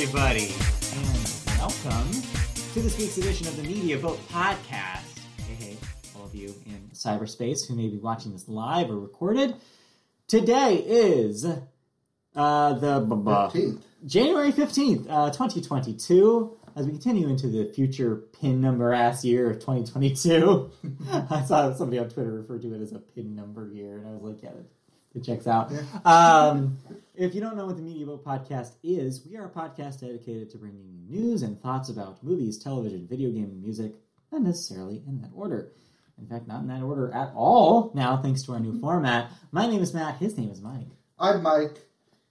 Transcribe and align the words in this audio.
everybody, 0.00 0.54
and 0.94 1.58
welcome 1.58 2.12
to 2.72 2.80
this 2.80 2.96
week's 2.98 3.18
edition 3.18 3.48
of 3.48 3.56
the 3.56 3.64
Media 3.64 3.98
Boat 3.98 4.16
Podcast. 4.28 5.18
Hey, 5.38 5.54
hey, 5.54 5.76
all 6.14 6.24
of 6.24 6.32
you 6.36 6.54
in 6.66 6.88
cyberspace 6.94 7.66
who 7.66 7.74
may 7.74 7.88
be 7.88 7.96
watching 7.96 8.32
this 8.32 8.46
live 8.48 8.90
or 8.90 8.96
recorded. 8.96 9.56
Today 10.28 10.76
is 10.76 11.44
uh, 11.44 12.72
the 12.74 13.00
b- 13.00 13.16
b- 13.16 13.72
15th. 13.72 13.82
January 14.06 14.52
15th, 14.52 15.06
uh, 15.10 15.30
2022. 15.30 16.56
As 16.76 16.86
we 16.86 16.92
continue 16.92 17.26
into 17.26 17.48
the 17.48 17.64
future 17.74 18.22
pin 18.40 18.60
number 18.60 18.92
ass 18.92 19.24
year 19.24 19.50
of 19.50 19.58
2022, 19.58 20.70
I 21.10 21.42
saw 21.42 21.74
somebody 21.74 21.98
on 21.98 22.08
Twitter 22.08 22.34
refer 22.34 22.60
to 22.60 22.72
it 22.72 22.80
as 22.82 22.92
a 22.92 23.00
pin 23.00 23.34
number 23.34 23.66
year, 23.66 23.96
and 23.98 24.06
I 24.06 24.12
was 24.12 24.22
like, 24.22 24.44
yeah, 24.44 24.50
that, 24.50 24.64
it 25.16 25.24
checks 25.24 25.48
out. 25.48 25.72
Um, 26.04 26.78
if 27.18 27.34
you 27.34 27.40
don't 27.40 27.56
know 27.56 27.66
what 27.66 27.76
the 27.76 27.82
Media 27.82 28.06
Boat 28.06 28.24
Podcast 28.24 28.74
is, 28.84 29.26
we 29.28 29.36
are 29.36 29.46
a 29.46 29.50
podcast 29.50 30.00
dedicated 30.00 30.50
to 30.50 30.58
bringing 30.58 30.86
you 30.86 31.18
news 31.20 31.42
and 31.42 31.60
thoughts 31.60 31.88
about 31.88 32.22
movies, 32.22 32.58
television, 32.62 33.08
video 33.08 33.30
game, 33.30 33.44
and 33.50 33.60
music, 33.60 33.92
not 34.30 34.42
necessarily 34.42 35.02
in 35.06 35.20
that 35.22 35.30
order. 35.34 35.72
In 36.16 36.26
fact, 36.28 36.46
not 36.46 36.62
in 36.62 36.68
that 36.68 36.82
order 36.82 37.12
at 37.12 37.32
all 37.34 37.90
now, 37.94 38.16
thanks 38.22 38.44
to 38.44 38.52
our 38.52 38.60
new 38.60 38.78
format. 38.80 39.30
My 39.50 39.66
name 39.66 39.82
is 39.82 39.92
Matt, 39.92 40.16
his 40.18 40.38
name 40.38 40.50
is 40.50 40.60
Mike. 40.60 40.86
I'm 41.18 41.42
Mike. 41.42 41.78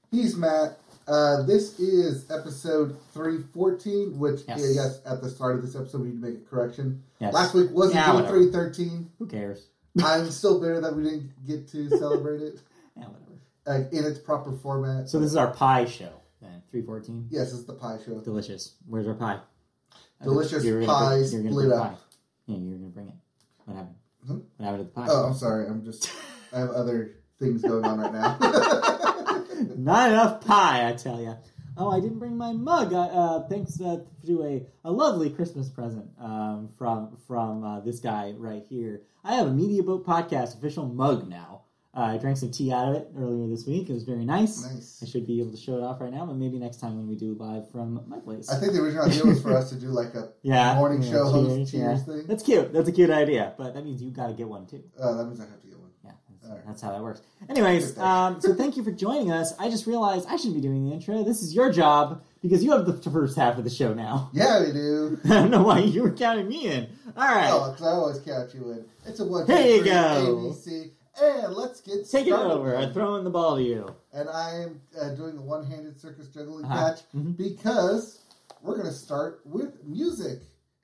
He's 0.09 0.37
Matt. 0.37 0.79
Uh, 1.05 1.43
this 1.43 1.77
is 1.79 2.29
episode 2.31 2.97
314, 3.13 4.17
which, 4.17 4.41
Yes. 4.47 4.59
yes. 4.59 4.75
yes, 4.75 5.01
at 5.05 5.21
the 5.21 5.29
start 5.29 5.55
of 5.57 5.61
this 5.63 5.75
episode, 5.75 6.01
we 6.01 6.07
need 6.09 6.21
to 6.21 6.27
make 6.27 6.37
a 6.37 6.49
correction. 6.49 7.03
Yes. 7.19 7.33
Last 7.33 7.53
week 7.53 7.71
wasn't 7.71 7.95
Yeah, 7.95 8.21
yeah, 8.21 8.27
313. 8.29 9.11
Who 9.19 9.25
cares? 9.27 9.67
I'm 10.01 10.29
still 10.31 10.61
bitter 10.61 10.79
that 10.79 10.95
we 10.95 11.03
didn't 11.03 11.31
get 11.45 11.67
to 11.71 11.89
celebrate 11.97 12.41
it 12.41 12.61
Yeah, 12.95 13.03
whatever. 13.05 13.26
Uh, 13.67 13.83
in 13.91 14.05
its 14.05 14.19
proper 14.19 14.51
format. 14.53 15.09
So 15.09 15.19
this 15.19 15.29
is 15.31 15.35
our 15.37 15.51
pie 15.51 15.85
show, 15.85 16.11
then. 16.41 16.61
314. 16.71 17.27
yes, 17.29 17.53
it's 17.53 17.65
the 17.65 17.73
pie 17.73 17.97
show. 18.05 18.19
Delicious. 18.21 18.75
Where's 18.87 19.07
our 19.07 19.13
pie? 19.13 19.39
Delicious 20.23 20.63
You're 20.63 20.83
pie 20.85 21.17
bring- 21.19 21.31
you're 21.31 21.41
gonna 21.43 21.51
split 21.51 21.67
bring 21.69 21.71
up. 21.79 21.91
pie. 21.91 21.97
Yeah, 22.47 22.57
you're 22.57 22.77
gonna 22.77 22.89
bring 22.89 23.07
it. 23.09 23.15
What 23.65 23.77
happened? 23.77 23.95
Hmm? 24.25 24.37
What 24.57 24.65
happened 24.65 24.79
to 24.79 24.83
the 24.85 24.89
pie? 24.91 25.07
Oh, 25.09 25.25
I'm 25.25 25.33
sorry. 25.35 25.67
I'm 25.67 25.83
just, 25.85 26.11
I 26.53 26.59
have 26.59 26.69
other 26.71 27.15
things 27.39 27.61
going 27.61 27.85
on 27.85 27.99
right 27.99 28.13
now. 28.13 28.37
Not 29.77 30.11
enough 30.11 30.41
pie, 30.45 30.87
I 30.89 30.93
tell 30.93 31.21
you. 31.21 31.35
Oh, 31.79 31.91
I 31.91 31.99
didn't 31.99 32.17
bring 32.17 32.35
my 32.37 32.53
mug. 32.53 32.91
Uh, 32.93 33.01
uh, 33.01 33.47
thanks 33.47 33.79
uh, 33.79 33.99
to 34.25 34.43
a, 34.43 34.65
a 34.83 34.91
lovely 34.91 35.29
Christmas 35.29 35.69
present 35.69 36.07
um, 36.19 36.69
from 36.77 37.17
from 37.27 37.63
uh, 37.63 37.79
this 37.81 37.99
guy 37.99 38.33
right 38.35 38.63
here. 38.67 39.03
I 39.23 39.35
have 39.35 39.47
a 39.47 39.51
Media 39.51 39.83
Boat 39.83 40.03
Podcast 40.05 40.57
official 40.57 40.87
mug 40.87 41.29
now. 41.29 41.65
Uh, 41.97 42.01
I 42.13 42.17
drank 42.17 42.37
some 42.37 42.51
tea 42.51 42.71
out 42.71 42.89
of 42.89 42.95
it 42.95 43.09
earlier 43.17 43.47
this 43.47 43.65
week. 43.65 43.89
It 43.89 43.93
was 43.93 44.03
very 44.03 44.23
nice. 44.23 44.63
nice. 44.63 44.99
I 45.01 45.07
should 45.07 45.25
be 45.25 45.41
able 45.41 45.49
to 45.49 45.57
show 45.57 45.77
it 45.77 45.83
off 45.83 45.99
right 45.99 46.13
now, 46.13 46.27
but 46.27 46.35
maybe 46.35 46.59
next 46.59 46.77
time 46.77 46.95
when 46.95 47.07
we 47.07 47.15
do 47.15 47.33
live 47.33 47.71
from 47.71 48.03
my 48.07 48.19
place. 48.19 48.49
I 48.49 48.59
think 48.59 48.73
the 48.73 48.81
original 48.83 49.05
idea 49.05 49.25
was 49.25 49.41
for 49.41 49.57
us 49.57 49.69
to 49.71 49.75
do 49.77 49.87
like 49.87 50.13
a 50.13 50.29
yeah, 50.43 50.75
morning 50.75 51.01
yeah, 51.01 51.11
show 51.11 51.23
host 51.25 51.49
cheers, 51.49 51.71
cheers 51.71 51.99
yeah. 51.99 52.05
thing. 52.05 52.27
That's 52.27 52.43
cute. 52.43 52.71
That's 52.71 52.87
a 52.87 52.91
cute 52.91 53.09
idea, 53.09 53.55
but 53.57 53.73
that 53.73 53.83
means 53.83 54.03
you 54.03 54.11
got 54.11 54.27
to 54.27 54.33
get 54.33 54.47
one 54.47 54.67
too. 54.67 54.83
Uh, 54.99 55.15
that 55.15 55.25
means 55.25 55.39
I 55.39 55.45
have 55.45 55.59
to 55.59 55.67
get 55.67 55.79
one. 55.79 55.89
Yeah, 56.05 56.11
that's, 56.29 56.53
right. 56.53 56.67
that's 56.67 56.81
how 56.83 56.91
that 56.91 57.01
works. 57.01 57.21
Anyways, 57.49 57.97
um, 57.97 58.41
so 58.41 58.53
thank 58.61 58.77
you 58.77 58.83
for 58.83 58.91
joining 58.91 59.31
us. 59.31 59.55
I 59.57 59.71
just 59.71 59.87
realized 59.87 60.27
I 60.29 60.35
shouldn't 60.35 60.53
be 60.55 60.61
doing 60.61 60.87
the 60.87 60.93
intro. 60.93 61.23
This 61.23 61.41
is 61.41 61.55
your 61.55 61.71
job 61.71 62.21
because 62.43 62.63
you 62.63 62.73
have 62.73 62.85
the 62.85 63.09
first 63.09 63.35
half 63.35 63.57
of 63.57 63.63
the 63.63 63.71
show 63.71 63.95
now. 63.95 64.29
Yeah, 64.33 64.63
we 64.63 64.71
do. 64.71 65.19
I 65.25 65.29
don't 65.29 65.49
know 65.49 65.63
why 65.63 65.79
you 65.79 66.03
were 66.03 66.11
counting 66.11 66.47
me 66.47 66.67
in. 66.67 66.89
All 67.15 67.27
right, 67.27 67.49
Oh, 67.51 67.71
because 67.71 67.87
I 67.87 67.91
always 67.91 68.19
count 68.19 68.53
you 68.53 68.69
in. 68.71 68.85
It's 69.07 69.19
a 69.19 69.25
one, 69.25 69.47
There 69.47 69.77
you 69.77 69.83
go. 69.83 70.53
ABC. 70.53 70.91
And 71.21 71.53
let's 71.53 71.81
get 71.81 72.07
take 72.09 72.27
it 72.27 72.33
started. 72.33 72.51
over. 72.53 72.75
I'm 72.77 72.93
throwing 72.93 73.23
the 73.23 73.29
ball 73.29 73.55
to 73.57 73.63
you. 73.63 73.87
And 74.13 74.29
I 74.29 74.61
am 74.63 74.81
uh, 74.99 75.09
doing 75.15 75.37
a 75.37 75.41
one-handed 75.41 75.99
circus 75.99 76.27
juggling 76.27 76.65
Uh-huh. 76.65 76.89
catch 76.93 77.01
Mhm. 77.15 77.35
because 77.37 78.19
we're 78.61 78.75
going 78.75 78.87
to 78.87 78.93
start 78.93 79.41
with 79.45 79.83
music. 79.83 80.41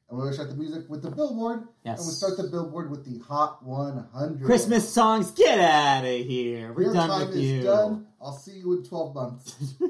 And 0.10 0.18
we're 0.18 0.26
going 0.26 0.32
to 0.32 0.34
start 0.36 0.50
the 0.50 0.56
music 0.56 0.90
with 0.90 1.02
the 1.02 1.12
Billboard. 1.12 1.68
Yes. 1.86 2.00
And 2.00 2.08
we 2.08 2.14
start 2.14 2.38
the 2.38 2.44
Billboard 2.50 2.90
with 2.92 3.06
the 3.06 3.20
Hot 3.26 3.64
100. 3.66 4.46
Christmas 4.46 4.88
songs. 4.92 5.32
Get 5.32 5.60
out 5.60 6.04
of 6.06 6.26
here. 6.26 6.74
We're 6.74 6.84
Your 6.84 6.94
done 6.94 7.10
time 7.10 7.28
with 7.28 7.38
is 7.38 7.42
you. 7.44 7.64
done. 7.64 8.08
I'll 8.22 8.34
see 8.34 8.58
you 8.60 8.74
in 8.78 8.84
12 8.84 9.14
months. 9.16 9.74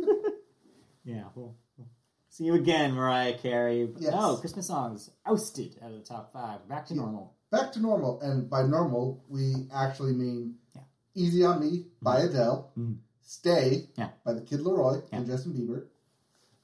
Yeah. 1.05 1.23
We'll, 1.35 1.53
we'll 1.77 1.87
see 2.29 2.45
you 2.45 2.53
again, 2.53 2.93
Mariah 2.93 3.37
Carey. 3.37 3.89
Yes. 3.97 4.13
No, 4.13 4.37
Christmas 4.37 4.67
songs 4.67 5.09
ousted 5.25 5.77
out 5.83 5.91
of 5.91 5.97
the 5.99 6.05
top 6.05 6.31
five. 6.31 6.65
Back 6.69 6.85
to 6.87 6.93
Yeah. 6.93 7.01
normal. 7.01 7.33
Back 7.53 7.71
to 7.73 7.79
normal. 7.79 8.19
And 8.21 8.49
by 8.49 8.63
normal, 8.63 9.23
we 9.29 9.69
actually 9.71 10.13
mean 10.13 10.55
Yeah. 10.75 10.81
Easy 11.13 11.45
on 11.45 11.59
Me 11.59 11.85
by 12.01 12.21
Adele. 12.21 12.71
Mhm. 12.75 12.97
Stay 13.21 13.89
Yeah. 13.95 14.09
by 14.25 14.33
the 14.33 14.41
Kid 14.41 14.61
LAROI 14.61 15.03
Yeah. 15.11 15.17
and 15.19 15.27
Justin 15.27 15.53
Bieber. 15.53 15.85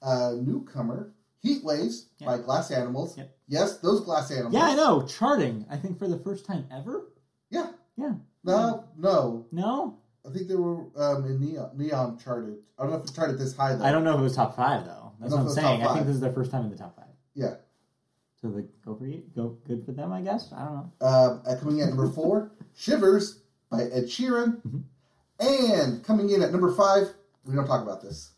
Uh, 0.01 0.33
newcomer, 0.41 1.13
Heat 1.41 1.63
Waves 1.63 2.07
by 2.25 2.39
Glass 2.39 2.71
Animals. 2.71 3.15
Yep. 3.17 3.37
Yes, 3.47 3.77
those 3.77 4.01
Glass 4.01 4.31
Animals. 4.31 4.55
Yeah, 4.55 4.63
I 4.65 4.75
know. 4.75 5.03
Charting. 5.03 5.67
I 5.69 5.77
think 5.77 5.99
for 5.99 6.07
the 6.07 6.17
first 6.17 6.45
time 6.45 6.65
ever. 6.71 7.11
Yeah. 7.51 7.71
Yeah. 7.95 8.15
No, 8.43 8.85
no. 8.97 9.45
No, 9.51 9.97
I 10.25 10.31
think 10.31 10.47
they 10.47 10.55
were 10.55 10.87
um, 10.99 11.25
in 11.25 11.39
Neon. 11.39 11.77
Neon 11.77 12.17
charted. 12.17 12.63
I 12.79 12.83
don't 12.83 12.91
know 12.93 12.97
if 12.97 13.05
it 13.09 13.13
charted 13.13 13.37
this 13.37 13.55
high 13.55 13.75
though. 13.75 13.83
I 13.85 13.91
don't 13.91 14.03
know 14.03 14.15
if 14.15 14.21
it 14.21 14.23
was 14.23 14.35
top 14.35 14.55
five 14.55 14.85
though. 14.85 15.11
That's 15.19 15.19
what 15.19 15.25
I'm 15.25 15.29
don't 15.29 15.29
know 15.31 15.35
if 15.37 15.41
it 15.41 15.45
was 15.45 15.55
saying. 15.55 15.81
I 15.83 15.93
think 15.93 16.05
this 16.07 16.15
is 16.15 16.21
their 16.21 16.33
first 16.33 16.49
time 16.49 16.63
in 16.65 16.71
the 16.71 16.77
top 16.77 16.95
five. 16.95 17.05
Yeah. 17.35 17.57
So 18.41 18.49
the 18.49 18.65
go 18.85 18.95
for 18.95 19.05
you, 19.05 19.23
go 19.35 19.57
good 19.67 19.85
for 19.85 19.91
them, 19.91 20.13
I 20.13 20.21
guess. 20.21 20.51
I 20.55 20.63
don't 20.63 20.75
know. 20.75 20.91
Uh, 21.01 21.55
coming 21.59 21.79
in 21.79 21.83
at 21.83 21.89
number 21.89 22.09
four, 22.09 22.51
Shivers 22.75 23.41
by 23.69 23.83
Ed 23.83 24.05
Sheeran. 24.05 24.61
Mhm. 24.61 24.83
And 25.41 26.03
coming 26.03 26.29
in 26.29 26.41
at 26.41 26.51
number 26.51 26.73
five, 26.73 27.13
we 27.45 27.55
don't 27.55 27.67
talk 27.67 27.81
about 27.83 28.01
this. 28.01 28.31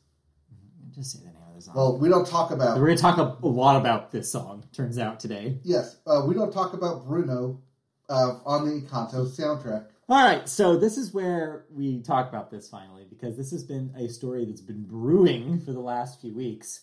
Just 0.92 1.12
say 1.14 1.20
the 1.20 1.26
name 1.26 1.36
of 1.50 1.56
the 1.56 1.62
song. 1.62 1.76
Well, 1.76 1.98
we 2.00 2.10
don't 2.10 2.26
talk 2.28 2.52
about. 2.52 2.80
we're 2.80 2.88
gonna 2.88 2.98
talk 2.98 3.18
a, 3.18 3.38
a 3.46 3.48
lot 3.48 3.76
about 3.76 4.12
this 4.12 4.32
song. 4.32 4.64
Turns 4.74 4.98
out 4.98 5.20
today. 5.20 5.60
Yes, 5.64 5.98
uh, 6.08 6.24
we 6.28 6.34
don't 6.34 6.52
talk 6.52 6.74
about 6.74 7.06
Bruno 7.06 7.62
uh, 8.10 8.40
on 8.46 8.66
the 8.66 8.72
Encanto 8.82 9.26
soundtrack. 9.28 9.86
All 10.10 10.24
right, 10.24 10.50
so 10.50 10.76
this 10.78 10.98
is 10.98 11.14
where 11.14 11.66
we 11.72 12.02
talk 12.02 12.28
about 12.28 12.52
this 12.52 12.68
finally 12.68 13.06
because 13.10 13.38
this 13.38 13.52
has 13.52 13.64
been 13.64 13.94
a 13.98 14.10
story 14.10 14.46
that's 14.46 14.60
been 14.62 14.84
brewing 14.84 15.60
for 15.62 15.72
the 15.74 15.80
last 15.80 16.20
few 16.22 16.34
weeks. 16.36 16.82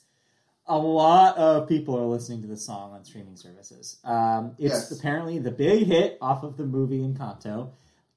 A 0.70 0.76
lot 0.78 1.36
of 1.38 1.66
people 1.68 1.96
are 1.98 2.04
listening 2.04 2.42
to 2.42 2.46
this 2.46 2.64
song 2.66 2.92
on 2.92 3.04
streaming 3.04 3.36
services. 3.36 3.96
Um, 4.04 4.52
it's 4.58 4.90
Yes. 4.90 4.90
apparently 4.92 5.38
the 5.38 5.50
big 5.50 5.86
hit 5.86 6.18
off 6.20 6.42
of 6.42 6.56
the 6.58 6.66
movie 6.66 7.00
Encanto. 7.00 7.70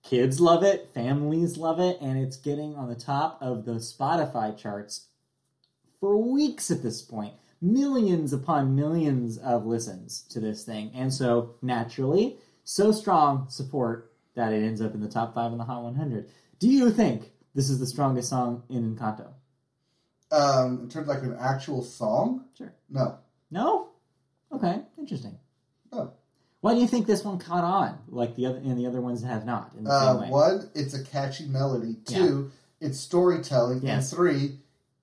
Kids 0.04 0.42
love 0.42 0.64
it, 0.64 0.90
families 0.94 1.58
love 1.58 1.80
it, 1.80 1.98
and 2.02 2.18
it's 2.20 2.36
getting 2.38 2.76
on 2.76 2.90
the 2.90 2.96
top 2.96 3.38
of 3.42 3.64
the 3.66 3.76
Spotify 3.76 4.56
charts 4.58 5.08
for 6.00 6.18
weeks 6.18 6.70
at 6.72 6.82
this 6.84 7.02
point. 7.02 7.36
Millions 7.62 8.34
upon 8.34 8.76
millions 8.76 9.38
of 9.38 9.66
listens 9.66 10.24
to 10.30 10.40
this 10.40 10.66
thing. 10.66 10.92
And 10.96 11.14
so, 11.14 11.56
naturally, 11.62 12.38
so 12.64 12.92
strong 12.92 13.48
support 13.50 14.12
that 14.34 14.52
it 14.52 14.64
ends 14.64 14.82
up 14.82 14.94
in 14.96 15.02
the 15.02 15.08
top 15.08 15.36
five 15.36 15.52
in 15.52 15.58
the 15.58 15.64
Hot 15.66 15.84
100. 15.84 16.28
Do 16.60 16.68
you 16.68 16.90
think 16.92 17.32
this 17.54 17.70
is 17.70 17.80
the 17.80 17.86
strongest 17.86 18.30
song 18.30 18.64
in 18.70 18.96
Encanto? 18.96 19.28
Um, 20.32 20.80
in 20.84 20.90
terms 20.90 21.10
of 21.10 21.16
like 21.16 21.24
an 21.24 21.36
actual 21.40 21.82
song, 21.84 22.46
Sure. 22.58 22.74
no. 22.90 23.18
No? 23.50 23.90
Okay, 24.52 24.82
interesting. 24.98 25.38
Oh. 25.92 26.12
Why 26.62 26.74
do 26.74 26.80
you 26.80 26.88
think 26.88 27.06
this 27.08 27.24
one 27.26 27.38
caught 27.40 27.64
on, 27.64 27.98
like 28.08 28.36
the 28.36 28.46
other 28.46 28.58
and 28.60 28.78
the 28.78 28.86
other 28.88 29.02
ones 29.02 29.24
have 29.24 29.46
not 29.46 29.74
in 29.78 29.84
the 29.84 29.90
Uh, 29.92 30.14
same 30.14 30.22
way? 30.22 30.30
one, 30.30 30.70
it's 30.76 30.94
a 30.94 31.04
catchy 31.04 31.48
melody. 31.48 31.96
Two, 32.06 32.52
it's 32.80 33.00
storytelling. 33.00 33.82
Yes. 33.84 34.10
And 34.12 34.18
three, 34.18 34.60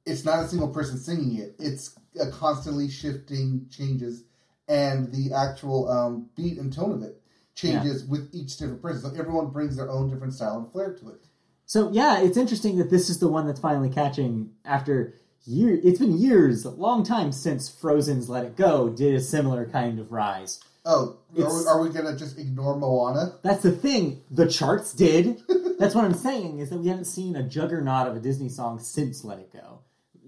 it's 0.06 0.24
not 0.24 0.44
a 0.44 0.48
single 0.48 0.68
person 0.68 0.96
singing 0.98 1.36
it. 1.36 1.56
It's 1.58 1.94
a 2.18 2.30
constantly 2.30 2.88
shifting 2.88 3.66
changes, 3.70 4.24
and 4.66 5.12
the 5.12 5.32
actual 5.34 5.88
um, 5.90 6.30
beat 6.36 6.58
and 6.58 6.72
tone 6.72 6.92
of 6.92 7.02
it 7.02 7.20
changes 7.54 8.04
with 8.04 8.28
each 8.32 8.56
different 8.56 8.80
person. 8.80 9.02
So 9.10 9.18
everyone 9.20 9.48
brings 9.50 9.76
their 9.76 9.90
own 9.90 10.08
different 10.08 10.32
style 10.34 10.58
and 10.58 10.70
flair 10.72 10.94
to 10.94 11.08
it. 11.10 11.26
So 11.68 11.90
yeah, 11.92 12.20
it's 12.22 12.38
interesting 12.38 12.78
that 12.78 12.88
this 12.88 13.10
is 13.10 13.18
the 13.18 13.28
one 13.28 13.46
that's 13.46 13.60
finally 13.60 13.90
catching 13.90 14.52
after 14.64 15.14
year. 15.44 15.78
It's 15.84 15.98
been 15.98 16.16
years, 16.16 16.64
a 16.64 16.70
long 16.70 17.04
time 17.04 17.30
since 17.30 17.68
Frozen's 17.68 18.30
"Let 18.30 18.46
It 18.46 18.56
Go" 18.56 18.88
did 18.88 19.14
a 19.14 19.20
similar 19.20 19.66
kind 19.66 19.98
of 19.98 20.10
rise. 20.10 20.60
Oh, 20.86 21.18
are 21.38 21.54
we, 21.58 21.66
are 21.66 21.82
we 21.82 21.90
gonna 21.90 22.16
just 22.16 22.38
ignore 22.38 22.74
Moana? 22.74 23.34
That's 23.42 23.62
the 23.62 23.70
thing. 23.70 24.22
The 24.30 24.48
charts 24.48 24.94
did. 24.94 25.42
That's 25.78 25.94
what 25.94 26.06
I'm 26.06 26.14
saying 26.14 26.58
is 26.58 26.70
that 26.70 26.78
we 26.78 26.88
haven't 26.88 27.04
seen 27.04 27.36
a 27.36 27.42
juggernaut 27.42 28.08
of 28.08 28.16
a 28.16 28.20
Disney 28.20 28.48
song 28.48 28.78
since 28.78 29.22
Let 29.22 29.38
It 29.38 29.52
Go. 29.52 29.80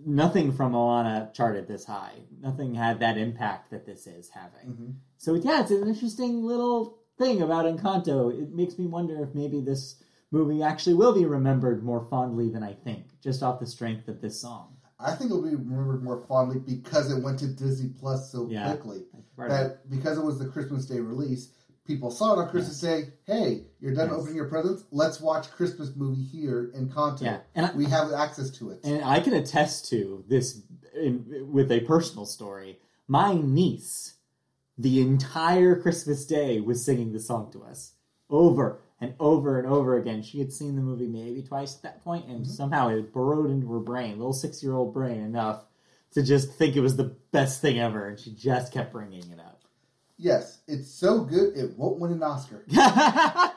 Nothing 0.05 0.53
from 0.53 0.73
Moana 0.73 1.31
charted 1.33 1.69
this 1.69 1.87
high. 1.87 2.17
Nothing 2.39 2.75
had 2.75 3.01
that 3.01 3.17
impact 3.17 3.71
that 3.71 3.87
this 3.87 4.07
is 4.07 4.29
having. 4.29 4.75
Mhm. 4.77 4.95
So 5.17 5.33
yeah, 5.33 5.63
it's 5.63 5.71
an 5.71 5.89
interesting 5.89 6.45
little 6.45 6.99
thing 7.17 7.41
about 7.41 7.65
Encanto. 7.65 8.31
It 8.31 8.53
makes 8.55 8.79
me 8.79 8.87
wonder 8.87 9.23
if 9.23 9.35
maybe 9.35 9.63
this 9.63 9.97
movie 10.31 10.63
actually 10.63 10.95
will 10.95 11.13
be 11.15 11.25
remembered 11.27 11.83
more 11.85 12.07
fondly 12.09 12.49
than 12.49 12.63
I 12.63 12.75
think, 12.75 13.07
just 13.21 13.43
off 13.43 13.61
the 13.61 13.67
strength 13.67 14.09
of 14.09 14.21
this 14.21 14.41
song. 14.41 14.77
I 14.99 15.13
think 15.13 15.31
it'll 15.31 15.43
be 15.43 15.55
remembered 15.57 16.03
more 16.03 16.25
fondly 16.29 16.59
because 16.59 17.11
it 17.11 17.23
went 17.23 17.39
to 17.41 17.47
Disney 17.49 17.91
Plus 17.99 18.31
so 18.31 18.49
Yeah. 18.49 18.69
quickly. 18.69 19.07
That 19.39 19.89
because 19.91 20.19
it 20.19 20.25
was 20.25 20.39
the 20.39 20.47
Christmas 20.47 20.85
Day 20.85 21.01
release, 21.01 21.53
people 21.85 22.11
saw 22.11 22.35
it 22.35 22.39
on 22.43 22.51
Christmas 22.51 22.79
Day. 22.81 23.15
Hey, 23.25 23.67
you're 23.81 23.95
done 23.95 24.11
Yes. 24.11 24.19
opening 24.19 24.37
your 24.37 24.49
presents. 24.49 24.85
Let's 24.91 25.21
watch 25.21 25.51
Christmas 25.51 25.97
movie 25.97 26.23
here 26.23 26.71
Encanto. 26.77 27.23
Yeah, 27.23 27.41
and 27.55 27.67
I, 27.67 27.73
We 27.75 27.87
have 27.87 28.13
access 28.13 28.51
to 28.51 28.71
it. 28.71 28.81
And 28.85 29.03
I 29.03 29.21
can 29.21 29.33
attest 29.33 29.89
to 29.89 30.23
this 30.29 30.63
in, 30.95 31.49
with 31.51 31.73
a 31.73 31.81
personal 31.81 32.27
story. 32.27 32.79
My 33.09 33.35
niece, 33.35 34.17
the 34.77 35.01
entire 35.01 35.81
Christmas 35.81 36.27
day, 36.27 36.61
was 36.61 36.85
singing 36.85 37.13
the 37.13 37.21
song 37.21 37.51
to 37.53 37.63
us 37.65 37.95
over 38.29 38.83
and 39.01 39.15
over 39.19 39.59
and 39.59 39.67
over 39.67 39.97
again. 39.97 40.23
She 40.23 40.39
had 40.39 40.53
seen 40.53 40.77
the 40.77 40.83
movie 40.83 41.09
maybe 41.09 41.43
twice 41.43 41.77
at 41.77 41.83
that 41.83 42.05
point, 42.05 42.27
and 42.27 42.47
somehow 42.47 42.89
it 42.89 43.13
burrowed 43.13 43.51
into 43.51 43.71
her 43.73 43.81
brain, 43.81 44.19
little 44.19 44.33
six 44.33 44.63
year 44.63 44.75
old 44.75 44.93
brain, 44.95 45.21
enough 45.21 45.65
to 46.13 46.23
just 46.23 46.53
think 46.55 46.77
it 46.77 46.81
was 46.81 46.97
the 46.97 47.17
best 47.33 47.61
thing 47.63 47.79
ever, 47.79 48.09
and 48.09 48.19
she 48.19 48.33
just 48.33 48.73
kept 48.73 48.93
bringing 48.93 49.23
it 49.31 49.39
up. 49.39 49.63
Yes, 50.19 50.59
it's 50.69 50.91
so 50.91 51.21
good 51.25 51.57
it 51.57 51.77
won't 51.79 51.99
win 51.99 52.13
an 52.13 52.23
Oscar. 52.23 52.65
uh, 52.77 53.49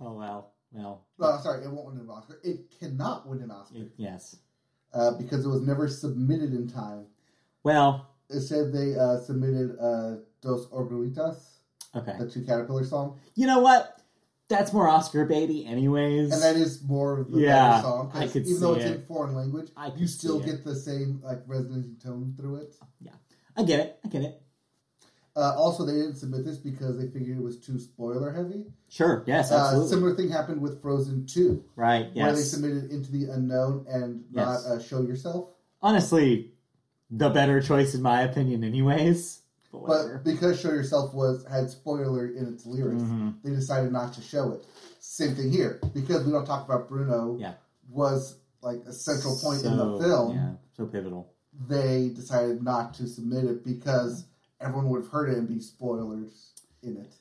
oh 0.00 0.12
well, 0.12 0.52
well, 0.72 1.04
Well, 1.18 1.38
sorry, 1.40 1.64
it 1.64 1.70
won't 1.70 1.86
win 1.88 1.98
an 1.98 2.08
Oscar. 2.08 2.38
It 2.42 2.70
cannot 2.78 3.28
win 3.28 3.42
an 3.42 3.50
Oscar 3.50 3.78
it- 3.78 3.92
yes. 3.96 4.36
uh, 4.94 5.10
because 5.12 5.44
it 5.44 5.48
was 5.48 5.62
never 5.62 5.88
submitted 5.88 6.52
in 6.54 6.68
time. 6.68 7.04
Well, 7.64 8.08
It 8.30 8.40
said 8.40 8.72
they 8.72 8.96
uh, 8.96 9.18
submitted 9.18 9.76
uh, 9.80 10.16
Dos 10.40 10.66
Oruguitas, 10.68 11.57
okay. 11.94 12.16
the 12.18 12.28
two 12.30 12.42
caterpillar 12.42 12.84
song, 12.84 13.18
You 13.34 13.46
know 13.46 13.60
what? 13.60 13.94
That's 14.48 14.72
more 14.72 14.88
Oscar 14.88 15.26
baby, 15.26 15.66
anyways. 15.66 16.32
and 16.32 16.40
that 16.42 16.56
is 16.56 16.82
more 16.82 17.20
of 17.20 17.30
the 17.30 17.40
Yeah, 17.40 17.70
better 17.70 17.82
song. 17.82 18.10
'cause 18.10 18.22
I 18.22 18.26
could 18.28 18.46
even 18.46 18.60
though 18.62 18.74
it's 18.74 18.84
it. 18.86 18.94
in 18.96 19.02
foreign 19.06 19.34
language, 19.34 19.70
you 19.96 20.06
still 20.06 20.40
get 20.40 20.64
the 20.64 20.74
same 20.74 21.20
like 21.22 21.42
resonating 21.46 21.96
tone 22.02 22.32
through 22.36 22.56
it. 22.56 22.74
Yeah, 23.00 23.12
I 23.56 23.62
get 23.64 23.80
it. 23.80 23.98
I 24.04 24.08
get 24.08 24.22
it. 24.22 24.40
Uh, 25.36 25.54
also, 25.56 25.84
they 25.84 25.92
didn't 25.92 26.16
submit 26.16 26.44
this 26.44 26.56
because 26.56 26.98
they 26.98 27.06
figured 27.06 27.36
it 27.36 27.42
was 27.42 27.58
too 27.58 27.78
spoiler 27.78 28.32
heavy. 28.32 28.64
Sure. 28.88 29.22
Yes. 29.26 29.52
Uh, 29.52 29.56
Absolutely. 29.58 29.88
similar 29.90 30.14
thing 30.16 30.28
happened 30.30 30.60
with 30.60 30.80
Frozen 30.82 31.26
Two, 31.26 31.62
right. 31.76 32.08
Yes. 32.14 32.24
where 32.24 32.32
they 32.36 32.42
submitted 32.42 32.90
Into 32.90 33.12
the 33.12 33.26
Unknown 33.30 33.84
and 33.88 34.24
Yes. 34.32 34.64
not 34.64 34.72
uh, 34.72 34.78
Show 34.80 35.02
Yourself. 35.02 35.50
Honestly, 35.82 36.54
the 37.10 37.28
better 37.28 37.60
choice 37.60 37.94
in 37.94 38.02
my 38.02 38.22
opinion, 38.22 38.64
anyways. 38.64 39.42
But 39.72 39.86
But 39.86 40.24
because 40.24 40.58
Show 40.60 40.70
Yourself 40.70 41.12
was 41.14 41.44
had 41.50 41.70
spoiler 41.70 42.26
in 42.26 42.46
its 42.46 42.64
lyrics, 42.64 43.02
Mhm. 43.02 43.34
they 43.42 43.50
decided 43.50 43.92
not 43.92 44.12
to 44.14 44.20
show 44.22 44.52
it. 44.52 44.64
Same 45.00 45.34
thing 45.34 45.50
here 45.50 45.78
because 45.94 46.24
we 46.24 46.32
don't 46.32 46.46
talk 46.46 46.64
about 46.66 46.88
Bruno. 46.88 47.36
Yeah. 47.38 47.54
was 47.90 48.36
like 48.60 48.82
a 48.86 48.92
central 48.92 49.34
point 49.42 49.64
in 49.64 49.74
the 49.76 49.98
film. 49.98 50.34
Yeah. 50.36 50.50
So 50.76 50.84
pivotal. 50.84 51.32
They 51.68 52.10
decided 52.10 52.62
not 52.62 52.92
to 52.94 53.06
submit 53.06 53.44
it 53.46 53.64
because 53.64 54.24
everyone 54.60 54.90
would 54.90 55.02
have 55.04 55.10
heard 55.10 55.30
it 55.30 55.38
and 55.38 55.48
be 55.48 55.58
spoilers 55.60 56.52
in 56.82 56.98
it. 56.98 57.14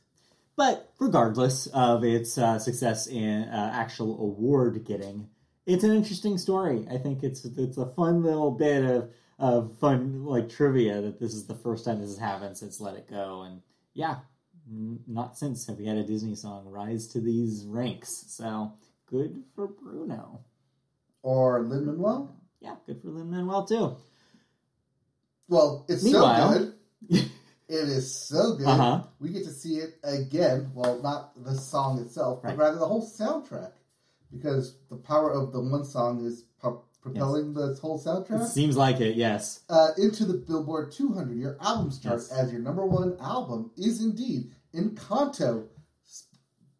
But 0.57 0.91
regardless 0.99 1.67
of 1.67 2.03
its 2.03 2.37
uh, 2.37 2.59
success 2.59 3.07
in 3.07 3.43
uh, 3.43 3.69
actual 3.73 4.19
award 4.21 4.83
getting, 4.83 5.29
it's 5.65 5.83
an 5.85 5.91
interesting 5.91 6.37
story. 6.37 6.85
I 6.91 6.97
think 6.97 7.23
it's 7.23 7.45
it's 7.45 7.77
a 7.77 7.85
fun 7.85 8.23
little 8.23 8.51
bit 8.51 8.83
of 8.83 9.09
of 9.39 9.77
fun 9.79 10.25
like 10.25 10.49
trivia 10.49 11.01
that 11.01 11.19
this 11.19 11.33
is 11.33 11.45
the 11.45 11.53
first 11.55 11.85
time 11.85 11.99
this 11.99 12.09
has 12.09 12.17
happened 12.19 12.57
since 12.57 12.79
Let 12.81 12.95
It 12.95 13.09
Go, 13.09 13.43
and 13.43 13.61
yeah, 13.93 14.17
not 15.07 15.37
since 15.37 15.67
have 15.67 15.77
we 15.77 15.85
had 15.85 15.97
a 15.97 16.03
Disney 16.03 16.35
song 16.35 16.65
rise 16.67 17.07
to 17.09 17.19
these 17.21 17.65
ranks. 17.65 18.25
So 18.27 18.73
good 19.05 19.43
for 19.55 19.67
Bruno. 19.67 20.41
Or 21.23 21.61
Lin 21.63 21.85
Manuel. 21.85 22.33
Yeah, 22.61 22.75
good 22.85 23.01
for 23.01 23.09
Lin 23.09 23.29
Manuel 23.29 23.65
too. 23.65 23.95
Well, 25.49 25.85
it's 25.87 26.03
Meanwhile- 26.03 26.53
so 26.53 26.59
good. 26.59 26.73
it 27.69 27.89
is 27.89 28.13
so 28.15 28.55
good. 28.55 28.67
Uh 28.67 28.75
huh. 28.75 29.03
We 29.19 29.29
get 29.29 29.43
to 29.45 29.51
see 29.51 29.75
it 29.75 29.95
again. 30.03 30.71
Well, 30.73 31.01
not 31.01 31.31
the 31.43 31.55
song 31.55 31.99
itself, 31.99 32.43
Right. 32.43 32.55
but 32.57 32.63
rather 32.63 32.79
the 32.79 32.85
whole 32.87 33.07
soundtrack, 33.07 33.71
because 34.31 34.75
the 34.89 34.97
power 34.97 35.31
of 35.31 35.51
the 35.53 35.59
one 35.61 35.85
song 35.85 36.25
is 36.25 36.43
pro- 37.07 37.13
propelling 37.13 37.53
this 37.53 37.79
whole 37.79 37.99
It 37.99 38.05
soundtrack 38.05 38.47
seems 38.47 38.77
like 38.77 38.99
it. 39.01 39.15
Yes. 39.15 39.61
uh, 39.69 39.89
into 39.97 40.25
the 40.25 40.35
Billboard 40.35 40.91
200 40.91 41.37
Your 41.37 41.57
Albums 41.61 41.99
chart 41.99 42.19
Yes. 42.19 42.31
as 42.31 42.51
your 42.51 42.61
number 42.61 42.85
one 42.85 43.17
album 43.19 43.71
is 43.77 44.01
indeed 44.03 44.51
Encanto 44.73 45.65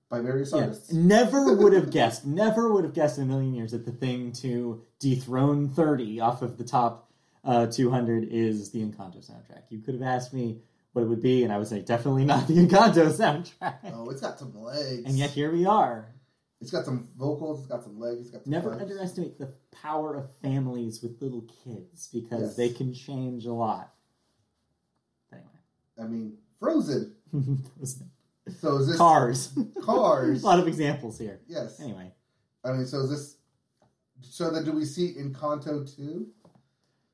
by 0.09 0.21
various 0.21 0.51
Yeah. 0.53 0.61
artists. 0.61 0.91
Never 0.93 1.53
would 1.57 1.73
have 1.73 1.91
guessed, 1.91 2.25
never 2.25 2.71
would 2.73 2.83
have 2.83 2.93
guessed 2.93 3.17
in 3.17 3.23
a 3.23 3.27
million 3.27 3.53
years 3.53 3.71
that 3.71 3.85
the 3.85 3.91
thing 3.91 4.31
to 4.33 4.81
dethrone 4.99 5.69
30 5.69 6.19
off 6.19 6.41
of 6.41 6.57
the 6.57 6.63
top 6.63 7.11
uh, 7.43 7.65
200 7.67 8.25
is 8.29 8.71
the 8.71 8.79
Encanto 8.81 9.17
soundtrack. 9.25 9.63
You 9.69 9.79
could 9.79 9.93
have 9.95 10.03
asked 10.03 10.33
me 10.33 10.61
what 10.93 11.01
it 11.03 11.07
would 11.07 11.21
be, 11.21 11.43
and 11.43 11.53
I 11.53 11.57
would 11.57 11.67
say 11.67 11.81
definitely 11.81 12.25
not 12.25 12.47
the 12.47 12.55
Encanto 12.55 13.07
soundtrack. 13.61 13.75
Oh, 13.93 14.09
it's 14.09 14.21
got 14.21 14.39
some 14.39 14.53
legs. 14.61 15.03
and 15.05 15.17
yet 15.17 15.29
here 15.31 15.51
we 15.51 15.65
are. 15.65 16.13
It's 16.61 16.71
got 16.71 16.85
some 16.85 17.07
vocals. 17.17 17.59
It's 17.59 17.67
got 17.67 17.83
some 17.83 17.99
legs. 17.99 18.21
It's 18.21 18.31
got 18.31 18.43
some 18.43 18.51
Never 18.51 18.71
pipes. 18.71 18.81
underestimate 18.83 19.37
the 19.37 19.53
power 19.71 20.15
of 20.15 20.29
families 20.41 21.01
with 21.03 21.21
little 21.21 21.45
kids 21.63 22.09
because 22.11 22.41
Yes. 22.41 22.55
they 22.55 22.69
can 22.69 22.93
change 22.93 23.45
a 23.45 23.53
lot. 23.53 23.93
Anyway, 25.31 25.47
I 25.99 26.03
mean, 26.03 26.37
Frozen. 26.59 27.13
So 28.61 28.77
is 28.77 28.87
this 28.87 28.97
cars. 28.97 29.51
Cars. 29.83 30.41
a 30.43 30.45
lot 30.45 30.57
of 30.59 30.69
examples 30.69 31.19
here. 31.19 31.41
Yes. 31.47 31.81
Anyway. 31.81 32.13
I 32.63 32.71
mean, 32.71 32.85
so 32.85 33.01
is 33.01 33.09
this? 33.09 33.37
So 34.21 34.49
then, 34.49 34.63
do 34.63 34.71
we 34.71 34.85
see 34.85 35.15
Encanto 35.19 35.93
too? 35.95 36.27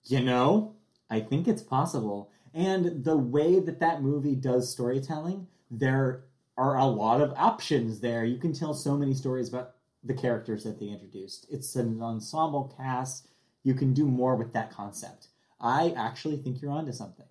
You 0.05 0.19
know, 0.21 0.75
I 1.09 1.21
think 1.21 1.47
it's 1.47 1.63
possible. 1.63 2.29
And 2.53 3.03
the 3.03 3.17
way 3.17 3.59
that 3.59 3.79
that 3.79 4.03
movie 4.03 4.35
does 4.35 4.71
storytelling, 4.71 5.47
there 5.71 6.25
are 6.57 6.77
a 6.77 6.85
lot 6.85 7.21
of 7.21 7.33
options 7.35 7.99
there. 7.99 8.25
You 8.25 8.37
can 8.37 8.53
tell 8.53 8.73
so 8.73 8.95
many 8.95 9.13
stories 9.13 9.49
about 9.49 9.71
the 10.03 10.13
characters 10.13 10.63
that 10.63 10.79
they 10.79 10.87
introduced. 10.87 11.47
It's 11.49 11.75
an 11.75 12.01
ensemble 12.01 12.73
cast. 12.77 13.27
You 13.63 13.73
can 13.73 13.93
do 13.93 14.05
more 14.05 14.35
with 14.35 14.53
that 14.53 14.71
concept. 14.71 15.27
I 15.59 15.93
actually 15.97 16.37
think 16.37 16.61
you're 16.61 16.71
onto 16.71 16.91
something. 16.91 17.25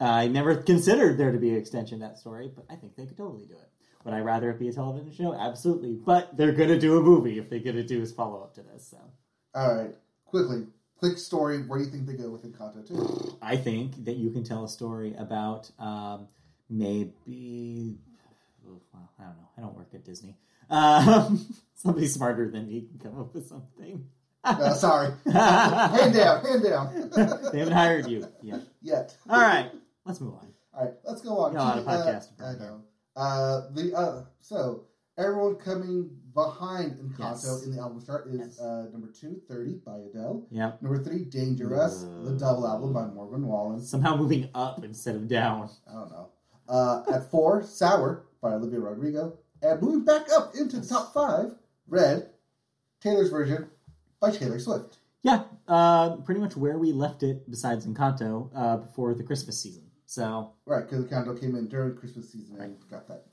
I 0.00 0.28
never 0.28 0.56
considered 0.56 1.18
there 1.18 1.30
to 1.30 1.38
be 1.38 1.50
an 1.50 1.56
extension 1.56 2.02
of 2.02 2.08
that 2.08 2.18
story, 2.18 2.50
but 2.54 2.64
I 2.70 2.76
think 2.76 2.96
they 2.96 3.04
could 3.04 3.18
totally 3.18 3.44
do 3.44 3.54
it. 3.54 3.68
Would 4.04 4.14
I 4.14 4.20
rather 4.20 4.50
it 4.50 4.58
be 4.58 4.68
a 4.68 4.72
television 4.72 5.12
show? 5.12 5.34
Absolutely. 5.34 5.92
But 5.94 6.34
they're 6.36 6.52
going 6.52 6.70
to 6.70 6.78
do 6.78 6.96
a 6.96 7.02
movie 7.02 7.38
if 7.38 7.50
they're 7.50 7.58
going 7.58 7.76
to 7.76 7.84
do 7.84 8.00
is 8.00 8.10
follow 8.10 8.42
up 8.42 8.54
to 8.54 8.62
this. 8.62 8.88
So 8.90 8.96
All 9.54 9.74
right, 9.74 9.94
quickly, 10.24 10.66
quick 10.96 11.18
story. 11.18 11.58
Where 11.58 11.78
do 11.78 11.84
you 11.84 11.90
think 11.90 12.06
they 12.06 12.14
go 12.14 12.30
with 12.30 12.50
Encanto 12.50 12.86
too? 12.88 13.36
I 13.42 13.56
think 13.56 14.06
that 14.06 14.16
you 14.16 14.30
can 14.30 14.42
tell 14.42 14.64
a 14.64 14.68
story 14.68 15.14
about 15.18 15.70
um, 15.78 16.28
maybe. 16.70 17.98
Well, 18.92 19.10
I 19.18 19.24
don't 19.24 19.36
know. 19.36 19.48
I 19.56 19.60
don't 19.60 19.74
work 19.76 19.88
at 19.94 20.04
Disney. 20.04 20.36
Um, 20.68 21.46
somebody 21.74 22.06
smarter 22.06 22.50
than 22.50 22.66
me 22.68 22.82
can 22.90 22.98
come 23.10 23.20
up 23.20 23.34
with 23.34 23.46
something. 23.46 24.06
Uh, 24.44 24.72
sorry, 24.74 25.12
hand 25.26 26.14
down, 26.14 26.44
hand 26.44 26.62
down. 26.62 27.10
they 27.52 27.58
haven't 27.58 27.74
hired 27.74 28.06
you 28.06 28.26
yet. 28.42 28.60
Yet. 28.80 29.16
All 29.28 29.40
right, 29.40 29.70
let's 30.06 30.20
move 30.20 30.34
on. 30.34 30.48
All 30.72 30.84
right, 30.84 30.94
let's 31.04 31.20
go 31.22 31.36
on. 31.38 31.52
Got 31.54 31.78
a 31.78 31.80
lot 31.82 32.04
to, 32.04 32.10
of 32.10 32.22
podcasting 32.22 32.40
uh, 32.40 32.46
I 32.46 32.52
know. 32.58 32.82
Uh, 33.16 33.60
the 33.74 33.94
uh, 33.94 34.24
so 34.40 34.84
everyone 35.18 35.56
coming 35.56 36.08
behind 36.32 36.92
Encanto 36.92 37.42
Yes. 37.42 37.64
in 37.64 37.72
the 37.74 37.80
album 37.82 38.02
chart 38.06 38.28
is 38.28 38.38
Yes. 38.38 38.60
uh, 38.60 38.86
number 38.92 39.08
two, 39.08 39.40
30 39.48 39.80
by 39.84 39.98
Adele. 39.98 40.46
Yep. 40.50 40.80
Number 40.80 41.02
three, 41.02 41.24
Dangerous, 41.24 42.04
Uh. 42.04 42.24
the 42.30 42.38
double 42.38 42.66
album 42.66 42.92
by 42.94 43.06
Morgan 43.08 43.46
Wallen. 43.46 43.82
Somehow 43.82 44.16
moving 44.16 44.48
up 44.54 44.82
instead 44.84 45.16
of 45.16 45.28
down. 45.28 45.68
I 45.90 45.92
don't 45.92 46.10
know. 46.10 46.28
Uh, 46.68 47.02
at 47.12 47.30
four, 47.30 47.62
Sour 47.64 48.24
by 48.40 48.52
Olivia 48.52 48.80
Rodrigo. 48.80 49.38
And 49.62 49.80
moving 49.82 50.04
back 50.04 50.26
up 50.32 50.54
into 50.54 50.80
the 50.80 50.86
top 50.86 51.12
five, 51.12 51.54
Red, 51.86 52.30
Taylor's 53.00 53.30
version 53.30 53.68
by 54.20 54.30
Taylor 54.30 54.58
Swift. 54.58 54.98
Yeah, 55.22 55.42
uh, 55.68 56.16
pretty 56.16 56.40
much 56.40 56.56
where 56.56 56.78
we 56.78 56.92
left 56.92 57.22
it, 57.22 57.48
besides 57.50 57.86
Encanto, 57.86 58.50
uh, 58.54 58.78
before 58.78 59.14
the 59.14 59.22
Christmas 59.22 59.60
season. 59.60 59.82
So 60.06 60.52
Right, 60.66 60.88
because 60.88 61.04
Encanto 61.04 61.38
came 61.38 61.54
in 61.56 61.68
during 61.68 61.94
Christmas 61.96 62.32
season 62.32 62.58
and 62.60 62.76
got 62.90 63.06
that 63.08 63.26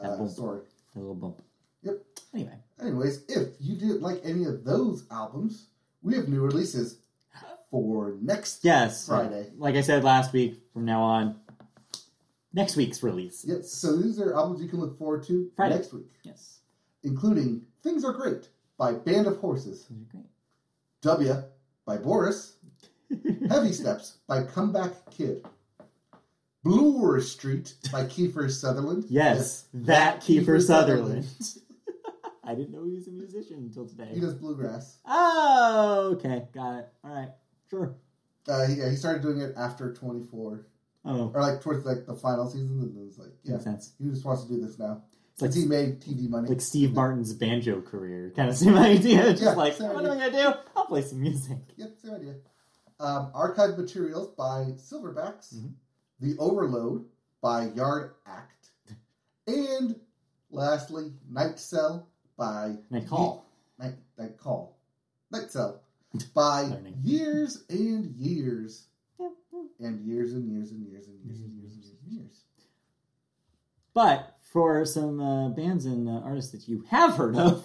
That 0.00 0.10
uh, 0.10 0.16
bump. 0.18 0.30
story. 0.30 0.60
a 0.94 0.98
little 0.98 1.14
bump. 1.14 1.42
Yep. 1.82 2.02
Anyway, 2.34 2.58
Anyways, 2.80 3.24
if 3.28 3.48
you 3.58 3.76
didn't 3.76 4.02
like 4.02 4.20
any 4.24 4.44
of 4.44 4.62
those 4.64 5.06
albums, 5.10 5.68
we 6.02 6.14
have 6.16 6.28
new 6.28 6.42
releases 6.42 6.98
for 7.70 8.14
next 8.20 8.62
yes. 8.64 9.06
Friday. 9.08 9.50
Like 9.56 9.74
I 9.74 9.80
said 9.80 10.04
last 10.04 10.32
week, 10.34 10.60
from 10.74 10.84
now 10.84 11.02
on, 11.02 11.40
next 12.56 12.74
week's 12.74 13.02
release. 13.04 13.44
Yes, 13.46 13.70
So 13.70 13.96
these 13.96 14.18
are 14.20 14.34
albums 14.34 14.60
you 14.60 14.68
can 14.68 14.80
look 14.80 14.98
forward 14.98 15.22
to 15.24 15.48
Friday. 15.54 15.76
next 15.76 15.92
week, 15.92 16.10
Yes. 16.24 16.60
including 17.04 17.62
Things 17.82 18.04
Are 18.04 18.12
Great 18.12 18.48
by 18.78 18.92
Band 18.94 19.26
of 19.28 19.36
Horses, 19.38 19.86
Those 19.88 20.00
are 20.00 20.10
great. 20.10 20.24
W 21.02 21.34
by 21.84 21.98
Boris. 21.98 22.56
Heavy 23.48 23.72
Steps 23.72 24.18
by 24.26 24.42
Comeback 24.42 24.92
Kid, 25.12 25.46
Bloor 26.64 27.20
Street 27.20 27.74
by 27.92 28.04
Kiefer 28.04 28.50
Sutherland. 28.50 29.04
yes, 29.08 29.66
that 29.72 30.20
Kiefer 30.20 30.60
Sutherland. 30.60 31.24
I 32.44 32.54
didn't 32.54 32.72
know 32.72 32.84
he 32.84 32.92
was 32.94 33.06
a 33.06 33.10
musician 33.12 33.56
until 33.58 33.86
today. 33.88 34.08
He 34.12 34.20
does 34.20 34.34
bluegrass. 34.34 34.98
Oh, 35.06 36.10
okay, 36.14 36.48
got 36.52 36.78
it. 36.78 36.88
All 37.04 37.14
right, 37.14 37.30
sure. 37.70 37.94
Uh, 38.48 38.66
yeah, 38.68 38.88
he 38.90 38.96
started 38.96 39.22
doing 39.22 39.40
it 39.40 39.52
after 39.56 39.92
24, 39.92 40.66
Oh, 41.06 41.30
or 41.34 41.40
like 41.40 41.60
towards 41.62 41.84
like 41.86 42.04
the 42.06 42.14
final 42.14 42.48
season, 42.48 42.80
and 42.80 42.96
it 42.98 43.06
was 43.06 43.18
like, 43.18 43.30
yeah, 43.44 43.52
makes 43.52 43.64
sense. 43.64 43.92
he 43.98 44.08
just 44.10 44.24
wants 44.24 44.42
to 44.44 44.48
do 44.48 44.60
this 44.60 44.78
now. 44.78 45.02
It's 45.34 45.42
like 45.42 45.54
he 45.54 45.64
made 45.66 46.00
TV 46.00 46.28
money. 46.28 46.48
like 46.48 46.60
Steve 46.60 46.94
Martin's 46.94 47.32
banjo 47.34 47.80
career, 47.82 48.32
kind 48.34 48.48
of 48.48 48.56
same 48.56 48.74
idea. 48.78 49.30
Just 49.30 49.42
Yeah, 49.42 49.52
like, 49.52 49.74
same 49.74 49.92
what 49.92 50.04
am. 50.04 50.12
I 50.12 50.14
gonna 50.16 50.30
do? 50.32 50.38
I'll 50.38 50.64
I'll 50.76 50.86
play 50.86 51.02
some 51.02 51.20
music. 51.20 51.58
Yep, 51.76 51.90
same 52.02 52.14
idea. 52.14 52.34
Um, 52.98 53.30
archived 53.34 53.76
materials 53.78 54.28
by 54.36 54.72
Silverbacks, 54.76 55.54
Mhm. 55.54 55.72
The 56.20 56.36
Overload 56.38 57.04
by 57.42 57.66
Yard 57.68 58.14
Act, 58.26 58.68
and 59.46 60.00
lastly, 60.50 61.12
Night 61.30 61.58
Cell 61.58 62.08
by 62.38 62.76
Night 62.90 63.06
Call. 63.06 63.44
Night, 63.78 63.94
Night 64.18 64.38
Call. 64.38 64.78
Night 65.30 65.50
Cell 65.52 65.82
by 66.34 66.62
Learning. 66.62 66.94
Years 67.04 67.64
and 67.68 68.14
Years. 68.16 68.86
Yeah. 69.78 69.88
And 69.88 70.06
years 70.06 70.32
and 70.32 70.50
years 70.50 70.70
and 70.72 70.86
years 70.86 71.06
and 71.06 71.18
years 71.24 71.40
and 71.40 71.52
years 71.54 71.72
and 71.74 71.82
years 71.82 71.92
and 72.04 72.12
years. 72.18 72.44
But 73.94 74.36
for 74.52 74.84
some 74.84 75.20
uh, 75.20 75.48
bands 75.50 75.86
and 75.86 76.08
uh, 76.08 76.12
artists 76.24 76.52
that 76.52 76.68
you 76.68 76.84
have 76.88 77.14
heard 77.14 77.36
of, 77.36 77.64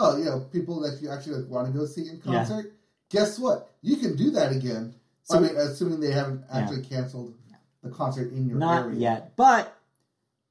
Oh, 0.00 0.16
you 0.16 0.24
know, 0.26 0.40
people 0.52 0.80
that 0.82 1.00
you 1.02 1.10
actually 1.10 1.40
like, 1.40 1.50
want 1.50 1.66
to 1.66 1.72
go 1.76 1.84
see 1.84 2.02
in 2.08 2.16
Yeah. 2.24 2.44
concert. 2.44 2.72
Guess 3.10 3.38
what? 3.38 3.74
You 3.82 3.96
can 3.96 4.14
do 4.16 4.30
that 4.32 4.52
again. 4.52 4.94
So- 5.24 5.38
I 5.38 5.40
mean, 5.40 5.56
assuming 5.56 5.98
they 6.00 6.12
haven't 6.12 6.40
Yeah. 6.48 6.56
actually 6.58 6.82
canceled 6.82 7.34
the 7.82 7.90
concert 7.90 8.32
in 8.32 8.46
your 8.48 8.58
not 8.58 8.84
area. 8.84 8.98
yet. 8.98 9.36
But 9.36 9.74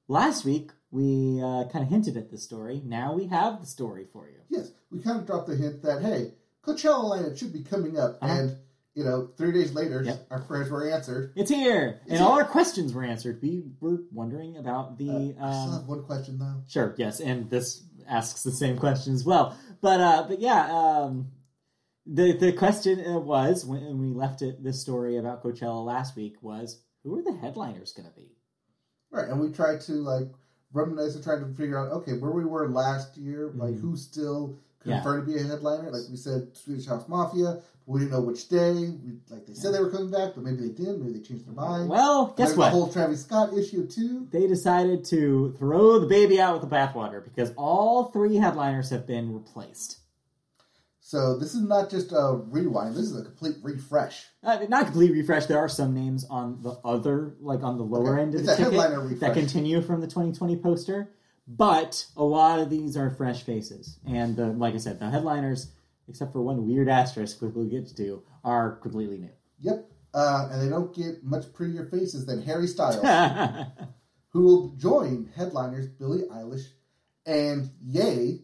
last 0.07 0.43
week 0.43 0.71
we 0.91 1.39
uh, 1.41 1.65
kind 1.69 1.83
of 1.83 1.89
hinted 1.89 2.17
at 2.17 2.29
the 2.29 2.37
story. 2.37 2.81
Now 2.83 3.13
we 3.13 3.27
have 3.27 3.61
the 3.61 3.67
story 3.67 4.05
for 4.11 4.27
you. 4.27 4.39
Yes, 4.49 4.71
we 4.91 4.99
kind 4.99 5.19
of 5.19 5.25
dropped 5.25 5.47
the 5.47 5.55
hint 5.55 5.81
that 5.83 6.01
hey, 6.01 6.33
Coachella 6.63 7.03
lineup 7.17 7.37
should 7.37 7.53
be 7.53 7.61
coming 7.63 7.97
up, 7.97 8.17
Uh-huh. 8.21 8.33
and 8.33 8.57
you 8.97 9.03
know, 9.03 9.29
three 9.37 9.51
days 9.51 9.73
later, 9.75 10.01
Yep. 10.01 10.25
our 10.31 10.41
prayers 10.41 10.71
were 10.71 10.89
answered. 10.89 11.31
It's 11.35 11.51
here, 11.51 11.99
It's 12.05 12.13
and 12.13 12.19
all 12.21 12.31
our 12.31 12.43
questions 12.45 12.93
were 12.93 13.03
answered. 13.03 13.39
We 13.43 13.63
were 13.79 13.99
wondering 14.11 14.57
about 14.57 14.97
the. 14.97 15.35
Uh, 15.39 15.45
I 15.45 15.51
still 15.51 15.63
um, 15.65 15.71
have 15.73 15.87
one 15.87 16.03
question 16.03 16.39
though. 16.39 16.63
Sure. 16.67 16.95
Yes, 16.97 17.19
and 17.19 17.47
this 17.47 17.83
asks 18.09 18.41
the 18.41 18.51
same 18.51 18.75
question 18.75 19.13
as 19.13 19.23
well. 19.23 19.55
But 19.81 20.01
uh, 20.01 20.25
but 20.27 20.39
yeah, 20.39 20.71
um, 20.75 21.27
the 22.07 22.31
the 22.35 22.53
question 22.53 22.99
uh, 23.05 23.19
was 23.19 23.63
when 23.63 23.99
we 23.99 24.07
left 24.15 24.41
it 24.41 24.63
this 24.63 24.81
story 24.81 25.17
about 25.17 25.43
Coachella 25.43 25.85
last 25.85 26.15
week 26.15 26.37
was 26.41 26.81
who 27.03 27.19
are 27.19 27.21
the 27.21 27.37
headliners 27.37 27.93
going 27.93 28.09
to 28.09 28.15
be? 28.15 28.31
Right, 29.11 29.29
and 29.29 29.39
we 29.39 29.51
tried 29.51 29.81
to 29.81 29.91
like 29.91 30.27
reminisce 30.73 31.13
and 31.13 31.23
try 31.23 31.37
to 31.37 31.45
figure 31.53 31.77
out 31.77 31.91
okay 31.97 32.13
where 32.13 32.31
we 32.31 32.45
were 32.45 32.67
last 32.67 33.15
year, 33.15 33.51
like 33.53 33.75
Mhm. 33.75 33.81
who's 33.81 34.01
still 34.01 34.57
Yeah. 34.83 34.95
confirmed 34.95 35.27
to 35.27 35.33
be 35.33 35.39
a 35.39 35.43
headliner. 35.43 35.91
Like 35.91 36.09
we 36.09 36.17
said, 36.17 36.57
Swedish 36.57 36.87
House 36.87 37.07
Mafia. 37.07 37.61
We 37.87 38.01
didn't 38.01 38.11
know 38.11 38.21
which 38.21 38.49
day. 38.49 38.73
We, 38.73 39.13
like 39.29 39.47
they 39.47 39.53
said 39.53 39.73
they 39.73 39.79
were 39.79 39.89
coming 39.89 40.11
back, 40.11 40.33
but 40.35 40.43
maybe 40.43 40.57
they 40.57 40.73
didn't. 40.73 40.99
Maybe 41.01 41.17
they 41.17 41.25
changed 41.25 41.47
their 41.47 41.53
mind. 41.55 41.87
Well, 41.89 42.33
guess 42.37 42.55
what? 42.55 42.65
The 42.65 42.71
whole 42.71 42.91
Travis 42.91 43.21
Scott 43.23 43.53
issue 43.57 43.87
too. 43.87 44.27
they 44.29 44.45
decided 44.45 45.05
to 45.05 45.55
throw 45.57 45.97
the 45.97 46.05
baby 46.07 46.39
out 46.39 46.59
with 46.59 46.69
the 46.69 46.75
bathwater 46.75 47.23
because 47.23 47.53
all 47.55 48.11
three 48.11 48.35
headliners 48.35 48.89
have 48.89 49.07
been 49.07 49.33
replaced. 49.33 49.99
So 50.99 51.37
this 51.37 51.55
is 51.55 51.61
not 51.61 51.89
just 51.89 52.11
a 52.11 52.41
rewind. 52.49 52.93
This 52.93 53.05
is 53.05 53.17
a 53.17 53.23
complete 53.23 53.55
refresh. 53.63 54.25
Uh, 54.43 54.59
not 54.67 54.87
complete 54.87 55.13
refresh. 55.13 55.45
There 55.45 55.57
are 55.57 55.69
some 55.69 55.93
names 55.93 56.25
on 56.29 56.61
the 56.61 56.71
other, 56.83 57.37
like 57.39 57.63
on 57.63 57.77
the 57.77 57.83
lower 57.85 58.15
Okay, 58.15 58.21
end 58.23 58.35
of 58.35 58.41
it's 58.41 58.49
the 58.57 58.65
ticket 58.65 59.19
that 59.21 59.33
continue 59.33 59.81
from 59.81 60.01
the 60.01 60.07
2020 60.07 60.57
poster, 60.57 61.09
but 61.47 62.05
a 62.17 62.23
lot 62.25 62.59
of 62.59 62.69
these 62.69 62.97
are 62.97 63.09
fresh 63.09 63.43
faces. 63.43 63.97
And 64.05 64.35
the, 64.35 64.47
like 64.47 64.73
I 64.73 64.79
said, 64.79 64.99
the 64.99 65.09
headliners, 65.09 65.71
except 66.07 66.31
for 66.33 66.41
one 66.41 66.67
weird 66.67 66.89
asterisk, 66.89 67.41
which 67.41 67.53
we'll 67.53 67.65
get 67.65 67.95
to, 67.95 68.23
are 68.43 68.75
completely 68.77 69.17
new. 69.17 69.29
Yep. 69.61 69.89
Uh, 70.13 70.49
and 70.51 70.61
they 70.61 70.69
don't 70.69 70.95
get 70.95 71.23
much 71.23 71.51
prettier 71.53 71.85
faces 71.85 72.25
than 72.25 72.41
Harry 72.43 72.65
Styles, 72.67 73.03
who 74.29 74.41
will 74.41 74.69
join 74.77 75.29
headliners 75.35 75.87
Billie 75.87 76.23
Eilish 76.31 76.67
and 77.25 77.69
Ye 77.81 78.41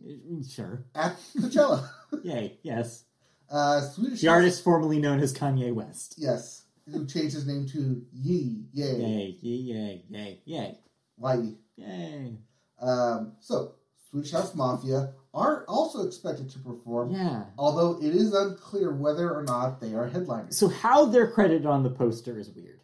sure. 0.50 0.86
at 0.94 1.18
Coachella. 1.38 1.88
Yay. 2.24 2.58
Yes. 2.64 3.06
uh, 3.50 3.82
Swedish 3.82 4.22
The 4.22 4.28
artist 4.28 4.64
formerly 4.64 5.00
known 5.00 5.20
as 5.20 5.34
Kanye 5.34 5.74
West. 5.74 6.16
yes, 6.18 6.64
who 6.92 7.06
changed 7.06 7.34
his 7.34 7.48
name 7.48 7.66
to 7.70 8.06
Ye, 8.12 8.66
Yay, 8.74 8.98
Yay. 8.98 9.38
Yay. 9.42 9.50
Yay. 9.50 10.04
Yay. 10.10 10.40
Yay. 10.46 10.78
Y. 11.18 11.54
Yay. 11.78 12.38
Um, 12.82 13.34
so 13.40 13.76
Swedish 14.10 14.32
House 14.32 14.54
Mafia 14.54 15.14
are 15.34 15.66
also 15.68 16.06
expected 16.06 16.50
to 16.52 16.60
perform, 16.60 17.12
Yeah. 17.12 17.46
although 17.58 17.98
it 18.00 18.14
is 18.16 18.34
unclear 18.34 18.94
whether 18.94 19.34
or 19.34 19.44
not 19.44 19.82
they 19.82 19.96
are 19.96 20.08
headliners. 20.08 20.58
So 20.58 20.68
how 20.68 21.06
they're 21.06 21.32
credited 21.32 21.66
on 21.66 21.84
the 21.84 21.90
poster 21.90 22.38
is 22.38 22.52
weird. 22.52 22.80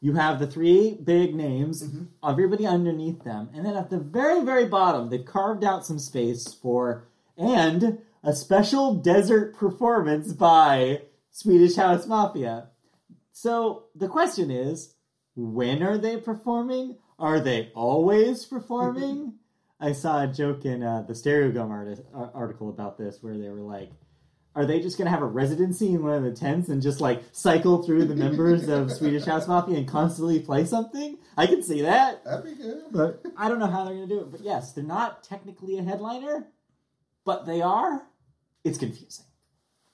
You 0.00 0.12
have 0.14 0.38
the 0.38 0.46
three 0.46 0.94
big 1.02 1.34
names, 1.34 1.82
Mhm. 1.82 2.08
everybody 2.22 2.66
underneath 2.66 3.24
them, 3.24 3.48
and 3.54 3.64
then 3.64 3.74
at 3.74 3.88
the 3.88 3.98
very, 3.98 4.44
very 4.44 4.66
bottom, 4.66 5.08
they've 5.08 5.24
carved 5.24 5.64
out 5.64 5.86
some 5.86 5.98
space 5.98 6.52
for 6.52 7.04
and 7.36 7.98
a 8.22 8.34
special 8.34 8.94
desert 8.94 9.54
performance 9.56 10.32
by 10.32 11.02
Swedish 11.30 11.76
House 11.76 12.06
Mafia. 12.06 12.68
So 13.32 13.84
the 13.94 14.08
question 14.08 14.50
is, 14.50 14.94
when 15.34 15.82
are 15.82 15.98
they 15.98 16.16
performing? 16.18 16.96
Are 17.18 17.40
they 17.40 17.72
always 17.74 18.44
performing? 18.44 19.34
I 19.80 19.92
saw 19.92 20.22
a 20.22 20.26
joke 20.26 20.64
in 20.64 20.82
uh, 20.82 21.02
the 21.02 21.12
Stereogum 21.14 21.70
artist, 21.70 22.02
uh, 22.14 22.28
article 22.34 22.68
about 22.68 22.96
this 22.96 23.18
where 23.22 23.36
they 23.36 23.48
were 23.48 23.60
like, 23.60 23.90
are 24.56 24.64
they 24.64 24.80
just 24.80 24.96
going 24.96 25.06
to 25.06 25.10
have 25.10 25.22
a 25.22 25.26
residency 25.26 25.88
in 25.88 26.02
one 26.04 26.12
of 26.12 26.22
the 26.22 26.30
tents 26.30 26.68
and 26.68 26.80
just 26.80 27.00
like 27.00 27.22
cycle 27.32 27.82
through 27.82 28.04
the 28.04 28.14
members 28.14 28.68
of 28.68 28.92
Swedish 28.96 29.24
House 29.24 29.48
Mafia 29.48 29.78
and 29.78 29.88
constantly 29.88 30.38
play 30.38 30.64
something? 30.64 31.18
I 31.36 31.46
can 31.46 31.62
see 31.62 31.82
that, 31.82 32.24
That'd 32.24 32.44
be 32.44 32.54
good. 32.62 32.84
but 32.92 33.22
I 33.36 33.48
don't 33.48 33.58
know 33.58 33.66
how 33.66 33.84
they're 33.84 33.94
going 33.94 34.08
to 34.08 34.14
do 34.14 34.20
it. 34.20 34.30
But 34.30 34.42
yes, 34.42 34.72
they're 34.72 34.84
not 34.84 35.24
technically 35.24 35.76
a 35.78 35.82
headliner, 35.82 36.46
but 37.24 37.46
they 37.46 37.60
are. 37.62 38.06
It's 38.62 38.78
confusing. 38.78 39.24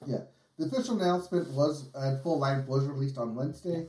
Yeah. 0.07 0.25
The 0.59 0.67
official 0.67 1.01
announcement 1.01 1.51
was 1.53 1.89
at 1.95 2.23
full 2.23 2.39
length 2.39 2.69
was 2.69 2.87
released 2.87 3.17
on 3.17 3.35
Wednesday. 3.35 3.89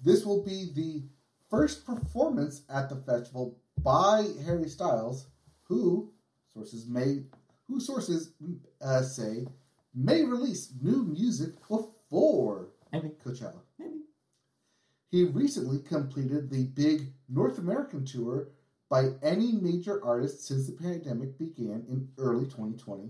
This 0.00 0.24
will 0.24 0.44
be 0.44 0.70
the 0.72 1.02
first 1.50 1.84
performance 1.84 2.62
at 2.72 2.88
the 2.88 2.96
festival 2.96 3.58
by 3.78 4.28
Harry 4.44 4.68
Styles, 4.68 5.26
who 5.72 6.10
sources 6.54 6.86
may 6.86 7.22
who 7.66 7.80
sources 7.80 8.32
uh, 8.82 9.02
say 9.02 9.46
may 9.94 10.22
release 10.24 10.72
new 10.82 11.02
music 11.04 11.52
before 11.68 12.68
Maybe, 12.92 13.08
Coachella. 13.24 13.60
maybe. 13.78 14.00
He 15.10 15.24
recently 15.24 15.78
completed 15.78 16.50
the 16.50 16.64
big 16.64 17.12
North 17.30 17.56
American 17.58 18.04
tour 18.04 18.48
by 18.90 19.12
any 19.22 19.52
major 19.52 20.04
artist 20.04 20.46
since 20.46 20.66
the 20.66 20.72
pandemic 20.74 21.38
began 21.38 21.84
in 21.88 22.08
early 22.18 22.44
2020. 22.44 23.08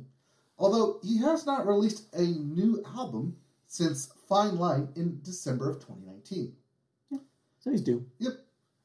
Although 0.59 1.01
he 1.03 1.19
has 1.19 1.45
not 1.47 1.67
released 1.67 2.15
a 2.15 2.23
new 2.23 2.85
album 2.97 3.37
since 3.67 4.13
Fine 4.29 4.57
Line 4.59 4.89
in 4.95 5.19
December 5.25 5.69
of 5.71 5.77
2019. 5.81 6.53
Yeah, 7.11 7.19
So 7.59 7.71
he's 7.73 7.81
due. 7.83 8.07
Yep. 8.21 8.35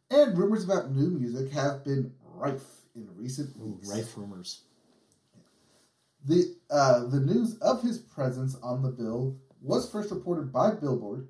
And 0.10 0.36
rumors 0.38 0.63
about 0.63 0.91
new 0.96 1.10
music 1.12 1.51
have 1.51 1.84
been 1.84 2.12
rife 2.34 2.76
in 2.97 3.07
recent 3.15 3.55
Ooh, 3.57 3.75
weeks. 3.75 3.89
rife 3.89 4.17
rumors. 4.17 4.61
The 6.25 6.55
uh, 6.69 7.05
the 7.05 7.19
news 7.19 7.57
of 7.59 7.81
his 7.81 7.99
presence 7.99 8.57
on 8.61 8.81
the 8.81 8.89
bill 8.89 9.37
was 9.61 9.89
first 9.89 10.11
reported 10.11 10.51
by 10.51 10.71
Billboard, 10.71 11.27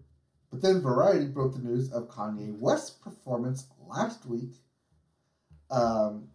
but 0.50 0.62
then 0.62 0.82
Variety 0.82 1.26
broke 1.28 1.54
the 1.54 1.60
news 1.60 1.92
of 1.92 2.10
Kanye 2.10 2.58
West's 2.58 2.92
performance 2.92 3.68
last 3.88 4.26
week, 4.26 4.56
um, 5.70 6.30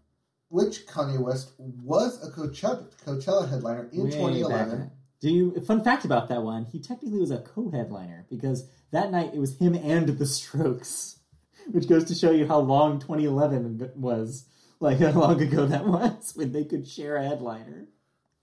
which 0.48 0.86
Kanye 0.86 1.18
West 1.18 1.52
was 1.58 2.22
a 2.26 2.30
Coachella, 2.30 2.86
Coachella 3.04 3.48
headliner 3.48 3.88
in 3.92 4.04
Way 4.04 4.10
2011. 4.10 4.78
then. 4.78 4.90
Do 5.20 5.30
you? 5.30 5.60
Fun 5.62 5.82
fact 5.82 6.04
about 6.04 6.28
that 6.28 6.42
one: 6.42 6.66
he 6.66 6.78
technically 6.78 7.18
was 7.18 7.30
a 7.30 7.38
co-headliner 7.38 8.26
because 8.28 8.68
that 8.90 9.10
night 9.10 9.30
it 9.34 9.40
was 9.40 9.56
him 9.56 9.74
and 9.74 10.08
the 10.08 10.26
Strokes, 10.26 11.18
which 11.70 11.88
goes 11.88 12.04
to 12.04 12.14
show 12.14 12.30
you 12.30 12.46
how 12.46 12.58
long 12.58 13.00
2011 13.00 13.92
was. 13.96 14.44
Like 14.82 14.98
how 14.98 15.12
long 15.12 15.40
ago 15.40 15.64
that 15.66 15.86
was 15.86 16.32
when 16.34 16.50
they 16.50 16.64
could 16.64 16.88
share 16.88 17.14
a 17.14 17.22
headliner. 17.24 17.86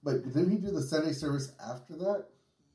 But 0.01 0.23
didn't 0.23 0.51
he 0.51 0.57
do 0.57 0.71
the 0.71 0.81
Sunday 0.81 1.11
service 1.11 1.51
after 1.61 1.97
that? 1.97 2.27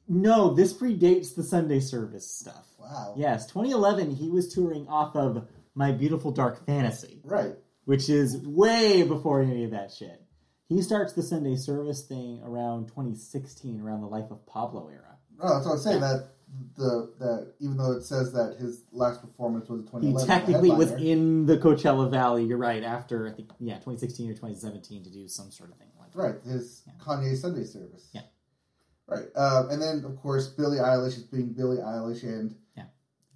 No, 0.07 0.53
this 0.53 0.75
predates 0.75 1.35
the 1.35 1.43
Sunday 1.43 1.81
service 1.81 2.31
stuff. 2.31 2.67
Wow. 2.79 3.15
Yes, 3.17 3.47
2011 3.47 4.11
he 4.17 4.29
was 4.29 4.53
touring 4.53 4.87
off 4.87 5.17
of 5.17 5.49
My 5.75 5.93
Beautiful 5.93 6.31
Dark 6.31 6.67
Fantasy, 6.67 7.23
Right. 7.25 7.57
which 7.87 8.11
is 8.11 8.37
way 8.47 9.03
before 9.03 9.41
any 9.41 9.65
of 9.65 9.71
that 9.71 9.91
shit. 9.93 10.21
He 10.69 10.83
starts 10.83 11.15
the 11.15 11.23
Sunday 11.23 11.57
service 11.57 12.03
thing 12.03 12.43
around 12.45 12.89
2016, 12.89 13.81
around 13.81 14.03
the 14.03 14.09
Life 14.09 14.31
of 14.31 14.45
Pablo 14.45 14.89
era. 14.89 15.17
Oh, 15.41 15.55
that's 15.55 15.65
what 15.67 15.73
I'm 15.73 15.79
saying. 15.79 16.01
That 16.03 16.29
the 16.77 17.13
that 17.19 17.55
even 17.61 17.77
though 17.77 17.93
it 17.93 18.03
says 18.05 18.33
that 18.33 18.57
his 18.59 18.83
last 18.93 19.21
performance 19.21 19.69
was 19.69 19.81
in 19.81 19.87
He 19.87 20.13
2011, 20.13 20.27
technically 20.27 20.71
was 20.71 20.91
in 20.93 21.47
the 21.47 21.59
Coachella 21.59 22.11
Valley. 22.11 22.45
You're 22.45 22.59
right. 22.59 22.83
After 22.83 23.27
I 23.29 23.33
think 23.33 23.51
yeah, 23.61 23.75
2016 23.75 24.31
or 24.31 24.35
2017 24.35 25.05
to 25.05 25.11
do 25.11 25.27
some 25.29 25.51
sort 25.51 25.71
of 25.71 25.77
thing 25.79 25.89
like 25.99 26.13
that. 26.13 26.19
Right, 26.19 26.35
his 26.45 26.83
Yeah. 26.87 26.93
Kanye 27.05 27.37
Sunday 27.37 27.65
service. 27.65 28.09
Yeah. 28.13 28.23
Right, 29.07 29.27
um, 29.37 29.71
and 29.71 29.83
then 29.83 30.05
of 30.05 30.17
course 30.21 30.49
Billie 30.49 30.79
Eilish 30.79 31.17
is 31.17 31.25
being 31.25 31.53
Billie 31.53 31.79
Eilish 31.79 32.23
and 32.23 32.55
Yeah. 32.77 32.85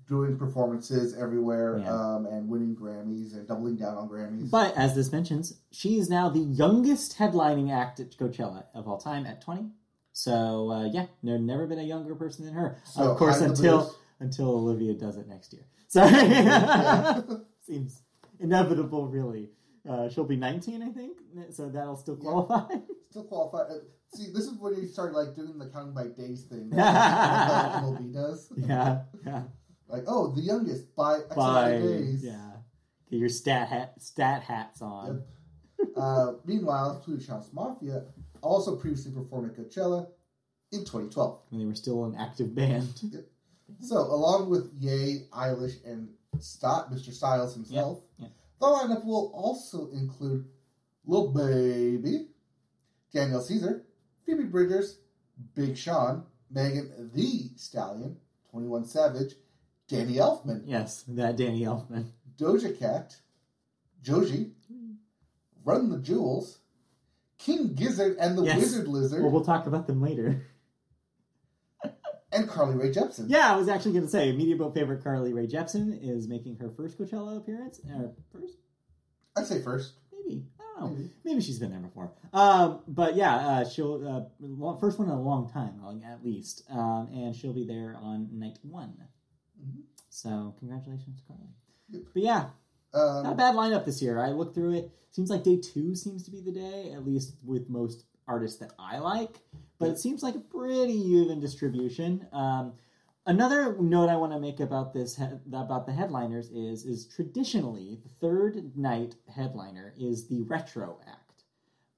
doing 0.09 0.39
performances 0.39 1.15
everywhere 1.15 1.79
Yeah. 1.79 1.93
um, 1.93 2.27
and 2.27 2.49
winning 2.49 2.75
Grammys 2.77 3.35
and 3.35 3.47
doubling 3.47 3.77
down 3.77 3.97
on 3.97 4.09
Grammys. 4.09 4.51
But 4.51 4.77
as 4.77 4.95
this 4.95 5.13
mentions, 5.13 5.55
she 5.71 5.99
is 5.99 6.09
now 6.09 6.29
the 6.31 6.41
youngest 6.41 7.19
headlining 7.19 7.71
act 7.71 8.01
at 8.01 8.13
Coachella 8.17 8.65
of 8.75 8.87
all 8.89 8.99
time 8.99 9.27
at 9.27 9.41
20. 9.43 9.71
So 10.19 10.69
uh, 10.73 10.85
yeah, 10.93 11.07
there's 11.23 11.41
never 11.41 11.65
been 11.69 11.79
a 11.79 11.85
younger 11.85 12.17
person 12.17 12.45
than 12.45 12.53
her. 12.55 12.83
So, 12.85 13.13
of 13.13 13.17
course, 13.17 13.41
until 13.41 13.95
until 14.19 14.49
Olivia 14.49 14.93
does 14.95 15.17
it 15.17 15.29
next 15.29 15.53
year. 15.53 15.63
So 15.87 16.05
seems 17.65 18.03
inevitable, 18.41 19.07
really. 19.07 19.51
Uh, 19.89 20.09
she'll 20.09 20.25
be 20.25 20.37
19, 20.37 20.83
I 20.83 20.91
think, 20.91 21.19
so 21.51 21.69
that'll 21.69 21.97
still 21.97 22.17
Yeah. 22.21 22.31
qualify. 22.31 22.75
Still 23.11 23.25
qualify. 23.25 23.59
Uh, 23.59 23.79
see, 24.13 24.33
this 24.35 24.45
is 24.47 24.59
when 24.59 24.75
you 24.75 24.89
start 24.89 25.15
like 25.15 25.37
doing 25.37 25.57
the 25.57 25.67
counting 25.71 25.95
by 25.95 26.09
days 26.09 26.43
thing. 26.47 26.69
that 26.73 27.85
MLB 27.85 28.13
does. 28.13 28.53
yeah, 28.57 29.03
yeah. 29.25 29.43
Like, 29.87 30.03
oh, 30.09 30.33
the 30.35 30.43
youngest 30.43 30.95
by 30.97 31.19
X 31.19 31.35
By 31.37 31.71
days. 31.79 32.25
yeah, 32.25 32.55
get 33.09 33.21
your 33.21 33.29
stat 33.29 33.69
hat 33.69 33.95
stat 34.03 34.43
hats 34.43 34.83
on. 34.83 35.23
Uh, 35.97 36.33
meanwhile, 36.45 37.01
Swedish 37.05 37.29
House 37.29 37.51
Mafia 37.53 38.03
also 38.42 38.76
previously 38.76 39.12
performed 39.12 39.50
at 39.50 39.57
Coachella 39.57 40.09
in 40.73 40.80
2012. 40.80 41.40
when 41.50 41.61
they 41.61 41.66
were 41.66 41.75
still 41.75 42.04
an 42.04 42.14
active 42.16 42.54
band. 42.54 43.00
So, 43.83 43.99
along 43.99 44.49
with 44.49 44.73
Ye, 44.78 45.26
Eilish, 45.30 45.85
and 45.85 46.09
Stott, 46.40 46.90
Mr. 46.90 47.12
Styles 47.12 47.52
himself, 47.52 48.00
Yeah, 48.18 48.25
yeah. 48.25 48.28
the 48.61 48.66
lineup 48.66 49.04
will 49.04 49.30
also 49.35 49.90
include 49.90 50.47
Lil 51.04 51.33
Baby, 51.35 52.28
Daniel 53.12 53.42
Caesar, 53.42 53.85
Phoebe 54.25 54.45
Bridgers, 54.45 55.00
Big 55.54 55.76
Sean, 55.76 56.25
Megan 56.50 57.11
Thee 57.14 57.50
Stallion, 57.57 58.16
21 58.52 58.87
Savage, 58.87 59.35
Danny 59.87 60.14
Elfman, 60.14 60.62
Yes, 60.64 61.04
that 61.09 61.37
Danny 61.37 61.61
Elfman. 61.61 62.07
Doja 62.38 62.76
Cat, 62.78 63.16
Joji, 64.02 64.52
Run 65.62 65.90
the 65.90 65.99
Jewels, 65.99 66.61
King 67.38 67.75
Gizzard 67.75 68.16
and 68.18 68.37
the 68.37 68.42
Yes. 68.45 68.59
Wizard 68.59 68.88
Lizard, 68.88 69.23
Well, 69.23 69.30
we'll 69.33 69.45
talk 69.45 69.66
about 69.66 69.87
them 69.87 70.00
later. 70.02 70.45
and 72.33 72.49
Carly 72.49 72.75
Rae 72.76 72.90
Jepsen. 72.92 73.26
Yeah, 73.28 73.52
I 73.52 73.57
was 73.57 73.68
actually 73.68 73.92
going 73.92 74.04
to 74.04 74.11
say, 74.11 74.33
Media 74.33 74.57
Boat 74.57 74.75
favorite 74.75 75.02
Carly 75.02 75.33
Rae 75.33 75.47
Jepsen 75.47 75.99
is 76.02 76.28
making 76.28 76.57
her 76.57 76.71
first 76.71 76.99
Coachella 76.99 77.38
appearance. 77.38 77.80
Or 77.88 78.12
first, 78.33 78.57
I'd 79.37 79.47
say 79.47 79.62
first. 79.62 79.95
maybe 80.12 80.45
I 80.59 80.80
don't 80.80 80.90
know. 80.92 80.97
Maybe. 80.97 81.11
Maybe 81.25 81.40
she's 81.40 81.59
been 81.59 81.71
there 81.71 81.80
before. 81.80 82.12
Um, 82.33 82.80
but 82.88 83.16
yeah, 83.16 83.35
uh, 83.37 83.64
she'll 83.68 84.07
uh, 84.07 84.76
first 84.78 84.99
one 84.99 85.09
in 85.09 85.14
a 85.14 85.21
long 85.21 85.49
time, 85.50 85.80
at 86.04 86.25
least, 86.25 86.64
um, 86.71 87.09
and 87.12 87.35
she'll 87.35 87.54
be 87.54 87.64
there 87.66 87.97
on 88.00 88.28
night 88.38 88.59
one. 88.62 88.95
Mhm. 89.62 89.83
So 90.11 90.54
congratulations, 90.59 91.21
Carly. 91.26 91.49
Yep. 91.90 92.02
But 92.12 92.23
yeah, 92.23 92.47
not 92.95 93.26
a 93.26 93.28
Um, 93.30 93.37
bad 93.37 93.54
lineup 93.54 93.85
this 93.85 94.00
year. 94.02 94.18
I 94.18 94.30
looked 94.30 94.54
through 94.54 94.75
it. 94.75 94.90
Seems 95.11 95.30
like 95.30 95.42
day 95.42 95.57
two 95.57 95.95
seems 95.95 96.23
to 96.25 96.30
be 96.30 96.40
the 96.40 96.52
day, 96.52 96.92
at 96.92 97.04
least 97.04 97.35
with 97.45 97.68
most 97.68 98.04
artists 98.26 98.59
that 98.61 98.73
I 98.78 98.99
like. 98.99 99.40
But 99.78 99.90
it 99.90 99.99
seems 99.99 100.23
like 100.23 100.35
a 100.35 100.40
pretty 100.40 100.92
even 100.92 101.40
distribution. 101.40 102.26
Um, 102.33 102.73
another 103.26 103.76
note 103.80 104.09
I 104.09 104.16
want 104.16 104.33
to 104.33 104.40
make 104.40 104.61
about 104.61 104.92
this 104.92 105.16
he- 105.16 105.25
about 105.52 105.87
the 105.87 105.92
headliners 105.92 106.50
is 106.50 106.85
is 106.85 107.07
traditionally 107.07 108.00
the 108.02 108.09
third 108.09 108.76
night 108.76 109.14
headliner 109.28 109.95
is 109.99 110.26
the 110.28 110.42
retro 110.42 110.99
act. 111.07 111.45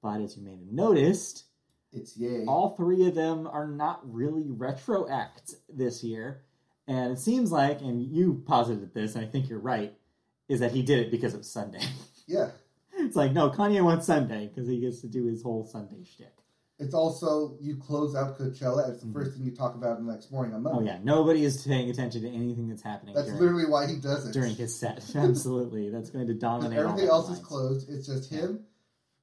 But 0.02 0.20
as 0.20 0.36
you 0.36 0.42
may 0.42 0.52
have 0.52 0.60
noticed, 0.72 1.44
it's 1.92 2.16
Ye. 2.16 2.44
all 2.46 2.70
three 2.76 3.06
of 3.08 3.14
them 3.14 3.46
are 3.46 3.66
not 3.66 4.00
really 4.10 4.50
retro 4.50 5.08
acts 5.08 5.56
this 5.68 6.02
year. 6.04 6.42
And 6.86 7.12
it 7.12 7.18
seems 7.18 7.52
like, 7.52 7.80
and 7.82 8.00
you 8.02 8.42
posited 8.46 8.94
this, 8.94 9.14
and 9.14 9.24
I 9.24 9.28
think 9.28 9.48
you're 9.48 9.58
right, 9.60 9.96
is 10.50 10.60
that 10.60 10.72
he 10.72 10.82
did 10.82 10.98
it 10.98 11.10
because 11.10 11.32
of 11.34 11.44
Sunday. 11.46 11.80
Yeah. 12.26 12.50
it's 12.96 13.16
like, 13.16 13.32
no, 13.32 13.50
Kanye 13.50 13.82
wants 13.82 14.06
Sunday 14.06 14.46
because 14.46 14.68
he 14.68 14.78
gets 14.78 15.00
to 15.00 15.08
do 15.08 15.24
his 15.24 15.42
whole 15.42 15.66
Sunday 15.66 16.04
shtick. 16.04 16.32
It's 16.78 16.94
also 16.94 17.56
you 17.60 17.74
close 17.76 18.14
out 18.14 18.38
Coachella. 18.38 18.88
It's 18.88 19.02
the 19.02 19.12
first 19.12 19.32
thing 19.34 19.44
you 19.44 19.50
talk 19.50 19.74
about 19.74 19.98
the 19.98 20.04
next 20.10 20.30
morning 20.30 20.54
on 20.54 20.62
Monday. 20.62 20.78
Mm-hmm. 20.78 20.88
Oh, 20.88 20.92
yeah. 20.92 21.00
Nobody 21.02 21.44
is 21.44 21.66
paying 21.66 21.90
attention 21.90 22.22
to 22.22 22.28
anything 22.28 22.68
that's 22.68 22.82
happening 22.82 23.16
That's 23.16 23.26
during, 23.26 23.40
literally 23.42 23.66
why 23.66 23.88
he 23.88 23.96
does 23.96 24.28
it. 24.28 24.32
during 24.32 24.54
his 24.54 24.78
set. 24.78 25.04
Absolutely. 25.16 25.90
That's 25.90 26.10
going 26.10 26.28
to 26.28 26.34
dominate 26.34 26.78
all 26.78 26.90
everything 26.90 27.10
else 27.10 27.30
is 27.30 27.40
closed. 27.40 27.90
It's 27.90 28.06
just 28.06 28.30
him. 28.30 28.60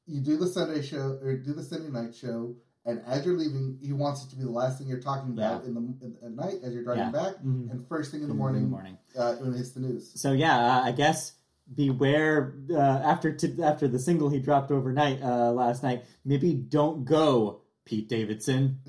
You 0.05 0.19
do 0.19 0.35
the 0.35 0.47
Sunday 0.47 0.81
show 0.81 1.17
or 1.23 1.37
do 1.37 1.53
the 1.53 1.63
Sunday 1.63 1.89
night 1.89 2.13
show, 2.13 2.55
and 2.87 3.01
as 3.05 3.23
you're 3.25 3.37
leaving, 3.37 3.77
he 3.81 3.93
wants 3.93 4.25
it 4.25 4.29
to 4.31 4.35
be 4.35 4.43
the 4.43 4.49
last 4.49 4.79
thing 4.79 4.87
you're 4.87 4.99
talking 4.99 5.31
about 5.33 5.65
in 5.65 5.73
the 5.75 5.81
in, 6.05 6.15
at 6.23 6.31
night 6.31 6.55
as 6.63 6.73
you're 6.73 6.83
driving 6.83 7.03
Yeah. 7.03 7.11
back, 7.11 7.35
Mhm. 7.43 7.69
and 7.69 7.87
first 7.87 8.09
thing 8.11 8.21
in 8.21 8.27
the 8.27 8.33
In 8.33 8.37
morning, 8.39 8.63
the 8.63 8.67
morning. 8.69 8.97
Uh, 9.15 9.35
when 9.35 9.53
it 9.53 9.57
hits 9.57 9.71
the 9.71 9.81
news. 9.81 10.19
So 10.19 10.31
yeah, 10.31 10.77
uh, 10.77 10.81
I 10.83 10.91
guess 10.93 11.33
beware 11.75 12.55
uh, 12.71 12.77
after 12.79 13.31
t- 13.33 13.61
after 13.61 13.87
the 13.89 13.99
single 13.99 14.29
he 14.29 14.39
dropped 14.39 14.71
overnight 14.71 15.21
uh, 15.21 15.51
last 15.51 15.83
night. 15.83 16.05
Maybe 16.25 16.53
don't 16.53 17.03
go, 17.05 17.61
Pete 17.85 18.07
Davidson. 18.09 18.79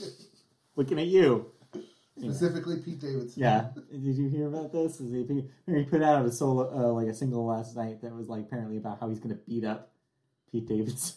Looking 0.76 0.98
at 1.00 1.06
you. 1.08 1.46
Specifically, 2.18 2.76
Pete 2.76 3.00
Davidson. 3.00 3.40
Yeah, 3.42 3.70
did 3.90 4.02
you 4.18 4.28
hear 4.28 4.48
about 4.48 4.72
this? 4.72 5.00
Is 5.00 5.10
he, 5.12 5.48
he 5.66 5.84
put 5.84 6.02
out 6.02 6.26
a 6.26 6.30
solo 6.32 6.68
uh, 6.70 6.92
like 6.92 7.08
a 7.08 7.14
single 7.14 7.46
last 7.46 7.74
night 7.74 8.02
that 8.02 8.14
was 8.14 8.28
like 8.28 8.42
apparently 8.42 8.76
about 8.76 9.00
how 9.00 9.08
he's 9.08 9.18
going 9.18 9.30
to 9.34 9.40
beat 9.46 9.64
up 9.64 9.90
Pete 10.52 10.66
Davidson. 10.68 11.16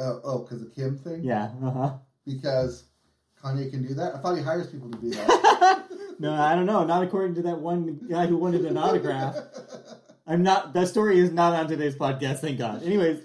Uh, 0.00 0.18
oh, 0.24 0.38
because 0.38 0.60
the 0.60 0.70
Kim 0.70 0.96
thing. 0.96 1.22
Yeah, 1.22 1.50
uh 1.62 1.70
huh. 1.70 1.92
Because 2.24 2.84
Kanye 3.42 3.70
can 3.70 3.86
do 3.86 3.94
that. 3.94 4.14
I 4.14 4.18
thought 4.18 4.36
he 4.36 4.42
hires 4.42 4.68
people 4.68 4.90
to 4.90 4.98
do 4.98 5.10
that. 5.10 5.84
no, 6.18 6.32
I 6.32 6.54
don't 6.54 6.66
know. 6.66 6.84
Not 6.84 7.02
according 7.02 7.34
to 7.36 7.42
that 7.42 7.58
one 7.58 8.00
guy 8.08 8.26
who 8.26 8.36
wanted 8.36 8.64
an 8.64 8.78
autograph. 8.78 9.36
I'm 10.26 10.42
not. 10.42 10.72
That 10.72 10.88
story 10.88 11.18
is 11.18 11.32
not 11.32 11.52
on 11.52 11.68
today's 11.68 11.96
podcast. 11.96 12.38
Thank 12.38 12.58
God. 12.58 12.82
Anyways, 12.82 13.20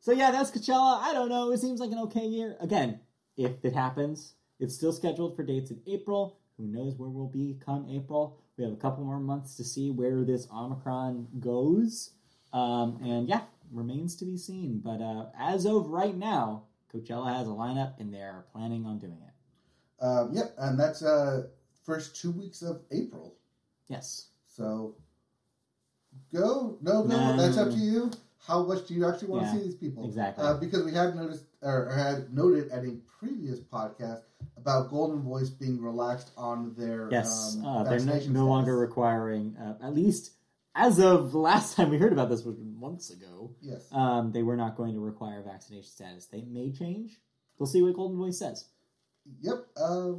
so 0.00 0.12
yeah, 0.12 0.30
that's 0.30 0.50
Coachella. 0.50 1.00
I 1.00 1.12
don't 1.12 1.28
know. 1.28 1.52
It 1.52 1.58
seems 1.58 1.78
like 1.78 1.92
an 1.92 1.98
okay 2.00 2.26
year. 2.26 2.56
Again, 2.60 3.00
if 3.36 3.64
it 3.64 3.74
happens, 3.74 4.34
it's 4.58 4.74
still 4.74 4.92
scheduled 4.92 5.36
for 5.36 5.44
dates 5.44 5.70
in 5.70 5.80
April. 5.86 6.38
Who 6.56 6.66
knows 6.66 6.96
where 6.96 7.08
we'll 7.08 7.28
be 7.28 7.58
come 7.64 7.86
April? 7.88 8.40
We 8.56 8.64
have 8.64 8.72
a 8.72 8.76
couple 8.76 9.04
more 9.04 9.20
months 9.20 9.54
to 9.56 9.64
see 9.64 9.90
where 9.92 10.24
this 10.24 10.48
Omicron 10.52 11.28
goes. 11.38 12.10
Um, 12.52 12.98
and 13.04 13.28
yeah, 13.28 13.42
remains 13.72 14.16
to 14.16 14.24
be 14.24 14.36
seen. 14.36 14.80
But 14.84 15.00
uh, 15.00 15.26
as 15.38 15.66
of 15.66 15.88
right 15.88 16.16
now, 16.16 16.64
Coachella 16.94 17.36
has 17.36 17.46
a 17.46 17.50
lineup, 17.50 17.98
and 18.00 18.12
they're 18.12 18.44
planning 18.52 18.86
on 18.86 18.98
doing 18.98 19.18
it. 19.26 20.04
um, 20.04 20.30
yep, 20.32 20.54
and 20.58 20.78
that's 20.78 21.02
uh, 21.02 21.46
first 21.84 22.16
two 22.20 22.30
weeks 22.30 22.62
of 22.62 22.80
April. 22.90 23.34
Yes. 23.88 24.28
So 24.46 24.94
go, 26.32 26.78
no, 26.80 27.02
go. 27.02 27.08
No. 27.08 27.36
That's 27.36 27.56
up 27.58 27.70
to 27.70 27.76
you. 27.76 28.10
How 28.46 28.62
much 28.62 28.86
do 28.86 28.94
you 28.94 29.06
actually 29.06 29.28
want 29.28 29.44
Yeah, 29.44 29.52
to 29.52 29.58
see 29.58 29.64
these 29.64 29.74
people? 29.74 30.04
exactly. 30.06 30.44
Uh, 30.44 30.54
because 30.54 30.84
we 30.84 30.92
had 30.92 31.14
noticed 31.16 31.44
or 31.60 31.90
had 31.90 32.32
noted 32.32 32.70
at 32.70 32.84
a 32.84 32.92
previous 33.18 33.58
podcast 33.58 34.22
about 34.56 34.90
Goldenvoice 34.90 35.58
being 35.58 35.82
relaxed 35.82 36.30
on 36.36 36.74
their 36.78 37.08
Yes, 37.10 37.56
um, 37.58 37.66
uh, 37.66 37.82
they're 37.84 38.00
no, 38.00 38.18
no 38.28 38.46
longer 38.46 38.78
requiring, 38.78 39.56
uh, 39.56 39.74
at 39.82 39.92
least 39.92 40.32
as 40.74 40.98
of 41.00 41.34
last 41.34 41.76
time 41.76 41.90
we 41.90 41.98
heard 41.98 42.12
about 42.12 42.28
this 42.30 42.44
was 42.44 42.56
months 42.58 43.10
ago. 43.10 43.54
yes. 43.60 43.86
Um, 43.92 44.32
they 44.32 44.42
were 44.42 44.56
not 44.56 44.76
going 44.76 44.94
to 44.94 45.00
require 45.00 45.42
vaccination 45.42 45.88
status. 45.90 46.26
They 46.26 46.42
may 46.42 46.70
change. 46.72 47.18
We'll 47.58 47.66
see 47.66 47.82
what 47.82 47.94
Goldenvoice 47.94 48.34
says. 48.34 48.66
Yep. 49.40 49.66
Uh, 49.76 50.12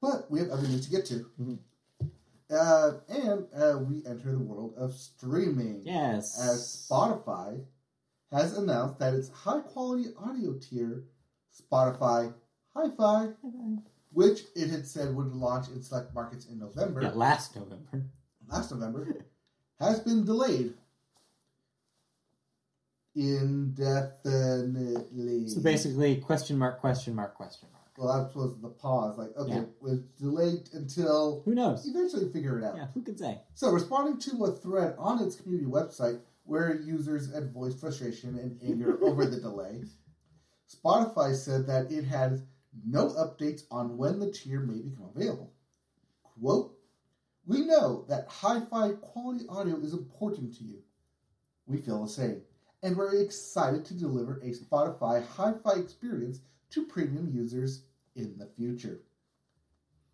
but 0.00 0.30
we 0.30 0.40
have 0.40 0.50
other 0.50 0.68
news 0.68 0.84
to 0.86 0.90
get 0.90 1.06
to. 1.06 1.26
Mhm. 1.40 1.58
Uh, 2.48 2.92
and 3.08 3.46
uh, 3.56 3.78
we 3.78 4.04
enter 4.06 4.30
the 4.32 4.38
world 4.38 4.74
of 4.76 4.92
streaming. 4.92 5.82
Yes. 5.84 6.38
As 6.40 6.86
Spotify 6.88 7.64
has 8.30 8.56
announced 8.56 8.98
that 9.00 9.14
its 9.14 9.28
high 9.30 9.60
quality 9.60 10.10
audio 10.18 10.54
tier, 10.58 11.04
Spotify 11.52 12.32
Hi 12.74 12.90
Fi, 12.96 13.28
which 14.12 14.42
it 14.54 14.68
had 14.68 14.86
said 14.86 15.14
would 15.16 15.32
launch 15.32 15.68
in 15.68 15.82
select 15.82 16.14
markets 16.14 16.46
in 16.46 16.58
November, 16.58 17.02
yeah, 17.02 17.10
last 17.14 17.56
November. 17.56 18.04
Last 18.50 18.70
November, 18.72 19.24
has 19.80 20.00
been 20.00 20.24
delayed 20.24 20.74
indefinitely. 23.14 25.48
So 25.48 25.60
basically, 25.60 26.16
question 26.16 26.58
mark, 26.58 26.80
question 26.80 27.14
mark, 27.14 27.34
question 27.34 27.68
mark. 27.72 27.84
well, 27.96 28.08
that 28.24 28.34
was 28.36 28.60
the 28.60 28.68
pause. 28.68 29.16
Like, 29.18 29.34
okay, 29.36 29.54
Yeah. 29.54 29.64
was 29.80 30.00
delayed 30.18 30.68
until 30.74 31.42
Who 31.44 31.54
knows? 31.54 31.86
eventually 31.88 32.28
figure 32.30 32.58
it 32.58 32.64
out. 32.64 32.76
Yeah, 32.76 32.88
who 32.94 33.02
can 33.02 33.16
say? 33.16 33.40
So, 33.54 33.70
responding 33.72 34.18
to 34.20 34.44
a 34.44 34.52
thread 34.52 34.94
on 34.98 35.22
its 35.22 35.36
community 35.36 35.68
website 35.70 36.20
where 36.44 36.78
users 36.80 37.32
had 37.32 37.52
voiced 37.52 37.78
frustration 37.80 38.38
and 38.38 38.60
anger 38.62 38.98
over 39.02 39.24
the 39.26 39.40
delay, 39.40 39.82
Spotify 40.68 41.34
said 41.34 41.66
that 41.68 41.90
it 41.90 42.04
has 42.04 42.42
no 42.86 43.08
updates 43.10 43.62
on 43.70 43.96
when 43.96 44.18
the 44.20 44.30
tier 44.30 44.60
may 44.60 44.80
become 44.82 45.08
available. 45.14 45.52
Quote, 46.22 46.75
We 47.46 47.64
know 47.66 48.04
that 48.08 48.26
hi 48.28 48.60
fi 48.60 48.92
quality 48.92 49.46
audio 49.48 49.76
is 49.78 49.92
important 49.94 50.54
to 50.58 50.64
you. 50.64 50.82
We 51.66 51.78
feel 51.78 52.02
the 52.04 52.10
same, 52.10 52.42
and 52.82 52.96
we're 52.96 53.20
excited 53.22 53.84
to 53.86 53.94
deliver 53.94 54.38
a 54.42 54.52
Spotify 54.52 55.24
hi 55.26 55.54
fi 55.64 55.72
experience 55.80 56.40
to 56.70 56.86
premium 56.86 57.30
users 57.32 57.84
in 58.16 58.36
the 58.38 58.46
future. 58.46 59.00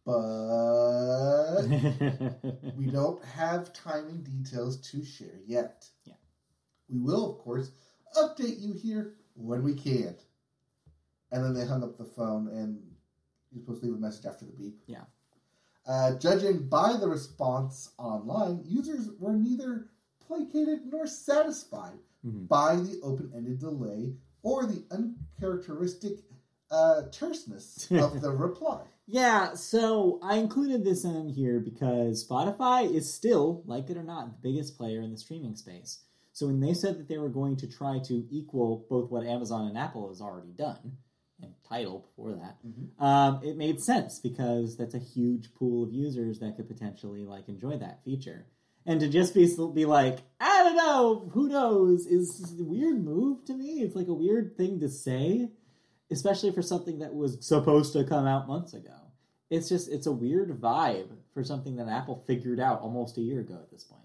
But 0.05 1.63
we 2.77 2.87
don't 2.91 3.25
have 3.25 3.73
timing 3.73 4.23
details 4.23 4.79
to 4.91 5.05
share 5.05 5.41
yet. 5.47 5.89
Yeah. 6.05 6.15
We 6.89 6.99
will, 7.01 7.31
of 7.33 7.39
course, 7.39 7.71
update 8.17 8.61
you 8.61 8.75
here 8.75 9.15
when 9.35 9.63
we 9.63 9.75
can. 9.75 10.17
and 11.33 11.45
then 11.45 11.55
they 11.55 11.67
hung 11.67 11.83
up 11.85 11.97
the 11.99 12.05
phone, 12.05 12.49
and 12.49 12.81
you're 13.51 13.63
supposed 13.63 13.81
to 13.83 13.87
leave 13.89 13.97
a 13.97 14.01
message 14.01 14.27
after 14.27 14.45
the 14.45 14.53
beep. 14.53 14.83
Yeah. 14.87 15.05
Uh, 15.87 16.15
judging 16.17 16.69
by 16.69 16.97
the 16.97 17.09
response 17.09 17.91
online, 17.99 18.63
users 18.65 19.09
were 19.19 19.33
neither 19.33 19.89
placated 20.27 20.81
nor 20.87 21.07
satisfied 21.07 21.99
Mhm. 22.25 22.47
by 22.47 22.77
the 22.77 23.01
open-ended 23.03 23.59
delay 23.59 24.15
or 24.45 24.65
the 24.65 24.85
uncharacteristic 24.93 26.21
uh, 26.71 27.03
terseness 27.11 27.91
of 27.91 28.21
the 28.21 28.31
reply. 28.47 28.83
Yeah, 29.07 29.55
so 29.55 30.19
I 30.23 30.37
included 30.37 30.85
this 30.85 31.05
in 31.05 31.29
here 31.29 31.59
because 31.61 32.25
Spotify 32.27 32.89
is 32.91 33.13
still, 33.13 33.63
like 33.67 33.91
it 33.91 33.97
or 33.97 34.03
not, 34.05 34.29
the 34.31 34.39
biggest 34.51 34.79
player 34.79 35.03
in 35.03 35.11
the 35.11 35.19
streaming 35.19 35.57
space. 35.57 36.05
So 36.33 36.47
when 36.47 36.61
they 36.61 36.73
said 36.73 36.97
that 36.99 37.09
they 37.09 37.19
were 37.19 37.29
going 37.29 37.57
to 37.57 37.67
try 37.67 37.99
to 37.99 38.25
equal 38.31 38.87
both 38.89 39.11
what 39.11 39.27
Amazon 39.27 39.67
and 39.69 39.77
Apple 39.77 40.09
has 40.09 40.23
already 40.23 40.53
done, 40.53 40.97
Tidal 41.69 42.01
before 42.01 42.33
that, 42.33 42.59
Mhm. 42.67 43.03
um, 43.03 43.43
it 43.43 43.57
made 43.57 43.81
sense 43.81 44.19
because 44.19 44.77
that's 44.77 44.95
a 44.95 44.99
huge 44.99 45.55
pool 45.55 45.83
of 45.83 45.93
users 45.93 46.39
that 46.41 46.57
could 46.57 46.69
potentially 46.69 47.25
like 47.25 47.49
enjoy 47.49 47.79
that 47.79 48.03
feature. 48.05 48.47
And 48.85 49.01
to 49.01 49.09
just 49.09 49.33
be 49.35 49.47
be 49.75 49.85
like, 49.85 50.19
I 50.41 50.65
don't 50.65 50.77
know, 50.77 51.29
who 51.31 51.49
knows, 51.49 52.07
is 52.07 52.57
a 52.59 52.65
weird 52.65 53.03
move 53.05 53.45
to 53.47 53.55
me. 53.55 53.81
It's 53.83 53.95
like 53.97 54.09
a 54.09 54.15
weird 54.15 54.57
thing 54.57 54.81
to 54.81 54.89
say, 54.89 55.51
especially 56.11 56.51
for 56.51 56.63
something 56.63 56.99
that 56.99 57.15
was 57.15 57.39
supposed 57.47 57.93
to 57.95 58.05
come 58.05 58.27
out 58.27 58.49
months 58.49 58.75
ago. 58.75 58.91
It's 59.51 59.69
just 59.69 59.89
it's 59.89 60.07
a 60.07 60.13
weird 60.13 60.61
vibe 60.61 61.11
for 61.33 61.45
something 61.45 61.77
that 61.77 61.89
Apple 61.89 62.23
figured 62.27 62.59
out 62.61 62.81
almost 62.81 63.19
a 63.19 63.23
year 63.23 63.41
ago 63.41 63.55
at 63.63 63.71
this 63.71 63.85
point. 63.85 64.03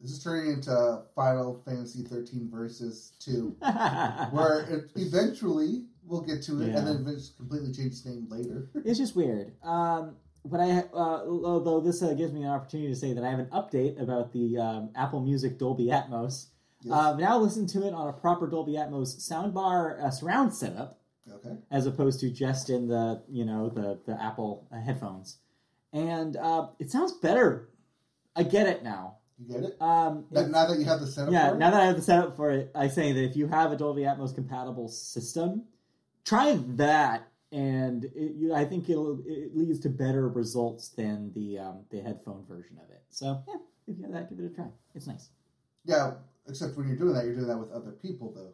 This 0.00 0.12
is 0.12 0.22
turning 0.22 0.52
into 0.52 1.02
Final 1.16 1.60
Fantasy 1.64 2.02
13 2.04 2.48
versus 2.52 3.12
2, 3.20 3.56
where 4.30 4.60
it 4.60 4.90
eventually 4.94 5.86
we'll 6.04 6.20
get 6.20 6.42
to 6.44 6.62
it, 6.62 6.68
Yeah. 6.68 6.78
and 6.78 6.86
then 6.86 6.96
eventually 6.96 7.32
completely 7.36 7.72
change 7.72 7.92
its 7.92 8.06
name 8.06 8.26
later. 8.30 8.70
it's 8.84 8.98
just 8.98 9.16
weird. 9.16 9.52
Um, 9.64 10.16
but 10.44 10.60
I, 10.60 10.84
uh, 10.94 11.24
although 11.26 11.80
this 11.80 12.02
uh, 12.02 12.14
gives 12.14 12.32
me 12.32 12.44
an 12.44 12.50
opportunity 12.50 12.88
to 12.90 12.96
say 12.96 13.12
that 13.12 13.24
I 13.24 13.30
have 13.30 13.40
an 13.40 13.46
update 13.46 14.00
about 14.00 14.32
the 14.32 14.58
um, 14.58 14.90
Apple 14.94 15.20
Music 15.20 15.58
Dolby 15.58 15.86
Atmos. 15.86 16.46
Yes. 16.82 16.92
Um, 16.96 17.18
now 17.18 17.36
listen 17.38 17.66
to 17.68 17.86
it 17.86 17.92
on 17.92 18.08
a 18.08 18.12
proper 18.12 18.46
Dolby 18.46 18.74
Atmos 18.74 19.18
soundbar 19.28 20.00
uh, 20.00 20.10
surround 20.12 20.54
setup, 20.54 21.00
okay. 21.30 21.56
as 21.72 21.86
opposed 21.86 22.20
to 22.20 22.30
just 22.30 22.70
in 22.70 22.86
the 22.86 23.24
you 23.28 23.44
know 23.44 23.68
the 23.68 23.98
the 24.06 24.22
Apple 24.22 24.68
uh, 24.70 24.80
headphones, 24.80 25.38
and 25.92 26.36
uh, 26.36 26.68
it 26.78 26.90
sounds 26.92 27.12
better. 27.12 27.68
I 28.36 28.44
get 28.44 28.68
it 28.68 28.84
now. 28.84 29.17
You 29.38 29.54
get 29.54 29.64
it? 29.64 29.80
Um, 29.80 30.26
Now, 30.30 30.46
now 30.46 30.66
that 30.66 30.78
you 30.78 30.84
have 30.84 31.00
the 31.00 31.06
setup 31.06 31.32
yeah, 31.32 31.50
for 31.50 31.54
it? 31.54 31.58
now 31.58 31.70
that 31.70 31.80
I 31.80 31.86
have 31.86 31.96
the 31.96 32.02
setup 32.02 32.36
for 32.36 32.50
it, 32.50 32.70
I 32.74 32.88
say 32.88 33.12
that 33.12 33.24
if 33.24 33.36
you 33.36 33.46
have 33.46 33.70
a 33.72 33.76
Dolby 33.76 34.02
Atmos 34.02 34.34
compatible 34.34 34.88
system, 34.88 35.64
try 36.24 36.58
that, 36.76 37.28
and 37.52 38.04
it, 38.04 38.34
you, 38.36 38.54
I 38.54 38.64
think 38.64 38.90
it'll 38.90 39.20
it 39.26 39.56
leads 39.56 39.80
to 39.80 39.88
better 39.88 40.28
results 40.28 40.88
than 40.88 41.32
the 41.34 41.60
um, 41.60 41.84
the 41.90 42.00
headphone 42.00 42.44
version 42.48 42.78
of 42.84 42.90
it. 42.90 43.02
So 43.10 43.42
yeah, 43.46 43.54
if 43.86 43.96
you 43.96 44.02
have 44.02 44.12
that, 44.12 44.28
give 44.28 44.38
it 44.40 44.52
a 44.52 44.54
try. 44.54 44.66
It's 44.94 45.06
nice. 45.06 45.28
Yeah, 45.84 46.14
except 46.48 46.76
when 46.76 46.88
you're 46.88 46.96
doing 46.96 47.14
that, 47.14 47.24
you're 47.24 47.34
doing 47.34 47.46
that 47.48 47.58
with 47.58 47.70
other 47.70 47.92
people, 47.92 48.32
though. 48.34 48.52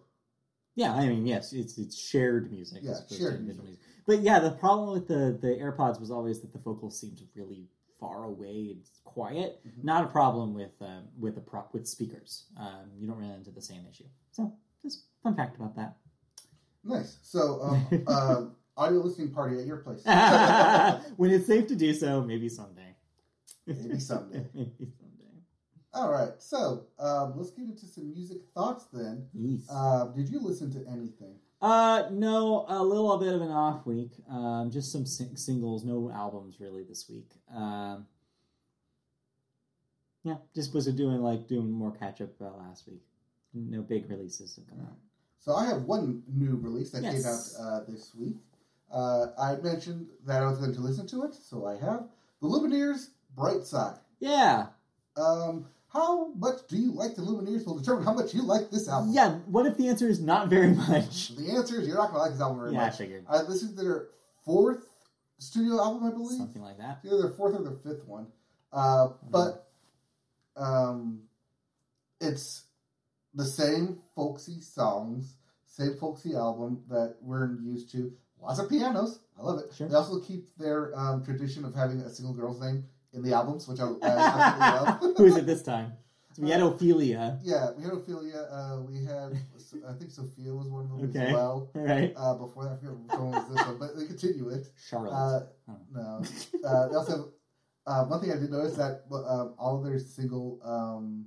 Yeah, 0.76 0.92
I 0.92 1.06
mean, 1.06 1.26
yes, 1.26 1.52
it's 1.52 1.78
it's 1.78 1.96
shared 1.96 2.52
music. 2.52 2.80
Yeah, 2.82 2.98
shared 3.08 3.36
individual 3.36 3.64
music. 3.64 3.82
But 4.06 4.20
yeah, 4.20 4.38
the 4.38 4.50
problem 4.50 4.92
with 4.92 5.08
the 5.08 5.38
the 5.40 5.56
AirPods 5.56 5.98
was 5.98 6.10
always 6.10 6.40
that 6.40 6.52
the 6.52 6.58
vocals 6.58 7.00
seemed 7.00 7.20
really 7.34 7.68
far 7.98 8.24
away 8.24 8.70
and 8.72 8.82
quiet. 9.04 9.60
Mhm. 9.66 9.84
Not 9.84 10.04
a 10.04 10.08
problem 10.08 10.54
with 10.54 10.72
um, 10.80 11.04
with 11.18 11.36
a 11.36 11.40
prop 11.40 11.72
with 11.72 11.86
speakers. 11.86 12.46
Um, 12.58 12.90
you 12.98 13.06
don't 13.06 13.18
run 13.18 13.30
into 13.30 13.50
the 13.50 13.62
same 13.62 13.86
issue. 13.90 14.08
So 14.32 14.52
just 14.82 15.04
fun 15.22 15.34
fact 15.34 15.56
about 15.56 15.76
that. 15.76 15.96
Nice. 16.84 17.18
So, 17.22 17.60
um, 17.62 18.04
uh, 18.06 18.44
audio 18.76 19.00
listening 19.00 19.30
party 19.30 19.58
at 19.58 19.66
your 19.66 19.78
place. 19.78 20.04
when 21.16 21.30
it's 21.30 21.46
safe 21.46 21.66
to 21.68 21.76
do 21.76 21.92
so, 21.94 22.22
maybe 22.22 22.48
someday. 22.48 22.94
Maybe 23.66 23.98
someday. 23.98 24.44
maybe 24.54 24.70
someday. 24.78 25.40
All 25.94 26.10
right. 26.10 26.32
So, 26.38 26.86
um, 26.98 27.34
let's 27.36 27.50
get 27.50 27.64
into 27.64 27.86
some 27.86 28.12
music 28.12 28.38
thoughts 28.54 28.86
then. 28.92 29.26
Yes. 29.32 29.62
Uh, 29.70 30.06
did 30.06 30.28
you 30.28 30.40
listen 30.40 30.70
to 30.72 30.90
anything? 30.90 31.36
Uh, 31.64 32.10
no, 32.10 32.66
a 32.68 32.82
little 32.84 33.16
bit 33.16 33.32
of 33.32 33.40
an 33.40 33.50
off 33.50 33.86
week. 33.86 34.10
Um, 34.28 34.70
just 34.70 34.92
some 34.92 35.06
sing- 35.06 35.34
singles, 35.34 35.82
no 35.82 36.10
albums 36.14 36.56
really 36.60 36.82
this 36.82 37.08
week. 37.08 37.30
Um, 37.54 38.06
yeah, 40.24 40.36
just 40.54 40.74
was 40.74 40.84
doing 40.88 41.22
like 41.22 41.48
doing 41.48 41.70
more 41.70 41.90
catch 41.90 42.20
up 42.20 42.38
uh, 42.38 42.50
last 42.58 42.86
week. 42.86 43.00
No 43.54 43.80
big 43.80 44.10
releases 44.10 44.56
have 44.56 44.68
come 44.68 44.80
out. 44.80 44.96
So, 45.40 45.54
I 45.54 45.64
have 45.64 45.84
one 45.84 46.22
new 46.28 46.56
release 46.56 46.90
that 46.90 47.02
came 47.02 47.24
out 47.24 47.42
uh, 47.58 47.80
this 47.88 48.14
week. 48.14 48.36
Uh, 48.92 49.28
I 49.38 49.56
mentioned 49.56 50.08
that 50.26 50.42
I 50.42 50.46
was 50.46 50.58
going 50.58 50.74
to 50.74 50.80
listen 50.80 51.06
to 51.08 51.24
it, 51.24 51.34
so 51.34 51.66
I 51.66 51.76
have. 51.76 52.04
The 52.42 52.48
Lumineers, 52.48 53.08
Bright 53.34 53.64
Side. 53.64 53.96
Yeah, 54.20 54.66
Um, 55.16 55.66
how 55.94 56.32
much 56.34 56.66
do 56.68 56.76
you 56.76 56.92
like 56.92 57.14
the 57.14 57.22
Lumineers 57.22 57.64
will 57.64 57.78
determine 57.78 58.04
how 58.04 58.12
much 58.12 58.34
you 58.34 58.42
like 58.42 58.70
this 58.70 58.88
album. 58.88 59.12
yeah. 59.12 59.36
What 59.46 59.64
if 59.64 59.76
the 59.76 59.88
answer 59.88 60.08
is 60.08 60.20
not 60.20 60.48
very 60.48 60.72
much? 60.74 61.36
The 61.36 61.52
answer 61.52 61.80
is 61.80 61.86
you're 61.86 61.96
not 61.96 62.10
going 62.10 62.14
to 62.14 62.18
like 62.18 62.32
this 62.32 62.40
album 62.40 62.58
very 62.58 62.72
yeah, 62.72 62.82
I 62.82 62.86
much. 62.86 62.98
figured 62.98 63.24
I 63.28 63.42
listened 63.42 63.76
to 63.76 63.82
their 63.82 64.08
fourth 64.44 64.84
studio 65.38 65.80
album, 65.80 66.04
I 66.06 66.10
believe. 66.10 66.38
something 66.38 66.62
like 66.62 66.78
that. 66.78 66.98
It's 67.02 67.12
either 67.12 67.22
their 67.22 67.30
fourth 67.30 67.54
or 67.54 67.62
their 67.62 67.76
fifth 67.76 68.04
one. 68.06 68.26
Uh, 68.72 69.10
but 69.30 69.68
um, 70.56 71.22
it's 72.20 72.64
the 73.34 73.44
same 73.44 73.98
folksy 74.16 74.60
songs, 74.60 75.34
same 75.66 75.96
folksy 76.00 76.34
album 76.34 76.82
that 76.88 77.16
we're 77.20 77.56
used 77.62 77.90
to. 77.92 78.12
Lots 78.42 78.58
of 78.58 78.68
pianos. 78.68 79.20
I 79.38 79.42
love 79.42 79.60
it. 79.60 79.72
Sure. 79.74 79.88
They 79.88 79.94
also 79.94 80.20
keep 80.20 80.54
their 80.58 80.96
um, 80.98 81.24
tradition 81.24 81.64
of 81.64 81.74
having 81.74 82.00
a 82.00 82.10
single 82.10 82.34
girl's 82.34 82.60
name 82.60 82.84
in 83.14 83.22
the 83.22 83.32
albums, 83.32 83.66
which 83.68 83.80
I, 83.80 83.84
I 83.84 83.88
absolutely 84.02 85.04
love. 85.10 85.16
Who 85.16 85.24
is 85.26 85.36
it 85.36 85.46
this 85.46 85.62
time? 85.62 85.92
So 86.32 86.42
we 86.42 86.50
had 86.50 86.60
Ophelia. 86.62 87.38
Yeah, 87.44 87.70
we 87.76 87.84
had 87.84 87.92
Ophelia. 87.92 88.48
Uh, 88.50 88.80
we 88.80 89.04
had, 89.04 89.38
I 89.88 89.92
think 89.92 90.10
Sophia 90.10 90.52
was 90.52 90.66
one 90.68 90.84
of 90.84 90.90
them 90.90 91.10
Okay. 91.10 91.26
as 91.28 91.32
well. 91.32 91.70
All 91.76 91.82
right, 91.82 92.12
Uh, 92.16 92.34
before 92.34 92.64
that, 92.64 92.72
I 92.72 92.76
forget 92.76 92.96
which 92.96 93.12
one 93.18 93.30
was 93.30 93.48
this 93.54 93.66
one, 93.66 93.78
but 93.78 93.96
they 93.96 94.06
continue 94.06 94.48
it. 94.48 94.66
Charlotte. 94.88 95.12
Uh, 95.12 95.40
Oh. 95.68 95.76
no. 95.92 96.22
Uh, 96.68 96.88
they 96.88 96.96
also 96.96 97.12
have, 97.12 97.24
uh, 97.86 98.04
one 98.06 98.20
thing 98.20 98.32
I 98.32 98.36
did 98.36 98.50
notice 98.50 98.74
that 98.76 99.04
uh, 99.12 99.50
all 99.58 99.78
of 99.78 99.84
their 99.84 99.98
single 99.98 100.58
um, 100.64 101.26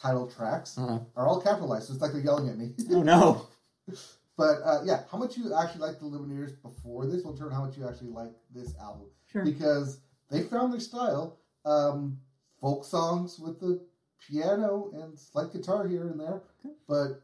title 0.00 0.26
tracks 0.30 0.78
Uh-huh. 0.78 0.98
are 1.14 1.28
all 1.28 1.40
capitalized, 1.42 1.88
so 1.88 1.92
it's 1.92 2.00
like 2.02 2.12
they're 2.12 2.22
yelling 2.22 2.48
at 2.48 2.56
me. 2.56 2.72
Oh 2.90 3.02
no. 3.02 3.46
but 4.36 4.56
uh, 4.64 4.80
yeah, 4.84 5.02
how 5.12 5.18
much 5.18 5.36
you 5.36 5.52
actually 5.54 5.80
like 5.82 5.98
the 5.98 6.06
Lumineers 6.06 6.60
before 6.62 7.06
this 7.06 7.22
will 7.22 7.32
determine 7.34 7.54
how 7.54 7.64
much 7.66 7.76
you 7.76 7.86
actually 7.86 8.10
like 8.10 8.32
this 8.54 8.74
album 8.80 9.08
Sure. 9.30 9.44
because 9.44 9.98
they 10.30 10.42
found 10.42 10.72
their 10.72 10.80
style. 10.80 11.38
Um, 11.64 12.18
folk 12.60 12.84
songs 12.84 13.38
with 13.38 13.60
the 13.60 13.80
piano 14.26 14.90
and 14.94 15.18
slight 15.18 15.52
guitar 15.52 15.86
here 15.86 16.08
and 16.08 16.18
there, 16.18 16.42
Okay. 16.64 16.74
but 16.88 17.22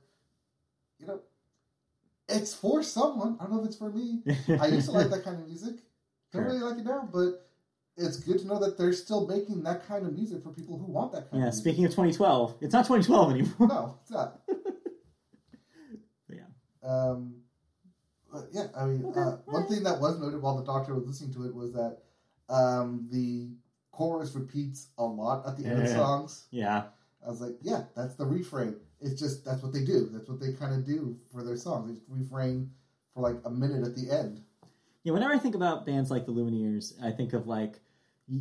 you 0.99 1.07
know, 1.07 1.21
it's 2.29 2.55
for 2.55 2.83
someone. 2.83 3.37
I 3.41 3.45
don't 3.45 3.55
know 3.55 3.61
if 3.63 3.67
it's 3.67 3.77
for 3.77 3.91
me. 3.91 4.23
I 4.61 4.67
used 4.69 4.87
to 4.87 4.93
like 4.93 5.11
that 5.11 5.25
kind 5.25 5.41
of 5.41 5.47
music. 5.47 5.77
Don't 6.33 6.43
Sure. 6.43 6.45
really 6.45 6.61
like 6.61 6.79
it 6.79 6.85
now, 6.85 7.09
but 7.13 7.49
it's 7.97 8.19
good 8.19 8.39
to 8.41 8.47
know 8.47 8.59
that 8.59 8.77
they're 8.77 8.93
still 8.93 9.27
making 9.27 9.63
that 9.63 9.87
kind 9.87 10.05
of 10.07 10.13
music 10.15 10.43
for 10.43 10.51
people 10.51 10.77
who 10.79 10.87
want 10.93 11.13
that 11.13 11.31
kind 11.31 11.43
Yeah, 11.43 11.49
of 11.49 11.55
music. 11.55 11.63
speaking 11.63 11.85
of 11.85 11.91
2012, 11.93 12.57
it's 12.61 12.73
not 12.73 12.87
2012 12.87 13.31
anymore. 13.33 13.69
No, 13.69 13.99
it's 14.03 14.11
not. 14.11 14.41
Yeah. 16.29 16.43
Um, 16.83 17.37
but 18.33 18.49
yeah, 18.53 18.67
I 18.77 18.85
mean, 18.87 19.05
Okay, 19.07 19.21
uh, 19.21 19.37
one 19.47 19.67
thing 19.69 19.83
that 19.85 20.01
was 20.01 20.19
noted 20.19 20.41
while 20.43 20.57
the 20.57 20.65
doctor 20.65 20.95
was 20.95 21.07
listening 21.07 21.33
to 21.35 21.47
it 21.47 21.55
was 21.55 21.73
that 21.73 21.99
um, 22.49 23.09
the 23.11 23.51
chorus 23.93 24.35
repeats 24.35 24.89
a 24.99 25.05
lot 25.05 25.47
at 25.47 25.57
the 25.57 25.67
end 25.67 25.83
of 25.83 25.89
songs. 25.89 26.47
Yeah. 26.51 26.85
I 27.25 27.31
was 27.31 27.41
like, 27.41 27.57
yeah, 27.63 27.85
that's 27.97 28.17
the 28.17 28.27
refrain. 28.27 28.77
It's 29.01 29.19
just 29.19 29.45
that's 29.45 29.63
what 29.63 29.73
they 29.73 29.85
do. 29.85 30.09
That's 30.13 30.29
what 30.29 30.41
they 30.41 30.53
kind 30.53 30.75
of 30.75 30.85
do 30.85 31.17
for 31.33 31.43
their 31.43 31.57
songs. 31.57 31.89
They 31.89 31.95
just 31.95 32.07
refrain 32.09 32.71
for 33.15 33.21
like 33.21 33.37
a 33.45 33.51
minute 33.51 33.87
at 33.87 33.95
the 33.95 34.11
end. 34.11 34.43
Yeah, 35.05 35.13
whenever 35.13 35.35
I 35.35 35.39
think 35.39 35.55
about 35.55 35.87
bands 35.87 36.11
like 36.11 36.27
the 36.27 36.33
Lumineers, 36.33 36.95
I 37.03 37.11
think 37.11 37.33
of 37.33 37.47
like 37.47 37.81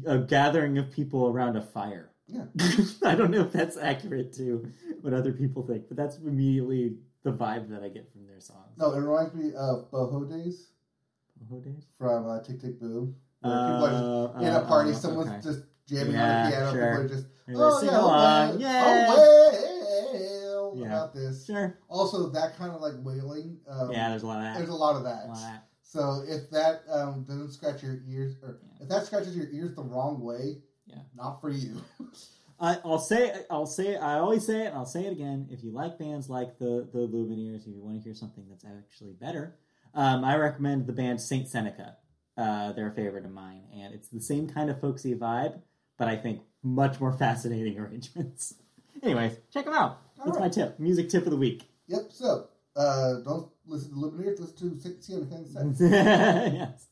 a 0.06 0.18
gathering 0.18 0.78
of 0.78 0.92
people 0.92 1.28
around 1.28 1.58
a 1.58 1.62
fire. 1.62 2.12
Yeah. 2.28 2.46
I 3.06 3.16
don't 3.16 3.32
know 3.32 3.42
if 3.42 3.52
that's 3.52 3.78
accurate 3.78 4.34
to 4.38 4.66
what 5.02 5.13
other 5.13 5.34
people 5.34 5.63
think, 5.63 5.88
but 5.88 5.98
that's 5.98 6.18
immediately 6.18 6.96
the 7.24 7.32
vibe 7.32 7.70
that 7.70 7.84
I 7.84 7.89
get 7.89 8.12
from 8.12 8.26
their 8.26 8.39
songs. 8.39 8.78
No, 8.78 8.94
it 8.94 9.00
reminds 9.00 9.34
me 9.34 9.54
of 9.56 9.92
Boho 9.92 10.30
Days 10.30 10.68
Boho 11.50 11.63
Days? 11.63 11.86
from 11.98 12.28
uh, 12.28 12.39
Tick 12.42 12.62
Tick 12.62 12.80
Boom. 12.80 13.16
Where 13.43 13.65
people 13.67 13.86
are 13.86 13.91
just 13.91 14.36
Uh, 14.36 14.39
in 14.39 14.47
a 14.47 14.60
uh, 14.60 14.67
party, 14.67 14.91
uh, 14.91 14.95
someone's 14.95 15.29
okay. 15.29 15.41
just 15.41 15.60
jamming 15.88 16.13
Yeah, 16.13 16.38
on 16.38 16.45
the 16.45 16.49
piano. 16.56 16.71
sure. 16.71 16.91
People 16.91 17.03
are 17.03 17.08
just, 17.08 17.25
oh 17.56 17.84
yeah, 17.84 17.99
along. 17.99 18.51
oh, 18.51 18.58
Yeah. 18.58 19.08
oh, 19.10 20.13
wail 20.13 20.73
Yeah. 20.77 20.86
about 20.88 21.13
this. 21.13 21.45
Sure. 21.45 21.77
Also, 21.89 22.29
that 22.29 22.58
kind 22.58 22.71
of 22.71 22.82
like 22.82 22.93
wailing. 23.03 23.60
Um, 23.67 23.91
yeah, 23.91 24.10
there's 24.10 24.23
a 24.23 24.27
lot 24.27 24.38
of 24.38 24.43
that. 24.43 24.58
there's 24.58 24.69
a 24.69 24.73
lot 24.75 24.95
of 24.95 25.03
that. 25.03 25.27
lot 25.27 25.36
of 25.36 25.41
that. 25.41 25.67
So 25.82 26.23
if 26.27 26.49
that 26.51 26.84
um, 26.89 27.23
doesn't 27.27 27.51
scratch 27.51 27.84
your 27.84 27.99
ears, 28.08 28.36
or 28.41 28.60
Yeah. 28.63 28.84
if 28.84 28.89
that 28.89 29.06
scratches 29.06 29.36
your 29.36 29.47
ears 29.51 29.75
the 29.75 29.84
wrong 29.84 30.21
way, 30.21 30.62
Yeah. 30.88 30.99
not 31.15 31.39
for 31.41 31.49
you. 31.49 31.82
I, 32.60 32.77
I'll 32.86 32.99
say, 32.99 33.43
I'll 33.49 33.65
say, 33.65 33.97
I 33.97 34.19
always 34.19 34.45
say 34.45 34.63
it, 34.63 34.67
and 34.67 34.75
I'll 34.77 34.86
say 34.86 35.06
it 35.06 35.12
again. 35.12 35.47
If 35.51 35.63
you 35.63 35.71
like 35.71 35.99
bands 35.99 36.29
like 36.29 36.58
the 36.60 36.88
the 36.93 36.99
Lumineers, 36.99 37.67
if 37.67 37.75
you 37.75 37.82
want 37.84 37.97
to 37.97 38.01
hear 38.01 38.13
something 38.15 38.45
that's 38.49 38.63
actually 38.65 39.13
better, 39.13 39.56
Um, 39.95 40.23
I 40.23 40.38
recommend 40.38 40.88
the 40.88 40.93
band 40.93 41.19
Saintseneca. 41.19 41.97
Uh, 42.38 42.72
they're 42.74 42.89
a 42.89 42.93
favorite 42.96 43.26
of 43.26 43.32
mine, 43.32 43.62
and 43.76 43.93
it's 43.93 44.08
the 44.08 44.19
same 44.22 44.48
kind 44.48 44.69
of 44.69 44.80
folksy 44.82 45.13
vibe, 45.13 45.60
but 46.00 46.08
I 46.08 46.15
think 46.15 46.41
much 46.63 47.00
more 47.00 47.13
fascinating 47.13 47.78
arrangements. 47.80 48.56
Anyways, 49.04 49.38
check 49.54 49.65
them 49.65 49.74
out. 49.74 50.02
All 50.19 50.26
That's 50.26 50.38
right. 50.38 50.46
my 50.46 50.50
tip. 50.50 50.80
Music 50.80 51.10
tip 51.10 51.26
of 51.26 51.32
the 51.32 51.38
week. 51.38 51.69
Yep. 51.88 52.02
So 52.10 52.48
uh, 52.76 53.15
don't 53.26 53.50
listen 53.67 53.89
to 53.91 53.96
Lumineers. 53.98 54.39
Listen 54.39 54.80
to 54.80 55.02
Seneca 55.02 55.36
instead. 55.62 56.54
yes. 56.54 56.88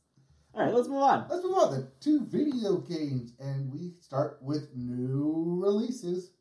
All 0.53 0.65
right, 0.65 0.73
let's 0.73 0.89
move 0.89 1.01
on. 1.01 1.25
Let's 1.29 1.43
move 1.43 1.53
on 1.57 1.71
then 1.71 1.87
to 2.01 2.25
video 2.25 2.77
games, 2.79 3.31
and 3.39 3.71
we 3.71 3.93
start 4.01 4.37
with 4.41 4.67
new 4.75 5.59
releases, 5.63 6.31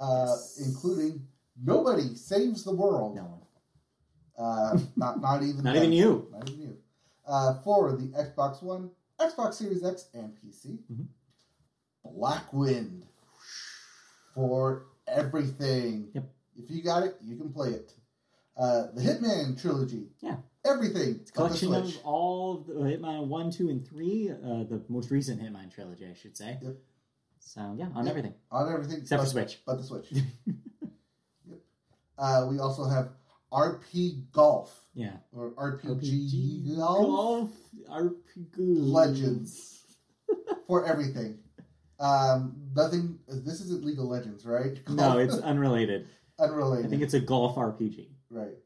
uh, 0.00 0.26
Yes. 0.28 0.60
including 0.66 1.26
Nobody 1.64 2.16
Saves 2.16 2.64
the 2.64 2.74
World. 2.74 3.14
No 3.14 3.22
one. 3.22 3.40
Uh, 4.36 4.78
not 4.96 5.20
not 5.22 5.42
even 5.44 5.62
Not 5.64 5.76
even 5.76 5.92
you. 5.92 6.26
Not 6.32 6.50
even 6.50 6.60
you. 6.60 6.65
Uh, 7.26 7.54
for 7.62 7.92
the 7.96 8.06
Xbox 8.08 8.62
One, 8.62 8.90
Xbox 9.20 9.54
Series 9.54 9.82
X, 9.84 10.08
and 10.14 10.32
PC. 10.40 10.78
Mhm. 10.92 11.06
Blackwind 12.04 13.02
for 14.34 14.86
everything. 15.08 16.10
Yep. 16.14 16.24
If 16.56 16.70
you 16.70 16.82
got 16.82 17.02
it, 17.02 17.16
you 17.22 17.36
can 17.36 17.52
play 17.52 17.70
it. 17.70 17.92
Uh, 18.56 18.86
the 18.94 19.02
Hitman 19.02 19.60
trilogy. 19.60 20.08
Yeah. 20.20 20.36
Everything. 20.64 21.16
It's 21.20 21.30
a 21.30 21.34
but 21.34 21.52
the 21.52 21.58
collection 21.58 21.98
of 21.98 22.06
all 22.06 22.58
of 22.58 22.66
the 22.66 22.74
Hitman 22.74 23.26
1, 23.26 23.50
2, 23.50 23.68
and 23.68 23.86
3, 23.86 24.30
uh, 24.30 24.34
the 24.64 24.82
most 24.88 25.10
recent 25.10 25.40
Hitman 25.40 25.70
trilogy, 25.72 26.06
I 26.06 26.14
should 26.14 26.36
say. 26.36 26.58
Yep. 26.62 26.76
So, 27.40 27.74
yeah, 27.76 27.88
on 27.94 28.04
Yep. 28.06 28.10
everything. 28.10 28.34
on 28.50 28.72
everything 28.72 28.98
Except 29.00 29.20
but, 29.20 29.24
for 29.24 29.30
Switch. 29.30 29.62
But 29.66 29.76
the 29.76 29.84
Switch. 29.84 30.12
yep. 31.46 31.58
Uh, 32.18 32.46
we 32.50 32.58
also 32.58 32.84
have 32.84 33.10
RP 33.56 34.30
Golf 34.32 34.84
Yeah. 34.94 35.16
or 35.32 35.52
RPG, 35.52 36.66
RPG 36.66 36.76
Golf 36.76 36.98
Golf 37.06 37.50
RPG 37.90 38.48
Legends 38.58 39.82
for 40.66 40.84
everything. 40.84 41.38
Um, 41.98 42.54
nothing. 42.74 43.18
This 43.26 43.62
isn't 43.62 43.82
League 43.84 43.98
of 43.98 44.04
Legends, 44.04 44.44
right? 44.44 44.78
No, 44.90 45.18
it's 45.18 45.38
unrelated. 45.38 46.06
unrelated. 46.38 46.86
I 46.86 46.88
think 46.90 47.02
it's 47.02 47.14
a 47.14 47.20
golf 47.20 47.56
RPG, 47.56 48.08
right. 48.30 48.56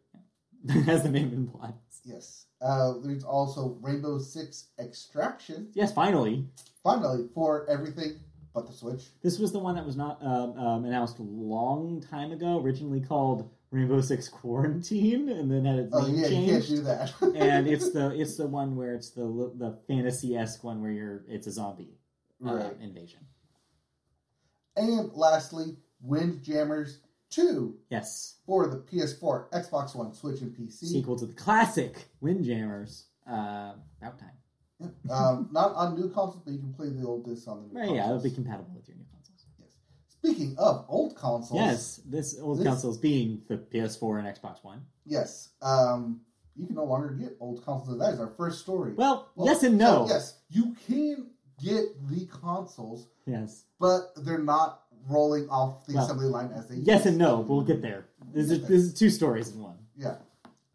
as 0.89 1.05
the 1.05 1.09
name 1.09 1.33
implies. 1.33 1.73
Yes. 2.05 2.47
Uh, 2.61 2.95
there's 3.03 3.23
also 3.25 3.79
Rainbow 3.81 4.19
Six 4.19 4.71
Extraction. 4.81 5.69
Yes, 5.75 5.93
finally. 5.93 6.45
Finally, 6.83 7.29
for 7.33 7.69
everything 7.71 8.19
but 8.53 8.67
the 8.67 8.73
Switch. 8.73 9.05
This 9.23 9.39
was 9.39 9.53
the 9.53 9.61
one 9.61 9.77
that 9.77 9.87
was 9.87 9.97
not 9.97 10.19
um, 10.23 10.59
um, 10.59 10.85
announced 10.85 11.21
a 11.21 11.23
long 11.23 12.03
time 12.11 12.33
ago, 12.33 12.61
originally 12.61 13.01
called 13.01 13.49
Rainbow 13.71 14.01
Six 14.01 14.29
Quarantine, 14.29 15.29
and 15.29 15.51
then 15.51 15.65
had 15.65 15.79
its 15.79 15.95
Oh 15.95 16.07
name 16.07 16.17
yeah, 16.17 16.27
you 16.27 16.35
can't 16.51 16.65
changed. 16.65 16.69
do 16.69 16.81
that. 16.83 17.13
and 17.37 17.69
it's 17.69 17.91
the 17.93 18.11
it's 18.21 18.37
the 18.37 18.47
one 18.47 18.75
where 18.77 18.95
it's 18.95 19.11
the 19.11 19.23
the 19.57 19.79
fantasy 19.87 20.37
esque 20.37 20.65
one 20.65 20.81
where 20.83 20.91
you're 20.91 21.25
it's 21.29 21.47
a 21.47 21.53
zombie 21.53 21.97
uh, 22.45 22.55
right. 22.55 22.77
invasion. 22.81 23.21
And 24.77 25.13
lastly, 25.15 25.77
Windjammers 26.03 27.01
Two 27.31 27.77
Yes, 27.91 28.39
for 28.45 28.67
the 28.67 28.79
PS4, 28.79 29.51
Xbox 29.53 29.95
One, 29.95 30.13
Switch, 30.13 30.41
and 30.41 30.53
PC. 30.53 30.87
sequel 30.87 31.17
to 31.19 31.27
the 31.27 31.35
classic 31.35 32.09
Windjammers. 32.21 33.05
Uh, 33.31 33.75
about 34.03 34.19
time. 34.19 34.91
um, 35.11 35.49
not 35.53 35.73
on 35.77 35.95
new 35.95 36.09
consoles, 36.09 36.43
but 36.45 36.53
you 36.53 36.59
can 36.59 36.73
play 36.73 36.89
the 36.89 37.07
old 37.07 37.25
disc 37.25 37.47
on 37.47 37.63
the 37.63 37.69
new 37.69 37.75
Right, 37.75 37.87
consoles. 37.87 37.97
yeah, 37.99 38.07
it'll 38.09 38.23
be 38.23 38.31
compatible 38.33 38.73
with 38.75 38.89
your 38.89 38.97
new 38.97 39.05
consoles. 39.05 39.20
Speaking 40.23 40.55
of 40.59 40.85
old 40.89 41.17
consoles, 41.17 41.59
Yes, 41.59 41.97
this 42.05 42.39
old 42.39 42.59
This- 42.59 42.67
consoles 42.67 42.99
being 42.99 43.43
the 43.49 43.57
PS4 43.57 44.19
and 44.19 44.29
Xbox 44.29 44.63
One. 44.63 44.85
yes, 45.07 45.49
um, 45.63 46.21
you 46.55 46.67
can 46.67 46.77
no 46.77 46.85
longer 46.85 47.09
get 47.15 47.37
old 47.41 47.65
consoles. 47.65 47.99
That 47.99 48.13
is 48.15 48.21
our 48.21 48.29
first 48.37 48.61
story. 48.61 48.93
Well, 48.93 49.29
Well, 49.35 49.47
yes 49.47 49.63
and 49.63 49.81
so, 49.81 50.03
no. 50.03 50.07
yes, 50.09 50.35
you 50.51 50.75
can 50.87 51.31
get 51.59 52.07
the 52.09 52.27
consoles, 52.27 53.07
Yes. 53.25 53.65
but 53.79 54.13
they're 54.17 54.39
not 54.43 54.83
rolling 55.09 55.49
off 55.49 55.87
the 55.87 55.95
Well, 55.95 56.05
assembly 56.05 56.27
line 56.27 56.53
as 56.53 56.69
they. 56.69 56.77
Yes 56.77 57.07
and 57.07 57.17
no. 57.17 57.41
We'll 57.41 57.63
get 57.63 57.81
there. 57.81 58.05
This 58.35 58.51
We'll 58.51 58.61
is 58.61 58.69
this 58.69 58.83
is 58.83 58.93
two 58.95 59.09
stories 59.09 59.55
in 59.55 59.63
one. 59.63 59.79
Yeah, 59.97 60.19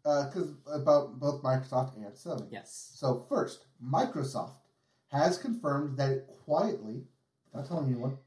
because 0.02 0.54
about 0.66 1.20
both 1.20 1.40
Microsoft 1.44 1.94
and 1.96 2.04
Sony. 2.14 2.48
Yes. 2.50 2.90
So 2.96 3.24
first, 3.28 3.64
Microsoft 3.80 4.54
has 5.08 5.38
confirmed 5.38 5.96
that 5.98 6.10
it 6.10 6.26
quietly, 6.44 7.06
not 7.54 7.66
telling 7.66 7.86
anyone, 7.92 8.18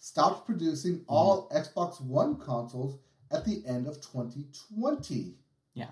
stopped 0.00 0.46
producing 0.46 1.04
all 1.06 1.48
Xbox 1.50 2.00
One 2.00 2.36
consoles 2.36 2.98
at 3.30 3.44
the 3.44 3.62
end 3.66 3.86
of 3.86 4.00
2020. 4.00 5.34
Yeah. 5.74 5.90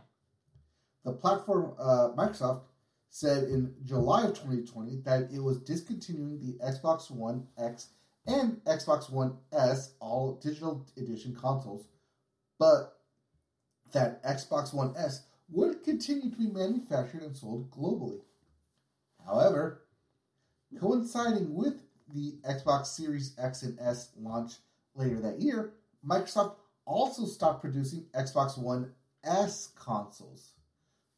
The 1.05 1.13
platform, 1.13 1.75
uh, 1.79 2.11
Microsoft, 2.17 2.63
said 3.11 3.45
in 3.45 3.75
July 3.85 4.25
of 4.25 4.35
2020 4.35 5.03
that 5.05 5.31
it 5.33 5.43
was 5.43 5.59
discontinuing 5.61 6.41
the 6.41 6.59
Xbox 6.65 7.11
One 7.11 7.47
X 7.57 7.89
and 8.27 8.63
Xbox 8.65 9.11
One 9.11 9.37
S, 9.53 9.95
all 10.01 10.39
digital 10.43 10.87
edition 10.97 11.35
consoles, 11.35 11.87
but 12.59 12.99
that 13.93 14.23
Xbox 14.25 14.75
One 14.75 14.95
S 14.97 15.25
would 15.51 15.83
continue 15.85 16.31
to 16.31 16.37
be 16.37 16.47
manufactured 16.47 17.23
and 17.23 17.37
sold 17.37 17.71
globally. 17.71 18.21
However, 19.25 19.85
coinciding 20.79 21.55
with 21.55 21.81
the 22.15 22.33
Xbox 22.49 22.87
Series 22.87 23.35
X 23.39 23.63
and 23.63 23.79
S 23.81 24.11
launch 24.19 24.55
later 24.95 25.21
that 25.21 25.41
year, 25.41 25.75
Microsoft 26.07 26.57
also 26.85 27.25
stopped 27.27 27.61
producing 27.61 28.07
Xbox 28.15 28.57
One 28.59 28.93
S 29.25 29.69
consoles. 29.77 30.53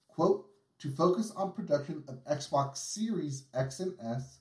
Quote, 0.08 0.46
to 0.78 0.90
focus 0.90 1.30
on 1.32 1.52
production 1.52 2.02
of 2.08 2.24
Xbox 2.24 2.78
Series 2.78 3.44
X 3.54 3.80
and 3.80 3.94
S, 4.00 4.38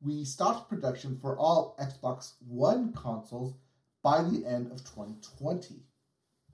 we 0.00 0.24
stopped 0.24 0.68
production 0.68 1.18
for 1.20 1.36
all 1.38 1.76
Xbox 1.80 2.34
One 2.46 2.92
consoles 2.92 3.54
by 4.02 4.22
the 4.22 4.44
end 4.46 4.70
of 4.72 4.78
2020 4.84 5.82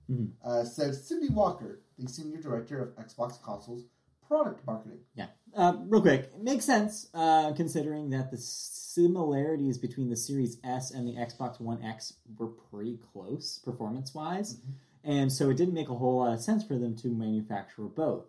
Mhm. 0.09 0.31
uh, 0.43 0.63
said 0.65 0.93
Cindy 0.95 1.29
Walker, 1.29 1.79
the 1.97 2.07
senior 2.07 2.41
director 2.41 2.81
of 2.81 2.95
Xbox 2.95 3.41
consoles 3.41 3.85
product 4.21 4.65
marketing. 4.65 4.99
Yeah. 5.15 5.27
Uh, 5.55 5.77
real 5.87 6.01
quick, 6.01 6.31
it 6.33 6.41
makes 6.43 6.65
sense 6.65 7.07
uh, 7.13 7.51
considering 7.53 8.09
that 8.11 8.31
the 8.31 8.37
similarities 8.37 9.77
between 9.77 10.09
the 10.09 10.15
Series 10.15 10.57
S 10.63 10.91
and 10.91 11.07
the 11.07 11.13
Xbox 11.15 11.59
One 11.59 11.83
X 11.83 12.13
were 12.37 12.47
pretty 12.47 12.99
close 13.13 13.59
performance 13.63 14.13
wise. 14.13 14.55
Mhm. 14.55 14.73
And 15.03 15.33
so 15.33 15.49
it 15.49 15.57
didn't 15.57 15.73
make 15.73 15.89
a 15.89 15.95
whole 15.95 16.17
lot 16.17 16.33
of 16.33 16.41
sense 16.41 16.63
for 16.63 16.77
them 16.77 16.95
to 16.97 17.07
manufacture 17.09 17.83
both. 17.83 18.25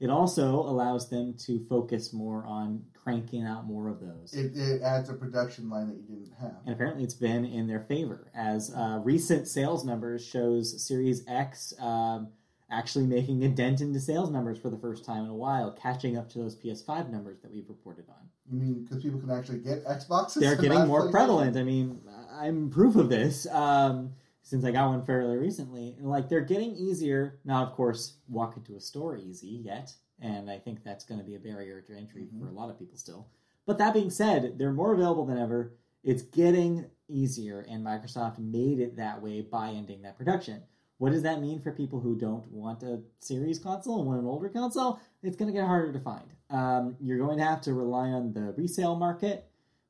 It 0.00 0.10
also 0.10 0.54
allows 0.56 1.08
them 1.10 1.34
to 1.46 1.64
focus 1.66 2.12
more 2.12 2.44
on 2.44 2.84
cranking 2.94 3.42
out 3.44 3.66
more 3.66 3.88
of 3.88 4.00
those. 4.00 4.32
It, 4.34 4.56
it 4.56 4.82
adds 4.82 5.08
a 5.08 5.14
production 5.14 5.68
line 5.70 5.88
that 5.88 5.96
you 5.96 6.02
didn't 6.02 6.32
have. 6.40 6.56
and 6.64 6.74
apparently 6.74 7.04
it's 7.04 7.14
been 7.14 7.44
in 7.44 7.66
their 7.68 7.80
favor 7.80 8.30
as 8.34 8.72
uh, 8.74 9.00
recent 9.04 9.46
sales 9.46 9.84
numbers 9.84 10.24
shows 10.24 10.82
series 10.84 11.22
x 11.28 11.72
um, 11.78 12.28
actually 12.70 13.06
making 13.06 13.44
a 13.44 13.48
dent 13.48 13.80
into 13.80 14.00
sales 14.00 14.30
numbers 14.30 14.58
for 14.58 14.70
the 14.70 14.76
first 14.78 15.04
time 15.04 15.24
in 15.24 15.30
a 15.30 15.34
while 15.34 15.70
catching 15.72 16.16
up 16.16 16.28
to 16.30 16.38
those 16.38 16.56
ps5 16.56 17.10
numbers 17.10 17.38
that 17.42 17.52
we've 17.52 17.68
reported 17.68 18.04
on. 18.08 18.28
You 18.50 18.58
mean 18.58 18.82
because 18.84 19.02
people 19.02 19.20
can 19.20 19.30
actually 19.30 19.58
get 19.58 19.84
Xboxes? 19.84 20.40
they're 20.40 20.56
getting 20.60 20.86
more 20.86 21.10
prevalent. 21.10 21.56
I 21.56 21.62
mean 21.62 22.00
i'm 22.32 22.70
proof 22.70 22.96
of 22.96 23.08
this 23.08 23.46
um, 23.52 24.12
since 24.42 24.64
i 24.64 24.70
got 24.70 24.88
one 24.88 25.04
fairly 25.04 25.36
recently. 25.36 25.94
And 25.98 26.08
like 26.08 26.28
they're 26.28 26.40
getting 26.40 26.74
easier. 26.74 27.38
Now 27.44 27.62
of 27.64 27.72
course 27.72 28.14
walk 28.28 28.56
into 28.56 28.76
a 28.76 28.80
store 28.80 29.16
easy 29.18 29.48
yet 29.64 29.92
and 30.20 30.50
i 30.50 30.58
think 30.58 30.82
that's 30.84 31.04
going 31.04 31.18
to 31.20 31.26
be 31.26 31.34
a 31.34 31.38
barrier 31.40 31.80
to 31.82 31.92
entry 31.94 32.28
Mhm. 32.34 32.40
for 32.40 32.48
a 32.48 32.52
lot 32.52 32.70
of 32.70 32.78
people 32.78 32.96
still. 32.96 33.26
But 33.66 33.78
that 33.78 33.94
being 33.94 34.10
said 34.10 34.58
they're 34.58 34.72
more 34.72 34.92
available 34.94 35.24
than 35.26 35.38
ever. 35.38 35.74
It's 36.02 36.22
getting 36.22 36.86
easier 37.08 37.60
and 37.68 37.84
microsoft 37.84 38.38
made 38.38 38.80
it 38.80 38.96
that 38.96 39.20
way 39.22 39.42
by 39.42 39.68
ending 39.70 40.02
that 40.02 40.16
production 40.16 40.62
what 40.98 41.12
does 41.12 41.22
that 41.22 41.40
mean 41.40 41.60
for 41.60 41.72
people 41.72 42.00
who 42.00 42.16
don't 42.16 42.46
want 42.50 42.82
a 42.82 43.00
series 43.20 43.58
console 43.58 43.98
and 43.98 44.06
want 44.06 44.20
an 44.20 44.26
older 44.26 44.48
console 44.48 45.00
it's 45.22 45.36
going 45.36 45.52
to 45.52 45.58
get 45.58 45.66
harder 45.66 45.92
to 45.92 46.00
find 46.00 46.26
um, 46.50 46.96
you're 47.00 47.18
going 47.18 47.38
to 47.38 47.44
have 47.44 47.60
to 47.60 47.72
rely 47.72 48.08
on 48.08 48.32
the 48.32 48.54
resale 48.56 48.96
market 48.96 49.46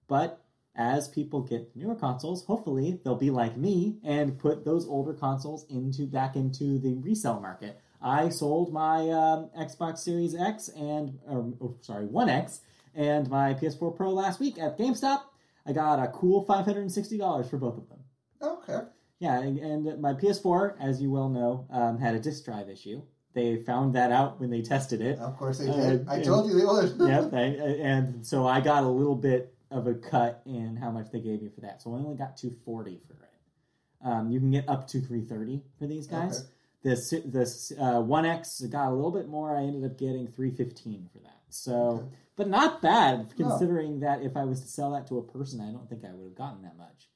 but 0.09 0.45
as 0.77 1.07
people 1.07 1.41
get 1.41 1.75
newer 1.77 1.95
consoles, 1.95 2.45
hopefully 2.45 2.99
they'll 3.05 3.15
be 3.15 3.31
like 3.31 3.57
me 3.57 3.99
and 4.03 4.39
put 4.39 4.65
those 4.65 4.89
older 4.89 5.13
consoles 5.13 5.65
into 5.69 6.07
back 6.07 6.35
into 6.35 6.79
the 6.79 6.95
resale 6.95 7.41
market. 7.41 7.81
I 8.03 8.29
sold 8.29 8.73
my 8.73 9.09
um, 9.11 9.51
Xbox 9.59 9.99
Series 9.99 10.35
X 10.35 10.69
and, 10.69 11.19
or, 11.29 11.53
oh, 11.61 11.77
sorry, 11.81 12.07
One 12.07 12.29
X 12.29 12.61
and 12.95 13.29
my 13.31 13.55
PS4 13.55 13.97
Pro 13.97 14.11
last 14.11 14.41
week 14.41 14.59
at 14.59 14.77
GameStop. 14.77 15.21
I 15.67 15.73
got 15.73 16.03
a 16.03 16.09
cool 16.09 16.45
five 16.45 16.67
hundred 16.67 16.83
and 16.83 16.93
sixty 16.93 17.17
dollars 17.17 17.49
for 17.49 17.57
both 17.57 17.79
of 17.79 17.89
them. 17.89 18.01
Okay. 18.43 18.87
Yeah, 19.25 19.41
and, 19.41 20.01
my 20.03 20.13
PS4, 20.13 20.75
as 20.81 21.01
you 21.01 21.11
well 21.11 21.29
know, 21.31 21.67
um, 21.71 21.99
had 21.99 22.15
a 22.15 22.21
disk 22.21 22.45
drive 22.45 22.69
issue. 22.69 23.01
They 23.33 23.57
found 23.57 23.95
that 23.95 24.13
out 24.13 24.39
when 24.39 24.51
they 24.51 24.61
tested 24.63 25.01
it. 25.01 25.19
Of 25.19 25.37
course 25.39 25.59
they 25.59 25.69
Uh, 25.69 25.75
did. 25.77 26.09
I 26.09 26.17
and- 26.17 26.25
told 26.25 26.47
you 26.51 26.59
they 26.59 26.65
would. 26.67 26.97
yep, 27.11 27.33
I, 27.33 27.43
and 27.43 28.25
so 28.27 28.47
I 28.47 28.61
got 28.61 28.85
a 28.85 28.89
little 28.89 29.17
bit 29.17 29.55
of 29.71 29.87
a 29.87 29.95
cut 29.95 30.43
in 30.47 30.77
how 30.77 30.91
much 30.91 31.11
they 31.11 31.21
gave 31.21 31.43
me 31.43 31.49
for 31.49 31.63
that. 31.63 31.83
So 31.83 31.93
I 31.95 31.99
only 31.99 32.17
got 32.17 32.37
two 32.37 32.51
forty 32.65 33.01
for 33.09 33.15
it. 33.15 34.07
Um, 34.07 34.31
you 34.31 34.39
can 34.39 34.51
get 34.51 34.69
up 34.69 34.87
to 34.89 35.01
three 35.01 35.23
thirty 35.23 35.63
for 35.79 35.87
these 35.87 36.07
guys. 36.07 36.41
Okay. 36.41 36.49
This 36.83 37.15
this 37.25 37.73
uh, 37.81 38.01
One 38.03 38.27
X 38.27 38.61
got 38.61 38.91
a 38.91 38.95
little 38.95 39.11
bit 39.11 39.27
more. 39.29 39.57
I 39.57 39.63
ended 39.63 39.91
up 39.91 39.97
getting 39.99 40.29
three 40.29 40.51
fifteen 40.51 41.09
for 41.13 41.19
that. 41.21 41.41
So, 41.49 41.75
Okay. 41.75 42.07
but 42.37 42.49
not 42.49 42.83
bad 42.83 43.33
No. 43.39 43.49
considering 43.49 44.01
that 44.01 44.23
if 44.23 44.37
I 44.37 44.45
was 44.45 44.61
to 44.61 44.69
sell 44.69 44.91
that 44.93 45.07
to 45.09 45.19
a 45.19 45.23
person, 45.23 45.61
I 45.61 45.71
don't 45.73 45.89
think 45.89 46.05
I 46.05 46.13
would 46.13 46.25
have 46.25 46.35
gotten 46.37 46.63
that 46.63 46.77
much. 46.77 47.09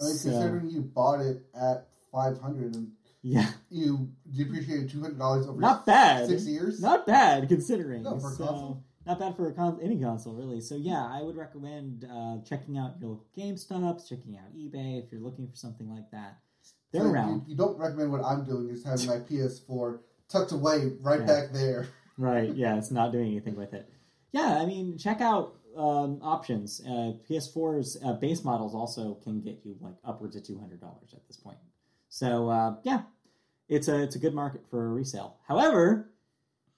I 0.00 0.04
mean, 0.04 0.14
So- 0.14 0.30
considering 0.30 0.70
you 0.70 0.82
bought 0.82 1.20
it 1.20 1.44
at 1.54 1.88
five 2.12 2.38
hundred 2.40 2.74
and 2.76 2.92
yeah, 3.22 3.50
you 3.70 4.10
depreciated 4.34 4.90
two 4.90 5.00
hundred 5.02 5.18
dollars 5.18 5.46
over 5.46 5.60
not 5.60 5.84
bad. 5.86 6.28
six 6.28 6.46
years. 6.46 6.80
Not 6.80 7.06
bad 7.06 7.48
considering. 7.48 8.02
No, 8.04 8.18
for 8.18 8.30
So, 8.32 8.46
console. 8.46 8.84
Not 9.06 9.18
bad 9.18 9.36
for 9.36 9.48
a 9.48 9.52
con- 9.54 9.80
any 9.82 9.98
console, 9.98 10.34
really. 10.34 10.60
So 10.60 10.76
yeah, 10.76 11.04
I 11.10 11.22
would 11.22 11.36
recommend 11.36 12.04
uh, 12.10 12.38
checking 12.44 12.76
out 12.78 13.00
your 13.00 13.10
local 13.10 13.26
GameStops, 13.36 14.06
checking 14.08 14.36
out 14.36 14.54
eBay 14.54 15.02
if 15.02 15.10
you're 15.10 15.20
looking 15.22 15.48
for 15.48 15.56
something 15.56 15.88
like 15.90 16.10
that. 16.12 16.38
They're 16.92 17.02
So 17.02 17.10
around, 17.10 17.42
You, 17.46 17.52
you 17.52 17.56
don't 17.56 17.78
recommend 17.78 18.12
what 18.12 18.22
I'm 18.24 18.44
doing 18.44 18.68
is 18.68 18.84
having 18.84 19.06
my 19.06 19.16
PS4 19.18 20.00
tucked 20.28 20.52
away 20.52 20.92
right 21.00 21.20
Yeah. 21.20 21.26
back 21.26 21.52
there. 21.52 21.88
right? 22.18 22.54
Yeah, 22.54 22.76
it's 22.76 22.90
not 22.90 23.12
doing 23.12 23.28
anything 23.28 23.56
with 23.56 23.72
it. 23.74 23.88
Yeah, 24.32 24.58
I 24.60 24.66
mean, 24.66 24.98
check 24.98 25.20
out 25.22 25.56
um, 25.78 26.18
options. 26.22 26.80
Uh, 26.84 27.12
PS4's 27.28 27.96
uh, 28.04 28.12
base 28.14 28.44
models 28.44 28.74
also 28.74 29.14
can 29.22 29.40
get 29.40 29.60
you 29.64 29.76
like 29.80 29.94
upwards 30.04 30.36
of 30.36 30.42
two 30.44 30.58
hundred 30.58 30.80
dollars 30.80 31.14
at 31.14 31.26
this 31.26 31.36
point. 31.36 31.58
So 32.08 32.48
uh, 32.48 32.76
yeah, 32.82 33.02
it's 33.68 33.88
a 33.88 34.02
it's 34.02 34.16
a 34.16 34.18
good 34.18 34.34
market 34.34 34.62
for 34.70 34.92
resale. 34.92 35.36
However, 35.46 36.10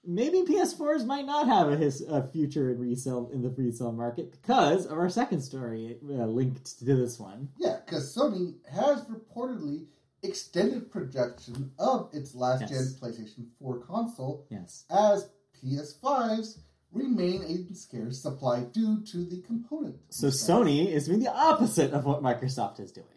maybe 0.05 0.41
PS4s 0.41 1.05
might 1.05 1.25
not 1.25 1.47
have 1.47 1.69
a, 1.69 1.77
his, 1.77 2.01
a 2.01 2.23
future 2.27 2.71
in 2.71 2.79
resale 2.79 3.29
in 3.33 3.41
the 3.41 3.49
resale 3.49 3.91
market 3.91 4.31
because 4.31 4.85
of 4.85 4.97
our 4.97 5.09
second 5.09 5.41
story 5.41 5.97
uh, 6.09 6.25
linked 6.25 6.79
to 6.79 6.85
this 6.85 7.19
one. 7.19 7.49
Yeah, 7.57 7.77
because 7.85 8.15
Sony 8.15 8.55
has 8.71 9.05
reportedly 9.05 9.85
extended 10.23 10.91
production 10.91 11.71
of 11.79 12.09
its 12.13 12.35
last 12.35 12.61
gen 12.69 12.93
PlayStation 13.01 13.47
4 13.59 13.79
console 13.79 14.45
Yes. 14.51 14.85
as 14.91 15.29
PS5s 15.63 16.59
remain 16.91 17.43
in 17.43 17.73
scarce 17.73 18.21
supply 18.21 18.61
due 18.63 19.01
to 19.05 19.25
the 19.25 19.41
component. 19.41 19.97
So. 20.09 20.27
Sony 20.27 20.87
is 20.87 21.07
doing 21.07 21.19
the 21.19 21.33
opposite 21.33 21.91
of 21.91 22.05
what 22.05 22.21
Microsoft 22.21 22.79
is 22.79 22.91
doing. 22.91 23.07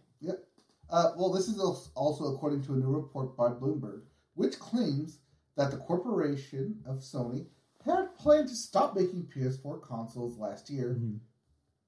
Uh, 0.91 1.13
well, 1.17 1.33
this 1.33 1.49
is 1.49 1.59
also 1.97 2.35
according 2.35 2.63
to 2.63 2.75
a 2.75 2.77
new 2.77 2.87
report 2.87 3.37
by 3.37 3.49
Bloomberg, 3.49 4.03
which 4.35 4.59
claims 4.61 5.19
that 5.57 5.71
the 5.71 5.79
corporation 5.79 6.81
of 6.87 6.99
Sony 6.99 7.47
had 7.85 8.15
planned 8.17 8.49
to 8.49 8.55
stop 8.55 8.95
making 8.95 9.25
PS4 9.35 9.81
consoles 9.83 10.39
last 10.39 10.71
year, 10.71 10.95
Mhm. 10.95 11.21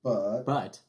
but 0.02 0.42
But 0.44 0.80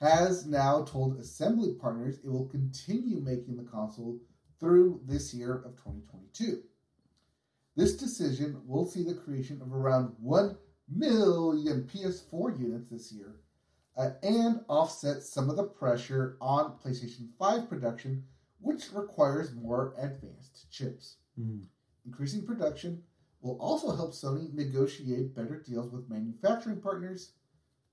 has 0.00 0.44
now 0.44 0.82
told 0.84 1.18
assembly 1.18 1.74
partners 1.74 2.18
it 2.18 2.28
will 2.28 2.46
continue 2.46 3.20
making 3.20 3.56
the 3.56 3.64
console 3.64 4.20
through 4.58 5.00
this 5.04 5.32
year 5.32 5.54
of 5.54 5.76
2022. 5.76 6.62
This 7.80 7.96
decision 7.96 8.60
will 8.66 8.84
see 8.84 9.02
the 9.02 9.14
creation 9.14 9.62
of 9.62 9.72
around 9.72 10.12
1 10.20 10.54
million 10.94 11.84
PS4 11.84 12.60
units 12.60 12.90
this 12.90 13.10
year 13.10 13.36
uh, 13.96 14.10
and 14.22 14.60
offset 14.68 15.22
some 15.22 15.48
of 15.48 15.56
the 15.56 15.64
pressure 15.64 16.36
on 16.42 16.76
PlayStation 16.84 17.30
5 17.38 17.70
production, 17.70 18.22
which 18.60 18.92
requires 18.92 19.54
more 19.54 19.94
advanced 19.96 20.70
chips. 20.70 21.16
Mhm. 21.38 21.62
Increasing 22.04 22.44
production 22.44 23.02
will 23.40 23.56
also 23.58 23.96
help 23.96 24.12
Sony 24.12 24.52
negotiate 24.52 25.34
better 25.34 25.62
deals 25.66 25.90
with 25.90 26.10
manufacturing 26.10 26.82
partners, 26.82 27.32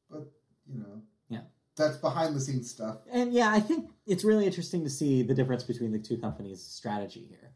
but 0.09 0.29
you 0.65 0.79
know, 0.79 1.01
Yeah. 1.29 1.45
that's 1.77 1.95
behind 1.95 2.35
the 2.35 2.41
scenes 2.41 2.69
stuff. 2.69 3.05
And 3.09 3.31
yeah, 3.31 3.53
I 3.53 3.61
think 3.61 3.89
it's 4.05 4.25
really 4.25 4.45
interesting 4.45 4.83
to 4.83 4.89
see 4.89 5.23
the 5.23 5.33
difference 5.33 5.63
between 5.63 5.93
the 5.93 5.99
two 5.99 6.17
companies' 6.17 6.61
strategy 6.61 7.23
here. 7.23 7.53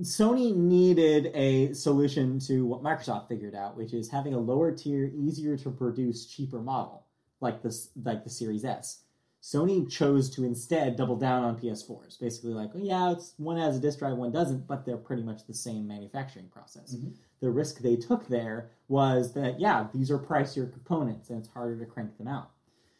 Sony 0.00 0.54
needed 0.54 1.30
a 1.34 1.72
solution 1.72 2.38
to 2.40 2.66
what 2.66 2.82
Microsoft 2.82 3.28
figured 3.28 3.54
out, 3.54 3.76
which 3.76 3.94
is 3.94 4.10
having 4.10 4.34
a 4.34 4.38
lower 4.38 4.70
tier, 4.72 5.10
easier 5.14 5.56
to 5.56 5.70
produce, 5.70 6.26
cheaper 6.26 6.60
model, 6.60 7.06
like 7.40 7.62
this, 7.62 7.90
like 8.04 8.22
the 8.22 8.30
Series 8.30 8.64
S. 8.64 9.04
Sony 9.42 9.88
chose 9.88 10.28
to 10.30 10.44
instead 10.44 10.96
double 10.96 11.16
down 11.16 11.44
on 11.44 11.56
PS4s, 11.56 12.18
basically 12.18 12.52
like, 12.52 12.70
oh, 12.74 12.78
yeah, 12.78 13.12
it's 13.12 13.34
one 13.36 13.56
has 13.56 13.76
a 13.76 13.80
disk 13.80 14.00
drive, 14.00 14.16
one 14.16 14.32
doesn't, 14.32 14.66
but 14.66 14.84
they're 14.84 14.96
pretty 14.96 15.22
much 15.22 15.46
the 15.46 15.54
same 15.54 15.86
manufacturing 15.86 16.48
process. 16.48 16.96
Mhm. 16.96 17.14
The 17.40 17.50
risk 17.50 17.78
they 17.78 17.96
took 17.96 18.26
there 18.26 18.70
was 18.88 19.32
that, 19.34 19.60
yeah, 19.60 19.86
these 19.94 20.10
are 20.10 20.18
pricier 20.18 20.70
components 20.72 21.30
and 21.30 21.38
it's 21.38 21.48
harder 21.48 21.78
to 21.78 21.86
crank 21.86 22.18
them 22.18 22.26
out. 22.26 22.50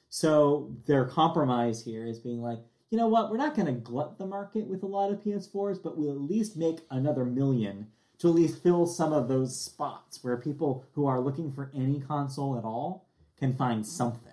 So 0.09 0.73
their 0.87 1.05
compromise 1.05 1.83
here 1.83 2.07
is 2.07 2.21
being 2.21 2.41
like, 2.41 2.61
you 2.91 2.99
know 2.99 3.09
what, 3.09 3.31
we're 3.31 3.37
not 3.37 3.57
going 3.57 3.67
to 3.67 3.73
glut 3.73 4.19
the 4.19 4.27
market 4.27 4.67
with 4.67 4.83
a 4.83 4.87
lot 4.87 5.11
of 5.11 5.23
PS4s, 5.23 5.83
but 5.83 5.97
we'll 5.97 6.13
at 6.13 6.21
least 6.21 6.57
make 6.57 6.81
another 6.91 7.25
million 7.25 7.89
to 8.19 8.29
at 8.29 8.35
least 8.35 8.63
fill 8.63 8.87
some 8.87 9.13
of 9.13 9.29
those 9.29 9.61
spots 9.61 10.23
where 10.23 10.37
people 10.37 10.85
who 10.93 11.07
are 11.07 11.21
looking 11.21 11.53
for 11.53 11.71
any 11.75 12.01
console 12.01 12.57
at 12.57 12.65
all 12.65 13.07
can 13.39 13.55
find 13.55 13.85
something. 13.85 14.33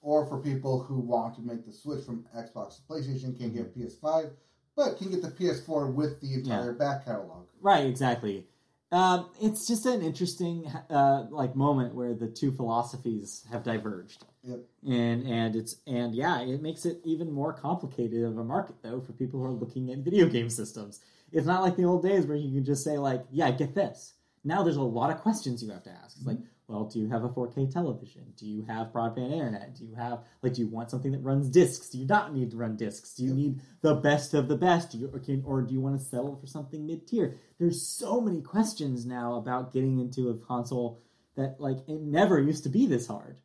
Or 0.00 0.24
for 0.26 0.38
people 0.38 0.82
who 0.82 1.00
want 1.00 1.34
to 1.34 1.42
make 1.42 1.66
the 1.66 1.72
switch 1.72 2.04
from 2.04 2.24
Xbox 2.34 2.76
to 2.76 2.82
PlayStation, 2.82 3.36
can 3.36 3.52
get 3.52 3.76
PS5, 3.76 4.30
but 4.76 4.96
can 4.96 5.10
get 5.10 5.20
the 5.20 5.28
PS4 5.28 5.92
with 5.92 6.20
the 6.20 6.34
entire 6.34 6.72
back 6.72 7.04
catalog. 7.04 7.46
Right, 7.60 7.84
exactly. 7.84 8.46
Um, 8.90 9.28
it's 9.40 9.66
just 9.66 9.84
an 9.84 10.00
interesting 10.00 10.66
uh, 10.88 11.26
like 11.30 11.54
moment 11.54 11.94
where 11.94 12.14
the 12.14 12.26
two 12.26 12.50
philosophies 12.50 13.44
have 13.50 13.62
diverged. 13.62 14.24
Yep. 14.44 14.60
And 14.88 15.26
and 15.26 15.56
it's 15.56 15.76
and 15.86 16.14
yeah, 16.14 16.40
it 16.40 16.62
makes 16.62 16.86
it 16.86 17.00
even 17.04 17.30
more 17.30 17.52
complicated 17.52 18.24
of 18.24 18.38
a 18.38 18.44
market 18.44 18.76
though 18.82 19.00
for 19.00 19.12
people 19.12 19.40
who 19.40 19.46
are 19.46 19.50
looking 19.50 19.90
at 19.90 19.98
video 19.98 20.26
game 20.26 20.48
systems. 20.48 21.00
It's 21.32 21.46
not 21.46 21.62
like 21.62 21.76
the 21.76 21.84
old 21.84 22.02
days 22.02 22.24
where 22.24 22.38
you 22.38 22.50
can 22.50 22.64
just 22.64 22.82
say 22.82 22.96
like, 22.96 23.24
yeah, 23.30 23.50
get 23.50 23.74
this. 23.74 24.14
Now 24.44 24.62
there's 24.62 24.76
a 24.76 24.82
lot 24.82 25.10
of 25.10 25.18
questions 25.20 25.62
you 25.62 25.70
have 25.70 25.82
to 25.82 25.90
ask. 25.90 26.16
It's 26.16 26.26
like, 26.26 26.38
well, 26.68 26.84
do 26.84 26.98
you 26.98 27.08
have 27.08 27.24
a 27.24 27.30
4K 27.30 27.72
television? 27.72 28.24
Do 28.36 28.46
you 28.46 28.62
have 28.68 28.88
broadband 28.92 29.32
internet? 29.32 29.74
Do 29.74 29.84
you 29.86 29.94
have 29.94 30.20
like 30.42 30.52
do 30.52 30.60
you 30.60 30.68
want 30.68 30.90
something 30.90 31.12
that 31.12 31.20
runs 31.22 31.48
discs? 31.48 31.88
Do 31.88 31.96
you 31.98 32.06
not 32.06 32.34
need 32.34 32.50
to 32.50 32.58
run 32.58 32.76
discs? 32.76 33.14
Do 33.14 33.24
you 33.24 33.32
need 33.32 33.60
the 33.80 33.94
best 33.94 34.34
of 34.34 34.48
the 34.48 34.56
best? 34.56 34.92
Do 34.92 34.98
you, 34.98 35.10
or, 35.12 35.18
can, 35.18 35.42
or 35.46 35.62
do 35.62 35.72
you 35.72 35.80
want 35.80 35.98
to 35.98 36.04
settle 36.04 36.36
for 36.36 36.46
something 36.46 36.86
mid 36.86 37.06
tier? 37.08 37.36
There's 37.58 37.80
so 37.80 38.20
many 38.20 38.42
questions 38.42 39.06
now 39.06 39.36
about 39.36 39.72
getting 39.72 39.98
into 39.98 40.28
a 40.28 40.34
console 40.36 41.00
that 41.36 41.58
like 41.58 41.78
it 41.88 42.02
never 42.02 42.38
used 42.38 42.64
to 42.64 42.68
be 42.68 42.84
this 42.86 43.06
hard. 43.06 43.38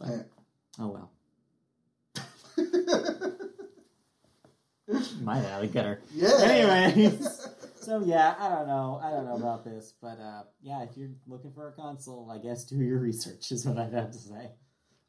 But- 0.00 0.08
Yeah. 0.08 0.22
Oh 0.80 0.88
well, 0.88 1.10
my 5.22 5.44
alley 5.46 5.68
gutter. 5.68 6.00
yeah. 6.14 6.30
Anyways. 6.42 7.39
So 7.80 8.02
yeah, 8.04 8.34
I 8.38 8.48
don't 8.50 8.66
know. 8.66 9.00
I 9.02 9.10
don't 9.10 9.24
know 9.24 9.36
about 9.36 9.64
this, 9.64 9.94
but 10.00 10.18
uh, 10.20 10.42
yeah, 10.62 10.82
if 10.82 10.96
you're 10.96 11.10
looking 11.26 11.52
for 11.52 11.68
a 11.68 11.72
console, 11.72 12.30
I 12.30 12.38
guess 12.38 12.64
do 12.64 12.76
your 12.76 12.98
research 13.00 13.50
is 13.52 13.64
what 13.66 13.78
I'd 13.78 13.92
have 13.94 14.10
to 14.12 14.18
say. 14.18 14.50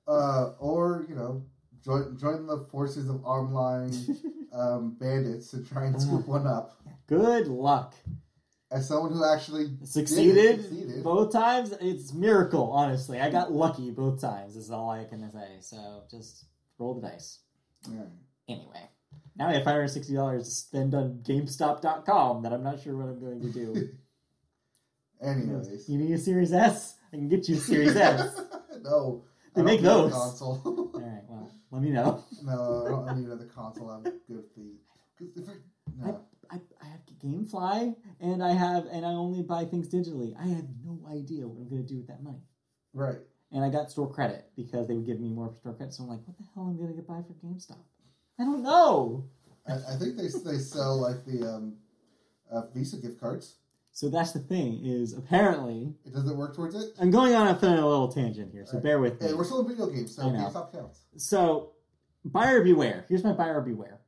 uh, 0.08 0.52
or 0.60 1.06
you 1.10 1.16
know, 1.16 1.44
join 1.84 2.18
join 2.18 2.48
the 2.48 2.66
forces 2.72 3.10
of 3.10 3.24
online 3.26 3.92
um, 4.54 4.96
bandits 5.00 5.52
to 5.52 5.64
try 5.64 5.86
and 5.86 6.02
scoop 6.02 6.28
one 6.28 6.48
up. 6.48 6.82
Good 7.08 7.48
luck. 7.48 7.94
As 8.72 8.88
someone 8.88 9.12
who 9.12 9.26
actually 9.26 9.66
Succeeded, 9.84 10.62
succeeded. 10.62 11.04
both 11.04 11.34
times. 11.34 11.74
It's 11.82 12.14
miracle, 12.14 12.72
honestly. 12.72 13.20
I 13.20 13.30
got 13.30 13.52
lucky 13.52 13.92
both 13.92 14.22
times. 14.22 14.56
Is 14.56 14.72
all 14.72 14.90
I 14.90 15.04
can 15.04 15.30
say. 15.30 15.58
So 15.60 16.04
just 16.10 16.46
roll 16.78 16.94
the 16.94 17.02
dice. 17.02 17.40
Yeah. 17.92 18.04
Anyway, 18.48 18.80
now 19.38 19.48
I 19.50 19.54
have 19.54 19.64
five 19.64 19.74
hundred 19.76 19.90
sixty 19.90 20.14
dollars 20.16 20.46
to 20.46 20.52
spend 20.52 20.94
on 20.96 21.20
GameStop.com 21.24 22.44
that 22.44 22.54
I'm 22.54 22.64
not 22.64 22.82
sure 22.82 22.96
what 22.98 23.08
I'm 23.08 23.20
going 23.20 23.42
to 23.42 23.50
do. 23.52 23.90
Anyways, 25.22 25.88
You 25.88 25.98
need 26.00 26.12
a 26.14 26.18
Series 26.18 26.52
S? 26.52 26.96
I 27.14 27.18
can 27.18 27.30
get 27.30 27.48
you 27.48 27.56
a 27.56 27.60
Series 27.60 27.96
S. 27.96 28.42
no, 28.84 29.24
They 29.56 29.62
I 29.62 29.66
make 29.66 29.82
those. 29.82 30.12
console. 30.12 30.62
All 30.66 31.00
right, 31.00 31.22
well, 31.30 31.52
let 31.72 31.82
me 31.84 31.92
know. 31.92 32.24
no, 32.44 32.86
I 32.86 32.90
don't 33.12 33.18
need 33.20 33.28
another 33.28 33.46
console. 33.46 33.90
I'm 33.92 34.04
good 34.04 34.22
with 34.30 34.56
the. 34.56 34.74
if 35.20 35.48
I. 36.04 36.14
I, 36.54 36.60
I 36.82 36.86
have 36.88 37.00
GameFly, 37.24 37.96
and 38.20 38.44
I 38.44 38.52
have, 38.52 38.86
and 38.88 39.06
I 39.06 39.12
only 39.12 39.42
buy 39.42 39.64
things 39.64 39.88
digitally. 39.88 40.34
I 40.38 40.48
have 40.48 40.66
no 40.84 41.00
idea 41.10 41.48
what 41.48 41.62
I'm 41.62 41.70
going 41.70 41.82
to 41.82 41.88
do 41.88 41.98
with 42.00 42.08
that 42.08 42.22
money. 42.24 42.42
right. 42.94 43.20
And 43.54 43.64
I 43.66 43.70
got 43.70 43.90
store 43.92 44.10
credit 44.12 44.50
because 44.58 44.88
they 44.88 44.94
would 44.96 45.06
give 45.06 45.20
me 45.22 45.30
more 45.30 45.54
store 45.60 45.74
credit. 45.74 45.94
So 45.94 46.04
I'm 46.04 46.10
like, 46.10 46.20
what 46.26 46.38
the 46.38 46.44
hell 46.56 46.68
am 46.68 46.76
I 46.76 46.84
going 46.88 46.96
to 46.98 47.02
buy 47.04 47.22
for 47.22 47.34
GameStop? 47.46 47.78
I 48.42 48.44
don't 48.44 48.64
know. 48.64 49.26
I, 49.68 49.74
I 49.74 49.96
think 49.98 50.18
they 50.18 50.24
they 50.24 50.58
sell 50.58 51.00
like 51.00 51.24
the 51.26 51.48
um, 51.48 51.76
uh, 52.52 52.64
Visa 52.74 52.98
gift 52.98 53.20
cards. 53.20 53.58
So 53.92 54.10
that's 54.10 54.32
the 54.32 54.40
thing 54.40 54.80
is 54.84 55.14
apparently 55.14 55.94
It 56.06 56.14
doesn't 56.14 56.38
work 56.38 56.56
towards 56.56 56.76
it. 56.76 56.94
I'm 57.00 57.12
going 57.12 57.36
on 57.36 57.48
a, 57.48 57.52
a 57.52 57.86
little 57.86 58.08
tangent 58.12 58.52
here, 58.52 58.66
so 58.66 58.76
Right. 58.76 58.84
bear 58.84 59.00
with 59.00 59.22
me. 59.22 59.28
Hey, 59.28 59.34
we're 59.34 59.44
still 59.44 59.60
in 59.62 59.68
video 59.68 59.88
games, 59.88 60.16
so. 60.16 60.24
GameStop 60.24 60.72
counts. 60.72 61.02
So, 61.18 61.74
buyer 62.24 62.64
beware. 62.64 63.06
Here's 63.10 63.24
my 63.24 63.34
buyer 63.34 63.60
beware. 63.62 64.00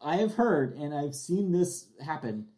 I 0.00 0.16
have 0.16 0.34
heard 0.34 0.74
and 0.76 0.94
I've 0.94 1.14
seen 1.14 1.52
this 1.52 1.88
happen. 2.04 2.48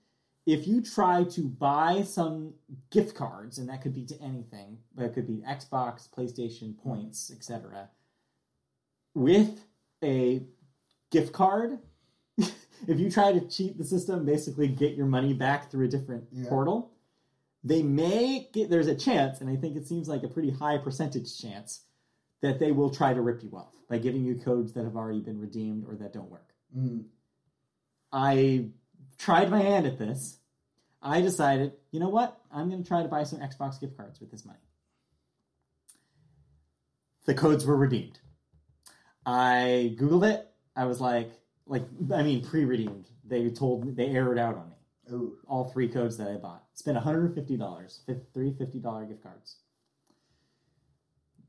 If 0.47 0.67
you 0.67 0.81
try 0.81 1.25
to 1.25 1.43
buy 1.49 2.03
some 2.03 2.55
gift 2.91 3.15
cards, 3.15 3.59
and 3.59 3.69
that 3.69 3.83
could 3.83 3.95
be 3.95 4.07
to 4.07 4.21
anything, 4.23 4.79
but 4.95 5.05
it 5.05 5.13
could 5.13 5.27
be 5.27 5.43
Xbox, 5.47 6.09
PlayStation, 6.09 6.79
points, 6.79 7.31
etc., 7.31 7.91
with 9.15 9.65
a 10.03 10.43
gift 11.11 11.33
card, 11.33 11.79
if 12.39 12.99
you 12.99 13.11
try 13.11 13.33
to 13.33 13.41
cheat 13.49 13.77
the 13.79 13.85
system, 13.85 14.25
basically 14.25 14.69
get 14.69 14.95
your 14.95 15.07
money 15.07 15.35
back 15.35 15.71
through 15.71 15.87
a 15.87 15.89
different 15.89 16.25
Yeah. 16.33 16.49
portal, 16.49 16.93
they 17.63 17.83
may 17.83 18.49
get 18.53 18.71
there's 18.71 18.87
a 18.87 18.95
chance, 18.95 19.41
and 19.41 19.51
I 19.51 19.57
think 19.57 19.77
it 19.77 19.87
seems 19.87 20.09
like 20.09 20.23
a 20.23 20.29
pretty 20.29 20.51
high 20.51 20.79
percentage 20.79 21.39
chance 21.39 21.83
that 22.41 22.59
they 22.59 22.73
will 22.73 22.91
try 22.91 23.13
to 23.13 23.21
rip 23.21 23.43
you 23.43 23.51
off 23.55 23.75
by 23.89 23.99
giving 23.99 24.25
you 24.25 24.37
codes 24.37 24.73
that 24.73 24.85
have 24.85 24.97
already 24.97 25.21
been 25.21 25.39
redeemed 25.39 25.85
or 25.87 25.95
that 25.97 26.13
don't 26.13 26.31
work. 26.31 26.55
Mm. 26.77 27.05
I 28.13 28.71
tried 29.19 29.51
my 29.51 29.61
hand 29.61 29.87
at 29.87 29.99
this. 29.99 30.39
I 31.03 31.21
decided, 31.21 31.73
you 31.91 32.01
know 32.01 32.09
what? 32.09 32.39
I'm 32.53 32.69
going 32.71 32.83
to 32.83 32.89
try 32.89 33.03
to 33.03 33.09
buy 33.09 33.25
some 33.25 33.41
Xbox 33.41 33.81
gift 33.81 33.97
cards 33.97 34.21
with 34.21 34.31
this 34.31 34.45
money. 34.45 34.59
The 37.27 37.35
codes 37.35 37.67
were 37.67 37.77
redeemed. 37.77 38.19
I 39.27 39.95
googled 39.99 40.29
it. 40.31 40.50
I 40.77 40.85
was 40.85 41.01
like, 41.01 41.33
like 41.67 41.85
I 42.15 42.23
mean, 42.23 42.45
pre-redeemed. 42.45 43.09
They 43.25 43.49
told 43.51 43.85
me 43.85 43.93
they 43.93 44.07
aired 44.07 44.39
out 44.39 44.57
on 44.57 44.69
me 44.71 44.77
Ooh. 45.13 45.39
all 45.47 45.65
three 45.65 45.89
codes 45.89 46.17
that 46.19 46.29
I 46.29 46.37
bought. 46.37 46.65
Spent 46.75 46.99
$150, 46.99 48.07
fif- 48.07 48.17
three 48.33 48.53
$50 48.53 49.09
gift 49.09 49.23
cards. 49.23 49.57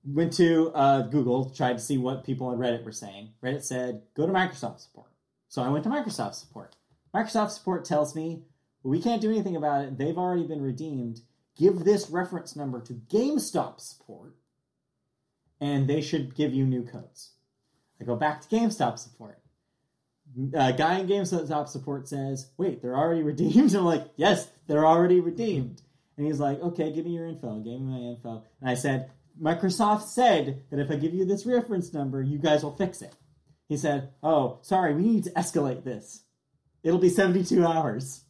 Went 0.04 0.34
to 0.34 0.72
uh, 0.74 1.04
Google, 1.04 1.50
tried 1.50 1.74
to 1.74 1.84
see 1.84 1.98
what 1.98 2.24
people 2.24 2.48
on 2.48 2.58
Reddit 2.58 2.84
were 2.84 2.92
saying. 2.92 3.30
Reddit 3.44 3.64
said, 3.64 4.02
go 4.16 4.26
to 4.26 4.34
Microsoft 4.34 4.80
support. 4.80 5.12
So 5.48 5.62
I 5.62 5.70
went 5.70 5.84
to 5.84 5.90
Microsoft 5.90 6.36
support. 6.36 6.76
Microsoft 7.14 7.52
support 7.52 7.86
tells 7.86 8.16
me, 8.16 8.44
we 8.84 9.02
can't 9.02 9.22
do 9.22 9.30
anything 9.30 9.56
about 9.56 9.86
it. 9.86 9.98
They've 9.98 10.18
already 10.18 10.48
been 10.48 10.62
redeemed. 10.62 11.22
Give 11.56 11.80
this 11.80 12.10
reference 12.10 12.56
number 12.56 12.82
to 12.82 12.94
GameStop 12.94 13.80
support, 13.80 14.36
and 15.60 15.88
they 15.88 16.02
should 16.02 16.36
give 16.36 16.54
you 16.54 16.66
new 16.66 16.84
codes. 16.84 17.34
I 18.02 18.06
go 18.06 18.16
back 18.16 18.42
to 18.42 18.48
GameStop 18.48 18.98
support 18.98 19.42
uh, 20.56 20.72
guy 20.72 21.00
in 21.00 21.08
GameStop 21.08 21.68
support 21.68 22.08
says, 22.08 22.52
"Wait, 22.58 22.82
they're 22.82 22.98
already 22.98 23.24
redeemed." 23.32 23.74
I'm 23.76 23.86
like, 23.86 24.08
"Yes, 24.16 24.50
they're 24.68 24.86
already 24.86 25.20
redeemed." 25.20 25.82
And 26.18 26.26
he's 26.26 26.40
like, 26.40 26.62
"Okay, 26.62 26.92
give 26.92 27.06
me 27.06 27.12
your 27.12 27.28
info." 27.28 27.60
I 27.60 27.64
gave 27.64 27.80
him 27.80 27.90
my 27.90 27.98
info, 27.98 28.44
and 28.60 28.70
I 28.70 28.76
said, 28.76 29.12
"Microsoft 29.42 30.04
said 30.04 30.64
that 30.70 30.80
if 30.80 30.92
I 30.92 30.96
give 30.96 31.14
you 31.14 31.26
this 31.26 31.46
reference 31.46 31.94
number, 31.94 32.22
you 32.22 32.38
guys 32.38 32.64
will 32.64 32.76
fix 32.76 33.02
it." 33.02 33.16
He 33.68 33.78
said, 33.78 34.10
"Oh, 34.22 34.60
sorry, 34.62 34.94
we 34.94 35.04
need 35.04 35.24
to 35.26 35.32
escalate 35.32 35.84
this. 35.84 36.24
It'll 36.84 37.00
be 37.00 37.10
72 37.10 37.66
hours." 37.66 38.24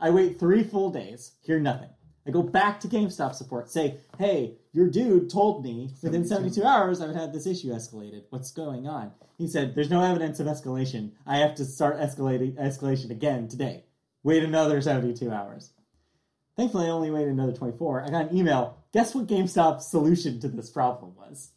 I 0.00 0.10
wait 0.10 0.40
three 0.40 0.64
full 0.64 0.90
days, 0.90 1.32
hear 1.42 1.60
nothing. 1.60 1.90
I 2.26 2.30
go 2.30 2.42
back 2.42 2.78
to 2.80 2.88
GameStop 2.88 3.34
support, 3.34 3.68
say, 3.70 3.98
"Hey, 4.18 4.58
your 4.72 4.88
dude 4.88 5.28
told 5.28 5.64
me 5.64 5.90
within 6.02 6.24
72 6.24 6.62
hours 6.62 7.00
I 7.00 7.06
would 7.06 7.16
have 7.16 7.32
this 7.32 7.46
issue 7.46 7.72
escalated. 7.72 8.24
What's 8.30 8.52
going 8.52 8.86
on?" 8.86 9.12
He 9.38 9.48
said, 9.48 9.74
"There's 9.74 9.90
no 9.90 10.02
evidence 10.02 10.38
of 10.38 10.46
escalation. 10.46 11.12
I 11.26 11.38
have 11.38 11.54
to 11.56 11.64
start 11.64 11.98
escalating 11.98 12.54
escalation 12.54 13.10
again 13.10 13.48
today. 13.48 13.84
Wait 14.22 14.44
another 14.44 14.80
72 14.80 15.30
hours." 15.30 15.72
Thankfully, 16.56 16.86
I 16.86 16.90
only 16.90 17.10
waited 17.10 17.32
another 17.32 17.52
24. 17.52 18.04
I 18.04 18.10
got 18.10 18.30
an 18.30 18.36
email. 18.36 18.76
Guess 18.92 19.14
what 19.14 19.26
GameStop's 19.26 19.86
solution 19.86 20.38
to 20.40 20.48
this 20.48 20.70
problem 20.70 21.14
was? 21.16 21.50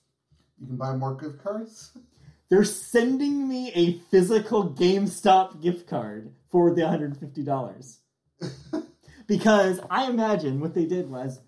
You 0.60 0.68
can 0.68 0.78
buy 0.78 0.96
more 0.96 1.16
gift 1.16 1.44
cards. 1.44 1.92
They're 2.50 2.64
sending 2.64 3.48
me 3.48 3.72
a 3.74 4.00
physical 4.10 4.70
GameStop 4.70 5.62
gift 5.62 5.88
card 5.88 6.34
for 6.50 6.74
the 6.74 6.82
$150. 6.82 7.98
because 9.28 9.80
I 9.90 10.10
imagine 10.10 10.60
what 10.60 10.74
they 10.74 10.86
did 10.86 11.10
was, 11.10 11.40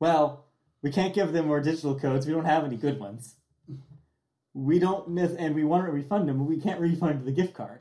well, 0.00 0.46
we 0.82 0.90
can't 0.90 1.14
give 1.14 1.32
them 1.32 1.46
more 1.46 1.60
digital 1.60 1.98
codes. 1.98 2.26
We 2.26 2.32
don't 2.32 2.44
have 2.44 2.64
any 2.64 2.76
good 2.76 2.98
ones. 2.98 3.36
We 4.54 4.78
don't 4.78 5.08
miss, 5.08 5.32
and 5.32 5.54
we 5.54 5.64
want 5.64 5.86
to 5.86 5.92
refund 5.92 6.28
them, 6.28 6.38
but 6.38 6.44
we 6.44 6.60
can't 6.60 6.80
refund 6.80 7.24
the 7.24 7.32
gift 7.32 7.54
card 7.54 7.80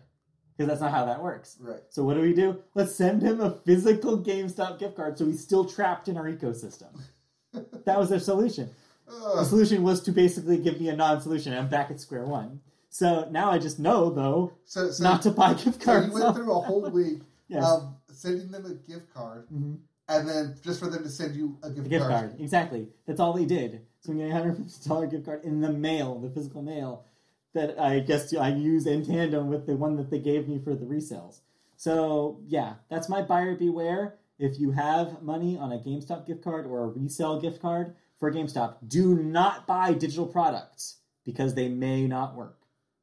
because 0.56 0.70
that's 0.70 0.82
not 0.82 0.92
how 0.92 1.06
that 1.06 1.22
works. 1.22 1.58
right. 1.60 1.82
So 1.89 2.04
what 2.04 2.14
do 2.14 2.22
we 2.22 2.34
do? 2.34 2.62
Let's 2.76 2.96
send 2.96 3.22
him 3.22 3.42
a 3.42 3.52
physical 3.52 4.18
GameStop 4.20 4.80
gift 4.80 4.96
card 4.96 5.18
so 5.18 5.26
he's 5.26 5.42
still 5.44 5.66
trapped 5.66 6.08
in 6.08 6.16
our 6.18 6.26
ecosystem. 6.26 6.88
that 7.54 8.00
was 8.00 8.10
their 8.10 8.20
solution. 8.20 8.70
The 9.08 9.44
solution 9.44 9.84
was 9.84 10.02
to 10.04 10.12
basically 10.14 10.58
give 10.58 10.80
me 10.80 10.88
a 10.88 10.96
non-solution. 10.96 11.52
I'm 11.54 11.68
back 11.68 11.92
at 11.92 12.00
square 12.00 12.24
one. 12.26 12.62
So 12.89 13.28
now 13.32 13.52
I 13.52 13.58
just 13.58 13.78
know 13.80 14.10
though 14.10 14.54
So, 14.64 14.92
so, 14.92 15.04
not 15.04 15.22
to 15.24 15.32
buy 15.32 15.54
gift 15.56 15.82
so 15.82 15.86
cards. 15.86 16.08
you 16.08 16.14
went 16.14 16.36
through 16.38 16.52
a 16.54 16.62
whole 16.62 16.89
week 16.89 17.20
Yes. 17.50 17.66
of 17.66 17.94
sending 18.22 18.51
them 18.51 18.65
a 18.65 18.74
gift 18.74 19.13
card, 19.13 19.47
Mhm. 19.49 19.80
and 20.07 20.28
then 20.30 20.55
just 20.61 20.80
for 20.80 20.88
them 20.89 21.03
to 21.03 21.09
send 21.09 21.36
you 21.36 21.57
a 21.63 21.69
gift, 21.69 21.88
A 21.88 21.89
gift 21.89 22.05
card. 22.05 22.30
card, 22.32 22.39
exactly. 22.41 22.88
That's 23.05 23.19
all 23.19 23.34
they 23.34 23.45
did. 23.45 23.82
So 24.01 24.11
I'm 24.11 24.17
getting 24.17 24.32
a 24.32 24.36
hundred 24.36 24.57
fifty 24.57 24.88
dollar 24.89 25.07
gift 25.07 25.26
card 25.26 25.43
in 25.43 25.61
the 25.61 25.72
mail, 25.72 26.19
the 26.19 26.30
physical 26.30 26.61
mail, 26.61 27.05
that 27.53 27.80
I 27.80 27.99
guess 27.99 28.34
I 28.34 28.49
use 28.49 28.86
in 28.88 29.03
tandem 29.05 29.47
with 29.49 29.65
the 29.65 29.76
one 29.76 29.95
that 29.97 30.09
they 30.09 30.19
gave 30.19 30.47
me 30.47 30.59
for 30.59 30.76
the 30.76 30.86
resales. 30.86 31.41
So 31.76 32.39
yeah, 32.47 32.76
that's 32.89 33.09
my 33.09 33.22
buyer 33.22 33.55
beware. 33.55 34.17
If 34.39 34.59
you 34.59 34.72
have 34.72 35.22
money 35.22 35.57
on 35.57 35.72
a 35.72 35.78
GameStop 35.78 36.26
gift 36.26 36.43
card 36.43 36.65
or 36.65 36.84
a 36.86 36.88
resale 36.88 37.39
gift 37.39 37.61
card 37.61 37.95
for 38.17 38.32
GameStop, 38.32 38.78
do 38.88 39.15
not 39.15 39.67
buy 39.67 39.93
digital 39.93 40.26
products 40.28 40.97
because 41.24 41.53
they 41.53 41.69
may 41.69 42.07
not 42.07 42.36
work. 42.36 42.57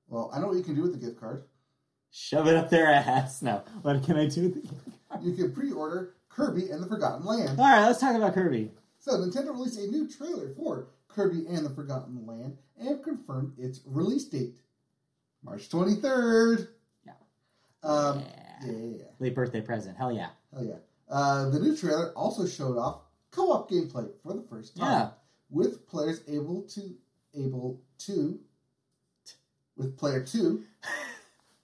Well, 0.08 0.30
I 0.32 0.40
know 0.40 0.48
what 0.48 0.56
you 0.56 0.64
can 0.64 0.74
do 0.74 0.82
with 0.82 0.92
the 0.92 0.98
gift 0.98 1.20
card. 1.20 1.44
Shove 2.10 2.48
it 2.48 2.56
up 2.56 2.70
their 2.70 2.88
ass. 2.90 3.42
No, 3.42 3.62
what 3.82 4.02
can 4.02 4.16
I 4.16 4.26
do 4.26 4.42
with 4.44 4.54
the 4.54 4.60
gift 4.62 4.84
card? 4.84 4.87
You 5.22 5.32
can 5.34 5.52
pre-order 5.52 6.14
Kirby 6.28 6.70
and 6.70 6.82
the 6.82 6.86
Forgotten 6.86 7.24
Land. 7.24 7.58
All 7.58 7.64
right, 7.66 7.86
let's 7.86 8.00
talk 8.00 8.14
about 8.14 8.34
Kirby. 8.34 8.70
So 9.00 9.12
Nintendo 9.12 9.48
released 9.52 9.78
a 9.78 9.86
new 9.86 10.08
trailer 10.08 10.52
for 10.54 10.88
Kirby 11.08 11.46
and 11.48 11.64
the 11.64 11.70
Forgotten 11.70 12.26
Land 12.26 12.58
and 12.78 13.02
confirmed 13.02 13.54
its 13.58 13.80
release 13.86 14.24
date, 14.26 14.58
March 15.42 15.68
23rd. 15.70 16.68
Yeah. 17.04 17.12
Um, 17.82 18.20
Yeah. 18.64 18.70
yeah, 18.72 18.72
yeah. 18.98 19.04
Late 19.18 19.34
birthday 19.34 19.60
present. 19.60 19.96
Hell 19.96 20.12
yeah. 20.12 20.28
Hell 20.52 20.64
yeah. 20.64 20.76
Uh, 21.08 21.48
the 21.50 21.58
new 21.58 21.76
trailer 21.76 22.12
also 22.12 22.46
showed 22.46 22.76
off 22.76 23.00
co-op 23.30 23.70
gameplay 23.70 24.08
for 24.22 24.34
the 24.34 24.42
first 24.48 24.76
time, 24.76 24.86
Yeah. 24.90 25.10
with 25.50 25.86
players 25.88 26.20
able 26.28 26.62
to 26.74 26.94
able 27.34 27.80
to 27.98 28.38
with 29.76 29.96
player 29.96 30.22
two, 30.24 30.64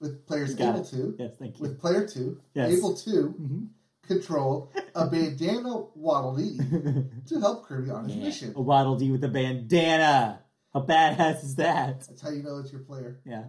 with 0.04 0.26
players 0.26 0.54
got 0.54 0.70
able 0.76 0.80
it. 0.80 0.90
to 0.90 1.16
Yes, 1.18 1.36
thank 1.38 1.56
you. 1.58 1.62
with 1.62 1.80
player 1.80 2.06
two 2.06 2.40
Yes. 2.54 2.72
able 2.78 2.94
to 2.96 3.10
Mhm. 3.40 3.68
control 4.06 4.70
a 4.94 5.06
bandana 5.10 5.84
Waddle 5.94 6.36
Dee 6.36 6.58
to 7.26 7.40
help 7.40 7.64
Kirby 7.66 7.90
on 7.90 8.04
his 8.04 8.16
Yeah. 8.16 8.22
mission. 8.24 8.52
A 8.56 8.60
Waddle 8.62 8.96
Dee 8.96 9.10
with 9.10 9.24
a 9.24 9.28
bandana. 9.28 10.40
How 10.72 10.82
badass 10.84 11.42
is 11.44 11.54
that? 11.56 12.00
That's 12.06 12.20
how 12.20 12.30
you 12.30 12.42
know 12.42 12.58
it's 12.58 12.70
your 12.72 12.82
player. 12.82 13.20
Yeah. 13.24 13.44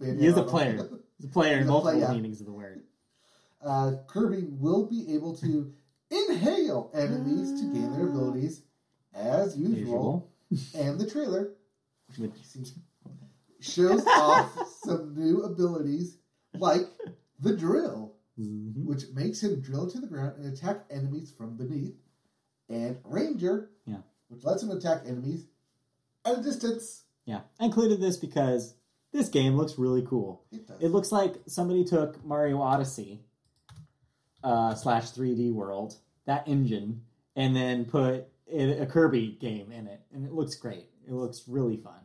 He 0.00 0.26
is 0.26 0.36
a 0.36 0.42
player. 0.42 0.88
He's 1.18 1.26
a 1.26 1.32
player 1.32 1.58
in 1.60 1.66
multiple 1.68 2.00
player. 2.00 2.12
meanings 2.14 2.40
of 2.40 2.46
the 2.46 2.52
word. 2.52 2.82
Uh, 3.62 3.92
Kirby 4.08 4.42
will 4.50 4.84
be 4.86 5.14
able 5.14 5.34
to 5.36 5.72
inhale 6.10 6.90
enemies 6.92 7.60
to 7.60 7.66
gain 7.72 7.92
their 7.92 8.08
abilities 8.08 8.62
as 9.14 9.56
usual. 9.56 10.28
And 10.74 10.98
the 11.00 11.08
trailer 11.08 11.52
Which, 12.18 12.32
shows 13.64 14.04
off 14.06 14.50
some 14.84 15.14
new 15.16 15.42
abilities 15.42 16.18
like 16.54 16.82
the 17.40 17.56
drill, 17.56 18.14
Mhm. 18.38 18.84
which 18.84 19.04
makes 19.14 19.42
him 19.42 19.60
drill 19.60 19.88
to 19.90 20.00
the 20.00 20.06
ground 20.06 20.36
and 20.38 20.52
attack 20.52 20.84
enemies 20.90 21.30
from 21.30 21.56
beneath, 21.56 21.94
and 22.68 22.98
Ranger, 23.04 23.70
Yeah. 23.86 24.02
which 24.28 24.44
lets 24.44 24.62
him 24.62 24.70
attack 24.70 25.02
enemies 25.06 25.46
at 26.24 26.38
a 26.38 26.42
distance. 26.42 27.04
Yeah. 27.26 27.42
I 27.60 27.66
included 27.66 28.00
this 28.00 28.16
because 28.16 28.74
this 29.12 29.28
game 29.28 29.56
looks 29.56 29.78
really 29.78 30.02
cool. 30.02 30.44
It 30.50 30.66
does. 30.66 30.80
It 30.80 30.88
looks 30.88 31.12
like 31.12 31.42
somebody 31.46 31.84
took 31.84 32.24
Mario 32.24 32.60
Odyssey 32.60 33.24
uh, 34.42 34.74
slash 34.74 35.10
3D 35.12 35.52
World, 35.52 35.96
that 36.26 36.46
engine, 36.48 37.02
and 37.36 37.54
then 37.56 37.84
put 37.84 38.26
a 38.50 38.82
a 38.82 38.86
Kirby 38.86 39.38
game 39.40 39.72
in 39.72 39.86
it. 39.86 40.00
And 40.12 40.26
it 40.26 40.32
looks 40.32 40.54
great. 40.56 40.90
It 41.06 41.12
looks 41.12 41.48
really 41.48 41.76
fun. 41.78 42.03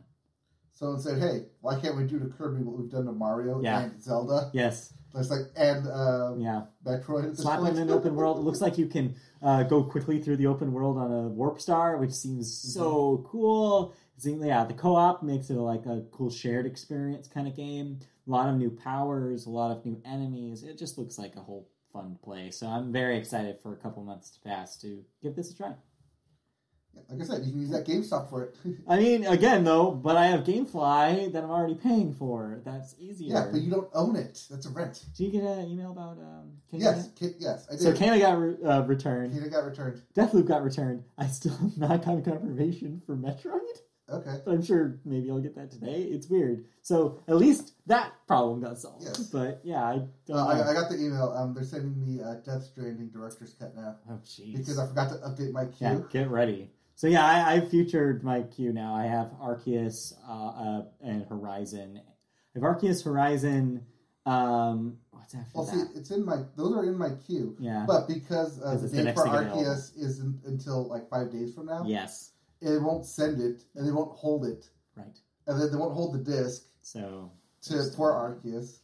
Someone 0.80 0.98
said, 0.98 1.18
"Hey, 1.18 1.44
why 1.60 1.78
can't 1.78 1.94
we 1.94 2.04
do 2.04 2.18
to 2.18 2.24
Kirby 2.26 2.62
what 2.62 2.78
we've 2.78 2.90
done 2.90 3.04
to 3.04 3.12
Mario 3.12 3.60
Yeah. 3.62 3.80
and 3.82 4.02
Zelda?" 4.02 4.50
Yes. 4.54 4.94
It's 5.14 5.28
like 5.28 5.42
and 5.54 5.86
uh, 5.86 6.34
Yeah. 6.38 6.62
Metroid. 6.86 7.36
Slap 7.36 7.60
in 7.68 7.76
an 7.78 7.90
open 7.90 8.14
world. 8.14 8.38
It 8.38 8.42
looks 8.42 8.62
like 8.62 8.78
you 8.78 8.86
can 8.86 9.14
uh, 9.42 9.64
go 9.64 9.82
quickly 9.84 10.22
through 10.22 10.36
the 10.38 10.46
open 10.46 10.72
world 10.72 10.96
on 10.96 11.12
a 11.12 11.28
warp 11.28 11.60
star, 11.60 11.98
which 11.98 12.12
seems 12.12 12.50
so 12.50 13.26
cool. 13.28 13.92
It 14.16 14.22
seems- 14.22 14.44
yeah, 14.46 14.64
the 14.64 14.72
co-op 14.74 15.22
makes 15.22 15.50
it 15.50 15.54
like 15.54 15.84
a 15.84 16.02
cool 16.12 16.30
shared 16.30 16.64
experience 16.64 17.28
kind 17.28 17.46
of 17.46 17.54
game. 17.56 17.98
A 18.26 18.30
lot 18.30 18.48
of 18.48 18.56
new 18.56 18.70
powers, 18.70 19.44
a 19.46 19.50
lot 19.50 19.76
of 19.76 19.84
new 19.84 20.00
enemies. 20.04 20.62
It 20.62 20.78
just 20.78 20.96
looks 20.96 21.18
like 21.18 21.36
a 21.36 21.40
whole 21.40 21.68
fun 21.92 22.16
play. 22.22 22.50
So 22.52 22.68
I'm 22.68 22.90
very 22.92 23.18
excited 23.18 23.58
for 23.60 23.72
a 23.74 23.76
couple 23.76 24.02
months 24.04 24.30
to 24.30 24.40
pass 24.40 24.78
to 24.78 25.04
give 25.22 25.34
this 25.36 25.50
a 25.50 25.56
try. 25.56 25.74
Like 27.08 27.22
I 27.22 27.24
said, 27.24 27.44
you 27.44 27.50
can 27.50 27.60
use 27.60 27.70
that 27.70 27.84
GameStop 27.86 28.30
for 28.30 28.44
it. 28.44 28.56
I 28.88 28.96
mean, 28.96 29.26
again 29.26 29.64
though, 29.64 29.90
but 29.90 30.16
I 30.16 30.26
have 30.26 30.44
GameFly 30.44 31.32
that 31.32 31.42
I'm 31.42 31.50
already 31.50 31.74
paying 31.74 32.12
for. 32.14 32.60
That's 32.64 32.94
easier. 33.00 33.34
yeah, 33.34 33.48
but 33.50 33.60
you 33.62 33.70
don't 33.70 33.88
own 33.94 34.14
it. 34.14 34.44
That's 34.48 34.66
a 34.66 34.70
rent. 34.70 35.04
Did 35.16 35.24
you 35.24 35.40
get 35.40 35.42
an 35.42 35.66
email 35.68 35.90
about 35.90 36.18
um? 36.18 36.52
Kena 36.72 36.80
Yes? 36.82 37.08
K- 37.18 37.34
yes, 37.38 37.66
I 37.68 37.72
did. 37.72 37.80
So 37.80 37.92
Kena 37.92 38.20
got 38.20 38.38
re- 38.38 38.62
uh, 38.64 38.82
returned. 38.82 39.32
Kena 39.34 39.50
got 39.50 39.64
returned. 39.64 40.02
Deathloop 40.14 40.46
got 40.46 40.62
returned. 40.62 41.02
I 41.18 41.26
still 41.26 41.56
have 41.56 41.76
not 41.78 42.04
gotten 42.04 42.22
confirmation 42.22 43.02
for 43.06 43.16
Metroid. 43.16 43.58
Okay. 44.08 44.38
But 44.44 44.52
I'm 44.52 44.62
sure 44.62 44.98
maybe 45.04 45.30
I'll 45.30 45.38
get 45.40 45.54
that 45.56 45.70
today. 45.70 46.02
It's 46.02 46.28
weird. 46.28 46.64
So 46.82 47.22
at 47.28 47.36
least 47.36 47.74
that 47.86 48.12
problem 48.26 48.60
got 48.60 48.78
solved. 48.78 49.04
Yes. 49.04 49.18
But 49.18 49.60
yeah, 49.64 49.84
I 49.84 50.02
don't 50.26 50.36
Uh, 50.36 50.54
know. 50.54 50.62
I, 50.62 50.70
I 50.70 50.74
got 50.74 50.90
the 50.90 50.96
email. 50.96 51.32
Um, 51.36 51.54
they're 51.54 51.62
sending 51.64 52.00
me 52.00 52.20
uh, 52.22 52.34
Death 52.44 52.64
Stranding 52.64 53.08
director's 53.08 53.54
cut 53.54 53.74
now 53.76 53.96
oh 54.08 54.14
jeez. 54.24 54.56
because 54.58 54.78
I 54.78 54.86
forgot 54.86 55.08
to 55.10 55.14
update 55.16 55.52
my 55.52 55.64
queue. 55.66 55.86
Yeah, 55.86 56.00
get 56.10 56.28
ready. 56.30 56.70
So 57.00 57.06
yeah, 57.06 57.24
I, 57.24 57.54
I 57.54 57.60
featured 57.60 58.22
my 58.22 58.42
queue 58.42 58.74
now. 58.74 58.94
I 58.94 59.04
have 59.04 59.28
Arceus 59.42 60.12
uh, 60.28 60.32
uh, 60.32 60.84
and 61.00 61.24
Horizon. 61.24 61.98
I 61.98 62.58
have 62.58 62.62
Arceus, 62.62 63.02
Horizon. 63.02 63.86
Um, 64.26 64.98
what's 65.10 65.34
after 65.34 65.50
Well, 65.54 65.64
see, 65.64 65.82
it's 65.94 66.10
in 66.10 66.26
my. 66.26 66.42
Those 66.56 66.76
are 66.76 66.84
in 66.84 66.98
my 66.98 67.08
queue. 67.26 67.56
yeah. 67.58 67.86
But 67.86 68.06
because 68.06 68.60
uh, 68.60 68.76
the 68.76 68.86
date 68.86 69.14
for. 69.14 69.24
Arceus 69.24 69.96
isn't 69.96 70.42
until 70.44 70.88
like 70.88 71.08
five 71.08 71.32
days 71.32 71.54
from 71.54 71.64
now, 71.64 71.84
yes. 71.86 72.32
it 72.60 72.82
won't 72.82 73.06
send 73.06 73.40
it 73.40 73.62
and 73.76 73.88
they 73.88 73.92
won't 73.92 74.12
hold 74.12 74.44
it, 74.44 74.68
Right. 74.94 75.18
and 75.46 75.58
then 75.58 75.70
they 75.70 75.78
won't 75.78 75.94
hold 75.94 76.12
the 76.12 76.18
disc 76.18 76.64
So. 76.82 77.32
to 77.62 77.82
for 77.96 78.12
Arceus. 78.12 78.80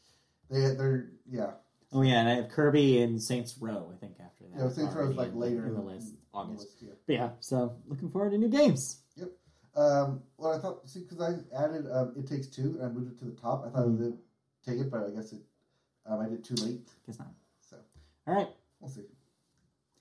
They 0.50 0.74
they're 0.74 1.10
yeah. 1.30 1.50
Oh 1.92 2.00
yeah, 2.00 2.20
and 2.20 2.30
I 2.30 2.34
have 2.36 2.48
Kirby 2.48 3.02
and 3.02 3.22
Saints 3.22 3.58
Row. 3.60 3.92
I 3.94 3.98
think 3.98 4.14
after 4.24 4.44
that. 4.44 4.58
Yeah, 4.58 4.70
Saints 4.70 4.94
Row 4.94 5.10
is 5.10 5.16
like 5.16 5.34
later 5.34 5.66
in 5.66 5.74
the 5.74 5.82
list, 5.82 6.14
in 6.14 6.16
August. 6.36 6.68
yeah. 6.80 6.90
But 7.06 7.12
yeah, 7.12 7.30
so 7.40 7.74
looking 7.88 8.10
forward 8.10 8.30
to 8.30 8.38
new 8.38 8.48
games. 8.48 9.00
Um, 9.74 10.22
well, 10.38 10.52
I 10.54 10.58
thought 10.58 10.88
see 10.88 11.00
because 11.00 11.20
I 11.20 11.64
added 11.64 11.86
um, 11.92 12.14
it 12.16 12.26
takes 12.26 12.46
two 12.46 12.76
and 12.80 12.82
I 12.82 12.88
moved 12.88 13.12
it 13.12 13.18
to 13.18 13.24
the 13.26 13.32
top. 13.40 13.64
I 13.66 13.70
thought 13.70 13.86
Mm. 13.86 14.00
it 14.00 14.02
would 14.04 14.18
take 14.64 14.78
it, 14.80 14.90
but 14.90 15.04
I 15.04 15.10
guess 15.10 15.32
it 15.32 15.40
um, 16.06 16.20
I 16.20 16.28
did 16.28 16.42
too 16.44 16.54
late. 16.64 16.88
Guess 17.06 17.18
not. 17.18 17.28
So 17.60 17.76
All 18.26 18.34
right. 18.34 18.48
we'll 18.80 18.90
see. 18.90 19.02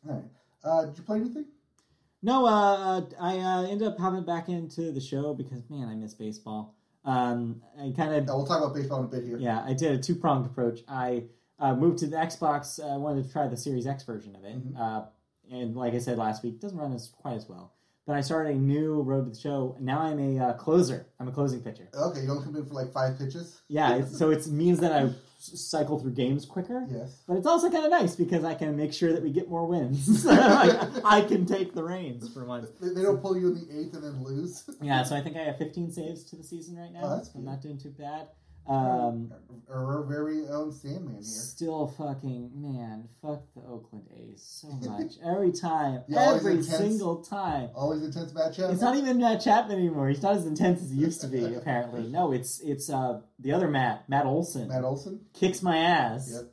All 0.08 0.14
right. 0.16 0.24
Uh, 0.64 0.86
did 0.86 0.98
you 0.98 1.04
play 1.04 1.18
anything? 1.18 1.46
No, 2.24 2.46
uh, 2.46 3.02
I 3.20 3.38
uh, 3.38 3.64
ended 3.68 3.88
up 3.88 4.00
hopping 4.00 4.24
back 4.24 4.48
into 4.50 4.92
the 4.92 5.02
show 5.02 5.34
because 5.34 5.62
man, 5.70 5.90
I 5.90 5.96
miss 5.96 6.14
baseball. 6.14 6.74
Um, 7.04 7.62
I 7.78 7.94
kind 7.96 8.14
of 8.16 8.26
No, 8.26 8.38
we'll 8.38 8.48
talk 8.48 8.62
about 8.64 8.74
baseball 8.74 9.00
in 9.00 9.06
a 9.06 9.08
bit 9.10 9.26
here. 9.26 9.38
Yeah, 9.38 9.62
I 9.64 9.74
did 9.74 9.92
a 9.92 10.02
two 10.02 10.16
pronged 10.16 10.46
approach. 10.46 10.80
I 10.88 11.26
uh, 11.60 11.76
moved 11.76 12.00
to 12.00 12.08
the 12.08 12.16
Xbox. 12.18 12.82
I 12.84 12.96
wanted 12.98 13.26
to 13.26 13.32
try 13.32 13.48
the 13.48 13.58
Series 13.58 13.86
X 13.88 14.04
version 14.04 14.36
of 14.36 14.44
it, 14.46 14.74
Mhm. 14.74 14.80
uh, 14.80 15.06
and 15.52 15.76
like 15.76 15.94
I 15.94 16.00
said 16.00 16.18
last 16.18 16.44
week, 16.44 16.60
doesn't 16.60 16.78
run 16.78 16.94
as 16.94 17.10
quite 17.22 17.36
as 17.36 17.48
well. 17.48 17.74
But 18.06 18.18
I 18.18 18.22
started 18.22 18.56
a 18.56 18.60
new 18.60 19.02
road 19.02 19.26
to 19.26 19.32
the 19.32 19.40
show. 19.40 19.76
Now 19.80 20.02
I'm 20.02 20.20
a 20.20 20.40
uh, 20.40 20.54
closer. 20.54 21.08
I'm 21.20 21.28
a 21.28 21.32
closing 21.32 21.62
pitcher. 21.62 21.90
Okay, 21.92 22.22
you 22.22 22.28
don't 22.28 22.44
come 22.44 22.56
in 22.56 22.64
for 22.64 22.76
like 22.76 22.94
five 22.94 23.18
pitches. 23.18 23.62
Yeah, 23.68 23.96
it's, 23.96 24.16
so 24.16 24.30
it 24.30 24.46
means 24.46 24.80
that 24.82 24.92
I 24.92 25.10
cycle 25.40 26.00
through 26.00 26.12
games 26.12 26.46
quicker. 26.46 26.86
Yes. 26.88 27.24
But 27.28 27.38
it's 27.38 27.48
also 27.48 27.72
kind 27.72 27.84
of 27.84 27.90
nice 27.90 28.16
because 28.16 28.44
I 28.44 28.54
can 28.54 28.76
make 28.78 28.94
sure 28.94 29.12
that 29.12 29.24
we 29.24 29.32
get 29.32 29.50
more 29.50 29.66
wins. 29.66 30.24
like, 30.26 31.04
I 31.04 31.22
can 31.22 31.48
take 31.48 31.74
the 31.74 31.84
reins 31.84 32.32
for 32.32 32.46
once. 32.46 32.70
They, 32.80 32.90
they 32.90 33.02
don't 33.02 33.22
pull 33.22 33.38
you 33.38 33.48
in 33.48 33.56
the 33.56 33.80
eighth 33.80 33.96
and 33.96 34.04
then 34.04 34.24
lose. 34.24 34.70
Yeah, 34.82 35.02
so 35.02 35.16
I 35.16 35.22
think 35.22 35.36
I 35.36 35.42
have 35.42 35.58
15 35.58 35.92
saves 35.92 36.24
to 36.26 36.36
the 36.36 36.44
season 36.44 36.78
right 36.78 36.92
now. 36.92 37.02
Oh, 37.04 37.16
that's 37.16 37.30
I'm 37.30 37.42
good. 37.42 37.50
not 37.50 37.62
doing 37.62 37.80
too 37.80 37.90
bad. 37.98 38.28
Um, 38.68 39.32
Our 39.70 40.04
very 40.08 40.48
own 40.48 40.72
Sandman 40.72 41.16
here. 41.16 41.24
Still 41.24 41.88
fucking 41.88 42.52
man, 42.56 43.10
fuck 43.22 43.42
the 43.56 43.62
Oakland 43.62 44.08
A's 44.16 44.42
so 44.44 44.68
much. 44.90 45.14
Every 45.26 45.52
time, 45.52 46.04
Yeah, 46.08 46.34
every 46.36 46.54
intense. 46.54 46.78
single 46.78 47.24
time. 47.24 47.70
Always 47.76 48.04
intense 48.04 48.32
matchup. 48.34 48.72
It's 48.72 48.82
not 48.82 48.96
even 48.96 49.18
Matt 49.18 49.42
Chapman 49.42 49.78
anymore. 49.78 50.08
He's 50.10 50.22
not 50.24 50.36
as 50.36 50.46
intense 50.46 50.82
as 50.82 50.92
he 50.92 50.98
used 50.98 51.22
to 51.22 51.28
be. 51.28 51.54
Apparently, 51.56 52.08
no. 52.08 52.32
It's 52.32 52.60
it's 52.62 52.90
uh 52.90 53.22
the 53.40 53.54
other 53.54 53.68
Matt, 53.68 54.08
Matt 54.10 54.26
Olson, 54.26 54.68
Matt 54.68 54.84
Olson. 54.84 55.22
kicks 55.34 55.62
my 55.62 55.78
ass. 55.78 56.30
Yep. 56.32 56.52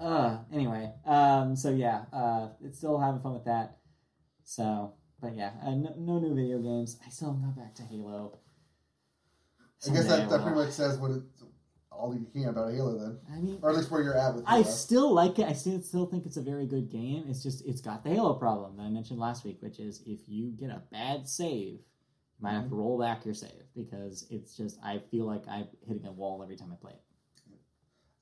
Uh, 0.00 0.38
anyway, 0.50 0.90
um, 1.04 1.54
so 1.56 1.68
yeah, 1.70 2.04
uh, 2.12 2.48
it's 2.64 2.78
still 2.78 2.98
having 2.98 3.20
fun 3.20 3.34
with 3.34 3.44
that. 3.44 3.76
So, 4.44 4.94
but 5.20 5.36
yeah, 5.36 5.50
uh, 5.62 5.70
no, 5.74 5.94
no 5.98 6.18
new 6.20 6.34
video 6.34 6.58
games. 6.58 6.98
I 7.06 7.10
still 7.10 7.28
haven't 7.34 7.42
got 7.44 7.56
back 7.56 7.74
to 7.76 7.82
Halo. 7.82 8.38
I 9.86 9.92
guess 9.92 10.06
Someday 10.06 10.22
that, 10.22 10.30
that 10.30 10.42
pretty 10.42 10.56
much 10.58 10.70
says 10.70 10.98
what 10.98 11.10
it, 11.10 11.22
all 11.90 12.14
you 12.14 12.26
can 12.32 12.48
about 12.48 12.72
Halo 12.72 12.98
then, 12.98 13.18
I 13.32 13.40
mean, 13.40 13.58
or 13.62 13.70
at 13.70 13.76
least 13.76 13.90
where 13.90 14.02
you're 14.02 14.16
at 14.16 14.34
with 14.34 14.44
I 14.46 14.62
still 14.62 15.12
like 15.12 15.38
it. 15.38 15.46
I 15.46 15.52
still 15.52 15.80
still 15.80 16.06
think 16.06 16.26
it's 16.26 16.36
a 16.36 16.42
very 16.42 16.66
good 16.66 16.90
game. 16.90 17.24
It's 17.28 17.42
just 17.42 17.64
it's 17.66 17.80
got 17.80 18.04
the 18.04 18.10
Halo 18.10 18.34
problem 18.34 18.76
that 18.76 18.82
I 18.84 18.88
mentioned 18.90 19.18
last 19.18 19.44
week, 19.44 19.58
which 19.60 19.78
is 19.78 20.02
if 20.06 20.20
you 20.26 20.50
get 20.50 20.70
a 20.70 20.82
bad 20.92 21.28
save, 21.28 21.74
you 21.80 22.42
might 22.42 22.52
have 22.52 22.68
to 22.68 22.74
roll 22.74 22.98
back 22.98 23.24
your 23.24 23.34
save 23.34 23.64
because 23.74 24.26
it's 24.30 24.56
just 24.56 24.78
I 24.84 25.00
feel 25.10 25.24
like 25.26 25.44
I'm 25.48 25.66
hitting 25.86 26.06
a 26.06 26.12
wall 26.12 26.42
every 26.42 26.56
time 26.56 26.72
I 26.72 26.76
play 26.76 26.92
it. 26.92 27.02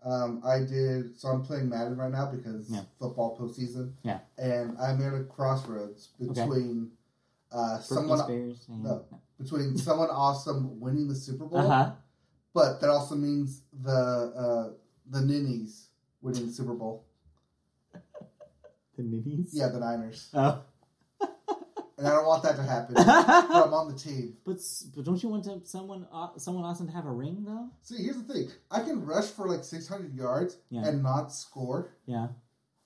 Um, 0.04 0.42
I 0.44 0.60
did. 0.60 1.18
So 1.18 1.28
I'm 1.28 1.42
playing 1.42 1.68
Madden 1.68 1.96
right 1.96 2.10
now 2.10 2.30
because 2.30 2.70
Yeah. 2.70 2.82
football 3.00 3.36
postseason. 3.36 3.94
Yeah. 4.04 4.20
And 4.38 4.78
I'm 4.78 5.02
at 5.02 5.12
a 5.20 5.24
crossroads 5.24 6.10
between 6.20 6.92
uh, 7.50 7.80
someone 7.80 8.18
Spears, 8.18 8.66
and- 8.68 8.84
no. 8.84 9.04
Between 9.38 9.76
someone 9.86 10.08
awesome 10.10 10.80
winning 10.80 11.08
the 11.08 11.14
Super 11.14 11.44
Bowl, 11.46 11.58
Uh-huh. 11.60 11.92
but 12.54 12.80
that 12.80 12.90
also 12.90 13.14
means 13.14 13.62
the 13.82 13.90
uh, 13.90 14.72
the 15.10 15.20
Ninnies 15.20 15.88
winning 16.20 16.46
the 16.46 16.52
Super 16.52 16.74
Bowl. 16.74 17.04
The 18.96 19.04
ninnies. 19.04 19.50
Yeah, 19.52 19.68
the 19.68 19.78
Niners. 19.78 20.28
Oh. 20.34 20.60
And 21.98 22.06
I 22.06 22.10
don't 22.10 22.26
want 22.26 22.42
that 22.44 22.56
to 22.56 22.62
happen. 22.62 22.94
but 22.96 23.06
I'm 23.06 23.72
on 23.74 23.88
the 23.92 23.98
team. 23.98 24.36
but 24.44 24.56
but 24.94 25.04
don't 25.04 25.20
you 25.22 25.28
want 25.28 25.44
to 25.44 25.60
someone 25.64 26.06
uh, 26.12 26.28
someone 26.36 26.64
awesome 26.64 26.86
to 26.88 26.92
have 26.92 27.06
a 27.06 27.10
ring 27.12 27.44
though? 27.44 27.68
See, 27.82 28.02
here's 28.02 28.16
the 28.22 28.32
thing. 28.32 28.48
I 28.70 28.80
can 28.82 29.04
rush 29.06 29.26
for 29.26 29.48
like 29.48 29.62
600 29.64 30.14
yards 30.14 30.56
Yeah. 30.70 30.84
and 30.86 31.02
not 31.02 31.32
score. 31.32 31.90
Yeah. 32.06 32.28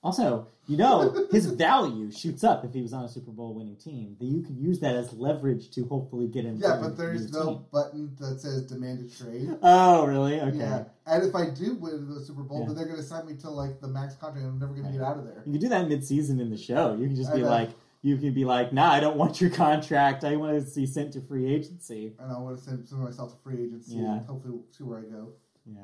Also, 0.03 0.47
you 0.67 0.75
know, 0.75 1.27
his 1.31 1.45
value 1.45 2.11
shoots 2.11 2.43
up 2.43 2.65
if 2.65 2.73
he 2.73 2.81
was 2.81 2.91
on 2.91 3.05
a 3.05 3.09
Super 3.09 3.31
Bowl 3.31 3.53
winning 3.53 3.77
team. 3.77 4.15
That 4.19 4.25
you 4.25 4.41
can 4.41 4.57
use 4.57 4.79
that 4.81 4.95
as 4.95 5.13
leverage 5.13 5.69
to 5.71 5.85
hopefully 5.85 6.27
get 6.27 6.43
him. 6.43 6.57
Yeah, 6.61 6.77
but 6.81 6.97
there's 6.97 7.31
no 7.31 7.45
team. 7.45 7.65
button 7.71 8.15
that 8.19 8.39
says 8.41 8.63
demand 8.63 9.09
a 9.09 9.15
trade. 9.23 9.57
Oh, 9.61 10.05
really? 10.05 10.41
Okay. 10.41 10.57
Yeah, 10.57 10.83
and 11.05 11.23
if 11.23 11.33
I 11.35 11.49
do 11.49 11.75
win 11.75 12.09
the 12.13 12.19
Super 12.19 12.43
Bowl, 12.43 12.59
Yeah. 12.61 12.67
then 12.67 12.75
they're 12.75 12.85
going 12.85 12.97
to 12.97 13.03
sign 13.03 13.25
me 13.25 13.35
to 13.37 13.49
like 13.49 13.79
the 13.79 13.87
max 13.87 14.15
contract. 14.15 14.43
and 14.43 14.53
I'm 14.53 14.59
never 14.59 14.73
going 14.73 14.87
to 14.87 14.91
get 14.91 15.01
out 15.01 15.17
of 15.17 15.25
there. 15.25 15.41
You 15.45 15.53
can 15.53 15.61
do 15.61 15.69
that 15.69 15.87
mid-season 15.87 16.39
in 16.41 16.49
the 16.49 16.57
show. 16.57 16.95
You 16.95 17.07
can 17.07 17.15
just 17.15 17.31
I 17.31 17.35
be 17.35 17.41
know. 17.41 17.49
like, 17.49 17.69
you 18.01 18.17
can 18.17 18.33
be 18.33 18.43
like, 18.43 18.73
nah, 18.73 18.91
I 18.91 18.99
don't 18.99 19.15
want 19.15 19.39
your 19.39 19.49
contract. 19.51 20.25
I 20.25 20.35
want 20.35 20.65
to 20.67 20.75
be 20.75 20.85
sent 20.85 21.13
to 21.13 21.21
free 21.21 21.45
agency. 21.53 22.13
And 22.19 22.29
I 22.29 22.37
want 22.39 22.57
to 22.57 22.63
send, 22.63 22.85
send 22.87 23.01
myself 23.01 23.31
to 23.31 23.37
free 23.41 23.63
agency 23.63 23.95
Yeah. 23.95 24.17
and 24.17 24.25
hopefully 24.25 24.59
see 24.71 24.83
where 24.83 24.99
I 24.99 25.03
go. 25.03 25.29
Yeah. 25.65 25.79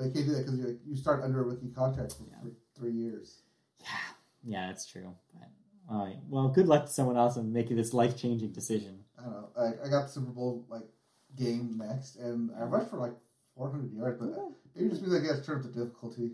But 0.00 0.06
you 0.08 0.12
can't 0.14 0.26
do 0.26 0.32
that 0.34 0.46
because 0.46 0.58
you 0.58 0.78
you 0.86 0.96
start 0.96 1.22
under 1.22 1.40
a 1.40 1.42
rookie 1.42 1.68
contract 1.68 2.14
for, 2.14 2.24
Yeah. 2.24 2.50
three 2.74 2.92
years. 2.92 3.42
Yeah. 3.80 3.86
Yeah, 4.44 4.66
that's 4.68 4.86
true. 4.86 5.14
But, 5.34 5.48
all 5.90 6.04
right. 6.06 6.16
Well, 6.28 6.48
good 6.48 6.66
luck 6.68 6.86
to 6.86 6.90
someone 6.90 7.16
else 7.18 7.36
in 7.36 7.52
making 7.52 7.76
this 7.76 7.92
life-changing 7.92 8.52
decision. 8.52 9.04
I 9.18 9.22
don't 9.24 9.32
know. 9.32 9.48
I, 9.58 9.86
I 9.86 9.90
got 9.90 10.06
the 10.06 10.12
Super 10.12 10.30
Bowl 10.30 10.64
like 10.70 10.88
game 11.36 11.76
next, 11.76 12.16
and 12.16 12.50
I 12.58 12.62
rushed 12.62 12.88
for 12.90 12.96
like 12.96 13.12
400 13.56 13.92
yards, 13.92 14.18
but 14.18 14.30
maybe 14.74 14.88
just 14.88 15.02
means 15.02 15.14
I 15.14 15.18
got 15.26 15.36
to 15.36 15.42
turn 15.44 15.58
up 15.58 15.62
the 15.64 15.68
difficulty. 15.84 16.32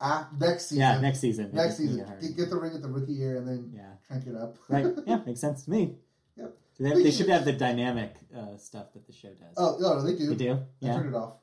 Ah, 0.00 0.30
next 0.38 0.68
season. 0.70 0.78
Yeah, 0.78 0.98
next 1.00 1.18
season. 1.20 1.50
next 1.52 1.78
It's 1.78 1.90
season. 1.90 2.06
get. 2.22 2.36
Get, 2.36 2.48
the 2.48 2.56
ring 2.56 2.72
at 2.74 2.80
the 2.80 2.88
rookie 2.88 3.12
year 3.12 3.36
and 3.36 3.46
then 3.46 3.70
Yeah. 3.74 3.92
crank 4.06 4.26
it 4.26 4.34
up. 4.34 4.56
Right. 4.68 4.86
Yeah, 5.06 5.20
makes 5.26 5.40
sense 5.40 5.64
to 5.64 5.70
me. 5.70 5.96
Yep. 6.36 6.56
They, 6.78 7.02
they 7.02 7.10
should 7.10 7.28
have 7.28 7.44
the 7.44 7.52
dynamic 7.52 8.14
uh, 8.34 8.56
stuff 8.56 8.94
that 8.94 9.06
the 9.06 9.12
show 9.12 9.28
does. 9.28 9.52
oh 9.58 9.76
no, 9.78 9.98
no, 9.98 10.02
they 10.02 10.16
do. 10.16 10.28
They 10.30 10.36
do? 10.46 10.52
I 10.54 10.58
Yeah. 10.80 10.94
turned 10.94 11.08
it 11.10 11.14
off. 11.14 11.34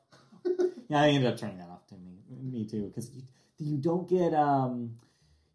Yeah, 0.90 1.02
I 1.02 1.08
ended 1.08 1.30
up 1.30 1.38
turning 1.38 1.58
that 1.58 1.68
off 1.68 1.86
to 1.88 1.94
me, 1.96 2.16
me 2.42 2.64
too, 2.64 2.86
because 2.86 3.10
you, 3.14 3.22
you 3.58 3.76
don't 3.76 4.08
get 4.08 4.32
um, 4.32 4.96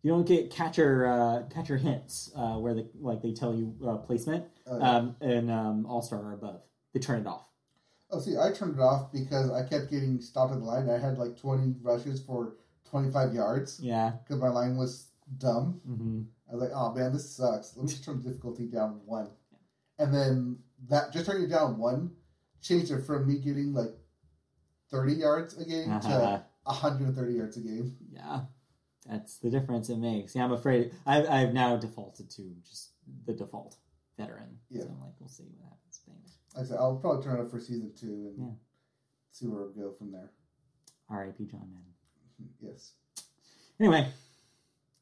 you 0.04 0.12
don't 0.12 0.28
get 0.28 0.52
catcher 0.52 1.08
uh, 1.08 1.44
catcher 1.52 1.76
hints 1.78 2.32
uh, 2.36 2.54
where 2.60 2.76
they 2.76 2.86
like 3.00 3.22
they 3.24 3.34
tell 3.34 3.54
you 3.56 3.76
uh, 3.88 3.96
placement 3.98 4.46
Oh, 4.68 4.78
yeah. 4.78 4.92
um, 4.98 5.16
and 5.22 5.50
um, 5.50 5.86
All 5.88 6.02
Star 6.04 6.20
or 6.20 6.34
above. 6.34 6.62
They 6.94 7.00
turn 7.00 7.22
it 7.22 7.28
off. 7.28 7.48
Oh, 8.12 8.20
see, 8.20 8.38
I 8.38 8.52
turned 8.52 8.76
it 8.76 8.80
off 8.82 9.12
because 9.12 9.50
I 9.50 9.64
kept 9.64 9.90
getting 9.90 10.22
stopped 10.22 10.54
at 10.54 10.60
the 10.60 10.66
line. 10.66 10.88
I 10.88 11.00
had 11.00 11.18
like 11.18 11.36
20 11.36 11.78
rushes 11.82 12.22
for 12.22 12.54
25 12.92 13.34
yards 13.34 13.80
Yeah. 13.82 14.12
because 14.24 14.40
my 14.40 14.50
line 14.50 14.78
was 14.78 15.08
dumb. 15.40 15.82
hmm 15.86 16.22
I 16.48 16.54
was 16.54 16.62
like, 16.62 16.72
oh 16.76 16.94
man, 16.94 17.12
this 17.12 17.28
sucks. 17.28 17.76
Let 17.76 17.86
me 17.86 17.90
just 17.90 18.04
turn 18.04 18.22
the 18.22 18.30
difficulty 18.30 18.68
down 18.68 19.02
one. 19.06 19.30
And 19.98 20.14
then 20.14 20.60
that, 20.90 21.12
just 21.12 21.26
turning 21.26 21.46
it 21.46 21.50
down 21.50 21.80
one, 21.80 22.12
changed 22.62 22.92
it 22.92 23.02
from 23.02 23.26
me 23.28 23.40
getting 23.40 23.74
like 23.74 23.90
30 24.94 25.14
yards 25.14 25.58
a 25.58 25.66
game 25.66 25.92
Uh-huh. 25.92 26.08
to 26.38 26.44
130 26.66 27.34
yards 27.34 27.58
a 27.58 27.62
game. 27.62 27.98
Yeah, 28.12 28.42
that's 29.10 29.38
the 29.40 29.50
difference 29.50 29.90
it 29.90 29.98
makes. 29.98 30.36
Yeah, 30.36 30.46
I'm 30.46 30.52
afraid 30.54 30.92
I, 31.06 31.26
I've 31.26 31.54
now 31.54 31.76
defaulted 31.78 32.30
to 32.32 32.44
just 32.64 32.92
the 33.26 33.34
default 33.34 33.76
veteran. 34.18 34.60
Yeah. 34.70 34.82
So 34.84 34.90
I'm 34.90 35.02
like, 35.02 35.14
we'll 35.20 35.30
see 35.30 35.44
what 35.58 35.70
happens. 35.70 36.02
Like 36.56 36.66
I 36.66 36.68
said, 36.68 36.78
I'll 36.78 36.96
probably 36.98 37.24
turn 37.24 37.40
it 37.40 37.42
up 37.44 37.50
for 37.50 37.60
season 37.60 37.92
two 38.00 38.32
and 38.38 38.48
Yeah. 38.48 38.54
see 39.32 39.48
where 39.48 39.66
we 39.66 39.82
go 39.82 39.92
from 39.98 40.12
there. 40.12 40.30
R.I.P. 41.10 41.46
John 41.46 41.68
Madden. 41.72 42.54
Yes. 42.62 42.92
Anyway, 43.80 44.08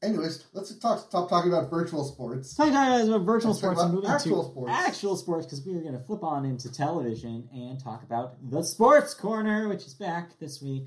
Anyways, 0.02 0.46
let's 0.52 0.74
talk 0.78 0.98
stop 0.98 1.28
talking 1.30 1.52
about 1.52 1.70
virtual 1.70 2.04
sports. 2.04 2.50
Stop 2.50 2.70
talking 2.72 3.08
about 3.08 3.24
virtual 3.24 3.52
Let's 3.52 3.60
sports 3.60 3.80
and 3.80 3.90
about 3.90 3.94
moving 3.94 4.10
actual 4.10 4.44
to 4.44 4.50
sports. 4.50 4.72
actual 4.74 5.16
sports 5.16 5.46
because 5.46 5.64
we 5.64 5.74
are 5.74 5.80
going 5.80 5.92
to 5.96 6.00
flip 6.04 6.24
on 6.24 6.44
into 6.44 6.72
television 6.72 7.48
and 7.52 7.78
talk 7.78 8.02
about 8.02 8.34
the 8.50 8.64
Sports 8.64 9.14
Corner, 9.14 9.68
which 9.68 9.86
is 9.86 9.94
back 9.94 10.38
this 10.40 10.60
week. 10.60 10.86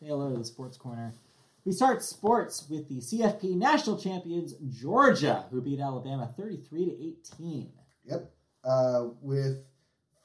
Say 0.00 0.06
hello 0.06 0.32
to 0.32 0.38
the 0.38 0.44
Sports 0.44 0.76
Corner. 0.76 1.14
We 1.64 1.72
start 1.72 2.02
sports 2.02 2.66
with 2.68 2.88
the 2.88 2.96
CFP 2.98 3.54
national 3.56 3.98
champions 3.98 4.54
Georgia, 4.70 5.44
who 5.50 5.60
beat 5.60 5.80
Alabama 5.80 6.32
33 6.36 6.86
to 6.86 7.36
18. 7.36 7.72
Yep. 8.06 8.30
Uh, 8.64 9.04
with 9.20 9.64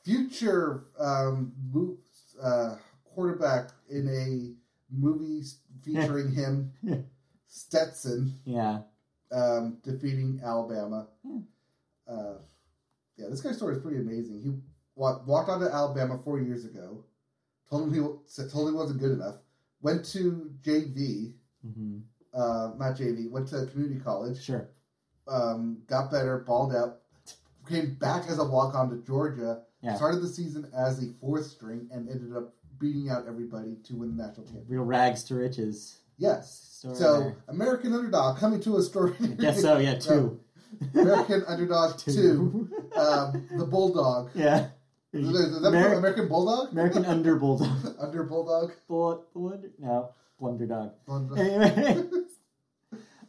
future 0.03 0.85
um, 0.99 1.53
uh, 2.41 2.75
quarterback 3.13 3.69
in 3.89 4.07
a 4.09 4.55
movie 4.95 5.43
featuring 5.83 6.31
him, 6.33 6.71
Stetson, 7.63 8.39
Yeah. 8.45 8.81
um, 9.31 9.77
defeating 9.83 10.41
Alabama. 10.43 11.07
Hmm. 11.23 11.39
Uh, 12.07 12.33
yeah, 13.15 13.27
this 13.29 13.41
guy's 13.41 13.57
story 13.57 13.75
is 13.75 13.81
pretty 13.81 13.99
amazing. 13.99 14.41
He 14.41 14.59
wa- 14.95 15.21
walked 15.27 15.49
onto 15.49 15.67
Alabama 15.67 16.17
four 16.23 16.39
years 16.39 16.65
ago, 16.65 17.03
told 17.69 17.83
him 17.83 17.93
he 17.93 17.99
told 17.99 18.67
him 18.67 18.73
he 18.73 18.77
wasn't 18.79 18.99
good 18.99 19.11
enough, 19.11 19.35
went 19.81 20.03
to 20.05 20.51
JV, 20.63 21.33
hmm 21.63 21.99
uh, 22.33 22.73
not 22.79 22.97
JV, 22.97 23.29
went 23.29 23.47
to 23.49 23.67
community 23.67 23.99
college, 23.99 24.41
Sure. 24.41 24.67
um, 25.27 25.83
got 25.85 26.09
better, 26.09 26.39
balled 26.39 26.73
out, 26.73 27.01
came 27.69 27.93
back 27.93 28.27
as 28.27 28.39
a 28.39 28.43
walk 28.43 28.73
on 28.73 28.89
to 28.89 28.97
Georgia, 29.05 29.61
Yeah. 29.83 29.95
started 29.95 30.21
the 30.21 30.27
season 30.27 30.67
as 30.73 31.03
a 31.03 31.13
fourth 31.21 31.45
string, 31.45 31.87
and 31.91 32.09
ended 32.09 32.35
up 32.35 32.55
beating 32.79 33.09
out 33.11 33.27
everybody 33.27 33.75
to 33.83 33.95
win 33.95 34.17
the 34.17 34.23
national 34.25 34.47
championship. 34.47 34.71
Real 34.71 34.83
rags 34.83 35.23
to 35.25 35.35
riches. 35.35 35.99
Yes. 36.17 36.59
Story 36.79 36.95
So, 36.95 37.19
there. 37.19 37.35
American 37.47 37.93
Underdog 37.93 38.37
coming 38.37 38.59
to 38.61 38.77
a 38.77 38.81
story. 38.81 39.13
I 39.21 39.27
guess 39.27 39.61
so. 39.61 39.77
Yeah. 39.77 39.95
Two. 39.99 40.39
American 40.93 41.43
Underdog 41.47 41.97
2, 42.05 42.69
um, 42.95 43.47
the 43.57 43.65
Bulldog. 43.65 44.31
yeah. 44.35 44.67
Is 45.13 45.27
that 45.31 45.61
Ameri- 45.61 45.97
American 45.97 46.27
Bulldog? 46.27 46.71
American 46.71 47.05
Under 47.05 47.35
Bulldog. 47.35 47.95
Under 47.99 48.23
Bulldog? 48.23 48.71
No. 48.89 50.09
Blunder 50.39 50.65
Dog. 50.65 50.93
Bulldog. 51.05 51.37
Anyway. 51.37 52.03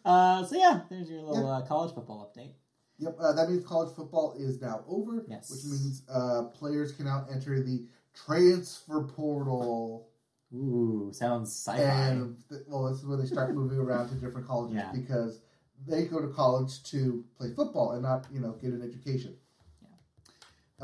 uh, 0.05 0.45
so 0.47 0.57
yeah, 0.57 0.81
there's 0.91 1.11
your 1.11 1.21
little 1.23 1.47
uh, 1.49 1.63
college 1.63 1.95
football 1.95 2.33
update. 2.35 2.53
Yep, 2.99 3.17
uh, 3.21 3.33
that 3.35 3.51
means 3.51 3.65
college 3.67 3.95
football 3.95 4.35
is 4.39 4.61
now 4.63 4.83
over, 4.89 5.25
Yes. 5.29 5.51
which 5.51 5.65
means 5.65 6.03
uh, 6.09 6.45
players 6.55 6.93
can 6.93 7.05
now 7.07 7.27
enter 7.31 7.61
the 7.63 7.85
transfer 8.15 9.03
portal. 9.03 10.09
Ooh, 10.55 11.11
sounds 11.13 11.51
sci-fi. 11.51 11.83
And, 11.83 12.37
well, 12.69 12.85
this 12.89 12.99
is 12.99 13.07
where 13.07 13.17
they 13.17 13.27
start 13.27 13.55
moving 13.55 13.79
around 13.79 14.09
to 14.11 14.15
different 14.15 14.47
colleges 14.47 14.77
Yeah. 14.77 14.93
because 14.93 15.41
they 15.87 16.05
go 16.05 16.21
to 16.21 16.29
college 16.29 16.83
to 16.85 17.25
play 17.37 17.53
football 17.53 17.93
and 17.93 18.03
not, 18.03 18.27
you 18.33 18.41
know, 18.41 18.53
get 18.53 18.73
an 18.73 18.83
education. 18.83 19.35
Yeah. 19.83 19.89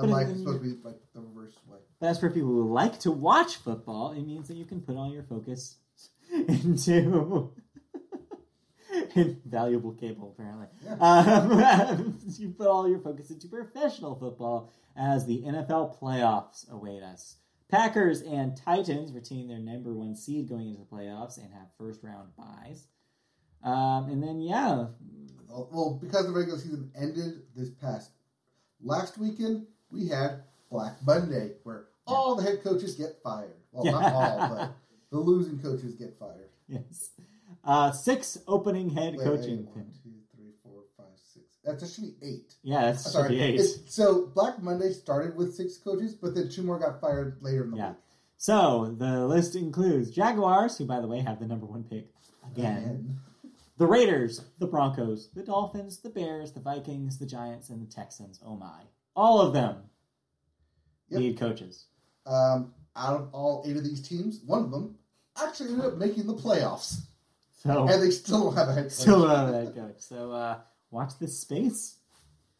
Unlike 0.02 0.24
in- 0.26 0.30
it's 0.32 0.40
supposed 0.40 0.62
to 0.62 0.74
be 0.76 0.82
like 0.82 1.00
the 1.14 1.20
reverse 1.20 1.54
way. 1.68 1.78
But 2.00 2.06
as 2.08 2.18
for 2.18 2.30
people 2.30 2.48
who 2.50 2.72
like 2.72 2.98
to 3.00 3.10
watch 3.12 3.56
football, 3.56 4.12
it 4.12 4.26
means 4.26 4.48
that 4.48 4.54
you 4.54 4.64
can 4.64 4.80
put 4.80 4.96
all 4.96 5.10
your 5.12 5.22
focus 5.22 5.76
into 6.32 7.52
valuable 9.46 9.92
cable, 9.92 10.34
apparently. 10.36 10.66
Yeah. 10.84 10.94
Um, 11.00 12.18
you 12.38 12.50
put 12.50 12.66
all 12.66 12.88
your 12.88 12.98
focus 13.00 13.30
into 13.30 13.48
professional 13.48 14.14
football 14.16 14.70
as 14.96 15.26
the 15.26 15.42
NFL 15.42 15.98
playoffs 16.00 16.68
await 16.70 17.02
us. 17.02 17.36
Packers 17.70 18.22
and 18.22 18.56
Titans 18.56 19.12
retain 19.12 19.48
their 19.48 19.58
number 19.58 19.92
one 19.92 20.14
seed 20.16 20.48
going 20.48 20.68
into 20.68 20.80
the 20.80 20.86
playoffs 20.86 21.38
and 21.38 21.52
have 21.52 21.68
first 21.78 22.02
round 22.02 22.28
buys. 22.36 22.86
Um, 23.62 24.08
and 24.08 24.22
then, 24.22 24.40
yeah, 24.40 24.86
Well, 25.48 25.98
because 26.00 26.26
the 26.26 26.32
regular 26.32 26.58
season 26.58 26.90
ended 26.96 27.42
this 27.54 27.70
past 27.70 28.10
last 28.82 29.18
weekend, 29.18 29.66
we 29.90 30.08
had 30.08 30.42
Black 30.70 30.96
Monday, 31.06 31.52
where 31.64 31.86
all 32.06 32.34
the 32.36 32.42
head 32.42 32.62
coaches 32.62 32.94
get 32.94 33.18
fired. 33.22 33.54
Well, 33.72 33.92
not 33.92 34.12
all, 34.12 34.48
but 34.56 34.72
the 35.10 35.18
losing 35.18 35.58
coaches 35.60 35.94
get 35.94 36.18
fired. 36.18 36.48
yes, 36.68 37.10
uh, 37.64 37.92
six 37.92 38.38
opening 38.48 38.88
head 38.90 39.16
Wait, 39.16 39.24
coaching. 39.24 39.66
wait, 39.66 39.76
one, 39.76 39.92
two, 40.02 40.10
three, 40.34 40.52
four, 40.62 40.82
five, 40.96 41.06
six. 41.78 41.82
That 41.82 41.90
should 41.90 42.20
be 42.20 42.26
eight. 42.26 42.54
Yeah, 42.62 42.82
that's 42.82 43.10
sorry. 43.12 43.38
eight. 43.40 43.54
It's- 43.56 43.80
so 43.86 44.26
Black 44.34 44.62
Monday 44.62 44.92
started 44.92 45.36
with 45.36 45.54
six 45.54 45.76
coaches, 45.78 46.14
but 46.14 46.34
then 46.34 46.48
two 46.48 46.62
more 46.62 46.78
got 46.78 47.00
fired 47.00 47.36
later 47.40 47.64
in 47.64 47.70
the 47.72 47.76
Yeah. 47.76 47.88
week. 47.90 47.98
So 48.38 48.94
the 48.98 49.26
list 49.26 49.54
includes 49.54 50.10
Jaguars, 50.10 50.78
who 50.78 50.86
by 50.86 51.00
the 51.00 51.06
way 51.06 51.20
have 51.20 51.38
the 51.40 51.46
number 51.46 51.66
one 51.66 51.84
pick 51.84 52.08
again. 52.50 52.76
Again. 52.78 53.20
The 53.76 53.86
Raiders, 53.86 54.42
the 54.58 54.66
Broncos, 54.66 55.28
the 55.34 55.42
Dolphins, 55.42 55.98
the 55.98 56.10
Bears, 56.10 56.52
the 56.52 56.60
Vikings, 56.60 57.18
the 57.18 57.26
Giants, 57.26 57.70
and 57.70 57.80
the 57.86 57.90
Texans. 57.90 58.40
Oh 58.44 58.56
my. 58.56 58.82
All 59.16 59.40
of 59.40 59.52
them 59.52 59.76
Yep. 61.08 61.20
need 61.20 61.38
coaches. 61.38 61.86
Um, 62.26 62.74
out 62.96 63.20
of 63.20 63.34
all 63.34 63.62
eight 63.66 63.76
of 63.76 63.84
these 63.84 64.00
teams, 64.06 64.40
one 64.46 64.64
of 64.64 64.70
them 64.70 64.96
actually 65.36 65.70
ended 65.70 65.86
up 65.86 65.96
making 65.96 66.26
the 66.26 66.34
playoffs, 66.34 67.00
So 67.52 67.86
and 67.88 68.02
they 68.02 68.10
still 68.10 68.44
don't 68.44 68.54
have 68.56 68.68
a 68.68 68.72
head 68.74 68.84
coach. 68.84 68.92
still 68.92 69.20
don't 69.22 69.30
have 69.30 69.48
a 69.48 69.52
head 69.64 69.74
coach. 69.74 69.96
So 70.00 70.32
uh, 70.32 70.60
watch 70.90 71.18
this 71.18 71.38
space. 71.40 71.96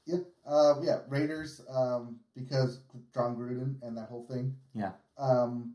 Yeah, 0.06 0.18
uh, 0.46 0.74
yeah, 0.82 1.00
Raiders, 1.08 1.60
um, 1.68 2.16
because 2.34 2.80
Jon 3.14 3.36
Gruden 3.36 3.76
and 3.86 3.96
that 3.96 4.08
whole 4.08 4.24
thing. 4.26 4.56
Yeah. 4.74 4.92
Um, 5.18 5.74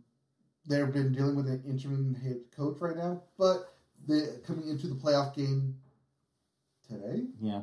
they've 0.67 0.91
been 0.91 1.13
dealing 1.13 1.35
with 1.35 1.47
an 1.47 1.63
interim 1.67 2.15
head 2.15 2.39
coach 2.55 2.77
right 2.81 2.97
now, 2.97 3.21
but 3.37 3.73
they 4.07 4.21
coming 4.45 4.67
into 4.67 4.87
the 4.87 4.95
playoff 4.95 5.35
game 5.35 5.75
today. 6.87 7.23
Yeah. 7.39 7.61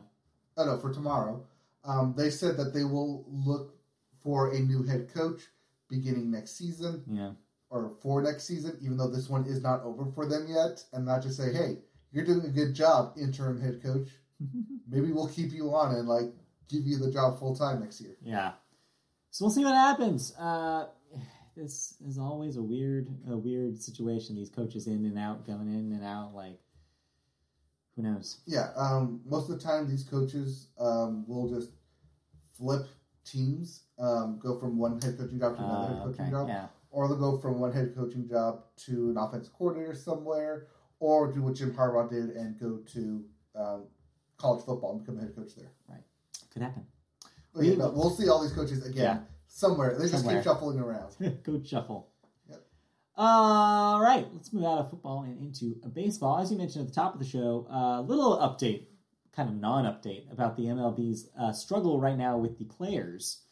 Oh 0.57 0.64
no, 0.64 0.78
for 0.78 0.93
tomorrow. 0.93 1.45
Um, 1.84 2.14
they 2.16 2.30
said 2.30 2.57
that 2.59 2.72
they 2.72 2.84
will 2.84 3.24
look 3.28 3.74
for 4.22 4.53
a 4.55 4.59
new 4.61 4.84
head 4.84 5.12
coach 5.12 5.43
beginning 5.88 6.30
next 6.30 6.53
season 6.57 7.03
Yeah. 7.11 7.32
or 7.70 7.97
for 8.01 8.22
next 8.22 8.45
season, 8.45 8.78
even 8.80 8.97
though 8.97 9.11
this 9.11 9.28
one 9.28 9.45
is 9.47 9.62
not 9.62 9.82
over 9.82 10.07
for 10.12 10.26
them 10.26 10.47
yet, 10.49 10.84
and 10.93 11.05
not 11.05 11.22
just 11.22 11.36
say, 11.36 11.53
"Hey, 11.53 11.78
you're 12.12 12.24
doing 12.24 12.45
a 12.47 12.49
good 12.51 12.72
job, 12.74 13.14
interim 13.18 13.61
head 13.61 13.82
coach. 13.82 14.09
Maybe 14.88 15.12
we'll 15.12 15.28
keep 15.28 15.53
you 15.53 15.74
on 15.74 15.95
and 15.95 16.09
like 16.09 16.32
give 16.68 16.86
you 16.86 16.99
the 16.99 17.11
job 17.11 17.38
full 17.38 17.55
time 17.55 17.80
next 17.80 18.01
year." 18.01 18.16
yeah. 18.22 18.53
So 19.30 19.45
we'll 19.47 19.53
see 19.53 19.64
what 19.64 19.74
happens. 19.74 20.34
Uh, 20.38 20.88
this 21.57 21.95
is 22.07 22.18
always 22.18 22.57
a 22.57 22.62
weird, 22.62 23.09
a 23.30 23.36
weird 23.36 23.80
situation. 23.80 24.36
These 24.36 24.51
coaches 24.51 24.86
in 24.86 25.05
and 25.07 25.18
out, 25.18 25.47
going 25.47 25.68
in 25.72 25.93
and 25.93 26.05
out. 26.05 26.34
Like, 26.34 26.59
who 27.97 28.03
knows? 28.03 28.40
Yeah, 28.47 28.70
um, 28.76 29.20
most 29.24 29.49
of 29.51 29.59
the 29.59 29.62
time 29.64 29.88
these 29.88 30.05
coaches 30.05 30.68
um, 30.78 31.24
will 31.26 31.49
just 31.49 31.70
flip 32.57 32.86
teams, 33.24 33.84
um, 33.99 34.38
go 34.43 34.59
from 34.59 34.76
one 34.78 35.01
head 35.01 35.16
coaching 35.18 35.38
job 35.38 35.57
to 35.57 35.62
another 35.62 35.93
Uh, 35.93 35.97
head 35.97 36.05
coaching 36.05 36.20
okay. 36.22 36.30
job, 36.30 36.49
Yeah. 36.49 36.66
or 36.90 37.09
they'll 37.09 37.16
go 37.18 37.38
from 37.38 37.61
one 37.61 37.72
head 37.72 37.95
coaching 37.95 38.28
job 38.28 38.64
to 38.84 39.11
an 39.11 39.16
offensive 39.16 39.53
coordinator 39.55 39.95
somewhere, 39.95 40.66
or 41.01 41.32
do 41.32 41.43
what 41.43 41.55
Jim 41.55 41.72
Harbaugh 41.74 42.09
did 42.11 42.30
and 42.30 42.59
go 42.59 42.78
to 42.78 43.24
um, 43.55 43.84
college 44.43 44.64
football 44.64 44.93
and 44.93 45.01
become 45.01 45.18
a 45.18 45.22
head 45.22 45.34
coach 45.36 45.55
there. 45.57 45.70
Right. 45.88 46.03
Could 46.53 46.62
happen. 46.62 46.84
But, 47.55 47.64
yeah, 47.64 47.76
no, 47.76 47.90
we'll 47.90 48.11
see 48.11 48.28
all 48.28 48.43
these 48.43 48.53
coaches 48.53 48.84
again 48.84 49.03
Yeah. 49.03 49.18
somewhere. 49.47 49.95
They 49.97 50.05
just 50.05 50.14
Somewhere. 50.16 50.36
keep 50.36 50.45
shuffling 50.45 50.78
around. 50.78 51.14
Coach 51.45 51.68
shuffle. 51.68 52.09
Yep. 52.49 52.62
All 53.16 54.01
right, 54.01 54.26
let's 54.32 54.53
move 54.53 54.64
out 54.64 54.78
of 54.78 54.90
football 54.90 55.22
and 55.22 55.38
into 55.38 55.74
baseball. 55.95 56.38
As 56.38 56.51
you 56.51 56.59
mentioned 56.59 56.82
at 56.86 56.88
the 56.88 56.95
top 56.95 57.12
of 57.14 57.20
the 57.20 57.26
show, 57.26 57.66
a 57.70 58.01
little 58.03 58.38
update, 58.38 58.86
kind 59.36 59.49
of 59.49 59.55
non-update 59.57 60.30
about 60.32 60.57
the 60.57 60.64
MLB's 60.64 61.28
uh, 61.38 61.53
struggle 61.53 62.01
right 62.01 62.16
now 62.18 62.36
with 62.38 62.59
the 62.59 62.64
players. 62.64 63.43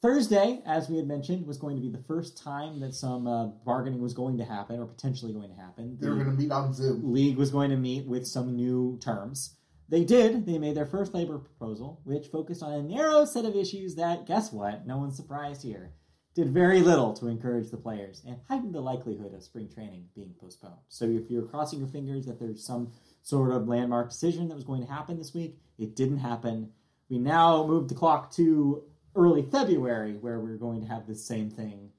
Thursday, 0.00 0.62
as 0.64 0.88
we 0.88 0.96
had 0.96 1.08
mentioned, 1.08 1.44
was 1.46 1.58
going 1.58 1.74
to 1.74 1.82
be 1.82 1.88
the 1.90 2.02
first 2.04 2.40
time 2.40 2.78
that 2.80 2.94
some 2.94 3.26
uh, 3.26 3.46
bargaining 3.64 4.00
was 4.00 4.14
going 4.14 4.38
to 4.38 4.44
happen, 4.44 4.78
or 4.78 4.86
potentially 4.86 5.32
going 5.32 5.48
to 5.50 5.56
happen. 5.60 5.96
They 6.00 6.08
were 6.08 6.14
going 6.14 6.26
to 6.30 6.32
meet 6.40 6.52
on 6.52 6.72
Zoom. 6.72 7.12
league 7.12 7.36
was 7.36 7.50
going 7.50 7.70
to 7.70 7.76
meet 7.76 8.06
with 8.06 8.24
some 8.26 8.54
new 8.54 8.96
terms. 9.00 9.54
They 9.88 10.04
did. 10.04 10.44
They 10.44 10.58
made 10.58 10.76
their 10.76 10.86
first 10.86 11.14
labor 11.14 11.38
proposal, 11.38 12.00
which 12.04 12.28
focused 12.28 12.62
on 12.62 12.72
a 12.72 12.82
narrow 12.82 13.24
set 13.24 13.46
of 13.46 13.56
issues 13.56 13.94
that, 13.94 14.26
guess 14.26 14.52
what? 14.52 14.86
No 14.86 14.98
one's 14.98 15.16
surprised 15.16 15.62
here. 15.62 15.92
Did 16.34 16.50
very 16.50 16.82
little 16.82 17.14
to 17.14 17.26
encourage 17.26 17.70
the 17.70 17.78
players 17.78 18.22
and 18.26 18.36
heightened 18.48 18.74
the 18.74 18.80
likelihood 18.80 19.34
of 19.34 19.42
spring 19.42 19.68
training 19.72 20.04
being 20.14 20.34
postponed. 20.38 20.74
So 20.88 21.06
if 21.06 21.30
you're 21.30 21.46
crossing 21.46 21.80
your 21.80 21.88
fingers 21.88 22.26
that 22.26 22.38
there's 22.38 22.64
some 22.64 22.92
sort 23.22 23.50
of 23.50 23.66
landmark 23.66 24.10
decision 24.10 24.48
that 24.48 24.54
was 24.54 24.64
going 24.64 24.86
to 24.86 24.92
happen 24.92 25.16
this 25.16 25.34
week, 25.34 25.58
it 25.78 25.96
didn't 25.96 26.18
happen. 26.18 26.70
We 27.08 27.18
now 27.18 27.66
move 27.66 27.88
the 27.88 27.94
clock 27.94 28.30
to 28.32 28.84
early 29.16 29.42
February, 29.42 30.12
where 30.12 30.38
we're 30.38 30.58
going 30.58 30.82
to 30.82 30.86
have 30.86 31.06
this 31.06 31.24
same 31.24 31.50
thing 31.50 31.90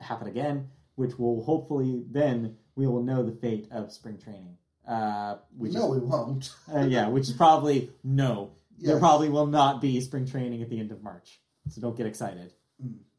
happen 0.00 0.28
again, 0.28 0.68
which 0.94 1.18
will 1.18 1.42
hopefully 1.42 2.04
then 2.10 2.56
we 2.76 2.86
will 2.86 3.02
know 3.02 3.24
the 3.24 3.32
fate 3.32 3.66
of 3.72 3.90
spring 3.90 4.18
training. 4.18 4.58
Uh, 4.88 5.36
which 5.56 5.72
no, 5.74 5.92
is, 5.92 6.00
we 6.00 6.06
won't. 6.06 6.50
uh, 6.74 6.80
yeah, 6.80 7.08
which 7.08 7.24
is 7.28 7.32
probably 7.34 7.90
no. 8.02 8.50
There 8.80 8.98
probably 8.98 9.28
will 9.28 9.46
not 9.46 9.80
be 9.80 10.00
spring 10.00 10.24
training 10.26 10.62
at 10.62 10.70
the 10.70 10.78
end 10.80 10.92
of 10.92 11.02
March, 11.02 11.40
so 11.68 11.80
don't 11.80 11.96
get 11.96 12.06
excited. 12.06 12.52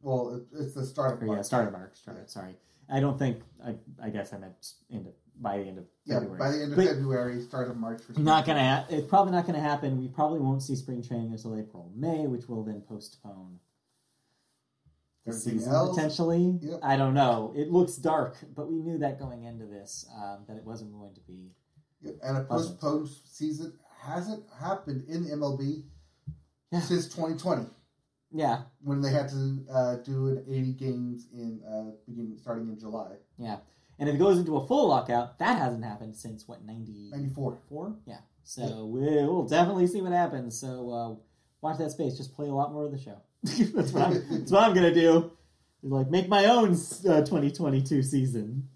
Well, 0.01 0.41
it's 0.53 0.74
the 0.74 0.86
start 0.86 1.15
of 1.15 1.24
Or 1.24 1.26
yeah, 1.28 1.34
March. 1.34 1.45
start 1.45 1.67
of 1.67 1.74
March. 1.74 1.97
Start, 1.97 2.30
Sorry, 2.30 2.55
I 2.89 2.99
don't 3.01 3.20
think. 3.20 3.41
I, 3.63 3.76
I 4.01 4.09
guess 4.09 4.32
I 4.34 4.38
meant 4.38 4.53
end 4.91 5.07
of, 5.07 5.13
by 5.39 5.57
the 5.57 5.65
end 5.65 5.78
of 5.78 5.84
Yeah, 6.05 6.15
February. 6.20 6.39
by 6.39 6.51
the 6.51 6.63
end 6.63 6.72
of 6.72 6.78
But- 6.78 6.86
February, 6.88 7.41
start 7.41 7.70
of 7.70 7.78
March. 7.78 8.01
For 8.01 8.20
not 8.20 8.45
gonna. 8.45 8.63
Ha- 8.63 8.86
it's 8.89 9.05
probably 9.07 9.34
not 9.34 9.45
gonna 9.45 9.59
happen. 9.59 9.99
We 9.99 10.07
probably 10.07 10.39
won't 10.39 10.63
see 10.63 10.76
spring 10.76 11.03
training 11.03 11.34
until 11.34 11.59
April, 11.59 11.91
May, 11.95 12.26
which 12.26 12.47
will 12.47 12.63
then 12.63 12.82
postpone 12.88 13.59
Everything 15.28 15.59
season 15.59 15.74
else? 15.74 15.95
potentially. 15.95 16.57
Yep. 16.61 16.80
I 16.84 16.95
don't 16.97 17.13
know. 17.13 17.53
It 17.55 17.70
looks 17.72 17.95
dark, 17.95 18.38
but 18.55 18.70
we 18.70 18.80
knew 18.80 18.97
that 18.99 19.20
going 19.20 19.43
into 19.43 19.65
this 19.65 20.05
um, 20.15 20.39
that 20.47 20.57
it 20.57 20.63
wasn't 20.65 20.91
going 20.93 21.13
to 21.13 21.22
be. 21.22 21.51
Yep, 22.01 22.15
and 22.24 22.38
a 22.38 22.43
postponed 22.45 23.09
season 23.26 23.74
hasn't 24.01 24.43
happened 24.59 25.03
in 25.09 25.26
MLB 25.26 25.84
Yeah. 26.72 26.80
since 26.82 27.05
2020. 27.07 27.65
Yeah, 28.32 28.61
when 28.84 29.01
they 29.01 29.09
had 29.11 29.28
to 29.30 29.65
uh, 29.72 29.95
do 29.97 30.28
an 30.28 30.45
80 30.47 30.74
games 30.74 31.28
in 31.34 31.61
uh, 31.67 31.91
beginning 32.07 32.38
starting 32.38 32.70
in 32.70 32.80
July. 32.80 33.15
yeah. 33.38 33.57
And 34.01 34.07
if 34.07 34.15
it 34.15 34.20
goes 34.20 34.38
into 34.39 34.55
a 34.55 34.65
full 34.65 34.88
lockout, 34.88 35.38
that 35.39 35.57
hasn't 35.57 35.84
happened 35.84 36.15
since 36.15 36.47
what 36.47 36.63
ninety 36.63 37.09
94. 37.11 37.59
four? 37.67 37.95
Yeah. 38.05 38.20
So 38.45 38.86
we'll 38.86 39.43
definitely 39.45 39.88
see 39.88 40.01
what 40.01 40.13
happens. 40.13 40.57
So 40.57 40.89
uh, 40.89 41.15
watch 41.61 41.80
that 41.80 41.91
space. 41.91 42.15
Just 42.15 42.34
play 42.34 42.47
a 42.47 42.53
lot 42.53 42.72
more 42.72 42.86
of 42.86 42.91
the 42.93 42.97
show. 42.97 43.17
that's 43.43 43.91
what 43.91 44.03
I'm. 44.03 44.13
that's 44.29 44.51
what 44.51 44.63
I'm 44.63 44.73
gonna 44.73 44.93
do. 44.93 45.31
Is 45.83 45.91
Like 45.91 46.09
make 46.09 46.27
my 46.27 46.45
own 46.45 46.71
uh, 46.71 47.21
2022 47.21 48.03
season. 48.03 48.67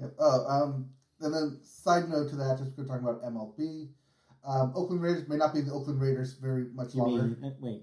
Yep. 0.00 0.14
Oh, 0.18 0.46
um, 0.46 0.90
and 1.20 1.34
then 1.34 1.58
side 1.62 2.08
note 2.08 2.28
to 2.30 2.36
that, 2.36 2.58
just 2.58 2.76
we're 2.76 2.84
talking 2.84 3.06
about 3.06 3.22
MLB. 3.24 3.88
Um, 4.46 4.72
Oakland 4.74 5.02
Raiders 5.02 5.28
may 5.28 5.36
not 5.36 5.52
be 5.52 5.60
the 5.62 5.72
Oakland 5.72 6.00
Raiders 6.00 6.34
very 6.34 6.66
much 6.74 6.94
You 6.94 7.02
longer. 7.02 7.22
mean 7.24 7.44
uh, 7.44 7.50
wait? 7.60 7.82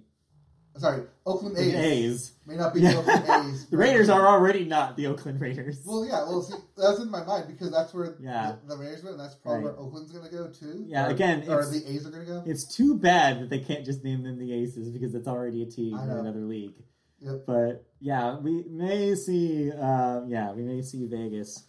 Sorry, 0.78 1.04
Oakland 1.26 1.58
A's, 1.58 1.74
A's. 1.74 2.32
may 2.46 2.56
not 2.58 2.74
be 2.74 2.82
Yeah. 2.82 2.92
the 2.92 2.98
Oakland 3.00 3.24
A's. 3.54 3.66
The 3.68 3.78
Raiders 3.78 4.10
are 4.10 4.28
already 4.28 4.66
not 4.66 4.98
the 4.98 5.08
Oakland 5.08 5.40
Raiders. 5.40 5.82
Well, 5.86 6.06
yeah. 6.06 6.24
Well, 6.28 6.42
see, 6.42 6.56
that's 6.76 7.00
in 7.00 7.10
my 7.10 7.24
mind 7.24 7.48
because 7.48 7.72
that's 7.72 7.94
where 7.94 8.16
Yeah. 8.20 8.56
the, 8.68 8.76
the 8.76 8.82
Raiders 8.82 9.02
went, 9.04 9.16
and 9.16 9.24
that's 9.24 9.36
probably 9.36 9.64
Right. 9.66 9.78
where 9.78 9.86
Oakland's 9.86 10.12
going 10.12 10.26
to 10.26 10.32
go 10.32 10.48
too. 10.50 10.84
Yeah, 10.88 11.08
Or- 11.08 11.12
again, 11.12 11.46
or 11.50 11.66
the 11.66 11.82
A's 11.90 12.06
are 12.06 12.10
going 12.12 12.26
to 12.26 12.32
go. 12.32 12.44
It's 12.46 12.66
too 12.66 12.98
bad 12.98 13.40
that 13.42 13.50
they 13.50 13.60
can't 13.60 13.86
just 13.86 14.04
name 14.04 14.24
them 14.24 14.38
the 14.38 14.52
Aces 14.54 14.90
because 14.90 15.16
it's 15.16 15.28
already 15.28 15.64
a 15.64 15.66
team 15.66 15.98
in 15.98 16.10
another 16.10 16.42
league. 16.46 16.76
Yep. 17.22 17.44
But 17.48 17.86
yeah, 18.02 18.38
we 18.40 18.64
may 18.70 19.16
see. 19.16 19.72
Uh, 19.72 20.22
yeah, 20.28 20.52
we 20.52 20.62
may 20.64 20.82
see 20.82 21.06
Vegas 21.08 21.64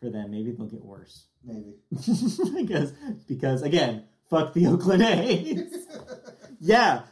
for 0.00 0.08
them. 0.10 0.30
Maybe 0.30 0.52
they'll 0.52 0.66
get 0.66 0.84
worse. 0.84 1.26
Maybe. 1.44 1.74
because 1.90 2.92
because 3.26 3.62
again, 3.62 4.04
fuck 4.30 4.52
the 4.54 4.68
Oakland 4.68 5.02
A's. 5.02 5.74
yeah, 6.60 7.02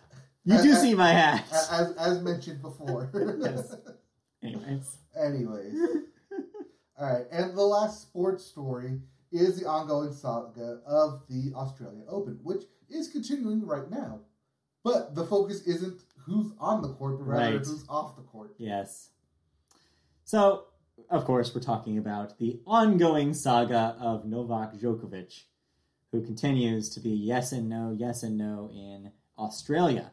you 0.45 0.63
do 0.63 0.73
I- 0.73 0.77
see 0.77 0.95
my 0.95 1.13
hat. 1.13 1.45
as, 1.53 1.93
as 1.99 2.23
mentioned 2.23 2.63
before. 2.63 3.11
Yes. 3.41 3.75
Anyways, 4.43 4.99
Anyways. 5.19 5.75
All 6.99 7.13
right, 7.13 7.25
and 7.33 7.57
the 7.57 7.63
last 7.63 8.03
sports 8.03 8.45
story 8.45 9.01
is 9.33 9.59
the 9.59 9.67
ongoing 9.67 10.13
saga 10.13 10.81
of 10.87 11.23
the 11.29 11.53
Australian 11.57 12.05
Open, 12.09 12.39
which 12.43 12.65
is 12.89 13.09
continuing 13.09 13.67
right 13.67 13.91
now. 13.91 14.21
But 14.85 15.15
the 15.15 15.25
focus 15.27 15.63
isn't 15.67 16.03
who's 16.27 16.53
on 16.61 16.83
the 16.83 16.93
court, 16.93 17.19
but 17.19 17.25
rather 17.25 17.57
Right. 17.57 17.67
who's 17.67 17.85
off 17.89 18.17
the 18.17 18.23
court. 18.23 18.55
yes. 18.59 19.11
So 20.25 20.65
of 21.11 21.25
course 21.25 21.55
we're 21.55 21.61
talking 21.61 21.99
about 21.99 22.39
the 22.39 22.61
ongoing 22.67 23.35
saga 23.35 23.97
of 24.01 24.25
Novak 24.25 24.75
Djokovic, 24.75 25.43
who 26.13 26.23
continues 26.23 26.89
to 26.91 27.01
be 27.01 27.11
yes 27.11 27.51
and 27.53 27.69
no, 27.69 27.91
yes 27.91 28.23
and 28.23 28.39
no 28.39 28.71
in 28.73 29.11
Australia. 29.39 30.13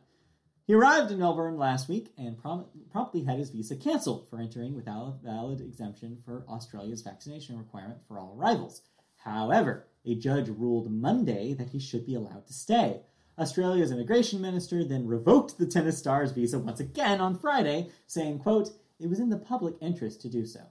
He 0.72 0.76
arrived 0.76 1.12
in 1.12 1.20
Melbourne 1.20 1.58
last 1.58 1.90
week 1.90 2.14
and 2.18 2.38
prom- 2.38 2.64
promptly 2.94 3.26
had 3.26 3.40
his 3.40 3.50
visa 3.50 3.76
canceled 3.76 4.30
for 4.30 4.40
entering 4.40 4.74
without 4.74 5.06
a 5.06 5.22
valid 5.22 5.60
exemption 5.60 6.20
for 6.24 6.46
Australia's 6.48 7.02
vaccination 7.02 7.58
requirement 7.58 8.00
for 8.08 8.18
all 8.18 8.38
arrivals. 8.38 8.82
However, 9.18 9.88
a 10.06 10.16
judge 10.16 10.48
ruled 10.48 10.90
Monday 10.90 11.54
that 11.56 11.72
he 11.72 11.80
should 11.80 12.06
be 12.06 12.16
allowed 12.16 12.48
to 12.48 12.54
stay. 12.54 13.02
Australia's 13.38 13.92
immigration 13.92 14.40
minister 14.40 14.86
then 14.86 15.06
revoked 15.06 15.58
the 15.58 15.66
tennis 15.66 15.98
star's 15.98 16.32
visa 16.32 16.58
once 16.58 16.80
again 16.80 17.20
on 17.20 17.38
Friday, 17.38 17.90
saying, 18.08 18.40
quote, 18.40 18.70
it 18.98 19.10
was 19.10 19.20
in 19.20 19.28
the 19.28 19.36
public 19.36 19.76
interest 19.82 20.22
to 20.22 20.30
do 20.30 20.46
so. 20.46 20.62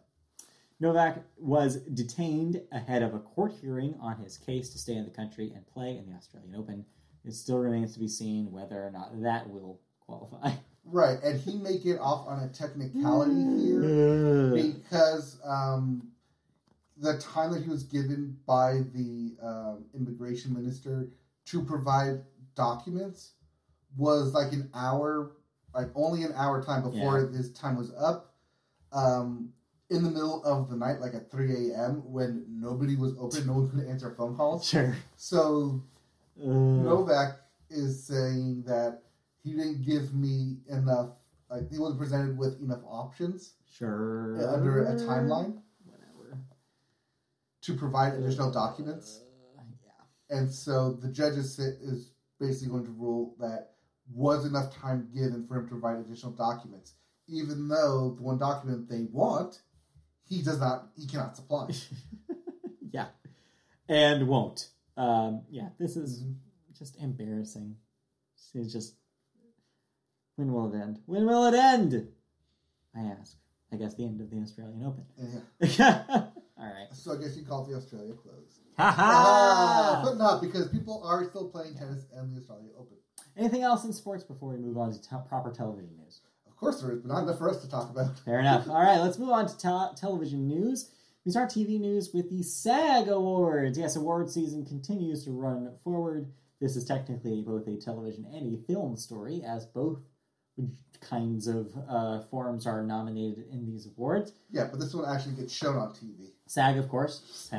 Novak 0.81 1.23
was 1.37 1.77
detained 1.77 2.63
ahead 2.73 3.03
of 3.03 3.13
a 3.13 3.19
court 3.19 3.53
hearing 3.61 3.95
on 4.01 4.17
his 4.17 4.39
case 4.39 4.71
to 4.71 4.79
stay 4.79 4.95
in 4.95 5.05
the 5.05 5.11
country 5.11 5.53
and 5.55 5.67
play 5.67 5.99
in 5.99 6.07
the 6.07 6.17
Australian 6.17 6.55
Open. 6.55 6.87
It 7.23 7.35
still 7.35 7.59
remains 7.59 7.93
to 7.93 8.01
be 8.01 8.09
seen 8.09 8.51
whether 8.51 8.83
or 8.83 8.91
not 8.91 9.21
that 9.21 9.51
will 9.51 9.79
qualify. 10.11 10.53
Right, 10.85 11.23
and 11.23 11.41
he 11.41 11.57
may 11.57 11.79
get 11.79 12.01
off 12.01 12.27
on 12.27 12.43
a 12.43 12.49
technicality 12.49 13.33
here 13.63 13.81
because 14.53 15.39
um, 15.45 16.09
the 16.97 17.19
time 17.19 17.53
that 17.53 17.63
he 17.63 17.69
was 17.69 17.85
given 17.85 18.37
by 18.47 18.81
the 18.93 19.37
um, 19.41 19.85
immigration 19.95 20.53
minister 20.53 21.09
to 21.47 21.63
provide 21.65 22.23
documents 22.57 23.33
was 23.97 24.35
like 24.35 24.53
an 24.53 24.69
hour, 24.75 25.33
like 25.75 25.89
only 25.95 26.25
an 26.25 26.33
hour 26.35 26.61
time 26.63 26.83
before 26.83 27.29
his 27.29 27.53
time 27.53 27.77
was 27.77 27.93
up. 27.95 28.35
Um, 28.93 29.53
in 29.91 30.03
the 30.03 30.11
middle 30.11 30.43
of 30.45 30.71
the 30.71 30.77
night, 30.77 31.01
like 31.01 31.15
at 31.15 31.31
3 31.31 31.71
a.m., 31.71 32.03
when 32.13 32.45
nobody 32.49 32.97
was 32.97 33.15
open, 33.19 33.47
no 33.47 33.55
one 33.55 33.71
could 33.71 33.89
answer 33.89 34.13
phone 34.17 34.37
calls. 34.37 34.69
Sure. 34.69 34.97
So 35.17 35.83
Uh, 36.41 36.47
Novak 36.49 37.41
is 37.69 38.03
saying 38.05 38.63
that 38.67 39.03
he 39.43 39.53
didn't 39.53 39.83
give 39.85 40.15
me 40.15 40.59
enough, 40.69 41.11
like, 41.51 41.71
he 41.71 41.79
wasn't 41.79 41.99
presented 41.99 42.37
with 42.39 42.61
enough 42.61 42.83
options 42.87 43.55
sure. 43.71 44.37
uh, 44.41 44.55
under 44.55 44.85
a 44.85 44.95
timeline 44.95 45.61
Whatever. 45.85 46.39
to 47.63 47.75
provide 47.75 48.15
additional 48.15 48.51
documents. 48.51 49.21
Uh, 49.59 49.63
yeah. 49.85 50.37
And 50.39 50.53
so 50.53 50.93
the 50.93 51.09
judge 51.09 51.35
is, 51.35 51.59
is 51.59 52.11
basically 52.39 52.69
going 52.69 52.85
to 52.85 52.93
rule 52.93 53.35
that 53.39 53.71
was 54.13 54.45
enough 54.45 54.75
time 54.75 55.09
given 55.15 55.47
for 55.47 55.59
him 55.59 55.65
to 55.65 55.71
provide 55.71 55.99
additional 55.99 56.33
documents, 56.33 56.95
even 57.29 57.69
though 57.69 58.15
the 58.17 58.23
one 58.23 58.39
document 58.39 58.89
they 58.89 59.07
want, 59.13 59.61
he 60.29 60.43
does 60.43 60.61
not, 60.61 60.89
he 60.97 61.07
cannot 61.07 61.37
supply. 61.37 61.69
yeah. 62.93 63.07
And 63.89 64.29
won't. 64.29 64.69
Um, 64.97 65.43
yeah, 65.51 65.69
this 65.79 65.97
is 65.97 66.25
just 66.79 66.97
embarrassing. 67.01 67.77
It's 68.55 68.73
just. 68.73 68.95
When 70.41 70.55
will 70.55 70.73
it 70.75 70.81
end? 70.81 71.01
When 71.05 71.27
will 71.27 71.45
it 71.45 71.55
end? 71.55 72.09
I 72.97 73.01
ask. 73.21 73.37
I 73.71 73.77
guess 73.77 73.93
the 73.95 74.05
end 74.07 74.23
of 74.23 74.31
the 74.31 74.39
Australian 74.39 74.83
Open. 74.87 75.05
Yeah. 75.61 76.01
All 76.09 76.33
right. 76.67 76.87
So 76.95 77.13
I 77.13 77.17
guess 77.21 77.37
you 77.37 77.45
call 77.45 77.67
it 77.67 77.69
the 77.71 77.77
Australia 77.77 78.15
close. 78.15 78.61
Ha 78.79 78.87
Ah, 78.89 78.95
ha! 78.97 80.01
but 80.03 80.17
not 80.17 80.41
because 80.41 80.69
people 80.69 81.03
are 81.05 81.29
still 81.29 81.47
playing 81.47 81.75
tennis 81.75 82.07
and 82.17 82.33
the 82.35 82.39
Australia 82.41 82.71
Open. 82.79 82.97
Anything 83.37 83.63
else 83.63 83.85
in 83.85 83.93
sports 83.93 84.25
before 84.25 84.49
we 84.53 84.57
move 84.57 84.79
on 84.79 84.93
to 84.93 84.99
te- 85.03 85.15
proper 85.29 85.51
television 85.53 85.95
news? 86.03 86.23
Of 86.49 86.57
course 86.57 86.81
there 86.81 86.91
is, 86.93 87.01
but 87.01 87.09
not 87.13 87.25
enough 87.25 87.37
for 87.37 87.51
us 87.51 87.61
to 87.61 87.69
talk 87.69 87.91
about. 87.91 88.19
Fair 88.21 88.41
enough. 88.41 88.67
All 88.71 88.83
right, 88.83 88.99
let's 88.99 89.19
move 89.19 89.29
on 89.31 89.47
to 89.47 89.59
tel- 89.59 89.93
television 89.95 90.49
news. 90.49 90.91
We 91.27 91.33
start 91.33 91.51
TV 91.51 91.79
news 91.79 92.13
with 92.15 92.31
the 92.31 92.43
SAG 92.43 93.09
Awards. 93.09 93.77
Yes, 93.79 93.95
award 93.97 94.31
season 94.31 94.65
continues 94.65 95.23
to 95.27 95.33
run 95.33 95.71
forward. 95.85 96.33
This 96.63 96.77
is 96.77 96.87
technically 96.87 97.43
both 97.43 97.67
a 97.69 97.77
television 97.77 98.25
and 98.33 98.55
a 98.55 98.67
film 98.67 98.97
story, 98.97 99.43
as 99.47 99.67
both 99.67 99.99
kinds 101.01 101.47
of 101.47 101.73
uh, 101.89 102.21
forms 102.31 102.67
are 102.67 102.83
nominated 102.83 103.47
in 103.51 103.67
these 103.67 103.87
awards. 103.87 104.33
Yeah, 104.51 104.69
but 104.71 104.81
this 104.81 104.95
one 104.95 105.09
actually 105.09 105.37
gets 105.37 105.53
shown 105.53 105.77
on 105.77 105.91
TV. 105.91 106.31
SAG, 106.47 106.79
of 106.79 106.89
course. 106.89 107.23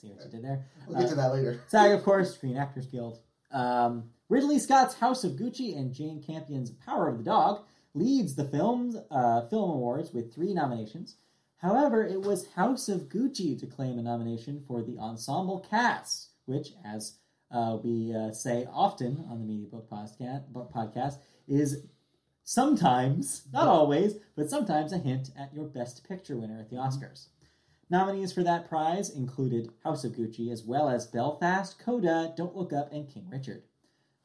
See 0.00 0.08
what 0.08 0.24
you 0.24 0.30
did 0.30 0.44
there. 0.44 0.64
We'll 0.86 1.00
get 1.00 1.10
to 1.10 1.14
that 1.16 1.32
later. 1.32 1.62
SAG, 1.68 1.92
of 1.92 2.02
course, 2.04 2.34
Screen 2.34 2.56
Actors 2.56 2.86
Guild. 2.86 3.20
Um, 3.52 4.10
Ridley 4.28 4.58
Scott's 4.58 4.94
House 4.94 5.24
of 5.24 5.32
Gucci 5.32 5.76
and 5.76 5.92
Jane 5.92 6.22
Campion's 6.22 6.70
Power 6.70 7.08
of 7.08 7.18
the 7.18 7.24
Dog 7.24 7.64
leads 7.94 8.36
the 8.36 8.44
films 8.44 8.96
uh, 9.10 9.46
film 9.48 9.70
awards 9.70 10.12
with 10.12 10.32
three 10.32 10.54
nominations. 10.54 11.16
However, 11.56 12.06
it 12.06 12.22
was 12.22 12.46
House 12.54 12.88
of 12.88 13.08
Gucci 13.08 13.58
to 13.58 13.66
claim 13.66 13.98
a 13.98 14.02
nomination 14.02 14.62
for 14.66 14.82
the 14.82 14.98
ensemble 14.98 15.66
cast, 15.68 16.30
which, 16.46 16.68
as 16.84 17.18
uh, 17.50 17.76
we 17.82 18.14
uh, 18.14 18.32
say 18.32 18.66
often 18.72 19.24
on 19.28 19.40
the 19.40 19.44
Media 19.44 19.66
Book 19.66 19.90
podcast, 19.90 20.44
podcast, 20.72 21.18
is 21.48 21.84
sometimes, 22.44 23.46
not 23.52 23.68
always, 23.68 24.14
but 24.36 24.50
sometimes 24.50 24.92
a 24.92 24.98
hint 24.98 25.30
at 25.38 25.54
your 25.54 25.66
Best 25.66 26.08
Picture 26.08 26.36
winner 26.36 26.58
at 26.60 26.70
the 26.70 26.76
mm-hmm. 26.76 27.04
Oscars. 27.04 27.26
Nominees 27.90 28.32
for 28.32 28.44
that 28.44 28.68
prize 28.68 29.10
included 29.10 29.72
House 29.82 30.04
of 30.04 30.12
Gucci, 30.12 30.52
as 30.52 30.64
well 30.64 30.88
as 30.88 31.08
Belfast, 31.08 31.78
Coda, 31.78 32.32
Don't 32.36 32.54
Look 32.54 32.72
Up, 32.72 32.92
and 32.92 33.08
King 33.08 33.26
Richard. 33.28 33.64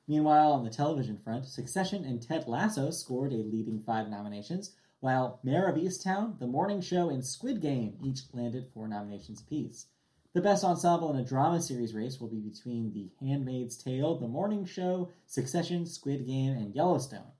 Meanwhile, 0.07 0.51
on 0.51 0.63
the 0.63 0.69
television 0.69 1.17
front, 1.17 1.47
Succession 1.47 2.05
and 2.05 2.21
Ted 2.21 2.47
Lasso 2.47 2.91
scored 2.91 3.33
a 3.33 3.37
leading 3.37 3.81
five 3.81 4.07
nominations, 4.07 4.75
while 4.99 5.39
Mare 5.43 5.67
of 5.67 5.77
Easttown, 5.77 6.37
The 6.37 6.45
Morning 6.45 6.79
Show, 6.79 7.09
and 7.09 7.25
Squid 7.25 7.59
Game 7.59 7.97
each 8.03 8.21
landed 8.33 8.67
four 8.71 8.87
nominations 8.87 9.41
apiece. 9.41 9.87
The 10.33 10.41
best 10.41 10.63
ensemble 10.63 11.11
in 11.11 11.19
a 11.19 11.25
drama 11.25 11.61
series 11.61 11.95
race 11.95 12.19
will 12.19 12.27
be 12.27 12.39
between 12.39 12.91
The 12.91 13.09
Handmaid's 13.19 13.77
Tale, 13.77 14.19
The 14.19 14.27
Morning 14.27 14.65
Show, 14.65 15.09
Succession, 15.25 15.85
Squid 15.85 16.27
Game, 16.27 16.51
and 16.51 16.75
Yellowstone. 16.75 17.31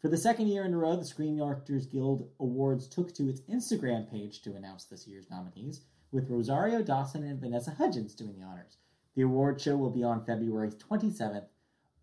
For 0.00 0.08
the 0.08 0.16
second 0.16 0.48
year 0.48 0.64
in 0.64 0.72
a 0.72 0.78
row, 0.78 0.96
the 0.96 1.04
Screen 1.04 1.40
Actors 1.42 1.84
Guild 1.86 2.30
Awards 2.40 2.86
took 2.88 3.12
to 3.14 3.28
its 3.28 3.42
Instagram 3.42 4.10
page 4.10 4.40
to 4.42 4.54
announce 4.54 4.84
this 4.84 5.06
year's 5.06 5.28
nominees, 5.30 5.82
with 6.10 6.30
Rosario 6.30 6.82
Dawson 6.82 7.22
and 7.22 7.38
Vanessa 7.38 7.70
Hudgens 7.72 8.14
doing 8.14 8.38
the 8.38 8.44
honors. 8.44 8.78
The 9.14 9.22
award 9.22 9.60
show 9.60 9.76
will 9.76 9.90
be 9.90 10.02
on 10.02 10.24
February 10.24 10.70
27th, 10.70 11.44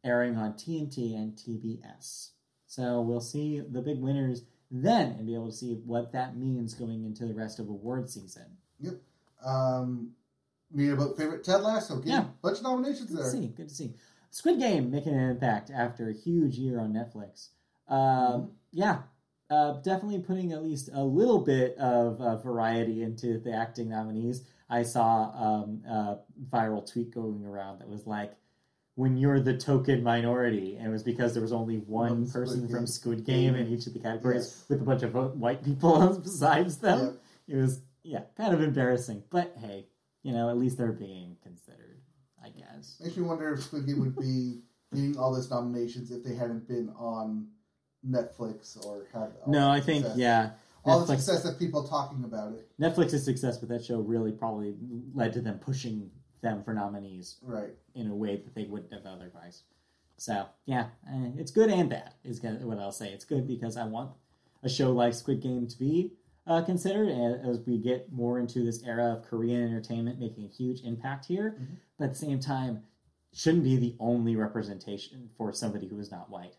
airing 0.03 0.37
on 0.37 0.53
TNT 0.53 1.15
and 1.15 1.35
TBS. 1.35 2.29
So 2.67 3.01
we'll 3.01 3.19
see 3.19 3.61
the 3.61 3.81
big 3.81 3.99
winners 3.99 4.43
then 4.69 5.13
and 5.13 5.25
be 5.25 5.33
able 5.33 5.49
to 5.49 5.55
see 5.57 5.73
what 5.85 6.11
that 6.11 6.37
means 6.37 6.73
going 6.75 7.03
into 7.03 7.25
the 7.25 7.33
rest 7.33 7.59
of 7.59 7.67
award 7.69 8.09
season. 8.09 8.57
Um, 9.43 10.11
mean 10.71 10.91
about 10.91 11.17
favorite 11.17 11.43
Ted 11.43 11.61
Lasso. 11.61 12.01
Yeah. 12.03 12.25
bunch 12.41 12.57
of 12.57 12.63
nominations 12.63 13.09
Good 13.09 13.17
to 13.17 13.23
there. 13.23 13.31
see. 13.31 13.47
Good 13.47 13.69
to 13.69 13.75
see. 13.75 13.93
Squid 14.29 14.59
Game 14.59 14.91
making 14.91 15.13
an 15.13 15.29
impact 15.31 15.71
after 15.71 16.09
a 16.09 16.13
huge 16.13 16.55
year 16.57 16.79
on 16.79 16.93
Netflix. 16.93 17.49
Um, 17.87 18.51
yeah, 18.71 18.99
uh, 19.49 19.73
definitely 19.81 20.19
putting 20.19 20.51
at 20.51 20.63
least 20.63 20.89
a 20.93 21.03
little 21.03 21.39
bit 21.39 21.77
of 21.77 22.19
uh, 22.21 22.35
variety 22.37 23.03
into 23.03 23.39
the 23.39 23.53
acting 23.53 23.89
nominees. 23.89 24.43
I 24.69 24.83
saw 24.83 25.31
um, 25.33 25.81
a 25.89 26.17
viral 26.51 26.85
tweet 26.91 27.13
going 27.13 27.45
around 27.45 27.79
that 27.79 27.87
was 27.87 28.05
like, 28.05 28.33
"When 28.95 29.15
you're 29.15 29.39
the 29.39 29.55
token 29.57 30.03
minority," 30.03 30.75
and 30.75 30.87
it 30.87 30.91
was 30.91 31.03
because 31.03 31.33
there 31.33 31.41
was 31.41 31.53
only 31.53 31.77
one 31.77 32.27
Squid 32.27 32.45
person 32.45 32.67
from 32.67 32.79
Game. 32.79 32.87
Squid 32.87 33.25
Game 33.25 33.55
in 33.55 33.67
each 33.67 33.87
of 33.87 33.93
the 33.93 33.99
categories 33.99 34.43
Yes. 34.45 34.65
with 34.69 34.81
a 34.81 34.83
bunch 34.85 35.03
of 35.03 35.13
white 35.39 35.63
people 35.63 36.19
besides 36.23 36.77
them. 36.79 36.99
Yep. 36.99 37.17
It 37.47 37.61
was 37.61 37.81
yeah, 38.03 38.21
kind 38.35 38.53
of 38.53 38.61
embarrassing, 38.61 39.23
but 39.29 39.55
hey, 39.61 39.85
you 40.23 40.33
know, 40.33 40.49
at 40.49 40.57
least 40.57 40.77
they're 40.77 40.91
being 40.91 41.37
considered, 41.41 42.01
I 42.43 42.49
guess. 42.49 42.97
Makes 43.01 43.15
me 43.17 43.23
wonder 43.23 43.53
if 43.53 43.63
Squid 43.63 43.85
Game 43.85 43.99
would 44.01 44.17
be 44.17 44.59
getting 44.93 45.17
all 45.17 45.33
those 45.33 45.49
nominations 45.49 46.11
if 46.11 46.23
they 46.23 46.35
hadn't 46.35 46.67
been 46.67 46.89
on 46.97 47.47
Netflix 48.05 48.83
or 48.85 49.05
had. 49.13 49.33
all 49.45 49.51
No, 49.51 49.69
I 49.69 49.79
think 49.79 50.03
success. 50.03 50.17
yeah. 50.19 50.51
All 50.85 51.01
the 51.01 51.07
success 51.17 51.43
of 51.43 51.59
people 51.59 51.83
talking 51.83 52.23
about 52.23 52.53
it. 52.53 52.69
Netflix's 52.79 53.23
success 53.25 53.59
with 53.59 53.69
that 53.71 53.83
show 53.83 53.99
really 53.99 54.31
probably 54.31 54.75
led 55.13 55.33
to 55.33 55.41
them 55.41 55.59
pushing 55.59 56.09
them 56.41 56.63
for 56.63 56.73
nominees 56.73 57.37
Right. 57.41 57.75
in 57.95 58.07
a 58.07 58.15
way 58.15 58.37
that 58.37 58.55
they 58.55 58.63
wouldn't 58.65 58.93
have 58.93 59.05
otherwise. 59.05 59.63
So 60.17 60.45
yeah, 60.65 60.87
eh, 61.09 61.31
it's 61.37 61.51
good 61.51 61.69
and 61.69 61.89
bad 61.89 62.13
is 62.23 62.41
what 62.41 62.79
I'll 62.79 62.91
say. 62.91 63.11
It's 63.11 63.25
good 63.25 63.47
because 63.47 63.75
I 63.75 63.85
want 63.85 64.11
a 64.63 64.69
show 64.69 64.91
like 64.93 65.13
Squid 65.13 65.41
Game 65.41 65.67
to 65.67 65.77
be 65.79 66.13
uh, 66.45 66.61
considered, 66.63 67.09
as 67.09 67.59
we 67.65 67.77
get 67.77 68.09
more 68.13 68.39
into 68.39 68.63
this 68.63 68.81
era 68.83 69.11
of 69.17 69.23
Korean 69.23 69.67
entertainment 69.67 70.17
making 70.17 70.45
a 70.45 70.47
huge 70.47 70.79
impact 70.85 71.25
here, 71.25 71.57
Mhm. 71.59 71.75
but 71.97 72.05
at 72.05 72.09
the 72.11 72.15
same 72.17 72.39
time, 72.39 72.83
shouldn't 73.33 73.65
be 73.65 73.75
the 73.75 73.97
only 73.99 74.37
representation 74.37 75.29
for 75.37 75.51
somebody 75.51 75.87
who 75.87 75.99
is 75.99 76.09
not 76.09 76.29
white. 76.29 76.55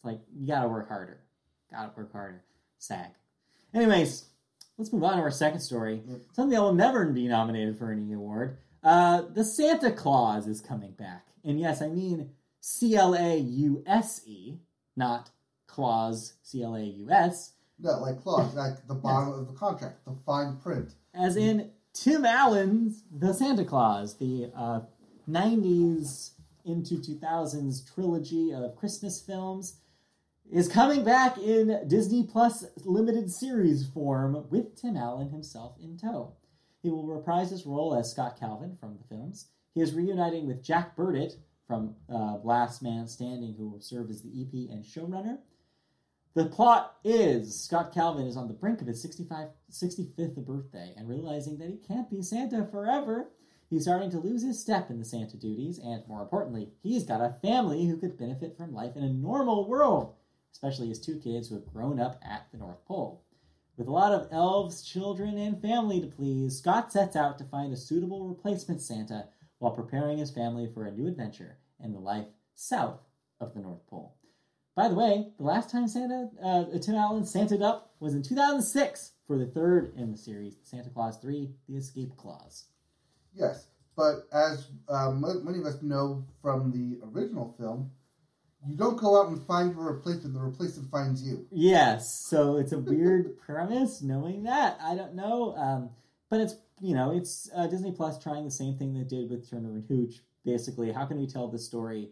It's 0.00 0.04
like 0.06 0.20
you 0.34 0.46
gotta 0.46 0.66
work 0.68 0.88
harder, 0.88 1.20
gotta 1.70 1.90
work 1.94 2.10
harder. 2.10 2.42
SAG. 2.78 3.10
Anyways, 3.74 4.24
let's 4.78 4.90
move 4.92 5.04
on 5.04 5.16
to 5.18 5.22
our 5.22 5.30
second 5.30 5.60
story. 5.60 6.00
Yep. 6.08 6.20
Something 6.32 6.54
that 6.56 6.62
will 6.62 6.72
never 6.72 7.04
be 7.04 7.28
nominated 7.28 7.78
for 7.78 7.92
any 7.92 8.10
award. 8.14 8.56
Uh, 8.82 9.22
the 9.34 9.44
Santa 9.44 9.92
Clause 9.92 10.46
is 10.46 10.62
coming 10.62 10.92
back. 10.92 11.26
And 11.44 11.60
yes, 11.60 11.82
I 11.82 11.88
mean 11.88 12.30
C 12.60 12.96
L 12.96 13.14
A 13.14 13.36
U 13.36 13.82
S 13.86 14.22
E, 14.26 14.56
not 14.96 15.28
Claus, 15.66 16.32
C 16.42 16.62
L 16.62 16.74
A 16.76 16.82
U 16.82 17.10
S, 17.10 17.52
No, 17.78 18.00
like 18.00 18.22
clause, 18.22 18.54
like 18.56 18.86
the 18.88 18.94
bottom 18.94 19.34
of 19.34 19.46
the 19.48 19.52
contract, 19.52 20.06
the 20.06 20.16
fine 20.24 20.56
print. 20.56 20.94
as 21.12 21.36
in 21.36 21.70
Tim 21.92 22.24
Allen's 22.24 23.02
The 23.14 23.34
Santa 23.34 23.64
Clause, 23.66 24.16
the 24.16 24.50
uh, 24.56 24.80
90s 25.28 26.30
into 26.64 26.94
2000s 26.96 27.94
trilogy 27.94 28.52
of 28.52 28.76
Christmas 28.76 29.20
films, 29.20 29.76
is 30.52 30.68
coming 30.68 31.04
back 31.04 31.38
in 31.38 31.80
Disney 31.86 32.24
Plus 32.24 32.64
limited 32.84 33.30
series 33.30 33.86
form 33.86 34.46
with 34.50 34.74
Tim 34.74 34.96
Allen 34.96 35.30
himself 35.30 35.76
in 35.80 35.96
tow. 35.96 36.32
He 36.82 36.90
will 36.90 37.06
reprise 37.06 37.50
his 37.50 37.66
role 37.66 37.94
as 37.94 38.10
Scott 38.10 38.38
Calvin 38.38 38.76
from 38.80 38.96
the 38.96 39.04
films. 39.08 39.48
He 39.74 39.80
is 39.80 39.94
reuniting 39.94 40.46
with 40.46 40.64
Jack 40.64 40.96
Burditt 40.96 41.34
from 41.66 41.94
uh, 42.12 42.38
Last 42.42 42.82
Man 42.82 43.06
Standing, 43.06 43.54
who 43.56 43.68
will 43.68 43.80
serve 43.80 44.10
as 44.10 44.22
the 44.22 44.42
EP 44.42 44.70
and 44.70 44.84
showrunner. 44.84 45.38
The 46.34 46.46
plot 46.46 46.96
is 47.04 47.60
Scott 47.64 47.92
Calvin 47.92 48.26
is 48.26 48.36
on 48.36 48.48
the 48.48 48.54
brink 48.54 48.80
of 48.80 48.86
his 48.88 49.02
65, 49.02 49.48
65th 49.70 50.44
birthday 50.44 50.94
and 50.96 51.08
realizing 51.08 51.58
that 51.58 51.68
he 51.68 51.76
can't 51.76 52.10
be 52.10 52.22
Santa 52.22 52.66
forever. 52.70 53.28
He's 53.68 53.82
starting 53.82 54.10
to 54.10 54.18
lose 54.18 54.42
his 54.42 54.60
step 54.60 54.90
in 54.90 54.98
the 54.98 55.04
Santa 55.04 55.36
duties, 55.36 55.78
and 55.78 56.02
more 56.08 56.22
importantly, 56.22 56.70
he's 56.82 57.04
got 57.04 57.20
a 57.20 57.36
family 57.40 57.86
who 57.86 57.96
could 57.96 58.18
benefit 58.18 58.56
from 58.56 58.74
life 58.74 58.96
in 58.96 59.04
a 59.04 59.12
normal 59.12 59.68
world, 59.68 60.14
especially 60.52 60.88
his 60.88 61.00
two 61.00 61.18
kids 61.18 61.48
who 61.48 61.54
have 61.54 61.72
grown 61.72 62.00
up 62.00 62.20
at 62.22 62.46
the 62.50 62.58
North 62.58 62.84
Pole. 62.86 63.24
With 63.76 63.88
a 63.88 63.92
lot 63.92 64.12
of 64.12 64.28
elves, 64.30 64.82
children, 64.82 65.38
and 65.38 65.60
family 65.62 66.00
to 66.00 66.06
please, 66.06 66.58
Scott 66.58 66.92
sets 66.92 67.16
out 67.16 67.38
to 67.38 67.44
find 67.44 67.72
a 67.72 67.76
suitable 67.76 68.28
replacement 68.28 68.82
Santa 68.82 69.28
while 69.58 69.72
preparing 69.72 70.18
his 70.18 70.30
family 70.30 70.68
for 70.72 70.84
a 70.84 70.90
new 70.90 71.06
adventure 71.06 71.56
in 71.82 71.92
the 71.92 71.98
life 71.98 72.26
south 72.54 73.00
of 73.40 73.54
the 73.54 73.60
North 73.60 73.86
Pole. 73.86 74.16
By 74.76 74.88
the 74.88 74.94
way, 74.94 75.28
the 75.38 75.44
last 75.44 75.70
time 75.70 75.88
Santa 75.88 76.30
uh, 76.42 76.64
Tim 76.78 76.94
Allen 76.94 77.24
Santed 77.24 77.62
up 77.62 77.94
was 78.00 78.14
in 78.14 78.22
2006 78.22 79.12
for 79.26 79.38
the 79.38 79.46
third 79.46 79.92
in 79.96 80.12
the 80.12 80.18
series, 80.18 80.56
Santa 80.62 80.90
Clause 80.90 81.18
3: 81.18 81.50
The 81.68 81.76
Escape 81.76 82.16
Clause. 82.16 82.66
Yes, 83.34 83.66
but 83.96 84.26
as 84.32 84.68
uh, 84.88 85.10
many 85.10 85.58
of 85.58 85.66
us 85.66 85.82
know 85.82 86.24
from 86.40 86.70
the 86.70 86.98
original 87.08 87.54
film, 87.58 87.90
you 88.66 88.76
don't 88.76 88.96
go 88.96 89.20
out 89.20 89.28
and 89.28 89.42
find 89.46 89.72
a 89.72 89.80
replacement. 89.80 90.34
The 90.34 90.40
replacement 90.40 90.90
finds 90.90 91.22
you. 91.22 91.46
Yes, 91.50 92.12
so 92.14 92.56
it's 92.56 92.72
a 92.72 92.78
weird 92.78 93.38
premise. 93.46 94.02
Knowing 94.02 94.42
that, 94.44 94.78
I 94.82 94.94
don't 94.94 95.14
know, 95.14 95.54
um, 95.56 95.90
but 96.28 96.40
it's 96.40 96.56
you 96.80 96.94
know 96.94 97.10
it's 97.16 97.50
uh, 97.54 97.66
Disney 97.66 97.92
Plus 97.92 98.18
trying 98.22 98.44
the 98.44 98.50
same 98.50 98.76
thing 98.76 98.92
they 98.92 99.04
did 99.04 99.30
with 99.30 99.48
Turner 99.48 99.70
and 99.70 99.84
Hooch. 99.88 100.20
Basically, 100.44 100.92
how 100.92 101.06
can 101.06 101.18
we 101.18 101.26
tell 101.26 101.48
the 101.48 101.58
story 101.58 102.10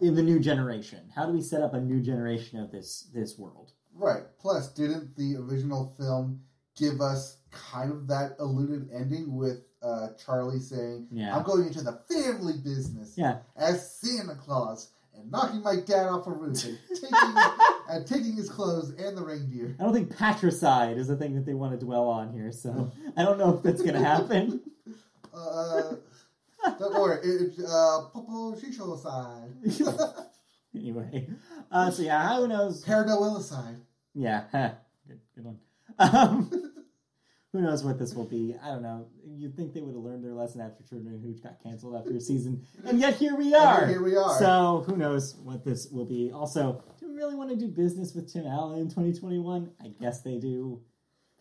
in 0.00 0.14
the 0.14 0.22
new 0.22 0.40
generation? 0.40 1.10
How 1.14 1.26
do 1.26 1.32
we 1.32 1.40
set 1.42 1.62
up 1.62 1.74
a 1.74 1.80
new 1.80 2.00
generation 2.00 2.58
of 2.58 2.72
this 2.72 3.08
this 3.14 3.38
world? 3.38 3.72
Right. 3.94 4.24
Plus, 4.38 4.72
didn't 4.72 5.16
the 5.16 5.36
original 5.36 5.94
film 5.98 6.40
give 6.76 7.00
us 7.00 7.38
kind 7.50 7.90
of 7.90 8.06
that 8.08 8.36
alluded 8.38 8.90
ending 8.92 9.34
with 9.34 9.60
uh, 9.82 10.08
Charlie 10.24 10.58
saying, 10.58 11.06
Yeah, 11.10 11.36
"I'm 11.36 11.44
going 11.44 11.66
into 11.66 11.82
the 11.82 12.00
family 12.10 12.54
business 12.62 13.14
yeah. 13.16 13.38
as 13.56 13.98
Santa 13.98 14.34
Claus 14.34 14.90
and 15.16 15.30
knocking 15.30 15.62
my 15.62 15.76
dad 15.76 16.08
off 16.08 16.26
a 16.26 16.30
roof 16.30 16.64
and 16.64 16.78
taking, 16.88 17.36
and 17.88 18.06
taking 18.06 18.32
his 18.36 18.48
clothes 18.48 18.90
and 18.98 19.16
the 19.16 19.22
reindeer." 19.22 19.76
I 19.78 19.82
don't 19.82 19.92
think 19.92 20.16
patricide 20.16 20.98
is 20.98 21.10
a 21.10 21.16
thing 21.16 21.34
that 21.34 21.46
they 21.46 21.54
want 21.54 21.78
to 21.78 21.84
dwell 21.84 22.08
on 22.08 22.32
here, 22.32 22.52
so 22.52 22.92
I 23.16 23.22
don't 23.22 23.38
know 23.38 23.56
if 23.56 23.62
that's 23.62 23.82
going 23.82 23.94
to 24.00 24.04
happen. 24.04 24.60
Uh, 25.34 25.94
don't 26.78 26.94
worry, 26.94 27.18
it, 27.22 27.58
it, 27.58 27.64
uh, 27.64 28.02
Popo 28.12 28.54
Shisho 28.56 28.98
side, 29.00 30.26
anyway, 30.74 31.28
uh, 31.70 31.90
so 31.90 32.02
yeah, 32.02 32.36
who 32.36 32.48
knows? 32.48 32.82
Paranoia 32.82 33.42
side. 33.42 33.76
Yeah, 34.14 34.44
good, 35.06 35.20
good 35.34 35.44
one. 35.44 35.58
Um, 35.98 36.72
who 37.56 37.62
knows 37.62 37.82
what 37.84 37.98
this 37.98 38.14
will 38.14 38.26
be? 38.26 38.54
I 38.62 38.68
don't 38.68 38.82
know. 38.82 39.06
You'd 39.24 39.56
think 39.56 39.72
they 39.72 39.80
would 39.80 39.94
have 39.94 40.04
learned 40.04 40.22
their 40.24 40.34
lesson 40.34 40.60
after 40.60 40.82
Turner 40.84 41.10
and 41.10 41.22
Hooch 41.24 41.42
got 41.42 41.62
canceled 41.62 41.96
after 41.96 42.14
a 42.14 42.20
season, 42.20 42.62
and 42.84 43.00
yet 43.00 43.14
here 43.16 43.34
we 43.34 43.54
are. 43.54 43.82
And 43.82 43.90
here 43.90 44.02
we 44.02 44.16
are. 44.16 44.38
So 44.38 44.84
who 44.86 44.96
knows 44.96 45.34
what 45.36 45.64
this 45.64 45.88
will 45.90 46.04
be? 46.04 46.30
Also, 46.32 46.82
do 47.00 47.08
we 47.08 47.14
really 47.14 47.34
want 47.34 47.50
to 47.50 47.56
do 47.56 47.68
business 47.68 48.14
with 48.14 48.30
Tim 48.32 48.46
Allen 48.46 48.80
in 48.80 48.88
2021? 48.88 49.70
I 49.82 49.88
guess 50.00 50.20
they 50.20 50.38
do, 50.38 50.80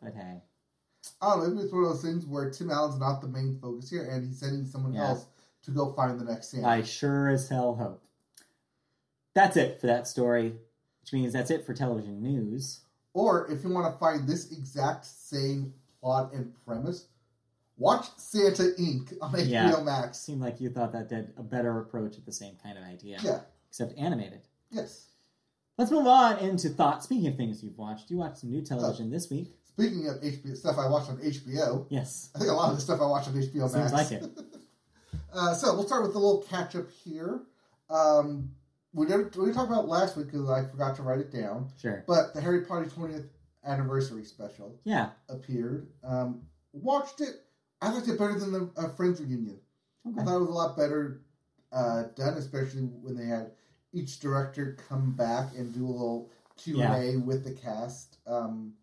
but 0.02 0.14
hey, 0.14 0.42
oh, 1.22 1.28
I 1.28 1.36
don't 1.36 1.44
know. 1.44 1.50
Maybe 1.56 1.64
it's 1.66 1.74
one 1.74 1.84
of 1.84 1.90
those 1.90 2.02
things 2.02 2.26
where 2.26 2.50
Tim 2.50 2.72
Allen's 2.72 3.00
not 3.00 3.22
the 3.22 3.28
main 3.28 3.60
focus 3.62 3.90
here, 3.90 4.08
and 4.10 4.26
he's 4.26 4.40
sending 4.40 4.66
someone 4.66 4.94
Yeah. 4.94 5.10
else 5.10 5.26
to 5.64 5.72
go 5.72 5.92
find 5.94 6.20
the 6.20 6.26
next 6.26 6.52
Santa. 6.52 6.68
I 6.68 6.82
sure 6.84 7.30
as 7.30 7.50
hell 7.50 7.76
hope. 7.76 8.02
That's 9.34 9.58
it 9.58 9.82
for 9.82 9.88
that 9.88 10.08
story, 10.08 10.56
which 11.02 11.12
means 11.12 11.34
that's 11.34 11.52
it 11.52 11.66
for 11.66 11.74
television 11.74 12.22
news. 12.22 12.82
Or 13.14 13.50
if 13.50 13.64
you 13.64 13.70
want 13.70 13.94
to 13.94 13.98
find 13.98 14.28
this 14.28 14.52
exact 14.52 15.06
same 15.06 15.74
plot 16.06 16.34
and 16.34 16.54
premise, 16.68 17.08
watch 17.78 18.06
Santa 18.18 18.74
Inc. 18.80 19.12
on 19.22 19.32
HBO 19.34 19.48
Yeah. 19.48 19.82
Max. 19.84 20.20
Seemed 20.20 20.40
like 20.40 20.62
you 20.62 20.70
thought 20.70 20.92
that 20.92 21.10
did 21.10 21.34
a 21.36 21.42
better 21.42 21.80
approach 21.80 22.16
at 22.20 22.26
the 22.28 22.32
same 22.32 22.56
kind 22.62 22.78
of 22.78 22.84
idea, 22.84 23.18
Yeah. 23.24 23.40
except 23.70 23.98
animated. 23.98 24.42
Yes. 24.70 25.08
Let's 25.80 25.90
move 25.90 26.06
on 26.06 26.38
into 26.38 26.70
thoughts. 26.70 27.06
Speaking 27.06 27.26
of 27.28 27.36
things 27.38 27.64
you've 27.64 27.78
watched, 27.78 28.12
you 28.12 28.18
watched 28.18 28.38
some 28.38 28.52
new 28.52 28.62
television 28.62 29.10
this 29.10 29.32
week. 29.32 29.58
Speaking 29.66 30.08
of 30.08 30.18
HBO 30.24 30.56
stuff 30.56 30.78
I 30.78 30.88
watched 30.88 31.10
on 31.10 31.18
HBO, 31.18 31.88
Yes, 31.90 32.30
I 32.36 32.40
think 32.40 32.52
a 32.52 32.54
lot 32.54 32.70
of 32.70 32.76
the 32.76 32.82
stuff 32.84 33.02
I 33.02 33.08
watched 33.08 33.28
on 33.28 33.34
HBO 33.34 33.68
Max. 33.74 33.92
like 33.92 34.12
it. 34.12 34.24
Uh, 35.34 35.54
so 35.54 35.74
we'll 35.74 35.86
start 35.86 36.02
with 36.04 36.16
a 36.16 36.20
little 36.20 36.44
catch 36.44 36.76
up 36.78 36.90
here. 37.04 37.42
Um, 37.90 38.52
we 38.94 39.06
didn't 39.06 39.36
we 39.36 39.52
talked 39.52 39.70
about 39.70 39.84
it 39.84 39.88
last 39.90 40.16
week 40.16 40.28
because 40.28 40.50
I 40.50 40.64
forgot 40.64 40.96
to 40.96 41.02
write 41.04 41.20
it 41.20 41.30
down. 41.32 41.68
Sure. 41.82 42.06
But 42.08 42.34
the 42.34 42.40
Harry 42.40 42.62
Potter 42.62 42.86
20th 42.86 43.28
anniversary 43.66 44.24
special 44.24 44.80
Yeah. 44.84 45.10
appeared. 45.30 45.88
Um, 46.04 46.42
watched 46.74 47.22
it. 47.22 47.42
I 47.82 47.92
liked 47.92 48.08
it 48.08 48.18
better 48.18 48.40
than 48.40 48.52
the 48.52 48.70
uh, 48.78 48.90
Friends 48.90 49.20
reunion. 49.22 49.60
I 50.18 50.24
thought 50.24 50.36
it 50.38 50.40
was 50.40 50.50
a 50.50 50.54
lot 50.54 50.78
better 50.78 51.22
uh, 51.72 52.04
done, 52.16 52.36
especially 52.38 52.84
when 52.84 53.16
they 53.18 53.26
had 53.26 53.52
each 53.92 54.20
director 54.20 54.78
come 54.88 55.12
back 55.16 55.54
and 55.56 55.74
do 55.74 55.86
a 55.86 55.90
little 55.90 56.32
Q 56.58 56.82
and 56.82 57.04
A 57.04 57.18
with 57.18 57.44
the 57.44 57.52
cast. 57.54 58.18
Um, 58.28 58.74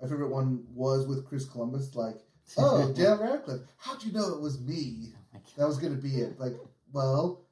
my 0.00 0.08
favorite 0.08 0.30
one 0.30 0.64
was 0.74 1.06
with 1.06 1.26
Chris 1.26 1.46
Columbus, 1.46 1.94
like, 1.94 2.16
"Oh, 2.58 2.92
Dan 2.92 3.18
Radcliffe, 3.18 3.62
how'd 3.78 4.04
you 4.04 4.12
know 4.12 4.34
it 4.34 4.40
was 4.40 4.60
me? 4.60 5.08
Oh 5.34 5.38
That 5.56 5.66
was 5.66 5.78
going 5.78 5.96
to 5.96 6.00
be 6.02 6.16
it." 6.20 6.38
Like, 6.38 6.54
well, 6.92 7.42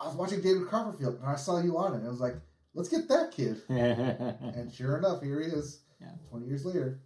I 0.00 0.06
was 0.06 0.16
watching 0.16 0.40
David 0.40 0.66
Copperfield 0.68 1.16
and 1.20 1.26
I 1.26 1.36
saw 1.36 1.60
you 1.60 1.76
on 1.78 1.92
it. 1.92 1.98
And 1.98 2.06
I 2.06 2.10
was 2.10 2.20
like, 2.20 2.36
"Let's 2.74 2.88
get 2.88 3.08
that 3.08 3.30
kid." 3.32 3.60
And 3.68 4.72
sure 4.72 4.98
enough, 4.98 5.22
here 5.22 5.40
he 5.40 5.46
is. 5.46 5.81
Yeah. 6.02 6.12
Twenty 6.28 6.46
years 6.46 6.64
later. 6.64 7.00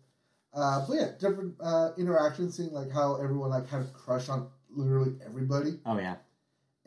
Uh, 0.55 0.87
but 0.89 0.95
yeah, 0.95 1.09
different 1.21 1.55
uh, 1.63 1.91
interactions, 1.99 2.57
seeing 2.57 2.73
like 2.73 2.91
how 2.91 3.17
everyone 3.17 3.51
like 3.51 3.69
had 3.69 3.83
a 3.83 3.91
crush 3.93 4.29
on 4.29 4.49
literally 4.71 5.13
everybody. 5.25 5.79
oh 5.85 5.99
yeah. 5.99 6.17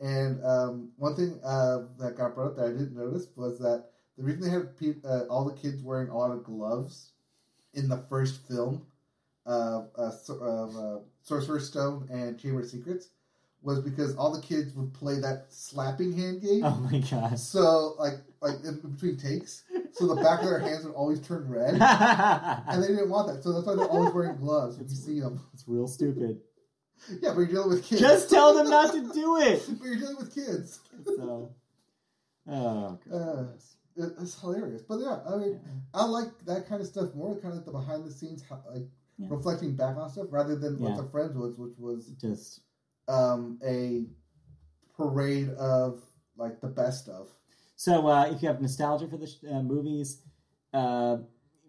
And 0.00 0.42
um, 0.44 0.92
one 0.96 1.14
thing 1.14 1.38
uh, 1.44 1.82
that 1.98 2.16
got 2.16 2.34
brought 2.34 2.48
up 2.48 2.56
that 2.56 2.64
I 2.66 2.70
didn't 2.70 2.96
notice 2.96 3.26
was 3.36 3.58
that 3.58 3.84
the 4.16 4.24
reason 4.24 4.42
they 4.42 4.50
had 4.50 4.76
pe- 4.78 5.08
uh, 5.08 5.24
all 5.30 5.44
the 5.44 5.54
kids 5.54 5.82
wearing 5.82 6.08
a 6.08 6.16
lot 6.16 6.30
of 6.32 6.42
gloves 6.42 7.12
in 7.74 7.88
the 7.88 7.98
first 8.08 8.46
film 8.48 8.86
of 9.46 9.90
uh, 9.96 10.10
of 10.34 10.76
uh, 10.76 10.98
Sorcerer's 11.22 11.68
Stone 11.68 12.08
and 12.10 12.38
Chamber 12.38 12.60
of 12.60 12.66
Secrets 12.68 13.08
was 13.62 13.80
because 13.80 14.16
all 14.16 14.32
the 14.32 14.40
kids 14.40 14.74
would 14.74 14.92
play 14.94 15.20
that 15.20 15.46
slapping 15.50 16.16
hand 16.16 16.40
game. 16.42 16.64
Oh 16.64 16.88
my 16.90 16.98
gosh. 16.98 17.38
So 17.40 17.94
like 17.98 18.14
like 18.40 18.56
in 18.64 18.80
between 18.80 19.16
takes, 19.18 19.64
so 19.92 20.06
the 20.14 20.22
back 20.22 20.40
of 20.40 20.46
their 20.46 20.58
hands 20.58 20.84
would 20.84 20.94
always 20.94 21.20
turn 21.20 21.48
red, 21.48 21.74
and 21.80 22.82
they 22.82 22.88
didn't 22.88 23.10
want 23.10 23.28
that. 23.28 23.42
So 23.42 23.52
that's 23.52 23.66
why 23.66 23.74
they're 23.74 23.86
always 23.86 24.12
wearing 24.12 24.36
gloves 24.36 24.78
when 24.78 24.88
you 24.88 24.94
see 24.94 25.20
them. 25.20 25.40
It's 25.52 25.64
real 25.66 25.88
stupid. 25.88 26.40
Yeah, 27.22 27.30
but 27.30 27.38
you're 27.40 27.46
dealing 27.46 27.70
with 27.70 27.84
kids. 27.84 28.00
Just 28.00 28.28
tell 28.30 28.54
them 28.54 28.68
not 28.68 28.92
to 28.92 29.00
do 29.14 29.36
it. 29.38 29.64
but 29.78 29.86
you're 29.86 29.96
dealing 29.96 30.16
with 30.16 30.34
kids. 30.34 30.80
So, 31.06 31.54
oh. 32.48 32.98
It- 33.96 34.12
It's 34.20 34.40
hilarious. 34.40 34.82
But 34.82 35.00
yeah, 35.00 35.18
I 35.28 35.36
mean, 35.36 35.60
I 35.92 36.04
like 36.04 36.28
that 36.46 36.68
kind 36.68 36.80
of 36.80 36.86
stuff 36.86 37.14
more. 37.14 37.36
Kind 37.40 37.56
of 37.58 37.64
the 37.64 37.72
behind 37.72 38.04
the 38.04 38.10
scenes, 38.10 38.42
like 38.72 38.82
Yeah. 39.18 39.26
reflecting 39.30 39.74
back 39.76 39.96
on 39.96 40.08
stuff, 40.10 40.28
rather 40.30 40.56
than 40.56 40.78
what 40.78 40.96
the 40.96 41.08
Friends 41.10 41.36
was, 41.36 41.58
which 41.58 41.76
was 41.78 42.06
just 42.20 42.60
um, 43.08 43.58
a 43.66 44.04
parade 44.96 45.50
of 45.50 46.00
like 46.36 46.60
the 46.60 46.68
best 46.68 47.08
of. 47.08 47.28
So. 47.80 48.06
Uh, 48.08 48.26
if 48.32 48.42
you 48.42 48.48
have 48.48 48.60
nostalgia 48.60 49.08
for 49.08 49.16
the 49.16 49.26
sh- 49.26 49.44
uh, 49.50 49.62
movies, 49.62 50.08
uh, 50.74 51.16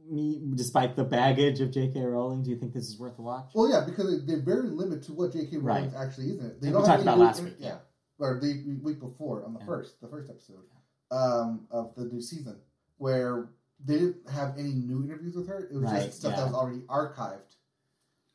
me, 0.10 0.42
despite 0.56 0.96
the 0.96 1.04
baggage 1.04 1.62
of 1.62 1.72
J.K. 1.72 2.02
Rowling, 2.02 2.44
do 2.44 2.50
you 2.50 2.58
think 2.58 2.74
this 2.74 2.88
is 2.90 3.00
worth 3.00 3.18
a 3.20 3.22
watch? 3.22 3.52
Well, 3.56 3.70
yeah, 3.72 3.82
because 3.86 4.08
they- 4.12 4.26
they're 4.26 4.42
very 4.44 4.70
limited 4.70 5.04
to 5.08 5.14
what 5.14 5.32
J.K. 5.34 5.58
Rowling 5.58 5.94
actually 5.96 6.32
is 6.32 6.40
in 6.40 6.46
it. 6.48 6.62
They 6.62 6.68
And 6.68 6.74
don't 6.74 6.84
we 6.84 6.88
have 6.90 6.98
talked 6.98 7.04
about 7.04 7.18
last 7.20 7.44
week, 7.44 7.56
yeah. 7.60 7.78
or 8.20 8.40
the 8.42 8.80
week 8.84 9.00
before 9.00 9.46
on 9.46 9.54
the 9.54 9.60
Yeah. 9.60 9.66
first, 9.66 10.02
the 10.02 10.08
first 10.08 10.30
episode 10.30 10.66
um, 11.12 11.68
of 11.72 11.94
the 11.96 12.06
new 12.06 12.22
season, 12.22 12.58
where 12.98 13.50
they 13.84 13.98
didn't 14.00 14.30
have 14.30 14.58
any 14.58 14.72
new 14.74 15.04
interviews 15.04 15.36
with 15.36 15.48
her. 15.48 15.60
It 15.72 15.74
was 15.74 15.84
Right, 15.84 16.06
just 16.06 16.20
stuff 16.20 16.32
yeah. 16.34 16.38
that 16.42 16.46
was 16.48 16.56
already 16.56 16.82
archived, 16.88 17.56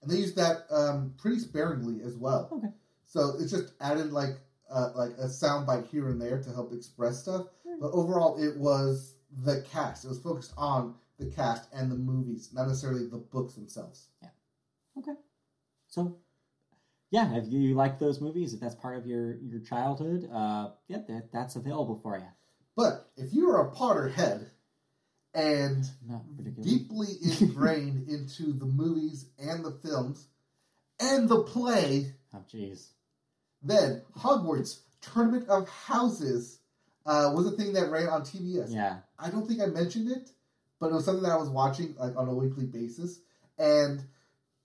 and 0.02 0.10
they 0.10 0.16
used 0.16 0.36
that 0.36 0.66
um, 0.70 1.14
pretty 1.18 1.38
sparingly 1.38 2.02
as 2.02 2.16
well. 2.16 2.48
Okay. 2.52 2.72
So 3.06 3.34
it's 3.38 3.50
just 3.52 3.72
added 3.80 4.12
like 4.12 4.40
uh, 4.70 4.90
like 4.96 5.12
a 5.18 5.26
soundbite 5.26 5.86
here 5.88 6.08
and 6.08 6.20
there 6.20 6.42
to 6.42 6.50
help 6.52 6.72
express 6.72 7.22
stuff. 7.22 7.46
But 7.80 7.90
overall, 7.92 8.42
it 8.42 8.56
was 8.56 9.14
the 9.44 9.62
cast. 9.72 10.04
It 10.04 10.08
was 10.08 10.18
focused 10.18 10.52
on 10.56 10.94
the 11.18 11.26
cast 11.26 11.68
and 11.72 11.90
the 11.90 11.96
movies, 11.96 12.50
not 12.52 12.68
necessarily 12.68 13.06
the 13.06 13.18
books 13.18 13.54
themselves. 13.54 14.08
Yeah. 14.22 14.28
Okay. 14.98 15.14
So, 15.88 16.16
yeah, 17.10 17.34
if 17.36 17.44
you 17.48 17.74
like 17.74 17.98
those 17.98 18.20
movies, 18.20 18.54
if 18.54 18.60
that's 18.60 18.74
part 18.74 18.96
of 18.96 19.06
your 19.06 19.36
your 19.36 19.60
childhood, 19.60 20.28
uh, 20.32 20.70
yeah, 20.88 20.98
that, 21.08 21.32
that's 21.32 21.56
available 21.56 21.98
for 22.02 22.18
you. 22.18 22.26
But 22.76 23.10
if 23.16 23.32
you 23.32 23.50
are 23.50 23.68
a 23.68 23.72
Potterhead 23.74 24.50
and 25.32 25.84
deeply 26.60 27.08
ingrained 27.40 28.08
into 28.08 28.52
the 28.52 28.66
movies 28.66 29.26
and 29.38 29.64
the 29.64 29.70
films 29.70 30.28
and 31.00 31.28
the 31.28 31.42
play, 31.42 32.14
Oh, 32.34 32.44
jeez. 32.52 32.88
then 33.62 34.02
Hogwarts 34.18 34.80
Tournament 35.00 35.48
of 35.48 35.68
Houses 35.68 36.55
uh, 37.06 37.32
was 37.34 37.46
a 37.46 37.52
thing 37.52 37.72
that 37.74 37.90
ran 37.90 38.08
on 38.08 38.22
TBS. 38.22 38.74
Yeah. 38.74 38.98
I 39.18 39.30
don't 39.30 39.46
think 39.46 39.60
I 39.60 39.66
mentioned 39.66 40.10
it, 40.10 40.30
but 40.80 40.90
it 40.90 40.94
was 40.94 41.04
something 41.04 41.22
that 41.22 41.32
I 41.32 41.36
was 41.36 41.48
watching 41.48 41.94
like 41.98 42.16
on 42.16 42.28
a 42.28 42.34
weekly 42.34 42.66
basis. 42.66 43.20
And 43.58 44.02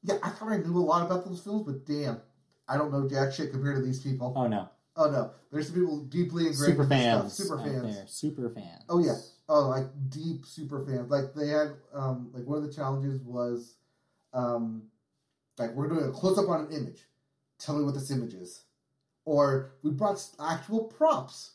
yeah, 0.03 0.15
I 0.23 0.29
thought 0.29 0.51
I 0.51 0.57
knew 0.57 0.77
a 0.77 0.79
lot 0.79 1.05
about 1.05 1.25
those 1.25 1.41
films, 1.41 1.63
but 1.65 1.85
damn, 1.85 2.19
I 2.67 2.77
don't 2.77 2.91
know 2.91 3.07
jack 3.07 3.33
shit 3.33 3.51
compared 3.51 3.75
to 3.77 3.81
these 3.81 4.01
people. 4.01 4.33
Oh 4.35 4.47
no. 4.47 4.69
Oh 4.97 5.09
no, 5.09 5.31
there's 5.51 5.67
some 5.67 5.75
people 5.75 6.03
deeply 6.05 6.47
ingrained 6.47 6.73
Super 6.73 6.85
fans. 6.85 7.33
Super 7.33 7.57
fans. 7.57 7.95
There. 7.95 8.07
Super 8.07 8.49
fans. 8.49 8.83
Oh, 8.89 8.99
yeah. 8.99 9.15
Oh, 9.47 9.69
like 9.69 9.85
deep 10.09 10.45
super 10.45 10.85
fans. 10.85 11.09
Like 11.09 11.33
they 11.33 11.47
had 11.47 11.73
um 11.93 12.29
like 12.33 12.45
one 12.45 12.57
of 12.57 12.63
the 12.63 12.73
challenges 12.73 13.21
was 13.21 13.75
um 14.33 14.83
like 15.57 15.71
we're 15.71 15.87
doing 15.87 16.05
a 16.05 16.11
close 16.11 16.37
up 16.37 16.49
on 16.49 16.61
an 16.61 16.71
image. 16.71 17.05
Tell 17.59 17.77
me 17.77 17.85
what 17.85 17.93
this 17.93 18.11
image 18.11 18.33
is. 18.33 18.63
Or 19.23 19.71
we 19.83 19.91
brought 19.91 20.23
actual 20.39 20.85
props 20.85 21.51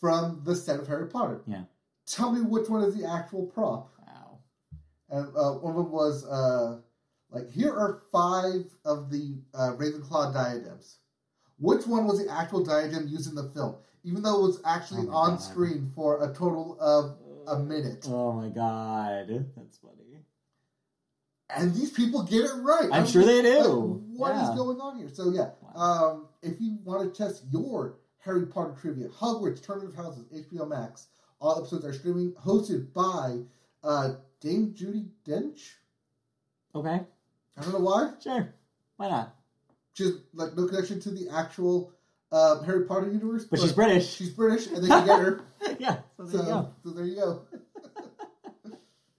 from 0.00 0.40
the 0.44 0.54
set 0.54 0.80
of 0.80 0.88
Harry 0.88 1.08
Potter. 1.08 1.42
Yeah. 1.46 1.64
Tell 2.06 2.32
me 2.32 2.40
which 2.40 2.68
one 2.68 2.82
is 2.82 2.94
the 2.96 3.08
actual 3.08 3.46
prop. 3.46 3.92
Wow. 4.06 4.38
And 5.10 5.28
uh, 5.36 5.52
one 5.60 5.76
of 5.76 5.84
them 5.84 5.92
was 5.92 6.24
uh 6.26 6.78
like 7.30 7.48
here 7.50 7.70
are 7.72 8.02
five 8.10 8.64
of 8.84 9.10
the 9.10 9.38
uh, 9.54 9.72
Ravenclaw 9.76 10.32
diadems. 10.34 10.98
Which 11.58 11.86
one 11.86 12.06
was 12.06 12.24
the 12.24 12.32
actual 12.32 12.64
diadem 12.64 13.06
used 13.06 13.28
in 13.28 13.34
the 13.34 13.50
film? 13.50 13.76
Even 14.02 14.22
though 14.22 14.38
it 14.44 14.46
was 14.48 14.60
actually 14.64 15.06
Oh 15.08 15.14
on 15.14 15.30
God. 15.32 15.42
screen 15.42 15.92
for 15.94 16.24
a 16.28 16.32
total 16.34 16.76
of 16.80 17.18
a 17.46 17.58
minute. 17.62 18.06
Oh 18.08 18.32
my 18.32 18.48
god. 18.48 19.28
That's 19.56 19.76
funny. 19.78 20.24
and 21.50 21.74
these 21.74 21.90
people 21.90 22.22
get 22.22 22.44
it 22.44 22.54
right. 22.62 22.88
I'm 22.92 23.02
I 23.02 23.06
sure 23.06 23.24
they 23.24 23.42
like, 23.42 23.62
do. 23.64 24.02
what 24.16 24.34
is 24.36 24.48
Yeah. 24.48 24.54
going 24.56 24.80
on 24.80 24.98
here? 24.98 25.08
So 25.12 25.30
yeah, 25.30 25.50
um, 25.74 26.28
if 26.42 26.60
you 26.60 26.78
want 26.84 27.12
to 27.14 27.22
test 27.24 27.44
your 27.50 27.96
Harry 28.20 28.46
Potter 28.46 28.74
trivia, 28.80 29.08
Hogwarts 29.08 29.64
Tournament 29.64 29.94
of 29.94 29.96
Houses, 29.96 30.26
HBO 30.32 30.68
Max. 30.68 31.08
All 31.40 31.58
episodes 31.58 31.84
are 31.84 31.92
streaming, 31.92 32.32
hosted 32.32 32.92
by 32.92 33.40
uh, 33.82 34.14
Dame 34.40 34.74
Judi 34.76 35.08
Dench. 35.26 35.72
Okay. 36.74 37.00
I 37.56 37.62
don't 37.62 37.72
know 37.72 37.80
why. 37.80 38.12
Sure. 38.22 38.54
Why 38.96 39.08
not? 39.08 39.34
She's 39.94 40.12
like 40.34 40.56
no 40.56 40.66
connection 40.66 41.00
to 41.00 41.10
the 41.10 41.28
actual 41.30 41.92
uh, 42.30 42.62
Harry 42.62 42.84
Potter 42.84 43.10
universe, 43.10 43.46
But 43.46 43.60
she's 43.60 43.72
British. 43.72 44.14
she's 44.14 44.30
British, 44.30 44.66
and 44.66 44.84
they 44.84 44.88
can 44.88 45.06
get 45.06 45.18
her. 45.18 45.40
yeah. 45.78 45.98
So 46.16 46.24
there 46.24 46.32
so, 46.32 46.38
you 46.38 46.44
go. 46.44 46.74
so 46.84 46.90
there 46.90 47.04
you 47.06 47.16
go. 47.16 47.42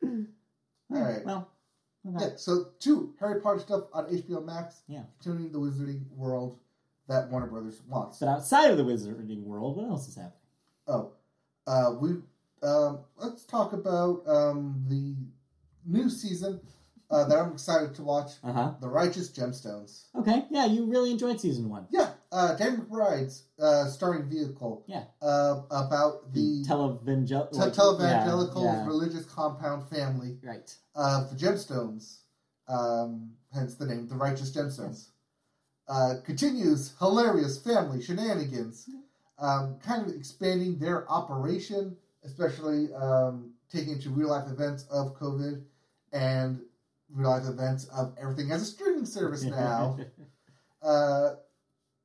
All 0.95 1.01
right. 1.01 1.25
Well. 1.25 1.47
Okay. 2.07 2.25
Yeah, 2.25 2.29
so 2.35 2.69
two 2.79 3.13
Harry 3.19 3.41
Potter 3.41 3.59
stuff 3.59 3.83
on 3.93 4.05
HBO 4.05 4.43
Max. 4.43 4.81
Yeah. 4.87 5.03
Continuing 5.21 5.51
the 5.51 5.59
Wizarding 5.59 6.09
world 6.15 6.57
that 7.11 7.29
Warner 7.29 7.47
Brothers 7.47 7.81
wants. 7.87 8.19
But 8.19 8.29
outside 8.29 8.71
of 8.71 8.77
the 8.77 8.83
wizarding 8.83 9.43
world, 9.43 9.77
what 9.77 9.87
else 9.89 10.07
is 10.07 10.15
happening? 10.15 10.33
Oh, 10.87 11.11
uh, 11.67 11.93
we 11.99 12.09
um, 12.63 12.99
let's 13.17 13.43
talk 13.43 13.73
about 13.73 14.23
um, 14.27 14.83
the 14.87 15.15
new 15.85 16.09
season 16.09 16.59
uh, 17.09 17.25
that 17.27 17.37
I'm 17.37 17.51
excited 17.51 17.93
to 17.95 18.01
watch. 18.03 18.31
Uh 18.43 18.53
huh. 18.53 18.71
The 18.79 18.87
Righteous 18.87 19.29
Gemstones. 19.31 20.05
Okay. 20.15 20.45
Yeah, 20.49 20.65
you 20.67 20.85
really 20.85 21.11
enjoyed 21.11 21.39
season 21.41 21.69
one. 21.69 21.85
Yeah, 21.91 22.11
uh, 22.31 22.55
Dan 22.55 22.77
McBride's 22.77 23.43
uh, 23.61 23.87
starring 23.87 24.29
vehicle. 24.29 24.83
Yeah. 24.87 25.03
Uh, 25.21 25.61
about 25.71 26.33
The 26.33 26.63
the 26.63 26.69
televangel- 26.69 27.51
te- 27.51 27.57
televangelical 27.79 28.63
yeah, 28.63 28.73
yeah. 28.83 28.85
religious 28.87 29.25
compound 29.25 29.89
family 29.89 30.37
Right. 30.43 30.73
of 30.95 31.29
the 31.29 31.35
Gemstones. 31.35 32.19
Um, 32.67 33.31
hence 33.53 33.75
the 33.75 33.85
name, 33.85 34.07
the 34.07 34.15
Righteous 34.15 34.55
Gemstones. 34.55 35.09
Uh, 35.91 36.21
continues 36.23 36.93
hilarious 36.99 37.59
family 37.61 38.01
shenanigans, 38.01 38.89
um, 39.39 39.75
kind 39.85 40.07
of 40.07 40.15
expanding 40.15 40.79
their 40.79 41.09
operation, 41.11 41.97
especially 42.23 42.93
um, 42.93 43.51
taking 43.69 43.99
to 43.99 44.09
real 44.09 44.29
life 44.29 44.49
events 44.49 44.85
of 44.89 45.13
COVID 45.19 45.61
and 46.13 46.61
real 47.13 47.29
life 47.31 47.43
events 47.45 47.89
of 47.89 48.15
everything 48.21 48.53
as 48.53 48.61
a 48.61 48.65
streaming 48.65 49.05
service 49.05 49.43
now. 49.43 49.99
uh, 50.81 51.31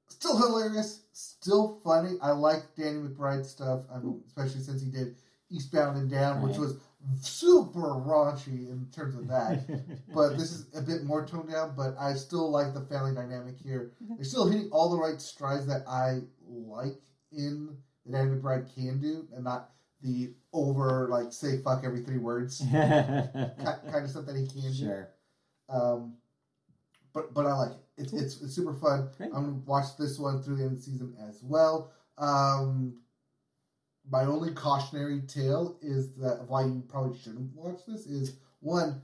still 0.09 0.37
hilarious, 0.37 1.03
still 1.12 1.78
funny. 1.84 2.16
I 2.20 2.32
like 2.32 2.64
Danny 2.76 2.99
McBride 2.99 3.47
stuff, 3.47 3.82
mean, 4.01 4.20
especially 4.26 4.62
since 4.62 4.82
he 4.82 4.91
did 4.91 5.14
Eastbound 5.49 5.97
and 5.97 6.11
Down, 6.11 6.43
which 6.43 6.55
Right. 6.55 6.61
was 6.62 6.76
super 7.20 7.80
raunchy 7.80 8.68
in 8.70 8.86
terms 8.92 9.14
of 9.14 9.28
that 9.28 9.64
but 10.14 10.36
this 10.36 10.52
is 10.52 10.66
a 10.74 10.82
bit 10.82 11.04
more 11.04 11.26
toned 11.26 11.50
down. 11.50 11.74
But 11.76 11.96
I 11.98 12.14
still 12.14 12.50
like 12.50 12.74
the 12.74 12.82
family 12.82 13.14
dynamic 13.14 13.57
here. 13.62 13.92
They're 14.00 14.24
still 14.24 14.48
hitting 14.48 14.68
all 14.70 14.90
the 14.90 14.98
right 14.98 15.20
strides 15.20 15.66
that 15.66 15.84
I 15.88 16.20
like 16.48 17.00
in 17.32 17.76
that 18.07 18.12
Danny 18.12 18.36
McBride 18.36 18.72
can 18.74 19.00
do, 19.00 19.26
and 19.34 19.44
not 19.44 19.70
the 20.02 20.34
over 20.52 21.09
like 21.11 21.32
say 21.32 21.59
fuck 21.62 21.82
every 21.84 22.02
three 22.02 22.18
words 22.18 22.62
kind 22.70 23.34
of 23.34 24.11
stuff 24.11 24.26
that 24.26 24.36
he 24.36 24.46
can 24.46 24.72
sure. 24.72 25.11
do. 25.68 25.74
Um, 25.74 26.14
but 27.12 27.32
but 27.34 27.46
I 27.46 27.54
like 27.54 27.72
it. 27.72 27.78
It's 27.98 28.12
it's, 28.12 28.42
it's 28.42 28.54
super 28.54 28.74
fun. 28.74 29.09
Great. 29.16 29.30
I'm 29.34 29.44
gonna 29.44 29.62
watch 29.66 29.96
this 29.98 30.18
one 30.18 30.42
through 30.42 30.57
the 30.57 30.62
end 30.64 30.72
of 30.72 30.78
the 30.78 30.82
season 30.82 31.14
as 31.28 31.42
well. 31.42 31.92
Um, 32.18 32.98
my 34.11 34.24
only 34.24 34.52
cautionary 34.52 35.22
tale 35.22 35.76
is 35.82 36.12
that 36.14 36.44
why 36.48 36.64
you 36.64 36.82
probably 36.88 37.18
shouldn't 37.18 37.54
watch 37.54 37.80
this 37.86 38.07
is 38.07 38.36
one 38.61 39.02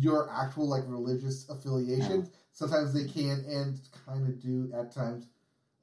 your 0.00 0.30
actual 0.32 0.68
like 0.68 0.82
religious 0.86 1.48
affiliations. 1.50 2.30
Sometimes 2.52 2.94
they 2.94 3.04
can 3.06 3.44
and 3.48 3.78
kind 4.06 4.26
of 4.26 4.40
do 4.40 4.72
at 4.74 4.94
times 4.94 5.26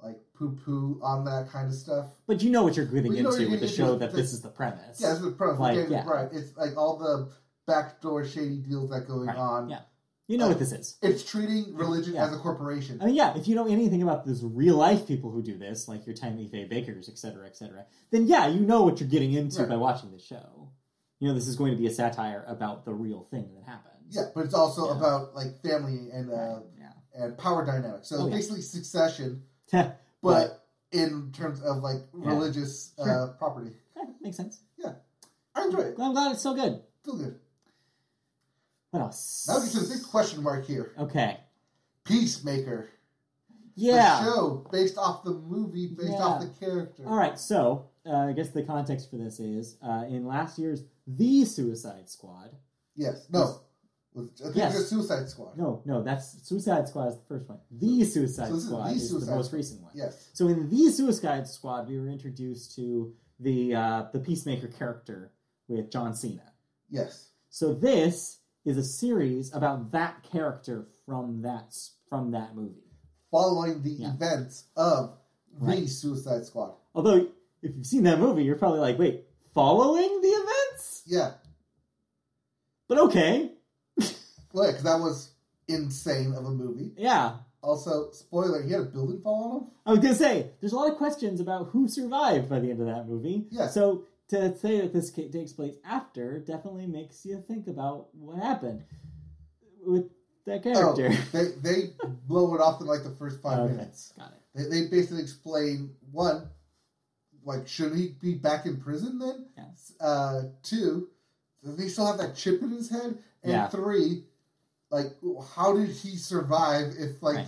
like 0.01 0.17
poo 0.33 0.57
poo 0.65 0.99
on 1.03 1.23
that 1.25 1.49
kind 1.51 1.67
of 1.67 1.75
stuff. 1.75 2.07
But 2.25 2.41
you 2.41 2.49
know 2.49 2.63
what 2.63 2.75
you're 2.75 2.85
getting 2.87 3.13
you 3.13 3.23
know 3.23 3.29
into 3.29 3.43
what 3.43 3.51
with 3.51 3.59
the 3.61 3.67
show 3.67 3.95
that 3.97 4.05
into. 4.05 4.17
this 4.17 4.33
is 4.33 4.41
the 4.41 4.49
premise. 4.49 4.99
Yeah, 4.99 5.09
that's 5.09 5.21
the 5.21 5.31
problem. 5.31 5.59
Like, 5.59 5.77
Like, 5.77 5.89
yeah. 5.89 6.05
Right. 6.07 6.29
It's 6.31 6.57
like 6.57 6.75
all 6.77 6.97
the 6.97 7.29
backdoor 7.67 8.25
shady 8.25 8.57
deals 8.57 8.89
that 8.89 9.07
going 9.07 9.27
Right, 9.27 9.37
on. 9.37 9.69
yeah. 9.69 9.81
You 10.31 10.37
know 10.37 10.45
Uh, 10.45 10.49
what 10.49 10.59
this 10.59 10.71
is. 10.71 10.97
It's 11.01 11.23
treating 11.29 11.75
religion 11.75 12.13
Yeah. 12.13 12.25
as 12.27 12.33
a 12.33 12.37
corporation. 12.37 13.01
I 13.01 13.07
mean, 13.07 13.15
yeah, 13.15 13.35
if 13.37 13.49
you 13.49 13.55
know 13.55 13.67
anything 13.67 14.01
about 14.01 14.25
this 14.25 14.41
real 14.41 14.77
life 14.77 15.05
people 15.05 15.29
who 15.29 15.41
do 15.41 15.57
this, 15.57 15.89
like 15.89 16.05
your 16.07 16.15
Tammy 16.15 16.47
Faye 16.47 16.65
Bakkers, 16.69 17.09
et 17.09 17.17
cetera, 17.17 17.45
et 17.47 17.57
cetera, 17.57 17.85
then 18.11 18.27
yeah, 18.27 18.47
you 18.47 18.61
know 18.61 18.83
what 18.83 19.01
you're 19.01 19.09
getting 19.09 19.33
into 19.33 19.59
Right. 19.59 19.67
by 19.69 19.75
watching 19.75 20.09
this 20.11 20.23
show. 20.23 20.69
You 21.19 21.27
know, 21.27 21.33
this 21.33 21.47
is 21.49 21.57
going 21.57 21.71
to 21.73 21.77
be 21.77 21.85
a 21.85 21.91
satire 21.91 22.45
about 22.47 22.85
the 22.85 22.93
real 22.93 23.27
thing 23.29 23.53
that 23.55 23.65
happens. 23.65 24.15
Yeah, 24.15 24.29
but 24.33 24.45
it's 24.45 24.53
also 24.53 24.85
Yeah. 24.87 24.97
about 24.99 25.35
like 25.35 25.61
family 25.61 26.09
and 26.11 26.31
uh, 26.31 26.33
Right, 26.35 26.63
yeah. 26.79 26.93
and 27.25 27.37
power 27.37 27.65
dynamics. 27.65 28.07
So 28.07 28.19
Oh, 28.19 28.29
basically 28.29 28.61
Succession, 28.61 29.43
but 29.71 29.99
but 30.21 30.65
in 30.93 31.31
terms 31.33 31.61
of 31.61 31.83
like 31.83 32.03
religious 32.13 32.93
uh, 32.97 33.33
property. 33.37 33.75
eh, 33.97 34.05
makes 34.21 34.37
sense. 34.37 34.61
Yeah, 34.77 34.93
I 35.55 35.65
enjoy 35.65 35.79
it. 35.79 35.99
I'm 35.99 36.13
glad 36.13 36.31
it's 36.31 36.41
so 36.41 36.53
good. 36.53 36.81
Still 37.01 37.17
good. 37.17 37.39
What 38.91 39.01
else? 39.01 39.45
Now 39.47 39.59
get 39.59 39.71
to 39.71 39.79
the 39.79 39.95
big 39.95 40.03
question 40.03 40.43
mark 40.43 40.65
here. 40.65 40.93
Okay. 40.99 41.37
Peacemaker. 42.03 42.89
Yeah. 43.75 44.19
The 44.23 44.31
show 44.31 44.67
based 44.71 44.97
off 44.97 45.23
the 45.23 45.31
movie, 45.31 45.87
based 45.87 46.09
Yeah. 46.11 46.17
off 46.23 46.41
the 46.41 46.47
character. 46.65 47.03
All 47.07 47.15
right. 47.15 47.39
So 47.39 47.89
uh, 48.05 48.15
I 48.15 48.33
guess 48.33 48.49
the 48.49 48.63
context 48.63 49.09
for 49.09 49.17
this 49.17 49.39
is 49.39 49.77
uh, 49.81 50.05
in 50.07 50.25
last 50.25 50.59
year's 50.59 50.83
The 51.07 51.45
Suicide 51.45 52.09
Squad. 52.09 52.49
Yes. 52.95 53.27
No. 53.31 53.61
I 54.13 54.19
think 54.19 54.55
Yes. 54.55 54.77
it's 54.77 54.89
Suicide 54.89 55.29
Squad. 55.29 55.57
No, 55.57 55.81
no, 55.85 56.03
that's 56.03 56.45
Suicide 56.45 56.85
Squad 56.89 57.07
is 57.07 57.15
the 57.15 57.23
first 57.29 57.47
one. 57.47 57.59
The 57.71 58.03
Suicide 58.03 58.47
So 58.49 58.53
this 58.55 58.63
is 58.63 58.69
Squad 58.69 58.87
The 58.89 58.95
is, 58.95 59.25
the 59.25 59.31
most 59.35 59.45
Squad. 59.47 59.57
recent 59.57 59.81
one. 59.83 59.91
Yes. 59.95 60.29
So 60.33 60.49
in 60.49 60.69
the 60.69 60.89
Suicide 60.91 61.47
Squad, 61.47 61.87
we 61.87 61.97
were 61.97 62.09
introduced 62.09 62.75
to 62.75 63.13
the 63.39 63.73
uh, 63.73 64.03
the 64.11 64.19
Peacemaker 64.19 64.67
character 64.67 65.31
with 65.69 65.89
John 65.89 66.13
Cena. 66.13 66.51
Yes. 66.89 67.29
So 67.49 67.73
this 67.73 68.39
is 68.65 68.77
a 68.77 68.83
series 68.83 69.53
about 69.53 69.91
that 69.91 70.23
character 70.23 70.87
from 71.05 71.41
that 71.41 71.75
from 72.09 72.31
that 72.31 72.55
movie. 72.55 72.83
Following 73.31 73.81
the 73.81 73.91
Yeah. 73.91 74.13
events 74.13 74.65
of 74.75 75.17
the 75.59 75.65
Right. 75.65 75.89
Suicide 75.89 76.45
Squad. 76.45 76.73
Although 76.93 77.27
if 77.61 77.75
you've 77.75 77.85
seen 77.85 78.03
that 78.03 78.19
movie, 78.19 78.43
you're 78.43 78.57
probably 78.57 78.79
like, 78.79 78.97
wait, 78.99 79.25
following 79.53 80.21
the 80.21 80.27
events? 80.27 81.03
Yeah. 81.05 81.33
But 82.87 82.97
okay, 82.99 83.53
Well, 84.53 84.65
yeah, 84.65 84.71
because 84.71 84.83
that 84.83 84.99
was 84.99 85.31
insane 85.67 86.33
of 86.33 86.45
a 86.45 86.51
movie. 86.51 86.93
yeah. 86.97 87.37
Also, 87.63 88.09
spoiler, 88.11 88.63
he 88.63 88.71
had 88.71 88.81
a 88.81 88.85
building 88.85 89.21
fall 89.21 89.43
on 89.51 89.57
him. 89.61 89.67
I 89.85 89.91
was 89.91 89.99
gonna 89.99 90.15
say, 90.15 90.49
there's 90.59 90.73
a 90.73 90.75
lot 90.75 90.91
of 90.91 90.97
questions 90.97 91.39
about 91.39 91.67
who 91.67 91.87
survived 91.87 92.49
by 92.49 92.59
the 92.59 92.71
end 92.71 92.79
of 92.81 92.87
that 92.87 93.07
movie. 93.07 93.45
Yeah. 93.51 93.67
So 93.67 94.05
to 94.31 94.57
say 94.57 94.79
that 94.81 94.93
this 94.93 95.11
takes 95.11 95.51
place 95.53 95.75
after 95.83 96.39
definitely 96.39 96.87
makes 96.87 97.25
you 97.25 97.43
think 97.47 97.67
about 97.67 98.07
what 98.15 98.37
happened 98.37 98.83
with 99.85 100.09
that 100.45 100.61
Oh, 100.75 100.95
character. 100.95 101.09
they, 101.33 101.45
they 101.61 101.89
blow 102.27 102.55
it 102.55 102.61
off 102.61 102.79
in 102.81 102.87
like 102.87 103.03
the 103.03 103.11
first 103.11 103.41
five 103.41 103.59
Okay, 103.59 103.73
minutes. 103.73 104.13
Got 104.17 104.31
it. 104.31 104.39
They, 104.55 104.63
they 104.81 104.87
basically 104.87 105.21
explain 105.21 105.91
one, 106.11 106.47
like, 107.43 107.67
should 107.67 107.93
he 107.93 108.15
be 108.21 108.35
back 108.35 108.65
in 108.65 108.79
prison 108.79 109.19
then? 109.19 109.47
Yes. 109.57 109.93
Uh, 109.99 110.43
two, 110.63 111.09
does 111.63 111.77
he 111.77 111.89
still 111.89 112.07
have 112.07 112.17
that 112.17 112.35
chip 112.35 112.61
in 112.61 112.71
his 112.71 112.89
head? 112.89 113.17
And 113.43 113.51
Yeah. 113.51 113.67
three, 113.67 114.23
like, 114.89 115.07
how 115.55 115.75
did 115.75 115.89
he 115.89 116.15
survive 116.15 116.93
if 116.97 117.21
like 117.21 117.35
Right. 117.35 117.47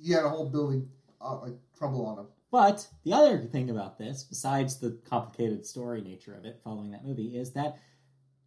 he 0.00 0.12
had 0.12 0.24
a 0.24 0.28
whole 0.28 0.48
building 0.50 0.88
uh, 1.20 1.40
like 1.40 1.54
trouble 1.78 2.04
on 2.06 2.18
him? 2.18 2.26
But 2.50 2.86
the 3.04 3.12
other 3.12 3.44
thing 3.44 3.68
about 3.70 3.98
this, 3.98 4.24
besides 4.24 4.78
the 4.78 4.98
complicated 5.08 5.66
story 5.66 6.00
nature 6.00 6.34
of 6.34 6.44
it 6.46 6.60
following 6.64 6.92
that 6.92 7.04
movie, 7.04 7.36
is 7.36 7.52
that 7.52 7.78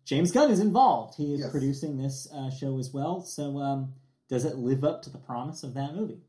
James 0.05 0.31
Gunn 0.31 0.49
is 0.49 0.59
involved. 0.59 1.15
He 1.15 1.33
is 1.35 1.41
Yes. 1.41 1.51
producing 1.51 1.97
this 1.97 2.27
uh, 2.33 2.49
show 2.49 2.79
as 2.79 2.91
well. 2.91 3.21
So 3.21 3.59
um, 3.59 3.93
does 4.27 4.45
it 4.45 4.55
live 4.57 4.83
up 4.83 5.03
to 5.03 5.09
the 5.11 5.19
promise 5.19 5.61
of 5.63 5.75
that 5.75 5.93
movie? 5.95 6.23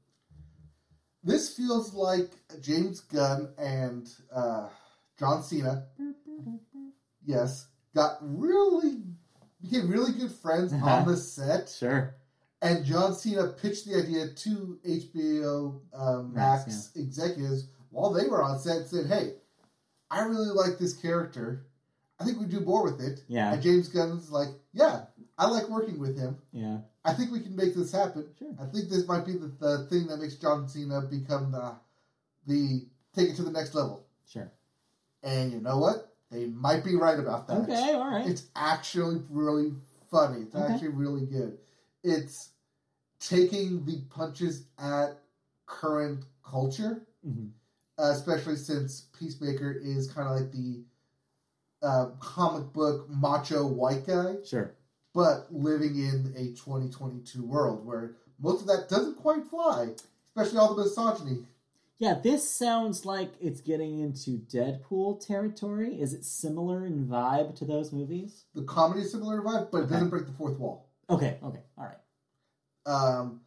This 1.25 1.55
feels 1.57 1.95
like 1.95 2.31
James 2.61 3.01
Gunn 3.01 3.55
and 3.57 4.09
uh, 4.35 4.69
John 5.19 5.43
Cena, 5.43 5.87
yes, 7.25 7.69
got 7.95 8.19
really 8.21 9.03
became 9.63 9.89
really 9.89 10.13
good 10.13 10.33
friends 10.33 10.73
on 10.73 11.07
the 11.07 11.17
set. 11.37 11.69
Sure. 11.69 12.17
And 12.63 12.85
John 12.85 13.13
Cena 13.13 13.49
pitched 13.49 13.87
the 13.87 13.97
idea 13.97 14.29
to 14.29 14.79
HBO 14.89 15.81
um, 15.93 16.33
Max, 16.33 16.67
Max 16.67 16.91
executives 16.95 17.67
while 17.91 18.13
they 18.13 18.29
were 18.29 18.43
on 18.43 18.59
set 18.61 18.77
and 18.79 18.87
said, 18.87 19.07
Hey, 19.07 19.35
I 20.11 20.23
really 20.23 20.51
like 20.51 20.79
this 20.79 20.93
character. 20.95 21.67
I 22.21 22.25
think 22.25 22.39
we 22.39 22.47
do 22.47 22.61
more 22.61 22.85
with 22.85 23.01
it. 23.01 23.25
Yeah. 23.27 23.53
And 23.53 23.61
James 23.63 23.89
Gunn's 23.89 24.31
like, 24.31 24.49
Yeah, 24.73 25.07
I 25.37 25.49
like 25.49 25.69
working 25.69 25.99
with 25.99 26.17
him. 26.17 26.37
Yeah. 26.53 26.79
I 27.05 27.13
think 27.15 27.33
we 27.33 27.41
can 27.41 27.57
make 27.57 27.75
this 27.75 27.91
happen. 27.91 28.29
Sure. 28.39 28.55
I 28.61 28.67
think 28.67 28.89
this 28.89 29.09
might 29.09 29.27
be 29.27 29.33
the, 29.33 29.51
the 29.59 29.87
thing 29.91 30.07
that 30.07 30.19
makes 30.19 30.37
John 30.37 30.69
Cena 30.69 31.01
become 31.03 31.51
the, 31.51 31.75
the 32.47 32.87
take 33.13 33.31
it 33.31 33.37
to 33.37 33.43
the 33.43 33.51
next 33.51 33.75
level. 33.75 34.07
Sure. 34.25 34.53
And 35.25 35.53
you 35.53 35.61
know 35.61 35.79
what? 35.79 36.15
They 36.31 36.47
might 36.47 36.85
be 36.85 36.95
right 36.95 37.19
about 37.19 37.49
that. 37.49 37.63
Okay. 37.63 37.93
All 37.93 38.09
right. 38.09 38.27
It's 38.27 38.45
actually 38.55 39.21
really 39.29 39.73
funny. 40.13 40.43
It's 40.43 40.55
Okay. 40.55 40.73
actually 40.75 40.89
really 40.89 41.27
good. 41.27 41.59
It's 42.03 42.51
taking 43.21 43.85
the 43.85 44.01
punches 44.11 44.65
at 44.79 45.19
current 45.67 46.25
culture, 46.45 47.07
Mhm. 47.27 47.53
uh, 47.99 48.11
especially 48.15 48.57
since 48.57 49.03
Peacemaker 49.19 49.71
is 49.73 50.11
kind 50.11 50.29
of 50.29 50.37
like 50.41 50.53
the 50.53 50.85
uh, 51.83 52.11
comic 52.21 52.73
book 52.73 53.09
macho 53.11 53.67
white 53.67 54.07
guy, 54.07 54.41
Sure. 54.45 54.73
but 55.13 55.53
living 55.53 55.97
in 55.99 56.33
a 56.37 56.53
2022 56.53 57.43
world 57.45 57.85
where 57.85 58.15
most 58.39 58.61
of 58.61 58.67
that 58.69 58.89
doesn't 58.89 59.17
quite 59.17 59.45
fly, 59.47 59.93
especially 60.29 60.59
all 60.59 60.75
the 60.75 60.85
misogyny. 60.85 61.45
Yeah, 61.99 62.15
this 62.21 62.49
sounds 62.49 63.05
like 63.05 63.33
it's 63.41 63.61
getting 63.61 63.99
into 63.99 64.39
Deadpool 64.39 65.25
territory. 65.27 66.01
Is 66.01 66.15
it 66.15 66.25
similar 66.25 66.87
in 66.87 67.07
vibe 67.07 67.55
to 67.57 67.65
those 67.65 67.93
movies? 67.93 68.45
The 68.55 68.63
comedy 68.63 69.03
is 69.03 69.11
similar 69.13 69.39
in 69.39 69.45
vibe, 69.45 69.71
but 69.73 69.83
it 69.83 69.89
doesn't 69.89 70.09
break 70.11 70.27
the 70.27 70.33
fourth 70.33 70.59
wall. 70.59 70.89
Okay, 71.11 71.39
okay, 71.43 71.61
all 71.77 71.85
right. 71.85 71.99
Um, 72.87 73.41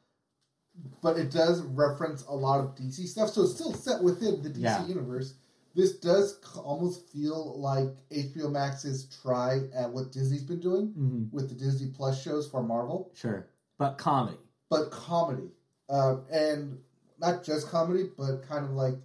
but 1.01 1.17
it 1.17 1.31
does 1.31 1.61
reference 1.61 2.23
a 2.25 2.35
lot 2.35 2.59
of 2.59 2.75
DC 2.75 3.07
stuff, 3.07 3.29
so 3.29 3.43
it's 3.43 3.55
still 3.55 3.73
set 3.73 4.03
within 4.03 4.41
the 4.43 4.49
DC 4.49 4.61
Yeah. 4.61 4.85
universe. 4.85 5.35
This 5.73 5.97
does 5.99 6.39
almost 6.63 7.09
feel 7.09 7.59
like 7.59 7.89
HBO 8.09 8.49
Max's 8.49 9.05
try 9.21 9.67
at 9.73 9.91
what 9.91 10.11
Disney's 10.11 10.43
been 10.43 10.59
doing 10.61 10.87
hmm 10.93 11.25
with 11.31 11.49
the 11.49 11.55
Disney 11.55 11.89
Plus 11.91 12.21
shows 12.21 12.47
for 12.49 12.63
Marvel, 12.63 13.11
Sure, 13.13 13.47
but 13.77 13.97
comedy. 13.97 14.37
but 14.69 14.89
comedy, 14.91 15.51
uh, 15.89 16.17
and 16.31 16.77
not 17.19 17.43
just 17.43 17.67
comedy, 17.69 18.09
but 18.17 18.41
kind 18.47 18.63
of 18.65 18.71
like 18.71 18.95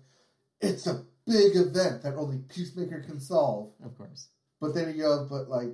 it's 0.61 0.86
a 0.86 1.05
big 1.26 1.57
event 1.57 2.03
that 2.03 2.14
only 2.14 2.38
Peacemaker 2.48 3.01
can 3.01 3.18
solve. 3.20 3.72
Of 3.84 3.96
course. 3.96 4.28
But 4.61 4.75
then 4.75 4.88
you 4.95 5.03
go, 5.03 5.26
but 5.29 5.49
like, 5.49 5.70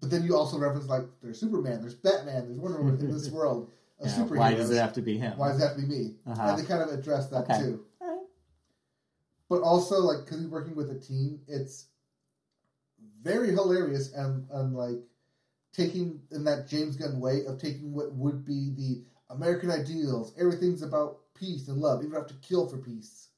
but 0.00 0.10
then 0.10 0.24
you 0.24 0.36
also 0.36 0.58
reference 0.58 0.86
like 0.86 1.02
there's 1.22 1.38
Superman, 1.40 1.80
there's 1.80 1.94
Batman, 1.94 2.46
there's 2.46 2.58
Wonder 2.58 2.78
Woman 2.82 3.00
in 3.00 3.12
this 3.12 3.30
world 3.32 3.70
of 4.00 4.08
Yeah, 4.08 4.14
superheroes. 4.14 4.36
why 4.38 4.54
does 4.54 4.70
it 4.70 4.76
have 4.80 4.92
to 4.94 5.02
be 5.02 5.18
him? 5.18 5.36
Why 5.36 5.48
does 5.48 5.60
it 5.60 5.66
have 5.66 5.76
to 5.76 5.82
be 5.82 5.88
me? 5.88 6.14
Uh-huh. 6.26 6.42
And 6.48 6.58
they 6.58 6.64
kind 6.66 6.82
of 6.82 6.88
address 6.90 7.28
that 7.28 7.44
Okay. 7.50 7.58
too. 7.58 7.84
Right. 8.00 8.18
But 9.48 9.62
also, 9.62 10.00
like, 10.00 10.24
because 10.24 10.40
he's 10.40 10.48
working 10.48 10.74
with 10.76 10.90
a 10.90 10.98
team, 10.98 11.40
it's 11.48 11.86
very 13.22 13.50
hilarious 13.50 14.12
and, 14.12 14.46
and 14.50 14.74
like 14.74 14.98
taking 15.72 16.20
in 16.30 16.44
that 16.44 16.68
James 16.68 16.96
Gunn 16.96 17.20
way 17.20 17.44
of 17.46 17.58
taking 17.58 17.92
what 17.92 18.12
would 18.14 18.44
be 18.44 18.70
the 18.76 19.02
American 19.30 19.70
ideals. 19.70 20.34
Everything's 20.38 20.82
about 20.82 21.18
peace 21.34 21.68
and 21.68 21.78
love. 21.78 22.02
You 22.02 22.08
don't 22.08 22.18
have 22.18 22.28
to 22.28 22.46
kill 22.46 22.68
for 22.68 22.78
peace, 22.78 23.28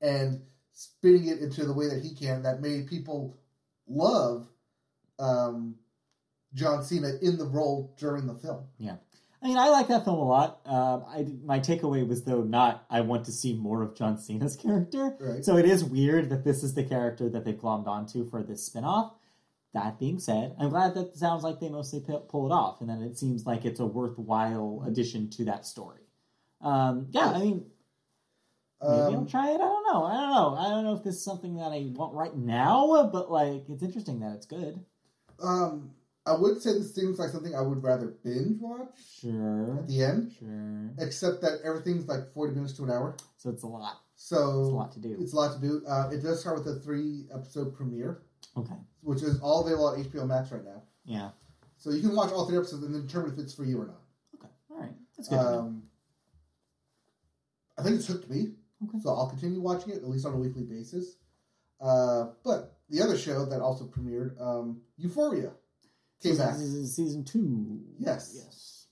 and 0.00 0.40
spinning 0.72 1.28
it 1.28 1.38
into 1.40 1.64
the 1.66 1.72
way 1.72 1.88
that 1.88 2.02
he 2.02 2.14
can 2.14 2.42
that 2.42 2.60
made 2.60 2.86
people 2.86 3.36
love 3.86 4.46
um, 5.18 5.74
John 6.54 6.82
Cena 6.82 7.12
in 7.22 7.38
the 7.38 7.46
role 7.46 7.94
during 7.98 8.26
the 8.26 8.34
film. 8.34 8.64
Yeah. 8.78 8.96
I 9.42 9.46
mean, 9.46 9.56
I 9.56 9.68
like 9.70 9.88
that 9.88 10.04
film 10.04 10.18
a 10.18 10.24
lot. 10.28 10.60
Um, 10.66 11.04
I 11.08 11.26
my 11.44 11.60
takeaway 11.60 12.06
was 12.06 12.24
though 12.24 12.42
not 12.42 12.84
I 12.90 13.00
want 13.00 13.24
to 13.24 13.32
see 13.32 13.54
more 13.54 13.82
of 13.82 13.94
John 13.94 14.18
Cena's 14.18 14.54
character. 14.62 15.16
Right. 15.18 15.44
So 15.44 15.56
it 15.56 15.64
is 15.64 15.82
weird 15.82 16.28
that 16.30 16.44
this 16.44 16.62
is 16.62 16.74
the 16.74 16.84
character 16.84 17.28
that 17.30 17.44
they've 17.44 17.54
glommed 17.56 17.86
onto 17.86 18.28
for 18.28 18.42
this 18.42 18.64
spin-off. 18.66 19.14
That 19.72 19.98
being 20.00 20.18
said, 20.18 20.56
I'm 20.58 20.70
glad 20.70 20.94
that 20.94 21.06
it 21.10 21.16
sounds 21.16 21.44
like 21.44 21.60
they 21.60 21.68
mostly 21.68 22.00
pu- 22.00 22.18
pull 22.28 22.46
it 22.46 22.52
off, 22.52 22.80
and 22.80 22.90
that 22.90 23.00
it 23.00 23.16
seems 23.16 23.46
like 23.46 23.64
it's 23.64 23.78
a 23.78 23.86
worthwhile 23.86 24.82
addition 24.84 25.30
to 25.30 25.44
that 25.44 25.64
story. 25.64 26.00
Um, 26.60 27.06
yeah, 27.12 27.30
I 27.30 27.38
mean, 27.38 27.64
maybe 28.82 28.92
I'll 29.00 29.16
Um, 29.18 29.26
try 29.28 29.50
it. 29.50 29.54
I 29.54 29.58
don't 29.58 29.86
know. 29.92 30.04
I 30.04 30.14
don't 30.14 30.30
know. 30.32 30.54
I 30.56 30.68
don't 30.70 30.84
know 30.84 30.94
if 30.96 31.04
this 31.04 31.14
is 31.14 31.24
something 31.24 31.54
that 31.58 31.70
I 31.70 31.88
want 31.94 32.14
right 32.14 32.36
now, 32.36 33.08
but 33.12 33.30
like, 33.30 33.62
it's 33.68 33.82
interesting 33.84 34.18
that 34.20 34.32
it's 34.34 34.46
good. 34.46 34.84
um, 35.40 35.92
I 36.26 36.34
would 36.36 36.60
say 36.60 36.74
this 36.74 36.94
seems 36.94 37.18
like 37.18 37.30
something 37.30 37.54
I 37.54 37.62
would 37.62 37.82
rather 37.82 38.08
binge 38.22 38.60
watch 38.60 38.90
Sure, 39.20 39.78
at 39.78 39.86
the 39.88 40.04
end. 40.04 40.32
sure. 40.38 40.90
except 40.98 41.40
that 41.42 41.60
everything's 41.64 42.06
like 42.06 42.32
40 42.34 42.54
minutes 42.54 42.74
to 42.74 42.84
an 42.84 42.90
hour. 42.90 43.16
So 43.38 43.50
it's 43.50 43.62
a 43.62 43.66
lot. 43.66 44.00
So 44.16 44.36
It's 44.36 44.68
a 44.70 44.74
lot 44.74 44.92
to 44.92 45.00
do. 45.00 45.16
it's 45.18 45.32
a 45.32 45.36
lot 45.36 45.54
to 45.54 45.60
do. 45.60 45.82
Uh, 45.86 46.10
it 46.12 46.22
does 46.22 46.40
start 46.40 46.58
with 46.58 46.66
a 46.68 46.78
three 46.80 47.26
episode 47.34 47.74
premiere, 47.74 48.20
Okay. 48.56 48.74
which 49.02 49.22
is 49.22 49.40
all 49.40 49.62
available 49.62 49.86
on 49.86 49.98
HBO 50.04 50.26
Max 50.26 50.52
right 50.52 50.64
now. 50.64 50.82
Yeah. 51.04 51.30
So 51.78 51.90
you 51.90 52.02
can 52.02 52.14
watch 52.14 52.30
all 52.32 52.46
three 52.46 52.58
episodes 52.58 52.82
and 52.84 52.94
then 52.94 53.06
determine 53.06 53.32
if 53.32 53.38
it's 53.38 53.54
for 53.54 53.64
you 53.64 53.80
or 53.80 53.86
not. 53.86 54.02
Okay. 54.34 54.52
All 54.70 54.76
right. 54.78 54.94
That's 55.16 55.28
good. 55.28 55.38
Um, 55.38 55.84
I 57.78 57.82
think 57.82 57.96
it's 57.96 58.06
hooked 58.06 58.28
me, 58.28 58.52
Okay. 58.84 58.98
so 59.00 59.08
I'll 59.10 59.28
continue 59.30 59.60
watching 59.62 59.90
it 59.92 59.96
at 60.02 60.08
least 60.08 60.26
on 60.26 60.34
a 60.34 60.36
weekly 60.36 60.64
basis. 60.64 61.16
Uh, 61.80 62.26
but 62.44 62.78
the 62.90 63.00
other 63.00 63.16
show 63.16 63.46
that 63.46 63.62
also 63.62 63.86
premiered, 63.86 64.38
um, 64.38 64.82
Euphoria, 64.98 65.52
came 66.22 66.36
back. 66.36 66.54
Season, 66.56 66.86
season 66.86 67.24
two. 67.24 67.80
Yes. 67.98 68.32
Yes. 68.36 68.86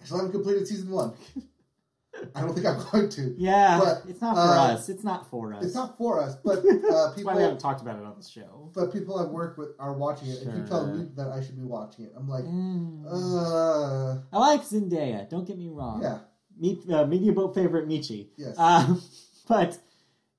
I 0.00 0.04
still 0.04 0.18
haven't 0.18 0.32
completed 0.32 0.66
season 0.66 0.90
one. 0.90 1.12
I 2.34 2.40
don't 2.40 2.52
think 2.52 2.66
I'm 2.66 2.82
going 2.90 3.08
to. 3.10 3.34
Yeah, 3.38 3.78
But, 3.78 4.02
it's 4.10 4.20
not 4.20 4.34
for 4.34 4.40
uh, 4.40 4.72
us. 4.74 4.88
It's 4.88 5.04
not 5.04 5.30
for 5.30 5.54
us. 5.54 5.64
It's 5.64 5.74
not 5.76 5.96
for 5.96 6.20
us, 6.20 6.34
but 6.44 6.58
uh, 6.58 6.62
That's 7.10 7.22
why 7.22 7.36
we 7.36 7.42
haven't 7.42 7.60
talked 7.60 7.80
about 7.80 7.96
it 7.96 8.04
on 8.04 8.16
the 8.18 8.24
show. 8.28 8.72
but 8.74 8.92
people 8.92 9.18
I 9.20 9.24
work 9.24 9.56
with 9.56 9.68
are 9.78 9.92
watching 9.92 10.28
it, 10.28 10.42
and 10.42 10.52
keep 10.52 10.66
tell 10.66 10.86
me 10.86 11.06
that 11.14 11.28
I 11.28 11.40
should 11.44 11.56
be 11.56 11.62
watching 11.62 12.06
it. 12.06 12.12
I'm 12.16 12.28
like, 12.28 12.42
Mm. 12.44 13.04
uh, 13.06 14.20
I 14.32 14.38
like 14.38 14.62
Zendaya. 14.62 15.28
Don't 15.30 15.46
get 15.46 15.56
me 15.58 15.68
wrong. 15.68 16.02
yeah, 16.02 16.18
Me, 16.58 16.80
uh, 16.92 17.04
media 17.06 17.32
boat 17.32 17.54
favorite 17.54 17.88
Michi. 17.88 18.30
yes, 18.36 18.58
Um, 18.58 19.00
but 19.48 19.78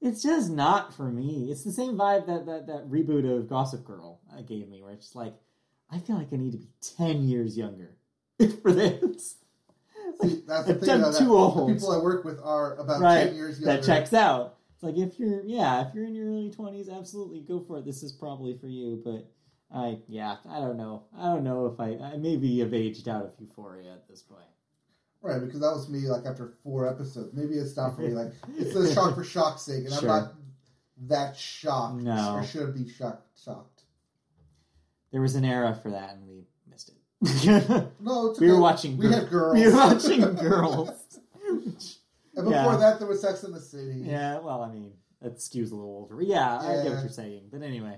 it's 0.01 0.21
just 0.21 0.49
not 0.49 0.93
for 0.93 1.09
me. 1.09 1.49
It's 1.49 1.63
the 1.63 1.71
same 1.71 1.95
vibe 1.97 2.25
that 2.27 2.45
that, 2.45 2.67
that 2.67 2.89
reboot 2.89 3.25
of 3.37 3.47
Gossip 3.47 3.85
Girl 3.85 4.19
uh, 4.37 4.41
gave 4.41 4.67
me, 4.67 4.81
where 4.81 4.91
it's 4.91 5.05
just 5.05 5.15
like 5.15 5.35
I 5.91 5.99
feel 5.99 6.17
like 6.17 6.27
I 6.31 6.35
need 6.37 6.51
to 6.51 6.57
be 6.57 6.69
ten 6.81 7.23
years 7.27 7.57
younger 7.57 7.95
for 8.61 8.71
this. 8.71 9.35
See, 10.21 10.43
that's 10.47 10.67
the 10.67 10.75
thing. 10.75 10.89
About 10.99 11.13
that. 11.13 11.19
The 11.19 11.73
people 11.73 11.91
I 11.91 11.97
work 11.97 12.25
with 12.25 12.39
are 12.43 12.75
about 12.75 13.01
Right, 13.01 13.25
ten 13.27 13.35
years 13.35 13.59
younger. 13.59 13.77
that 13.77 13.85
checks 13.85 14.13
out. 14.13 14.55
It's 14.75 14.83
like 14.83 14.97
if 14.97 15.19
you're 15.19 15.43
yeah, 15.45 15.87
if 15.87 15.93
you're 15.95 16.05
in 16.05 16.15
your 16.15 16.27
early 16.27 16.51
twenties, 16.51 16.89
absolutely 16.89 17.41
go 17.41 17.59
for 17.59 17.77
it. 17.79 17.85
This 17.85 18.03
is 18.03 18.11
probably 18.11 18.57
for 18.57 18.67
you. 18.67 19.01
But 19.03 19.29
I 19.75 19.99
yeah, 20.07 20.37
I 20.49 20.59
don't 20.59 20.77
know. 20.77 21.03
I 21.17 21.25
don't 21.25 21.43
know 21.43 21.65
if 21.67 21.79
I 21.79 21.97
I 22.03 22.17
maybe 22.17 22.59
have 22.59 22.73
aged 22.73 23.07
out 23.07 23.23
of 23.25 23.31
Euphoria 23.39 23.91
at 23.93 24.07
this 24.07 24.21
point. 24.21 24.43
Right, 25.21 25.41
because 25.41 25.59
that 25.59 25.71
was 25.71 25.89
me 25.89 26.07
like 26.07 26.25
after 26.25 26.53
four 26.63 26.87
episodes. 26.87 27.33
Maybe 27.33 27.55
it's 27.55 27.75
not 27.75 27.95
for 27.95 28.01
me. 28.03 28.09
Like 28.09 28.31
it's 28.57 28.73
the 28.73 28.93
shock 28.93 29.15
for 29.15 29.23
shock's 29.23 29.63
sake, 29.63 29.85
and 29.85 29.93
Sure. 29.93 30.09
I'm 30.09 30.23
not 30.23 30.33
that 31.07 31.35
shocked. 31.35 32.01
No. 32.01 32.35
or 32.35 32.43
should 32.45 32.73
be 32.73 32.89
shocked. 32.89 33.27
Shocked. 33.43 33.78
There 35.11 35.21
was 35.21 35.35
an 35.35 35.45
era 35.45 35.73
for 35.81 35.91
that, 35.91 36.15
and 36.15 36.27
we 36.27 36.45
missed 36.69 36.89
it. 36.89 36.95
No, 37.99 38.31
it's 38.31 38.39
we 38.39 38.51
were 38.51 38.59
watching. 38.59 38.97
We 38.97 39.11
had 39.11 39.29
girls. 39.29 39.55
We 39.57 39.65
were 39.67 39.73
watching 39.75 40.21
girls. 40.35 40.89
and 41.47 41.75
before 42.35 42.51
Yeah. 42.51 42.77
that, 42.77 42.99
there 42.99 43.07
was 43.07 43.21
Sex 43.21 43.43
in 43.43 43.51
the 43.51 43.59
City. 43.59 44.01
yeah, 44.05 44.39
well, 44.39 44.61
I 44.61 44.71
mean, 44.71 44.93
that 45.21 45.37
skews 45.37 45.71
a 45.71 45.75
little 45.75 45.89
older. 45.91 46.15
But 46.15 46.27
yeah, 46.27 46.57
I 46.59 46.83
get 46.83 46.93
what 46.93 47.01
you're 47.01 47.09
saying. 47.09 47.49
But 47.51 47.61
anyway, 47.63 47.97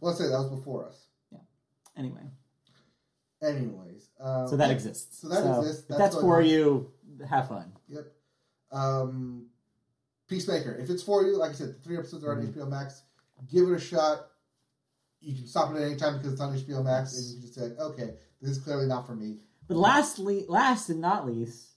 Let's 0.00 0.18
say 0.18 0.24
that 0.28 0.38
was 0.38 0.48
before 0.48 0.86
us. 0.88 1.06
Yeah. 1.30 1.38
Anyway, 1.96 2.22
Anyways, 3.42 4.08
um, 4.20 4.48
so 4.48 4.56
that 4.56 4.68
yeah. 4.68 4.74
exists. 4.74 5.20
so 5.20 5.28
that 5.28 5.44
exists. 5.58 5.82
If 5.82 5.88
That's 5.88 6.00
that's 6.14 6.16
for 6.16 6.40
you. 6.40 6.90
Have 7.28 7.48
fun. 7.48 7.72
Yep. 7.88 8.06
Um, 8.72 9.46
Peacemaker. 10.28 10.74
If 10.76 10.90
it's 10.90 11.02
for 11.02 11.24
you, 11.24 11.36
like 11.36 11.50
I 11.50 11.54
said, 11.54 11.68
the 11.70 11.78
three 11.80 11.96
episodes 11.98 12.24
are 12.24 12.32
on 12.32 12.38
Mhm. 12.46 12.54
HBO 12.54 12.68
Max. 12.68 13.02
Give 13.50 13.68
it 13.68 13.74
a 13.74 13.78
shot. 13.78 14.28
You 15.22 15.36
can 15.36 15.46
stop 15.46 15.70
it 15.72 15.76
at 15.76 15.82
any 15.82 15.96
time 15.96 16.18
because 16.18 16.32
it's 16.32 16.40
on 16.42 16.52
HBO 16.54 16.82
Max, 16.84 17.16
and 17.16 17.26
you 17.26 17.32
can 17.34 17.42
just 17.42 17.54
say, 17.54 17.76
"Okay, 17.78 18.14
this 18.40 18.50
is 18.50 18.58
clearly 18.58 18.86
not 18.86 19.06
for 19.06 19.14
me." 19.14 19.38
But 19.68 19.76
lastly, 19.76 20.44
last 20.48 20.88
and 20.90 21.00
not 21.00 21.26
least, 21.26 21.68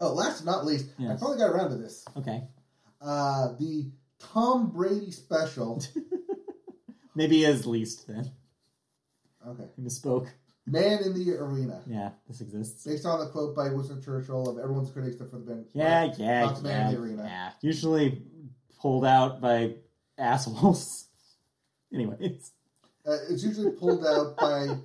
Oh, 0.00 0.14
last 0.14 0.44
but 0.44 0.50
not 0.50 0.64
least, 0.64 0.86
I 0.98 1.02
Yes. 1.02 1.20
finally 1.20 1.36
got 1.38 1.50
around 1.50 1.70
to 1.70 1.76
this. 1.76 2.04
okay, 2.16 2.48
Uh, 3.00 3.52
the 3.58 3.90
Tom 4.18 4.70
Brady 4.70 5.10
special. 5.10 5.82
maybe 7.14 7.44
as 7.46 7.66
least 7.66 8.06
then. 8.06 8.30
Okay, 9.46 9.64
I 9.76 9.80
misspoke. 9.80 10.28
Man 10.66 11.02
in 11.02 11.14
the 11.14 11.32
Arena, 11.36 11.82
Yeah, 11.86 12.10
this 12.28 12.40
exists. 12.40 12.84
based 12.84 13.04
on 13.06 13.18
the 13.20 13.26
quote 13.26 13.56
by 13.56 13.70
Winston 13.70 14.00
Churchill 14.00 14.48
of 14.48 14.58
"Everyone's 14.58 14.90
critics 14.90 15.14
except 15.14 15.30
for 15.30 15.38
the 15.38 15.44
bench." 15.44 15.68
Yeah, 15.72 16.12
yeah, 16.16 16.52
the 16.52 16.62
man 16.62 16.86
in 16.88 16.94
the 16.94 17.00
arena. 17.00 17.22
yeah. 17.24 17.52
Usually 17.60 18.22
pulled 18.78 19.04
out 19.04 19.40
by 19.40 19.76
assholes. 20.16 21.06
Anyways, 21.92 22.52
Uh, 23.06 23.16
it's 23.28 23.42
usually 23.42 23.70
pulled 23.72 24.04
out 24.06 24.36
by 24.36 24.76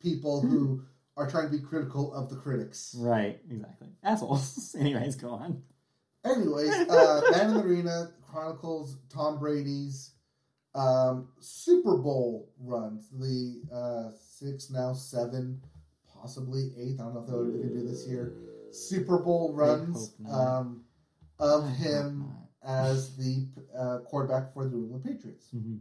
people 0.00 0.40
who 0.40 0.82
are 1.16 1.28
trying 1.30 1.50
to 1.50 1.56
be 1.56 1.62
critical 1.62 2.12
of 2.14 2.28
the 2.28 2.36
critics. 2.36 2.94
right, 2.98 3.40
exactly. 3.50 3.88
Assholes. 4.02 4.74
Anyways, 4.78 5.16
go 5.16 5.30
on. 5.30 5.62
Anyways, 6.24 6.70
uh, 6.88 7.20
Man 7.32 7.48
in 7.50 7.54
the 7.54 7.62
Arena 7.64 8.10
chronicles 8.30 8.96
Tom 9.08 9.38
Brady's 9.38 10.12
um, 10.74 11.28
Super 11.40 11.96
Bowl 11.98 12.48
runs, 12.60 13.08
the 13.10 13.62
uh, 13.74 14.16
six, 14.18 14.70
now 14.70 14.92
seven, 14.92 15.60
possibly 16.14 16.70
eighth. 16.78 17.00
I 17.00 17.04
don't 17.04 17.14
know 17.14 17.20
if 17.20 17.26
they'll 17.26 17.48
even 17.48 17.72
do 17.78 17.86
this 17.86 18.06
year. 18.06 18.34
Super 18.70 19.18
Bowl 19.18 19.52
runs 19.52 20.14
um, 20.30 20.84
of 21.38 21.68
him 21.76 22.30
as 22.64 23.16
the 23.16 23.46
uh, 23.76 23.98
quarterback 24.06 24.54
for 24.54 24.64
the 24.64 24.70
New 24.70 24.84
England 24.84 25.04
Patriots. 25.04 25.48
Mhm. 25.54 25.80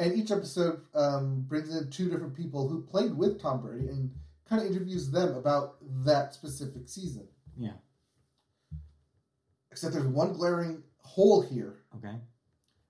And 0.00 0.16
each 0.16 0.30
episode 0.30 0.80
um, 0.94 1.44
brings 1.46 1.76
in 1.76 1.90
two 1.90 2.08
different 2.08 2.34
people 2.34 2.66
who 2.66 2.80
played 2.80 3.14
with 3.14 3.38
Tom 3.38 3.60
Brady 3.60 3.88
and 3.88 4.10
kind 4.48 4.62
of 4.62 4.66
interviews 4.66 5.10
them 5.10 5.34
about 5.34 5.76
that 6.06 6.32
specific 6.32 6.88
season. 6.88 7.28
Yeah. 7.58 7.74
Except 9.70 9.92
there's 9.92 10.06
one 10.06 10.32
glaring 10.32 10.82
hole 11.02 11.42
here. 11.42 11.80
Okay. 11.96 12.14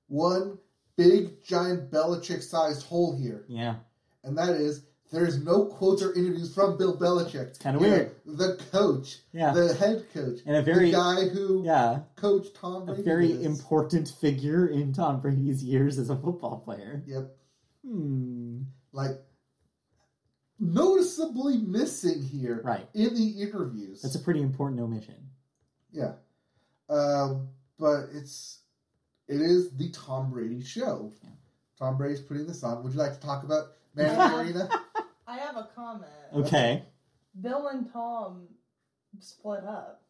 One 0.07 0.59
big, 0.95 1.43
giant 1.43 1.91
Belichick 1.91 2.45
sized 2.45 2.87
hole 2.87 3.17
here. 3.17 3.45
Yeah. 3.49 3.75
And 4.23 4.39
that 4.39 4.51
is 4.51 4.85
there's 5.11 5.43
no 5.43 5.65
quotes 5.67 6.03
or 6.03 6.13
interviews 6.15 6.55
from 6.55 6.77
Bill 6.79 6.97
Belichick. 6.97 7.49
It's 7.49 7.59
kinda 7.59 7.79
weird. 7.79 8.13
The 8.27 8.57
coach, 8.73 9.19
Yeah. 9.33 9.53
the 9.53 9.75
head 9.75 10.07
coach, 10.15 10.41
and 10.47 10.57
a 10.57 10.63
very 10.63 10.87
the 10.91 10.97
guy 10.97 11.29
who 11.29 11.65
yeah, 11.65 12.01
coached 12.17 12.55
Tom 12.55 12.83
a 12.83 12.87
Brady. 12.87 13.03
very 13.03 13.29
with 13.33 13.41
us. 13.41 13.45
important 13.47 14.09
figure 14.21 14.67
in 14.69 14.93
Tom 14.93 15.21
Brady's 15.21 15.63
years 15.65 15.99
as 15.99 16.11
a 16.11 16.17
football 16.17 16.61
player. 16.61 17.03
Yep. 17.07 17.37
Hmm. 17.85 18.63
Like, 18.93 19.23
noticeably 20.59 21.59
missing 21.59 22.23
here 22.23 22.61
Right. 22.63 22.89
in 22.95 23.15
the 23.15 23.43
interviews. 23.43 24.03
That's 24.03 24.15
a 24.15 24.19
pretty 24.21 24.43
important 24.43 24.81
omission. 24.81 25.31
Yeah. 25.91 26.15
Um, 26.89 27.49
but 27.79 28.07
it's 28.13 28.59
it 29.29 29.41
is 29.41 29.71
the 29.77 29.91
Tom 29.91 30.31
Brady 30.31 30.61
show. 30.61 31.13
Yeah. 31.23 31.31
Tom 31.79 31.97
Brady's 31.97 32.21
putting 32.21 32.47
this 32.47 32.63
on. 32.65 32.83
Would 32.83 32.93
you 32.93 32.99
like 32.99 33.15
to 33.15 33.21
talk 33.21 33.45
about 33.45 33.69
Man 33.95 34.11
in 34.11 34.17
the 34.19 34.37
Arena? 34.37 34.69
I 34.71 34.81
have 35.55 35.65
a 35.65 35.69
comment. 35.75 36.11
Okay. 36.35 36.85
Bill 37.41 37.69
and 37.69 37.91
Tom 37.93 38.49
split 39.19 39.65
up. 39.65 40.03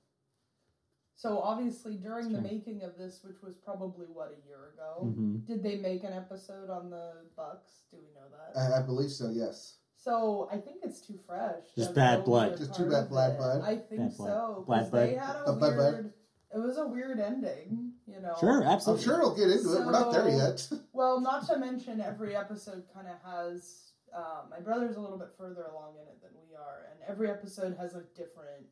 So 1.16 1.38
obviously 1.40 1.96
during 1.96 2.32
the 2.32 2.40
making 2.40 2.82
of 2.82 2.96
this, 2.96 3.20
which 3.22 3.42
was 3.42 3.54
probably 3.62 4.06
what 4.06 4.28
a 4.32 4.46
year 4.46 4.72
ago, 4.74 5.04
hmm 5.12 5.36
did 5.46 5.62
they 5.62 5.76
make 5.76 6.02
an 6.04 6.12
episode 6.14 6.70
on 6.70 6.88
the 6.90 7.12
Bucks? 7.36 7.82
Do 7.90 7.98
we 7.98 8.08
know 8.14 8.26
that? 8.30 8.58
I, 8.58 8.78
I 8.80 8.82
believe 8.82 9.10
so. 9.10 9.30
Yes. 9.30 9.76
so 9.96 10.48
I 10.50 10.56
think 10.56 10.78
it's 10.82 11.00
too 11.06 11.18
fresh. 11.26 11.64
Just 11.76 11.94
bad 11.94 12.24
blood. 12.24 12.56
Just 12.56 12.74
too 12.74 12.88
bad 12.88 13.04
of 13.04 13.08
blood 13.10 13.36
it. 13.58 13.62
I 13.62 13.76
think 13.76 14.00
Bad 14.00 14.16
blood. 14.16 14.28
so. 14.28 14.64
Blood 14.66 14.78
'cause 14.80 14.90
they 14.92 15.14
had 15.14 15.36
a 15.46 15.52
bud 15.52 15.60
bud. 15.60 15.76
weird. 15.76 16.12
It 16.54 16.58
was 16.58 16.78
a 16.78 16.86
weird 16.86 17.20
ending. 17.20 17.92
You 18.06 18.20
know. 18.20 18.34
Sure, 18.40 18.64
absolutely. 18.64 19.04
I'm 19.04 19.08
sure 19.10 19.18
we'll 19.20 19.36
get 19.36 19.50
into 19.50 19.76
it. 19.76 19.84
We're 19.86 19.92
not 19.92 20.12
there 20.12 20.28
yet. 20.28 20.66
Well, 20.92 21.20
not 21.20 21.46
to 21.48 21.56
mention 21.58 22.00
every 22.00 22.34
episode 22.36 22.82
kind 22.92 23.06
of 23.08 23.14
has. 23.24 23.89
Uh, 24.14 24.42
my 24.50 24.60
brother's 24.60 24.96
a 24.96 25.00
little 25.00 25.18
bit 25.18 25.28
further 25.38 25.64
along 25.72 25.94
in 25.94 26.02
it 26.08 26.20
than 26.22 26.30
we 26.48 26.54
are, 26.56 26.86
and 26.90 27.00
every 27.08 27.30
episode 27.30 27.76
has 27.78 27.94
like 27.94 28.12
different 28.14 28.66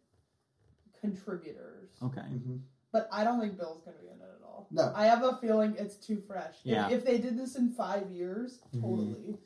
contributors. 1.01 1.91
Okay. 2.03 2.21
Mhm. 2.21 2.61
But 2.91 3.09
I 3.13 3.23
don't 3.25 3.39
think 3.41 3.57
Bill's 3.59 3.83
going 3.85 3.97
to 3.97 4.03
be 4.03 4.09
in 4.09 4.15
it 4.15 4.23
at 4.23 4.43
all. 4.45 4.67
No. 4.71 4.93
I 4.97 5.07
have 5.07 5.23
a 5.23 5.37
feeling 5.37 5.77
it's 5.79 5.97
too 5.97 6.21
fresh. 6.27 6.57
If- 6.65 6.67
Yeah. 6.67 6.89
If, 6.91 7.05
they 7.05 7.19
did 7.19 7.39
this 7.39 7.57
in 7.57 7.71
five 7.71 8.11
years, 8.11 8.61
Mhm. 8.75 8.81
totally. 8.81 9.31
No, 9.33 9.39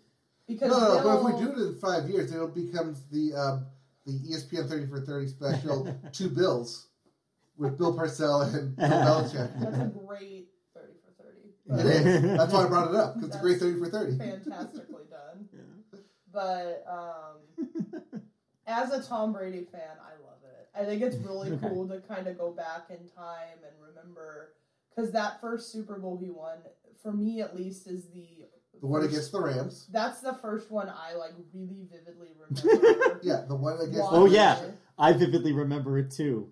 Because 0.46 0.70
no, 0.70 0.78
no, 0.78 1.02
but 1.02 1.18
if 1.18 1.34
we 1.40 1.44
do 1.44 1.52
it 1.52 1.66
in 1.68 1.74
five 1.76 2.08
years, 2.08 2.32
it'll 2.32 2.48
become 2.48 2.96
the 3.10 3.34
um, 3.34 3.66
the 4.04 4.12
ESPN 4.12 4.68
thirty 4.68 4.86
for 4.86 5.00
thirty 5.00 5.28
special 5.28 5.88
two 6.12 6.28
bills 6.30 6.88
with 7.56 7.78
Bill 7.78 7.94
Parcell 7.94 8.42
and 8.42 8.76
Bill 8.76 8.88
Belichick. 8.88 9.60
that's 9.60 9.76
a 9.78 9.92
great 10.06 10.48
thirty 10.74 10.94
for 11.04 11.22
thirty. 11.22 11.48
It 11.48 11.54
But 11.66 11.86
is. 11.86 12.36
That's 12.38 12.52
why 12.52 12.64
I 12.64 12.68
brought 12.68 12.90
it 12.90 12.96
up 12.96 13.14
because 13.14 13.28
it's 13.28 13.36
a 13.36 13.40
great 13.40 13.58
thirty 13.60 13.78
for 13.78 13.88
thirty. 13.88 14.18
fantastically 14.18 14.82
done. 14.84 14.91
But 16.32 16.84
um, 16.90 18.22
as 18.66 18.90
a 18.92 19.02
Tom 19.02 19.32
Brady 19.32 19.66
fan, 19.70 19.96
I 20.00 20.12
love 20.24 20.38
it. 20.44 20.68
I 20.74 20.84
think 20.84 21.02
it's 21.02 21.16
really 21.16 21.50
Okay. 21.52 21.68
cool 21.68 21.86
to 21.88 22.00
kind 22.00 22.26
of 22.26 22.38
go 22.38 22.50
back 22.52 22.86
in 22.90 23.08
time 23.14 23.58
and 23.62 23.72
remember 23.86 24.54
because 24.94 25.12
that 25.12 25.40
first 25.40 25.70
Super 25.72 25.98
Bowl 25.98 26.16
he 26.18 26.30
won, 26.30 26.58
for 27.02 27.12
me 27.12 27.40
at 27.42 27.56
least, 27.56 27.86
is 27.86 28.06
the 28.10 28.46
The 28.80 28.86
one 28.86 29.02
first- 29.02 29.12
against 29.12 29.32
the 29.32 29.40
Rams. 29.40 29.88
That's 29.92 30.20
the 30.20 30.34
first 30.34 30.70
one 30.70 30.88
I 30.88 31.14
like 31.14 31.32
really 31.52 31.86
vividly 31.90 32.28
remember. 32.64 33.20
Yeah, 33.22 33.44
the 33.48 33.56
one 33.56 33.74
against. 33.80 34.00
Oh, 34.10 34.26
the 34.28 34.34
yeah. 34.34 34.60
I 34.98 35.12
vividly 35.12 35.52
remember 35.52 35.98
it 35.98 36.10
too. 36.10 36.48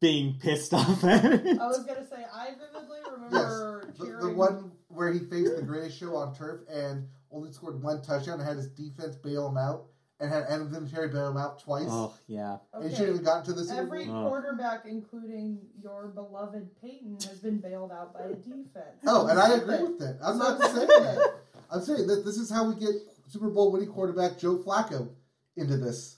Being 0.00 0.36
pissed 0.40 0.74
off 0.74 1.04
at 1.04 1.24
it. 1.24 1.58
I 1.60 1.66
was 1.66 1.84
gonna 1.84 2.06
say 2.08 2.24
I 2.34 2.50
vividly 2.58 2.98
remember 3.12 3.84
The, 3.98 4.04
cheering. 4.04 4.26
the 4.26 4.34
one 4.34 4.72
where 4.88 5.12
he 5.12 5.20
faced 5.20 5.54
the 5.56 5.62
greatest 5.62 5.98
show 5.98 6.16
on 6.16 6.34
turf 6.34 6.60
and 6.68 7.06
only 7.32 7.52
scored 7.52 7.82
one 7.82 8.02
touchdown 8.02 8.38
and 8.38 8.48
had 8.48 8.56
his 8.56 8.68
defense 8.68 9.16
bail 9.16 9.48
him 9.48 9.56
out, 9.56 9.86
and 10.20 10.30
had 10.32 10.44
and 10.44 10.72
then 10.72 10.88
Terry 10.88 11.08
bail 11.08 11.30
him 11.30 11.36
out 11.36 11.60
twice. 11.60 11.88
Oh 11.88 12.14
yeah. 12.26 12.58
And 12.72 12.88
he 12.88 12.94
shouldn't 12.94 13.16
have 13.16 13.24
gotten 13.24 13.44
to 13.46 13.52
the 13.52 13.64
Super 13.64 13.80
Every 13.80 14.06
Bowl. 14.06 14.26
Oh. 14.26 14.28
quarterback, 14.28 14.84
including 14.86 15.60
your 15.82 16.08
beloved 16.08 16.68
Peyton, 16.80 17.18
has 17.28 17.38
been 17.40 17.58
bailed 17.58 17.92
out 17.92 18.14
by 18.14 18.24
a 18.24 18.34
defense. 18.34 19.02
Oh, 19.06 19.26
and 19.26 19.38
I 19.38 19.54
agree 19.54 19.82
with 19.82 19.98
that. 19.98 20.18
I'm 20.22 20.38
not 20.38 20.60
saying 20.60 20.86
that. 20.86 21.34
I'm 21.70 21.80
saying 21.80 22.06
that 22.06 22.24
this 22.24 22.36
is 22.36 22.50
how 22.50 22.68
we 22.68 22.74
get 22.78 22.94
Super 23.28 23.48
Bowl 23.48 23.72
winning 23.72 23.88
quarterback 23.88 24.38
Joe 24.38 24.58
Flacco 24.58 25.08
into 25.56 25.76
this. 25.76 26.16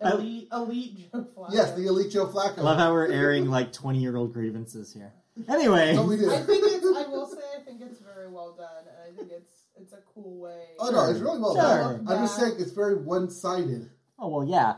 Elite, 0.00 0.48
elite 0.52 1.12
Joe 1.12 1.26
Flacco. 1.36 1.52
Yes, 1.52 1.72
the 1.76 1.86
elite 1.86 2.10
Joe 2.10 2.26
Flacco. 2.26 2.58
I 2.58 2.62
love 2.62 2.78
how 2.78 2.92
we're 2.92 3.12
airing 3.12 3.48
like 3.48 3.72
twenty 3.72 4.00
year 4.00 4.16
old 4.16 4.32
grievances 4.32 4.92
here. 4.92 5.12
Anyway. 5.48 5.96
We 5.98 6.16
did. 6.16 6.28
I 6.28 6.42
think 6.42 6.64
it's. 6.66 6.84
I 6.84 7.06
will 7.08 7.26
say, 7.26 7.42
I 7.56 7.60
think 7.62 7.80
it's 7.80 8.00
very 8.00 8.28
well 8.28 8.54
done, 8.56 8.84
and 8.88 9.14
I 9.14 9.16
think 9.16 9.32
it's 9.32 9.63
it's 9.80 9.92
a 9.92 9.98
cool 10.14 10.40
way. 10.40 10.66
Oh 10.78 10.90
no, 10.90 11.10
it's 11.10 11.20
really 11.20 11.38
well 11.40 11.54
Sure. 11.54 11.62
done. 11.98 12.06
I'm 12.08 12.24
just 12.24 12.36
saying 12.38 12.54
it's 12.58 12.72
very 12.72 12.94
one-sided. 12.96 13.90
Oh 14.18 14.28
well, 14.28 14.46
yeah. 14.46 14.76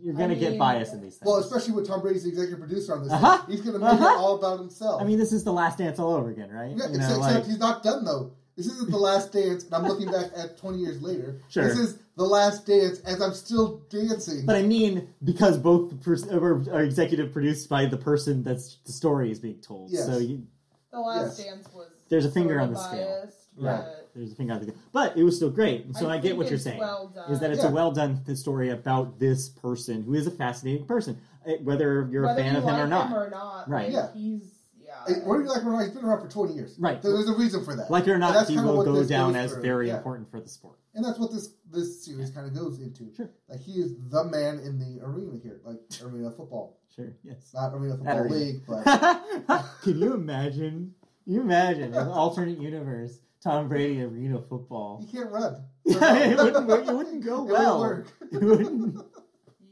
You're 0.00 0.14
gonna 0.14 0.32
I 0.34 0.36
get 0.36 0.50
mean- 0.50 0.58
bias 0.58 0.92
in 0.92 1.00
these 1.00 1.16
things. 1.16 1.26
Well, 1.26 1.36
especially 1.38 1.72
with 1.74 1.86
Tom 1.86 2.00
Brady's 2.00 2.24
the 2.24 2.28
executive 2.30 2.58
producer 2.60 2.94
on 2.94 3.04
this. 3.04 3.12
Uh-huh. 3.12 3.42
He's 3.48 3.60
going 3.60 3.72
to 3.74 3.78
make 3.78 3.88
Uh-huh. 3.92 4.04
it 4.04 4.16
all 4.18 4.36
about 4.36 4.58
himself. 4.58 5.00
I 5.00 5.04
mean, 5.04 5.18
this 5.18 5.32
is 5.32 5.44
the 5.44 5.52
last 5.52 5.78
dance 5.78 5.98
all 5.98 6.12
over 6.14 6.30
again, 6.30 6.50
right? 6.50 6.70
yeah, 6.70 6.88
you 6.88 6.94
except, 6.94 6.94
know, 6.94 7.16
except 7.16 7.34
like 7.34 7.46
he's 7.46 7.58
not 7.58 7.82
done 7.82 8.04
though. 8.04 8.32
This 8.56 8.66
isn't 8.66 8.90
the 8.90 8.98
last 8.98 9.32
dance, 9.32 9.64
and 9.64 9.74
I'm 9.74 9.82
looking 9.84 10.10
back 10.12 10.26
at 10.36 10.56
20 10.58 10.78
years 10.78 11.02
later. 11.02 11.40
Sure. 11.48 11.64
This 11.64 11.76
is 11.78 11.98
the 12.16 12.22
last 12.24 12.66
dance 12.66 13.00
as 13.00 13.20
I'm 13.20 13.34
still 13.34 13.78
dancing. 13.90 14.46
But 14.46 14.54
I 14.56 14.62
mean, 14.62 15.08
because 15.24 15.58
both 15.58 15.90
the 15.90 15.96
pers- 15.96 16.28
are, 16.28 16.62
are 16.72 16.82
executive 16.84 17.32
produced 17.32 17.68
by 17.68 17.86
the 17.86 17.96
person 17.96 18.44
that's 18.44 18.76
the 18.86 18.92
story 18.92 19.32
is 19.32 19.40
being 19.40 19.58
told. 19.60 19.90
Yes. 19.90 20.06
So 20.06 20.18
you, 20.18 20.46
The 20.92 21.00
last 21.00 21.38
Yes. 21.38 21.46
dance 21.48 21.68
was. 21.74 21.88
There's 22.08 22.24
a 22.26 22.30
finger 22.30 22.54
sort 22.54 22.62
on 22.62 22.68
of 22.68 22.74
the 22.74 22.80
scale. 22.88 23.20
biased, 23.22 23.38
Right. 23.58 23.84
but 23.84 24.03
there's 24.14 24.32
a 24.32 24.34
finger 24.34 24.54
on 24.54 24.64
the 24.64 24.72
But 24.92 25.16
it 25.16 25.22
was 25.24 25.36
still 25.36 25.50
great. 25.50 25.84
And 25.86 25.96
so 25.96 26.08
I, 26.08 26.18
get 26.18 26.36
what 26.36 26.48
you're 26.48 26.58
saying. 26.58 26.78
Well 26.78 27.08
done. 27.14 27.30
is 27.32 27.40
that 27.40 27.50
it's 27.50 27.62
Yeah. 27.62 27.70
a 27.70 27.72
well 27.72 27.90
done 27.92 28.22
story 28.36 28.70
about 28.70 29.18
this 29.18 29.48
person 29.48 30.02
who 30.02 30.14
is 30.14 30.26
a 30.26 30.30
fascinating 30.30 30.86
person, 30.86 31.18
eh, 31.46 31.56
whether 31.62 32.08
you're 32.10 32.22
Whether 32.26 32.40
a 32.40 32.44
fan 32.44 32.52
you 32.52 32.58
of 32.58 32.64
him 32.64 32.70
like 32.74 32.82
or 32.84 32.86
not. 32.86 33.12
or 33.12 33.30
not, 33.30 33.68
Right. 33.68 33.90
Yeah. 33.90 34.12
He's 34.12 34.50
yeah. 34.80 34.94
Hey, 35.06 35.14
what 35.24 35.38
do 35.38 35.42
you 35.44 35.48
like? 35.48 35.62
Ronaldo? 35.62 35.84
He's 35.86 35.94
been 35.94 36.04
around 36.04 36.22
for 36.22 36.28
20 36.28 36.54
years. 36.54 36.76
Right. 36.78 37.00
There- 37.02 37.12
There's 37.12 37.28
a 37.28 37.34
reason 37.36 37.64
for 37.64 37.74
that. 37.74 37.90
Like 37.90 38.06
it 38.06 38.10
or 38.12 38.18
not, 38.18 38.48
he 38.48 38.56
will 38.58 38.84
go 38.84 39.02
down 39.04 39.34
as 39.34 39.52
through. 39.52 39.62
very 39.62 39.88
Yeah. 39.88 39.96
important 39.96 40.30
for 40.30 40.40
the 40.40 40.48
sport. 40.48 40.78
And 40.94 41.04
that's 41.04 41.18
what 41.18 41.32
this 41.32 41.50
this 41.72 42.04
series 42.04 42.30
kind 42.30 42.46
of 42.46 42.54
goes 42.54 42.78
into. 42.78 43.12
Sure. 43.16 43.28
Like 43.48 43.58
he 43.58 43.80
is 43.80 43.94
the 44.10 44.22
man 44.24 44.60
in 44.60 44.78
the 44.78 45.00
arena 45.04 45.36
here, 45.42 45.60
like 45.64 45.80
arena 46.04 46.30
football, 46.30 46.78
Sure, 46.94 47.12
yes. 47.24 47.50
not 47.52 47.74
arena 47.74 47.96
football 47.96 48.18
arena. 48.20 48.34
league, 48.36 48.62
but 48.68 48.84
Can 49.82 49.98
you 49.98 50.14
imagine? 50.14 50.94
You 51.26 51.40
imagine 51.40 51.94
an 51.94 52.06
alternate 52.22 52.58
universe, 52.60 53.18
Tom 53.44 53.68
Brady 53.68 54.02
arena 54.02 54.40
football? 54.40 55.00
You 55.02 55.06
can't 55.20 55.30
run. 55.30 55.62
Yeah, 55.84 56.16
it 56.16 56.38
wouldn't 56.38 56.66
work. 56.66 56.86
It 56.88 56.94
wouldn't 56.94 57.24
go 57.26 57.46
It 57.46 57.52
well. 57.52 57.80
wouldn't 57.80 58.06
work. 58.06 58.12
It 58.32 58.42
wouldn't. 58.42 58.96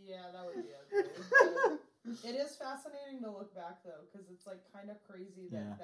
Yeah, 0.07 0.17
that 0.33 0.45
would 0.45 0.57
be 0.63 0.71
ugly. 0.99 1.79
it 2.31 2.35
is 2.37 2.55
fascinating 2.57 3.23
to 3.23 3.31
look 3.31 3.55
back 3.55 3.79
though, 3.83 4.05
because 4.13 4.29
it's 4.31 4.47
like 4.47 4.59
kind 4.75 4.91
of 4.91 4.97
crazy 5.11 5.49
that 5.51 5.57
Yeah. 5.57 5.75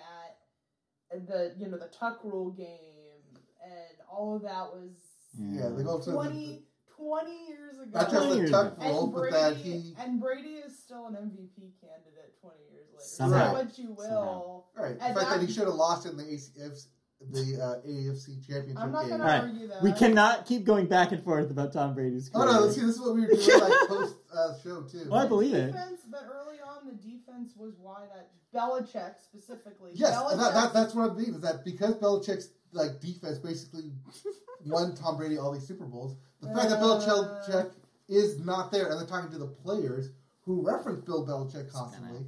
that 1.11 1.27
the 1.27 1.55
you 1.59 1.71
know 1.71 1.79
the 1.79 1.87
tuck 1.89 2.21
rule 2.25 2.51
game 2.51 3.25
and 3.65 3.97
all 4.11 4.37
of 4.37 4.43
that 4.43 4.71
was 4.71 4.91
Yeah, 5.39 5.71
they 5.71 5.83
go 5.83 5.99
to 5.99 6.13
20, 6.13 6.63
20 6.95 7.31
years 7.49 7.79
ago. 7.79 7.91
not 8.01 8.11
just 8.11 8.29
the 8.39 8.49
tuck 8.51 8.77
ago. 8.77 8.87
roll, 8.87 9.05
and 9.05 9.13
but 9.15 9.21
Brady, 9.21 9.37
that 9.37 9.57
he 9.57 9.95
and 9.99 10.21
Brady 10.21 10.55
is 10.57 10.79
still 10.79 11.07
an 11.07 11.15
MVP 11.15 11.73
candidate 11.81 12.35
twenty 12.43 12.65
years 12.71 12.89
later. 12.93 13.03
Somehow. 13.03 13.47
Say 13.47 13.65
what 13.65 13.79
you 13.79 13.93
will. 13.97 14.67
right. 14.77 14.99
The 14.99 15.05
And 15.07 15.15
fact 15.17 15.31
that 15.31 15.41
that- 15.41 15.47
he 15.47 15.51
should 15.53 15.65
have 15.69 15.75
lost 15.75 16.05
in 16.07 16.19
the 16.19 16.25
ACF, 16.25 16.85
the 17.21 17.61
uh, 17.61 17.87
AFC 17.89 18.47
championship 18.47 18.79
I'm 18.79 18.93
not 18.93 19.03
game. 19.03 19.11
gonna 19.11 19.25
Alright, 19.25 19.43
argue 19.43 19.67
that. 19.69 19.83
We 19.83 19.93
cannot 19.93 20.47
keep 20.47 20.65
going 20.65 20.87
back 20.87 21.13
and 21.13 21.23
forth 21.23 21.51
about 21.51 21.73
Tom 21.73 21.95
Brady's 21.95 22.31
Oh 22.35 22.41
career. 22.45 22.53
no! 22.53 22.71
See, 22.71 22.81
this 22.83 22.91
is 22.95 23.01
what 23.01 23.15
we 23.15 23.23
were 23.23 23.27
doing 23.27 23.61
like 23.61 23.73
post 23.89 24.15
uh, 24.33 24.55
show 24.63 24.83
too. 24.83 25.07
Well, 25.11 25.21
I 25.21 25.27
believe 25.27 25.55
it. 25.55 25.67
defense, 25.73 26.01
But 26.11 26.27
early 26.33 26.59
on, 26.61 26.87
the 26.87 26.93
defense 26.95 27.53
was 27.57 27.75
why 27.81 28.05
that 28.15 28.31
Belichick 28.55 29.15
specifically. 29.23 29.91
Yes, 29.95 30.15
Belichick, 30.15 30.39
that, 30.39 30.55
that, 30.55 30.73
that's 30.73 30.95
what 30.95 31.11
I 31.11 31.15
believe 31.15 31.35
is 31.35 31.41
that 31.43 31.65
because 31.65 31.97
Belichick's 31.97 32.51
like 32.73 33.01
defense 33.01 33.39
basically 33.39 33.91
won 34.67 34.95
Tom 34.95 35.17
Brady 35.17 35.39
all 35.39 35.53
these 35.53 35.67
Super 35.67 35.87
Bowls. 35.87 36.17
The 36.41 36.49
fact 36.55 36.71
that 36.71 36.79
Uh. 36.79 37.01
Belichick 37.01 37.71
is 38.09 38.39
not 38.41 38.71
there, 38.73 38.87
and 38.91 38.99
they're 38.99 39.07
talking 39.07 39.31
to 39.33 39.39
the 39.39 39.47
players 39.49 40.11
who 40.43 40.65
reference 40.67 41.01
Bill 41.01 41.27
Belichick 41.27 41.71
constantly. 41.73 42.27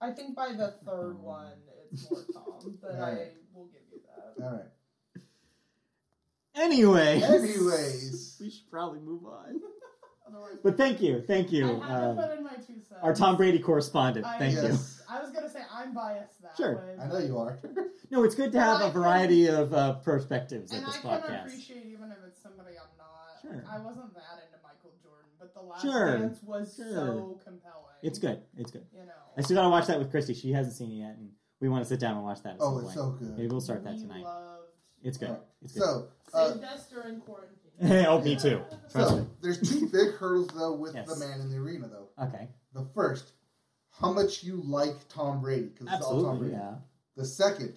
I 0.00 0.12
think 0.12 0.36
by 0.36 0.52
the 0.52 0.74
third 0.86 1.18
one, 1.18 1.52
it's 1.92 2.08
more 2.10 2.24
Tom, 2.32 2.78
but 2.80 2.92
I 2.92 2.98
Alright. 2.98 3.32
will 3.52 3.66
give 3.66 3.80
you 3.92 3.98
that. 4.14 4.27
All 4.42 4.50
right. 4.52 5.22
Anyway. 6.54 7.22
Anyways, 7.22 8.36
we 8.40 8.50
should 8.50 8.70
probably 8.70 9.00
move 9.00 9.24
on. 9.26 9.60
Otherwise, 10.28 10.58
But 10.62 10.76
thank 10.76 11.00
you, 11.00 11.22
thank 11.26 11.50
you, 11.52 11.80
I 11.82 11.88
had 11.88 11.98
to 12.00 12.04
uh, 12.20 12.28
put 12.28 12.36
in 12.38 12.44
my 12.44 12.54
two 12.56 12.74
cents. 12.74 12.92
our 13.02 13.14
Tom 13.14 13.36
Brady 13.38 13.58
correspondent. 13.60 14.26
I- 14.26 14.38
Thank 14.38 14.54
Yes. 14.56 15.00
I 15.08 15.22
was 15.22 15.30
gonna 15.30 15.48
say 15.48 15.60
I'm 15.72 15.94
biased 15.94 16.42
that 16.42 16.54
Sure. 16.56 16.76
way. 16.76 17.02
I 17.02 17.06
know 17.08 17.18
you 17.18 17.38
are. 17.38 17.58
No, 18.10 18.24
it's 18.24 18.34
good 18.34 18.52
to 18.52 18.60
have 18.60 18.80
a 18.80 18.90
variety 18.90 19.48
of 19.48 19.74
uh, 19.74 19.94
perspectives 19.96 20.72
at 20.72 20.78
And 20.78 20.86
I 20.86 20.90
this 20.90 21.00
can 21.00 21.10
podcast. 21.10 21.44
appreciate 21.46 21.84
even 21.86 22.10
if 22.10 22.16
it's 22.26 22.42
somebody 22.42 22.70
I'm 22.70 22.88
not. 22.96 23.42
Sure. 23.42 23.64
I 23.70 23.78
wasn't 23.84 24.14
that 24.14 24.44
into 24.46 24.56
Michael 24.62 24.92
Jordan, 25.02 25.28
but 25.38 25.52
the 25.52 25.60
last 25.60 25.82
Sure. 25.82 26.16
dance 26.18 26.42
was 26.42 26.74
Sure. 26.74 26.90
so 26.90 27.40
compelling. 27.44 27.84
It's 28.02 28.18
good. 28.18 28.40
It's 28.56 28.70
good. 28.70 28.86
You 28.94 29.04
know. 29.04 29.12
I 29.36 29.42
still 29.42 29.56
gotta 29.56 29.68
watch 29.68 29.86
that 29.88 29.98
with 29.98 30.10
Christy. 30.10 30.32
She 30.32 30.52
hasn't 30.52 30.74
seen 30.76 30.90
it 30.90 30.94
yet, 30.94 31.16
and 31.18 31.32
we 31.60 31.68
want 31.68 31.82
to 31.84 31.88
sit 31.88 32.00
down 32.00 32.16
and 32.16 32.24
watch 32.24 32.42
that. 32.42 32.54
At 32.54 32.60
some 32.60 32.74
Oh, 32.74 32.78
it's 32.78 32.84
point. 32.86 32.94
so 32.96 33.10
good. 33.10 33.36
Maybe 33.36 33.48
we'll 33.48 33.60
start 33.60 33.84
that 33.84 33.94
we 33.94 34.00
tonight. 34.00 34.22
Loved. 34.24 34.62
It's 35.02 35.16
good. 35.18 35.28
Alright. 35.30 35.42
It's 35.62 35.72
good. 35.72 35.82
So, 35.82 36.08
uh, 36.34 36.52
Saved 36.52 36.64
us 36.64 36.88
during 36.90 37.20
quarantine. 37.20 37.56
oh, 38.08 38.20
me 38.20 38.36
too. 38.36 38.60
Trust 38.92 39.08
so 39.10 39.16
me. 39.18 39.26
there's 39.40 39.60
two 39.68 39.88
big 39.88 40.14
hurdles 40.14 40.48
though 40.48 40.74
with 40.74 40.94
Yes. 40.94 41.08
the 41.08 41.24
man 41.24 41.40
in 41.40 41.50
the 41.50 41.56
arena 41.56 41.88
though. 41.88 42.08
Okay. 42.24 42.48
The 42.74 42.84
first, 42.94 43.32
how 44.00 44.12
much 44.12 44.42
you 44.42 44.60
like 44.64 44.94
Tom 45.08 45.40
Brady 45.40 45.66
because 45.66 45.86
it's 45.92 46.04
all 46.04 46.22
Tom 46.22 46.30
Absolutely. 46.32 46.48
Brady. 46.50 46.54
Yeah. 46.62 46.74
The 47.16 47.24
second 47.24 47.74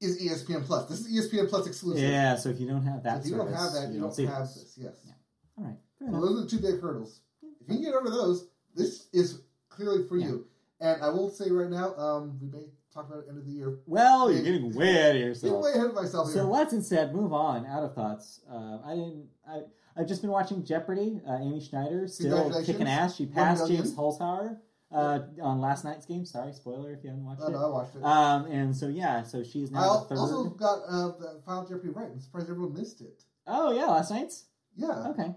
is 0.00 0.22
ESPN 0.22 0.64
Plus. 0.64 0.88
This 0.88 1.00
is 1.00 1.30
ESPN 1.30 1.48
Plus 1.48 1.66
exclusive. 1.66 2.02
Yeah. 2.02 2.36
So 2.36 2.48
if 2.50 2.60
you 2.60 2.66
don't 2.68 2.82
have 2.84 3.02
that, 3.02 3.20
if 3.20 3.26
you 3.26 3.36
don't 3.36 3.52
have 3.52 3.72
that, 3.72 3.90
you, 3.92 4.00
don't, 4.00 4.14
see 4.14 4.24
have 4.26 4.42
this. 4.42 4.54
this. 4.54 4.78
Yes. 4.78 4.94
Yeah. 5.06 5.12
All 5.58 5.64
right. 5.64 5.76
Fair 5.98 6.08
So 6.08 6.14
enough. 6.16 6.22
those 6.22 6.38
are 6.38 6.44
the 6.44 6.50
two 6.50 6.58
big 6.60 6.80
hurdles. 6.80 7.20
If 7.42 7.68
you 7.68 7.74
can 7.76 7.84
get 7.84 7.94
over 7.94 8.08
those, 8.08 8.48
this 8.74 9.08
is 9.12 9.42
clearly 9.68 10.06
for 10.08 10.16
Yeah. 10.16 10.26
you. 10.28 10.46
And 10.80 11.02
I 11.02 11.08
will 11.10 11.30
say 11.30 11.50
right 11.50 11.68
now, 11.68 11.94
um, 11.96 12.38
we 12.40 12.48
may 12.48 12.66
talk 12.92 13.08
about 13.08 13.24
it 13.24 13.26
end 13.28 13.38
of 13.38 13.44
the 13.44 13.52
year. 13.52 13.78
Well, 13.86 14.32
you're 14.32 14.42
getting 14.42 14.74
way 14.74 14.90
ahead 14.90 15.16
of 15.16 15.22
yourself. 15.22 15.50
Getting 15.50 15.62
way 15.62 15.72
ahead 15.72 15.86
of 15.90 15.94
myself 15.94 16.28
here. 16.28 16.42
So 16.42 16.50
let's 16.50 16.72
instead 16.72 17.14
move 17.14 17.32
on. 17.32 17.66
Out 17.66 17.82
of 17.82 17.94
thoughts. 17.94 18.40
Uh, 18.50 18.78
I 18.84 18.94
didn't. 18.94 19.26
I 19.48 19.60
I've 19.96 20.06
just 20.06 20.22
been 20.22 20.30
watching 20.30 20.64
Jeopardy. 20.64 21.20
Uh, 21.28 21.38
Amy 21.42 21.60
Schneider 21.60 22.06
still 22.08 22.64
kicking 22.64 22.86
ass. 22.86 23.16
She 23.16 23.26
passed. 23.26 23.68
James 23.68 23.94
Holzhauer 23.94 24.58
uh, 24.92 25.20
on 25.42 25.60
last 25.60 25.84
night's 25.84 26.06
game. 26.06 26.24
Sorry, 26.24 26.52
spoiler 26.52 26.92
if 26.92 27.04
you 27.04 27.10
haven't 27.10 27.24
watched 27.24 27.42
oh, 27.44 27.48
it. 27.48 27.52
no, 27.52 27.66
I 27.66 27.68
watched 27.68 27.96
it. 27.96 28.04
Um, 28.04 28.46
and 28.46 28.76
so 28.76 28.88
yeah, 28.88 29.22
so 29.22 29.42
she's 29.42 29.70
now 29.70 30.06
third. 30.08 30.18
also 30.18 30.44
got 30.50 30.80
uh, 30.88 31.08
the 31.18 31.40
Final 31.44 31.66
Jeopardy 31.66 31.90
right. 31.90 32.08
I'm 32.10 32.20
surprised 32.20 32.50
everyone 32.50 32.74
missed 32.74 33.00
it. 33.00 33.22
Oh 33.46 33.72
yeah, 33.72 33.86
last 33.86 34.10
night's. 34.10 34.44
Yeah, 34.76 35.08
Okay. 35.08 35.34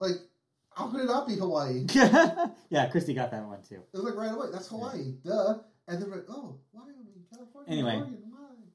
like 0.00 0.16
how 0.76 0.88
could 0.88 1.00
it 1.00 1.06
not 1.06 1.26
be 1.26 1.34
Hawaii? 1.36 1.86
Yeah. 1.92 2.48
yeah, 2.70 2.86
Christy 2.88 3.14
got 3.14 3.30
that 3.30 3.44
one 3.46 3.62
too. 3.62 3.76
It 3.76 3.96
was 3.96 4.04
like 4.04 4.14
right 4.16 4.32
away. 4.32 4.48
That's 4.52 4.68
Hawaii, 4.68 5.14
duh. 5.24 5.58
And 5.88 6.02
then 6.02 6.10
like, 6.10 6.24
oh, 6.28 6.58
why 6.72 6.82
are 6.82 6.86
we 6.86 6.92
in 6.94 7.24
California? 7.30 7.72
Anyway. 7.72 7.96
Oregon? 7.96 8.22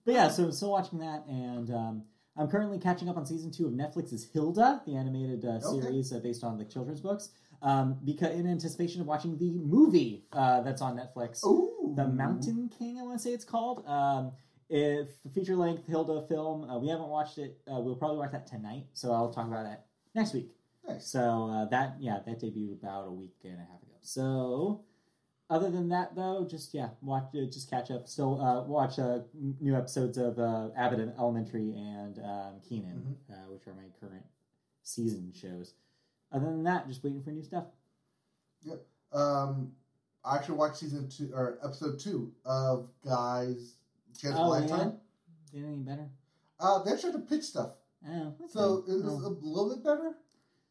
But 0.03 0.13
yeah, 0.15 0.29
so 0.29 0.45
I'm 0.45 0.51
still 0.51 0.71
watching 0.71 0.99
that, 0.99 1.25
and 1.27 1.69
um, 1.69 2.03
I'm 2.35 2.47
currently 2.47 2.79
catching 2.79 3.07
up 3.07 3.17
on 3.17 3.25
season 3.27 3.51
two 3.51 3.67
of 3.67 3.73
Netflix's 3.73 4.27
Hilda, 4.33 4.81
the 4.87 4.95
animated 4.95 5.45
uh, 5.45 5.59
Okay. 5.63 5.81
series 5.81 6.11
uh, 6.11 6.19
based 6.19 6.43
on 6.43 6.57
the 6.57 6.65
children's 6.65 7.01
books. 7.01 7.29
Um, 7.61 7.99
because 8.03 8.31
in 8.33 8.47
anticipation 8.47 9.01
of 9.01 9.05
watching 9.07 9.37
the 9.37 9.51
movie 9.59 10.25
uh, 10.33 10.61
that's 10.61 10.81
on 10.81 10.97
Netflix, 10.97 11.45
Ooh, 11.45 11.93
The 11.95 12.07
Mountain 12.07 12.71
King, 12.79 12.97
I 12.99 13.03
want 13.03 13.19
to 13.19 13.23
say 13.23 13.29
it's 13.33 13.45
called. 13.45 13.85
Um, 13.85 14.31
if 14.67 15.09
feature 15.35 15.55
length 15.55 15.85
Hilda 15.85 16.25
film, 16.27 16.67
uh, 16.67 16.79
we 16.79 16.87
haven't 16.87 17.09
watched 17.09 17.37
it. 17.37 17.59
Uh, 17.71 17.79
we'll 17.79 17.95
probably 17.95 18.17
watch 18.17 18.31
that 18.31 18.47
tonight, 18.47 18.85
so 18.93 19.11
I'll 19.11 19.31
talk 19.31 19.45
about 19.45 19.65
that 19.65 19.85
next 20.15 20.33
week. 20.33 20.49
Nice. 20.87 21.07
So 21.07 21.49
uh, 21.51 21.65
that 21.65 21.95
yeah, 21.99 22.19
that 22.25 22.39
debuted 22.41 22.73
about 22.81 23.07
a 23.07 23.11
week 23.11 23.35
and 23.43 23.53
a 23.55 23.57
half 23.59 23.81
ago. 23.83 23.95
So 24.01 24.83
other 25.49 25.69
than 25.69 25.89
that, 25.89 26.15
though, 26.15 26.45
just 26.49 26.73
yeah, 26.73 26.89
watch 27.01 27.25
uh, 27.35 27.45
just 27.51 27.69
catch 27.69 27.91
up. 27.91 28.07
Still 28.07 28.41
uh, 28.41 28.63
watch 28.63 28.97
uh, 28.99 29.19
new 29.59 29.75
episodes 29.75 30.17
of 30.17 30.39
uh, 30.39 30.69
Abbott 30.77 31.13
Elementary 31.19 31.73
and 31.75 32.17
um, 32.19 32.53
Kenan, 32.67 33.17
uh, 33.31 33.35
which 33.49 33.67
are 33.67 33.73
my 33.73 33.87
current 33.99 34.25
season 34.83 35.31
shows. 35.35 35.73
Other 36.31 36.45
than 36.45 36.63
that, 36.63 36.87
just 36.87 37.03
waiting 37.03 37.21
for 37.21 37.31
new 37.31 37.43
stuff. 37.43 37.65
Um, 39.13 39.71
I 40.23 40.37
actually 40.37 40.55
watched 40.55 40.77
season 40.77 41.09
two 41.09 41.31
or 41.33 41.57
episode 41.63 41.99
two 41.99 42.31
of 42.45 42.87
Guys 43.03 43.75
Chance 44.19 44.35
of 44.35 44.39
a 44.41 44.43
Oh, 44.43 44.49
Lifetime. 44.49 44.93
Did 45.53 45.65
any 45.65 45.77
better? 45.77 46.07
Uh, 46.59 46.81
they 46.83 46.91
actually 46.91 47.11
had 47.11 47.27
to 47.27 47.35
pitch 47.35 47.43
stuff, 47.43 47.71
Oh, 48.07 48.27
okay. 48.27 48.45
so 48.47 48.85
it 48.87 48.93
was 49.03 49.03
Oh. 49.05 49.27
a 49.27 49.29
little 49.45 49.69
bit 49.75 49.83
better, 49.83 50.13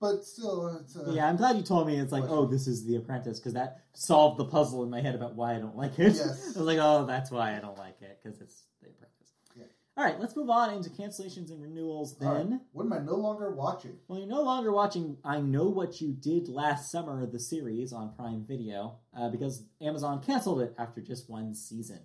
but 0.00 0.24
still, 0.24 0.78
it's 0.80 0.96
uh, 0.96 1.10
yeah, 1.12 1.28
I'm 1.28 1.36
glad 1.36 1.56
you 1.56 1.62
told 1.62 1.86
me. 1.86 1.96
It's 1.98 2.12
like, 2.12 2.22
Question. 2.22 2.38
oh, 2.38 2.46
this 2.46 2.66
is 2.66 2.84
The 2.86 2.96
Apprentice, 2.96 3.38
because 3.38 3.52
that 3.54 3.84
solved 3.92 4.38
the 4.38 4.44
puzzle 4.46 4.82
in 4.82 4.90
my 4.90 5.00
head 5.00 5.14
about 5.14 5.34
why 5.34 5.54
I 5.54 5.58
don't 5.58 5.76
like 5.76 5.98
it. 5.98 6.14
Yes. 6.14 6.52
I 6.56 6.58
was 6.58 6.66
like, 6.66 6.78
oh, 6.80 7.04
that's 7.06 7.30
why 7.30 7.56
I 7.56 7.60
don't 7.60 7.78
like 7.78 8.00
it, 8.00 8.18
because 8.22 8.40
it's 8.40 8.62
The 8.82 8.88
Apprentice. 8.88 9.32
Yeah. 9.54 9.64
All 9.96 10.04
right, 10.04 10.18
let's 10.18 10.34
move 10.36 10.48
on 10.48 10.72
into 10.72 10.88
cancellations 10.90 11.50
and 11.50 11.60
renewals 11.60 12.16
then. 12.18 12.28
right. 12.50 12.60
What 12.72 12.84
am 12.86 12.92
I 12.92 12.98
no 13.00 13.16
longer 13.16 13.50
watching? 13.54 13.96
Well, 14.08 14.18
you're 14.18 14.28
no 14.28 14.42
longer 14.42 14.72
watching 14.72 15.18
I 15.24 15.40
Know 15.40 15.64
What 15.68 16.00
You 16.00 16.12
Did 16.12 16.48
Last 16.48 16.90
Summer, 16.90 17.26
the 17.26 17.38
series 17.38 17.92
on 17.92 18.14
Prime 18.14 18.44
Video, 18.48 18.96
uh, 19.16 19.28
because 19.28 19.64
Amazon 19.82 20.22
canceled 20.22 20.62
it 20.62 20.74
after 20.78 21.00
just 21.02 21.28
one 21.28 21.54
season. 21.54 22.00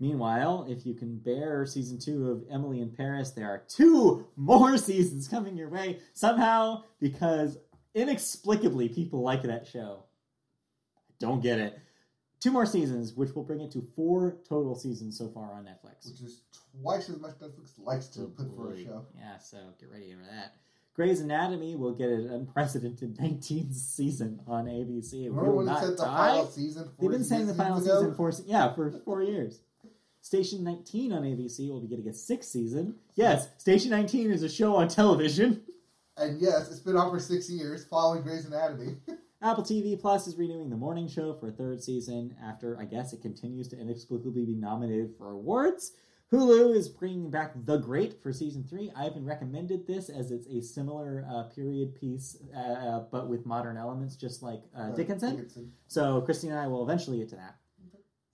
Meanwhile, 0.00 0.66
if 0.68 0.86
you 0.86 0.94
can 0.94 1.18
bear 1.18 1.66
season 1.66 1.98
two 1.98 2.30
of 2.30 2.44
Emily 2.50 2.80
in 2.80 2.90
Paris, 2.90 3.30
there 3.32 3.48
are 3.48 3.62
two 3.68 4.26
more 4.36 4.78
seasons 4.88 5.26
coming 5.26 5.56
your 5.56 5.68
way 5.68 5.98
somehow 6.14 6.84
because 7.00 7.58
inexplicably 7.94 8.88
people 8.88 9.22
like 9.22 9.42
that 9.42 9.66
show. 9.66 10.04
I 11.10 11.12
don't 11.18 11.42
get 11.42 11.58
it. 11.58 11.78
Two 12.40 12.52
more 12.52 12.66
seasons, 12.66 13.14
which 13.14 13.34
will 13.34 13.42
bring 13.42 13.60
it 13.60 13.72
to 13.72 13.82
four 13.96 14.36
total 14.48 14.76
seasons 14.76 15.18
so 15.18 15.28
far 15.28 15.52
on 15.54 15.64
Netflix. 15.64 16.08
Which 16.08 16.20
is 16.20 16.42
twice 16.80 17.08
as 17.08 17.18
much 17.18 17.32
Netflix 17.40 17.72
likes 17.78 18.06
to 18.08 18.22
Oh, 18.22 18.26
put 18.36 18.54
for 18.54 18.72
a 18.72 18.84
show. 18.84 19.06
Yeah, 19.16 19.38
so 19.38 19.58
get 19.80 19.90
ready 19.90 20.12
for 20.12 20.24
that. 20.32 20.54
Grey's 20.94 21.20
Anatomy 21.20 21.74
will 21.74 21.92
get 21.94 22.08
an 22.10 22.30
unprecedented 22.30 23.16
19th 23.20 23.74
season 23.74 24.40
on 24.46 24.66
ABC. 24.66 25.24
Remember 25.24 25.50
will 25.50 25.56
when 25.56 25.66
they 25.66 25.74
said 25.80 25.90
the 25.96 26.04
die. 26.04 26.28
final 26.28 26.46
season? 26.46 26.88
They've 27.00 27.10
been 27.10 27.24
saying 27.24 27.46
the 27.48 27.54
final 27.54 27.78
ago? 27.78 28.00
season 28.00 28.14
for 28.14 28.32
yeah 28.46 28.72
for 28.72 28.92
four 29.04 29.22
years. 29.24 29.58
Station 30.28 30.62
19 30.62 31.10
on 31.14 31.22
ABC 31.22 31.70
will 31.70 31.80
be 31.80 31.88
getting 31.88 32.06
a 32.06 32.12
sixth 32.12 32.50
season. 32.50 32.94
Yes, 33.14 33.48
Station 33.56 33.90
19 33.92 34.30
is 34.30 34.42
a 34.42 34.48
show 34.48 34.76
on 34.76 34.86
television. 34.86 35.62
And 36.20 36.40
yes, 36.40 36.68
it's 36.68 36.80
been 36.80 36.96
on 36.96 37.12
for 37.12 37.20
six 37.20 37.48
years, 37.48 37.84
following 37.84 38.22
Grey's 38.24 38.44
Anatomy. 38.44 38.96
Apple 39.42 39.62
TV 39.62 39.98
Plus 39.98 40.26
is 40.26 40.36
renewing 40.36 40.68
the 40.68 40.76
morning 40.76 41.06
show 41.06 41.32
for 41.32 41.46
a 41.46 41.52
third 41.52 41.80
season 41.80 42.34
after 42.42 42.76
I 42.76 42.86
guess 42.86 43.12
it 43.12 43.22
continues 43.22 43.68
to 43.68 43.80
inexplicably 43.80 44.44
be 44.44 44.56
nominated 44.56 45.14
for 45.16 45.30
awards. 45.30 45.92
Hulu 46.32 46.74
is 46.74 46.88
bringing 46.88 47.30
back 47.30 47.52
The 47.64 47.76
Great 47.76 48.20
for 48.20 48.32
season 48.32 48.64
three. 48.68 48.90
I've 48.96 49.14
been 49.14 49.24
recommended 49.24 49.86
this 49.86 50.08
as 50.08 50.32
it's 50.32 50.48
a 50.48 50.60
similar 50.60 51.24
uh, 51.30 51.44
period 51.44 51.94
piece, 51.94 52.36
uh, 52.52 53.04
but 53.12 53.28
with 53.28 53.46
modern 53.46 53.76
elements, 53.76 54.16
just 54.16 54.42
like 54.42 54.62
uh, 54.76 54.90
Dickinson. 54.90 55.36
Dickinson. 55.36 55.72
So 55.86 56.20
Christine 56.22 56.50
and 56.50 56.58
I 56.58 56.66
will 56.66 56.82
eventually 56.82 57.18
get 57.18 57.28
to 57.28 57.36
that. 57.36 57.58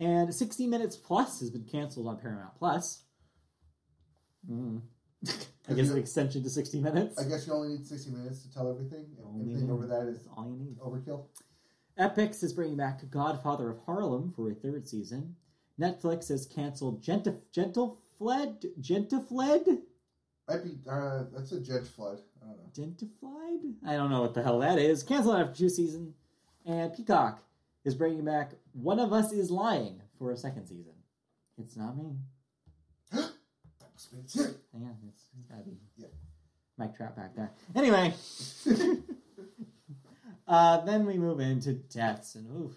And 0.00 0.34
60 0.34 0.66
Minutes 0.66 0.96
Plus 0.96 1.40
has 1.40 1.50
been 1.50 1.64
canceled 1.64 2.06
on 2.08 2.18
Paramount 2.18 2.54
Plus. 2.58 3.04
Mm. 4.50 4.80
I 5.68 5.72
guess 5.72 5.88
an 5.90 5.98
extension 5.98 6.42
to 6.42 6.50
60 6.50 6.80
Minutes. 6.80 7.18
I 7.18 7.24
guess 7.28 7.46
you 7.46 7.52
only 7.52 7.68
need 7.76 7.86
60 7.86 8.10
minutes 8.10 8.42
to 8.42 8.52
tell 8.52 8.68
everything. 8.70 9.06
Only 9.24 9.50
Everything 9.50 9.70
over 9.70 9.86
that 9.86 10.06
is 10.08 10.26
all 10.36 10.46
you 10.48 10.56
need. 10.56 10.78
overkill. 10.78 11.24
Epix 11.98 12.42
is 12.42 12.52
bringing 12.52 12.76
back 12.76 13.08
Godfather 13.08 13.70
of 13.70 13.78
Harlem 13.86 14.32
for 14.34 14.50
a 14.50 14.54
third 14.54 14.88
season. 14.88 15.36
Netflix 15.80 16.28
has 16.28 16.44
canceled 16.46 17.02
Gentif- 17.02 17.40
Gentlefled? 17.54 18.64
Gentifled? 18.80 19.78
Might 20.48 20.64
be, 20.64 20.78
uh, 20.90 21.24
that's 21.34 21.52
a 21.52 21.60
judge 21.60 21.86
flood. 21.88 22.20
I 22.42 22.46
don't 22.48 22.58
know. 22.58 23.06
Gentiflied? 23.06 23.74
I 23.86 23.94
don't 23.96 24.10
know 24.10 24.20
what 24.20 24.34
the 24.34 24.42
hell 24.42 24.58
that 24.58 24.78
is. 24.78 25.02
Canceled 25.02 25.36
after 25.36 25.54
two 25.56 25.68
seasons. 25.68 26.14
And 26.66 26.92
Peacock 26.94 27.42
is 27.85 27.94
bringing 27.94 28.24
back 28.24 28.52
One 28.73 28.98
of 28.98 29.12
Us 29.12 29.32
is 29.32 29.51
Lying 29.51 30.01
for 30.19 30.31
a 30.32 30.36
second 30.36 30.66
season. 30.66 30.94
It's 31.59 31.77
not 31.77 31.97
me. 31.97 32.16
That 33.12 33.90
must 33.93 34.11
be 34.11 34.19
it. 34.19 34.56
Yeah, 34.74 34.89
it's, 35.09 35.23
it's 35.39 35.48
gotta 35.48 35.62
be. 35.62 35.78
Yeah. 35.97 36.09
Mike 36.78 36.97
Trout 36.97 37.15
back 37.16 37.36
there. 37.36 37.52
Anyway, 37.77 38.12
uh, 40.48 40.81
then 40.85 41.06
we 41.06 41.16
move 41.19 41.40
into 41.40 41.73
deaths, 41.74 42.35
and 42.35 42.47
oof, 42.51 42.73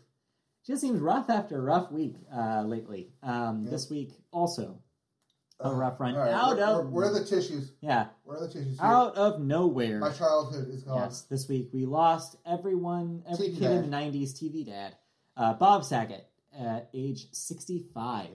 just 0.66 0.82
seems 0.82 1.00
rough 1.00 1.30
after 1.30 1.58
a 1.58 1.62
rough 1.62 1.92
week 1.92 2.16
uh, 2.36 2.62
lately. 2.62 3.10
Um, 3.24 3.64
Yeah. 3.64 3.72
This 3.72 3.90
week 3.90 4.12
also, 4.32 4.80
a 5.60 5.68
Uh, 5.70 5.74
rough 5.74 6.00
run 6.00 6.14
right, 6.14 6.32
out 6.32 6.58
where, 6.58 6.66
of 6.82 6.92
where 6.92 7.06
are 7.08 7.14
the 7.14 7.26
tissues? 7.26 7.72
yeah, 7.82 8.08
Where 8.28 8.38
are 8.38 8.42
the 8.42 8.48
tissues? 8.54 8.78
Here? 8.78 8.86
out 8.86 9.16
of 9.16 9.40
nowhere. 9.40 10.00
My 10.00 10.12
childhood 10.12 10.68
is 10.70 10.84
gone. 10.84 10.98
Yes, 10.98 11.22
this 11.30 11.48
week 11.48 11.70
we 11.74 11.86
lost 11.86 12.36
everyone, 12.46 13.24
every 13.26 13.50
TV 13.50 13.60
kid 13.60 13.72
in 13.72 13.90
the 13.90 13.96
'90s 13.98 14.34
TV 14.34 14.66
dad, 14.66 14.96
uh, 15.38 15.54
Bob 15.54 15.86
Saget, 15.86 16.28
at 16.58 16.90
age 16.94 17.28
65. 17.32 18.28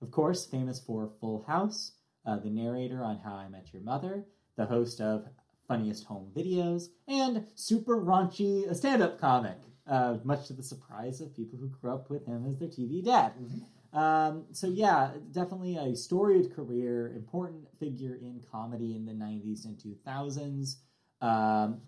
Of 0.00 0.10
course, 0.12 0.46
famous 0.46 0.78
for 0.78 1.10
Full 1.20 1.42
House, 1.42 1.92
uh, 2.24 2.36
the 2.38 2.50
narrator 2.50 3.02
on 3.02 3.18
How 3.18 3.34
I 3.34 3.48
Met 3.48 3.72
Your 3.72 3.82
Mother, 3.82 4.24
the 4.56 4.66
host 4.66 5.00
of 5.00 5.26
Funniest 5.66 6.04
Home 6.04 6.30
Videos, 6.36 6.84
and 7.08 7.46
super 7.56 7.96
raunchy 8.00 8.68
a 8.70 8.74
stand-up 8.76 9.20
comic. 9.20 9.58
Uh, 9.88 10.18
much 10.22 10.46
to 10.46 10.52
the 10.52 10.62
surprise 10.62 11.20
of 11.20 11.34
people 11.34 11.58
who 11.58 11.66
grew 11.68 11.92
up 11.92 12.08
with 12.08 12.24
him 12.26 12.46
as 12.46 12.56
their 12.58 12.68
TV 12.68 13.02
dad. 13.04 13.32
Mhm. 13.40 13.64
Um, 13.92 14.46
so 14.52 14.68
yeah, 14.68 15.12
definitely 15.30 15.76
a 15.76 15.94
storied 15.94 16.54
career, 16.54 17.12
important 17.14 17.68
figure 17.78 18.16
in 18.16 18.42
comedy 18.50 18.94
in 18.94 19.04
the 19.04 19.12
'90s 19.12 19.64
and 19.64 19.76
2000s. 19.78 20.76
Um, 21.20 21.82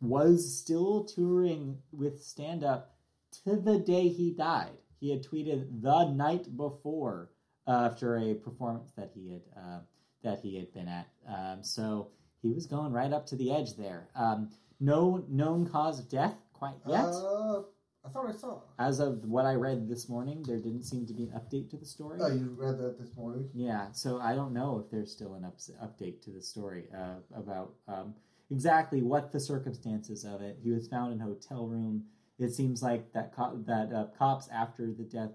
was 0.00 0.58
still 0.58 1.04
touring 1.04 1.78
with 1.92 2.22
stand 2.22 2.64
up 2.64 2.96
to 3.44 3.56
the 3.56 3.78
day 3.78 4.08
he 4.08 4.32
died. 4.32 4.76
He 4.98 5.10
had 5.10 5.22
tweeted 5.22 5.80
the 5.80 6.10
night 6.10 6.56
before 6.56 7.30
after 7.66 8.16
a 8.16 8.34
performance 8.34 8.90
that 8.96 9.12
he 9.14 9.30
had 9.30 9.42
uh, 9.56 9.78
that 10.22 10.40
he 10.40 10.56
had 10.56 10.72
been 10.72 10.88
at. 10.88 11.08
Um, 11.28 11.62
so 11.62 12.10
he 12.42 12.52
was 12.52 12.66
going 12.66 12.92
right 12.92 13.12
up 13.12 13.26
to 13.26 13.36
the 13.36 13.52
edge 13.52 13.76
there. 13.76 14.08
Um, 14.14 14.50
no 14.80 15.24
known 15.28 15.68
cause 15.68 16.00
of 16.00 16.08
death 16.08 16.34
quite 16.52 16.76
yet. 16.86 17.04
Uh, 17.04 17.62
I 18.04 18.08
thought 18.08 18.28
I 18.28 18.32
saw. 18.32 18.58
As 18.78 18.98
of 18.98 19.24
what 19.24 19.46
I 19.46 19.54
read 19.54 19.88
this 19.88 20.08
morning, 20.08 20.42
there 20.42 20.56
didn't 20.58 20.82
seem 20.82 21.06
to 21.06 21.14
be 21.14 21.22
an 21.24 21.30
update 21.30 21.70
to 21.70 21.76
the 21.76 21.86
story. 21.86 22.18
Oh, 22.20 22.26
you 22.28 22.54
read 22.58 22.78
that 22.78 22.98
this 22.98 23.16
morning? 23.16 23.48
Yeah, 23.54 23.92
so 23.92 24.18
I 24.18 24.34
don't 24.34 24.52
know 24.52 24.82
if 24.84 24.90
there's 24.90 25.12
still 25.12 25.34
an 25.34 25.44
ups- 25.44 25.70
update 25.82 26.20
to 26.22 26.30
the 26.30 26.42
story 26.42 26.84
uh, 26.96 27.14
about 27.34 27.74
um, 27.86 28.14
exactly 28.50 29.02
what 29.02 29.30
the 29.30 29.38
circumstances 29.38 30.24
of 30.24 30.42
it. 30.42 30.58
He 30.62 30.70
was 30.72 30.88
found 30.88 31.12
in 31.12 31.20
a 31.20 31.24
hotel 31.24 31.66
room. 31.68 32.04
It 32.40 32.50
seems 32.52 32.82
like 32.82 33.12
that 33.12 33.34
co- 33.36 33.62
that 33.66 33.92
uh, 33.92 34.06
cops 34.18 34.48
after 34.52 34.86
the 34.92 35.04
death 35.04 35.30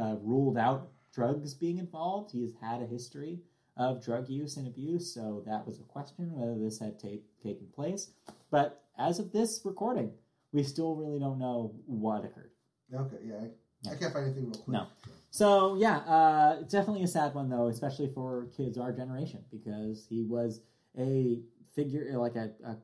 uh, 0.00 0.14
ruled 0.22 0.56
out 0.56 0.88
drugs 1.12 1.52
being 1.52 1.78
involved. 1.78 2.30
He 2.30 2.42
has 2.42 2.52
had 2.60 2.80
a 2.80 2.86
history 2.86 3.40
of 3.76 4.04
drug 4.04 4.28
use 4.28 4.56
and 4.56 4.68
abuse, 4.68 5.12
so 5.12 5.42
that 5.46 5.66
was 5.66 5.80
a 5.80 5.84
question 5.84 6.30
whether 6.32 6.56
this 6.56 6.78
had 6.78 7.00
ta- 7.00 7.22
taken 7.42 7.66
place. 7.74 8.10
But 8.52 8.84
as 8.96 9.18
of 9.18 9.32
this 9.32 9.62
recording, 9.64 10.12
we 10.54 10.62
still 10.62 10.94
really 10.94 11.18
don't 11.18 11.38
know 11.38 11.74
what 11.84 12.24
occurred. 12.24 12.52
Okay, 12.94 13.16
yeah. 13.26 13.90
I, 13.90 13.92
I 13.92 13.96
can't 13.96 14.12
find 14.14 14.24
anything 14.24 14.46
real 14.46 14.54
quick. 14.54 14.68
No. 14.68 14.86
So 15.30 15.74
yeah, 15.74 15.98
uh, 15.98 16.62
definitely 16.62 17.02
a 17.02 17.08
sad 17.08 17.34
one 17.34 17.50
though, 17.50 17.66
especially 17.68 18.10
for 18.14 18.48
kids 18.56 18.78
our 18.78 18.92
generation, 18.92 19.44
because 19.50 20.06
he 20.08 20.22
was 20.22 20.60
a 20.96 21.40
figure 21.74 22.06
like 22.16 22.36
a, 22.36 22.52
a 22.64 22.76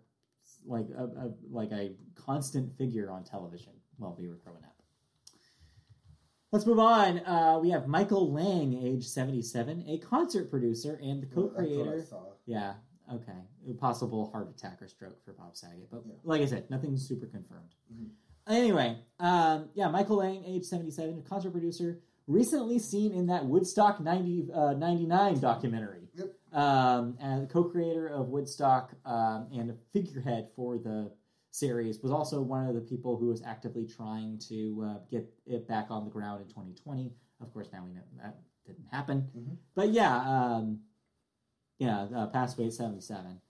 like 0.67 0.87
a, 0.99 1.05
a 1.05 1.31
like 1.49 1.71
a 1.71 1.93
constant 2.17 2.77
figure 2.77 3.11
on 3.11 3.25
television 3.25 3.73
while 3.99 4.17
we 4.19 4.29
were 4.29 4.41
growing 4.45 4.65
up. 4.65 4.77
Let's 6.53 6.67
move 6.67 6.81
on. 6.81 7.21
Uh, 7.21 7.61
we 7.63 7.71
have 7.71 7.87
Michael 7.87 8.33
Lang, 8.33 8.75
age 8.85 9.07
seventy-seven, 9.07 9.85
a 9.87 9.99
concert 9.99 10.51
producer 10.51 10.99
and 11.01 11.23
the 11.23 11.27
That's 11.27 11.37
what 11.37 11.53
I 11.53 11.63
co-creator. 11.63 12.05
Yeah. 12.47 12.75
Okay. 13.13 13.39
A 13.69 13.75
possible 13.75 14.31
heart 14.31 14.49
attack 14.51 14.81
or 14.81 14.89
stroke 14.89 15.23
for 15.25 15.33
Bob 15.33 15.57
Saget, 15.57 15.89
but 15.91 16.03
Yeah. 16.07 16.15
like 16.25 16.43
I 16.43 16.47
said, 16.47 16.71
nothing 16.71 16.97
super 16.97 17.27
confirmed. 17.27 17.75
Mhm. 17.93 18.11
Anyway, 18.47 18.99
um, 19.19 19.69
yeah, 19.75 19.89
Michael 19.89 20.17
Lang, 20.17 20.45
age 20.45 20.65
seventy-seven, 20.65 21.19
a 21.19 21.23
concert 21.23 21.51
producer, 21.51 22.01
recently 22.27 22.79
seen 22.79 23.13
in 23.13 23.27
that 23.27 23.45
Woodstock 23.47 24.01
90, 24.01 24.51
uh, 24.53 24.75
99 24.75 25.39
documentary. 25.41 26.09
Yep. 26.15 26.35
Um, 26.53 27.17
and 27.21 27.49
co-creator 27.49 28.07
of 28.09 28.29
Woodstock 28.29 28.95
um, 29.05 29.49
and 29.53 29.71
a 29.71 29.75
figurehead 29.93 30.51
for 30.57 30.79
the 30.79 31.13
series 31.53 32.01
was 32.03 32.13
also 32.13 32.41
one 32.43 32.67
of 32.67 32.75
the 32.75 32.81
people 32.81 33.17
who 33.17 33.27
was 33.27 33.43
actively 33.43 33.85
trying 33.87 34.39
to 34.39 34.83
uh, 34.85 34.99
get 35.11 35.29
it 35.47 35.67
back 35.69 35.91
on 35.91 36.05
the 36.05 36.11
ground 36.11 36.41
in 36.43 36.49
2020. 36.49 37.13
Of 37.41 37.53
course, 37.53 37.69
now 37.73 37.85
we 37.85 37.93
know 37.93 38.03
that 38.19 38.41
didn't 38.67 38.87
happen. 38.87 39.29
Mhm. 39.37 39.57
But 39.75 39.91
yeah, 39.91 40.17
um, 40.57 40.81
yeah, 41.81 42.07
uh, 42.15 42.27
passed 42.27 42.59
away 42.59 42.69
at 42.69 42.75
77. 42.75 43.41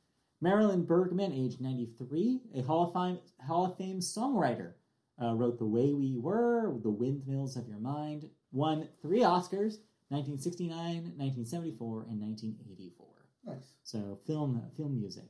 Marilyn 0.41 0.85
Bergman, 0.85 1.33
age 1.33 1.57
93, 1.61 2.41
a 2.55 2.63
Hall 2.63 2.87
of 2.87 2.95
Fame, 2.95 3.19
Hall 3.47 3.67
of 3.67 3.77
Fame 3.77 3.99
songwriter, 3.99 4.73
uh, 5.21 5.35
wrote 5.35 5.59
The 5.59 5.67
Way 5.67 5.93
We 5.93 6.17
Were, 6.17 6.73
The 6.83 6.89
Windmills 6.89 7.57
of 7.57 7.69
Your 7.69 7.81
Mind, 7.81 8.31
won 8.53 8.89
three 9.03 9.21
Oscars 9.21 9.81
1969, 10.09 11.13
1974, 11.19 12.07
and 12.09 12.21
1984. 12.21 13.07
Nice. 13.47 13.75
So 13.83 14.19
film 14.27 14.63
film 14.77 14.99
music. 14.99 15.25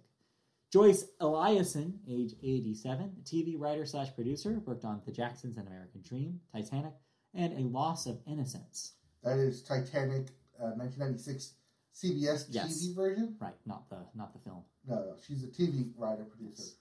Joyce 0.71 1.07
Eliason, 1.21 1.95
age 2.09 2.35
87, 2.43 3.13
a 3.19 3.25
TV 3.25 3.59
writer 3.59 3.85
slash 3.87 4.15
producer, 4.15 4.63
worked 4.65 4.85
on 4.85 5.01
The 5.05 5.11
Jacksons 5.11 5.57
and 5.57 5.67
American 5.67 6.03
Dream, 6.03 6.41
Titanic, 6.53 6.93
and 7.35 7.53
A 7.59 7.69
Loss 7.69 8.07
of 8.07 8.21
Innocence. 8.27 8.93
That 9.25 9.39
is 9.39 9.63
Titanic, 9.63 10.29
uh, 10.61 10.77
1996 10.77 11.55
CBS 11.95 12.47
Yes. 12.51 12.83
TV 12.87 12.95
version. 12.95 13.37
Right, 13.41 13.55
not 13.67 13.89
the 13.91 13.99
not 14.15 14.33
the 14.33 14.39
film. 14.41 14.63
No, 14.89 14.97
no, 14.97 15.15
she's 15.27 15.45
a 15.45 15.49
TV 15.49 15.91
writer 15.97 16.25
producer. 16.25 16.73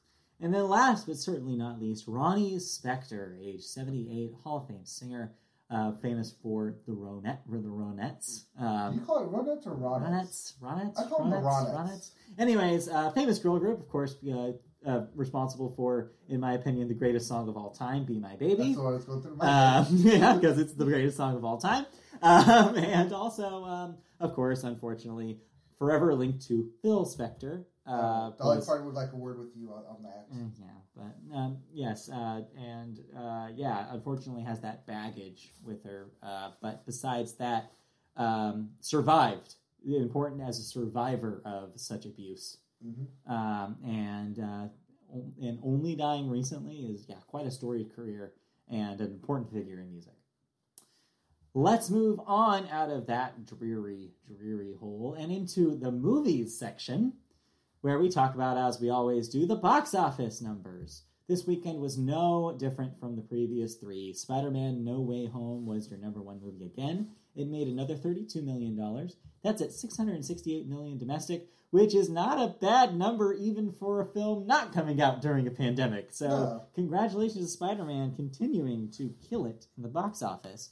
And 0.42 0.54
then 0.54 0.70
last 0.70 1.06
but 1.08 1.18
certainly 1.18 1.56
not 1.58 1.82
least, 1.82 2.06
Ronnie 2.08 2.56
Spector, 2.56 3.38
age 3.44 3.62
78, 3.64 4.34
Hall 4.42 4.58
of 4.60 4.68
Fame 4.68 4.86
singer, 4.86 5.34
uh, 5.70 5.92
famous 6.02 6.34
for 6.42 6.76
the 6.88 6.94
Ronette, 6.94 7.40
the 7.50 7.58
Ronettes. 7.58 8.46
Do 8.58 8.66
Um, 8.66 8.94
you 8.94 9.02
call 9.02 9.20
it 9.20 9.30
Ronettes 9.30 9.68
or 9.68 9.76
Ronettes? 9.76 10.54
Ronettes, 10.62 10.94
Ronettes, 10.96 10.98
I 11.00 11.10
call 11.10 11.20
them 11.20 11.30
the 11.32 11.36
Ronettes, 11.38 11.76
Ronettes. 11.76 12.12
Anyways, 12.38 12.88
uh, 12.88 13.12
famous 13.12 13.38
girl 13.40 13.60
group, 13.60 13.80
of 13.82 13.90
course, 13.90 14.16
uh, 14.24 14.54
uh, 14.86 15.06
responsible 15.14 15.74
for, 15.76 16.12
in 16.30 16.40
my 16.40 16.54
opinion, 16.54 16.88
the 16.88 16.94
greatest 16.94 17.28
song 17.28 17.50
of 17.50 17.58
all 17.58 17.70
time, 17.72 18.06
"Be 18.06 18.18
My 18.18 18.38
Baby." 18.38 18.68
That's 18.70 18.78
what 18.78 18.88
I 18.88 18.92
was 18.92 19.04
going 19.04 19.22
through 19.22 19.36
my 19.36 19.78
Um, 19.80 19.88
yeah, 19.92 20.36
because 20.36 20.58
it's 20.58 20.72
the 20.74 20.86
greatest 20.86 21.18
song 21.18 21.36
of 21.36 21.44
all 21.44 21.58
time. 21.58 21.86
Um, 22.22 22.76
and 22.78 23.14
also, 23.14 23.64
um, 23.66 23.98
of 24.20 24.34
course, 24.34 24.64
unfortunately, 24.64 25.40
forever 25.78 26.14
linked 26.14 26.46
to 26.48 26.70
Phil 26.82 27.06
Spector. 27.06 27.66
Uh, 27.86 28.32
Parton 28.32 28.86
would 28.86 28.94
like 28.94 29.14
a 29.14 29.16
word 29.16 29.40
with 29.40 29.56
you 29.56 29.72
on, 29.72 29.84
on 29.90 30.04
that. 30.04 30.32
Mm, 30.32 30.52
yeah, 30.60 30.68
but 30.96 31.36
um, 31.36 31.58
yes, 31.74 32.10
uh, 32.10 32.42
and 32.56 33.00
uh, 33.18 33.48
yeah, 33.56 33.88
unfortunately 33.90 34.44
has 34.44 34.60
that 34.62 34.86
baggage 34.86 35.54
with 35.64 35.84
her. 35.84 36.12
Uh, 36.22 36.52
but 36.62 36.86
besides 36.86 37.34
that, 37.36 37.72
um, 38.16 38.72
survived. 38.80 39.56
Important 39.88 40.42
as 40.42 40.60
a 40.60 40.64
survivor 40.64 41.42
of 41.46 41.72
such 41.76 42.06
abuse, 42.06 42.58
hmm 42.84 43.06
um, 43.34 43.78
and 43.86 44.38
uh, 44.38 44.68
and 45.42 45.58
only 45.64 45.96
dying 45.96 46.30
recently 46.30 46.80
is 46.82 47.06
yeah 47.08 47.16
quite 47.28 47.46
a 47.46 47.52
storied 47.52 47.96
career 47.96 48.34
and 48.70 49.00
an 49.00 49.08
important 49.08 49.52
figure 49.52 49.80
in 49.80 49.90
music. 49.90 50.19
Let's 51.54 51.90
move 51.90 52.20
on 52.26 52.68
out 52.70 52.90
of 52.92 53.08
that 53.08 53.46
dreary, 53.46 54.12
dreary 54.28 54.74
hole 54.80 55.16
and 55.18 55.32
into 55.32 55.76
the 55.76 55.92
movies 55.92 56.58
section, 56.58 57.14
where 57.82 58.00
we 58.00 58.10
talk 58.10 58.36
about, 58.36 58.58
as 58.58 58.80
we 58.80 58.90
always 58.90 59.28
do, 59.30 59.46
the 59.46 59.56
box 59.56 59.96
office 59.96 60.42
numbers. 60.42 61.04
This 61.28 61.46
weekend 61.48 61.80
was 61.80 61.98
no 61.98 62.56
different 62.58 63.00
from 63.00 63.16
the 63.16 63.22
previous 63.22 63.76
three. 63.76 64.14
Spider 64.14 64.52
Man 64.52 64.84
No 64.84 65.00
Way 65.00 65.26
Home 65.28 65.66
was 65.66 65.90
your 65.90 66.00
number 66.00 66.22
one 66.22 66.40
movie 66.42 66.66
again. 66.66 67.10
It 67.36 67.48
made 67.48 67.68
another 67.68 67.96
$32 67.96 68.44
million. 68.44 68.76
That's 69.44 69.62
at 69.62 69.72
668 69.72 70.68
million 70.68 70.98
domestic, 70.98 71.48
which 71.72 71.94
is 71.96 72.10
not 72.10 72.40
a 72.40 72.56
bad 72.60 72.96
number 72.96 73.34
even 73.34 73.72
for 73.72 74.02
a 74.02 74.06
film 74.06 74.46
not 74.48 74.74
coming 74.74 75.02
out 75.02 75.22
during 75.22 75.48
a 75.48 75.52
pandemic. 75.52 76.10
So, 76.12 76.28
No. 76.28 76.64
congratulations 76.76 77.46
to 77.46 77.52
Spider 77.52 77.86
Man 77.86 78.16
continuing 78.16 78.90
to 78.92 79.14
kill 79.30 79.46
it 79.46 79.68
in 79.78 79.84
the 79.84 79.90
box 79.90 80.22
office. 80.24 80.72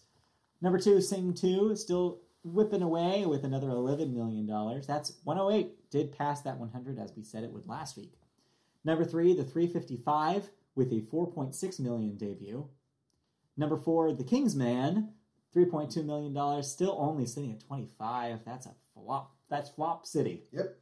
Number 0.62 0.80
two, 0.80 1.02
Sing 1.02 1.34
2, 1.34 1.76
still 1.76 2.20
whipping 2.44 2.82
away 2.82 3.26
with 3.26 3.44
another 3.44 3.68
$11 3.68 4.14
million. 4.14 4.48
That's 4.88 5.14
108. 5.24 5.90
Did 5.92 6.18
pass 6.18 6.42
that 6.42 6.58
100 6.58 7.00
as 7.00 7.14
we 7.16 7.24
said 7.24 7.44
it 7.44 7.52
would 7.52 7.68
last 7.68 7.98
week. 7.98 8.14
Number 8.84 9.04
three, 9.04 9.34
The 9.34 9.44
355 9.44 10.50
with 10.76 10.92
a 10.92 11.02
4.6 11.02 11.80
million 11.80 12.16
debut. 12.16 12.68
Number 13.58 13.78
four, 13.78 14.14
The 14.14 14.24
Kingsman, 14.24 15.10
$3.2 15.56 16.06
million, 16.06 16.64
still 16.64 16.96
only 17.00 17.26
sitting 17.26 17.52
at 17.52 17.60
25. 17.62 18.40
That's 18.46 18.66
a 18.66 18.76
flop. 18.94 19.36
That's 19.50 19.70
flop 19.70 20.06
city. 20.06 20.44
Yep. 20.52 20.78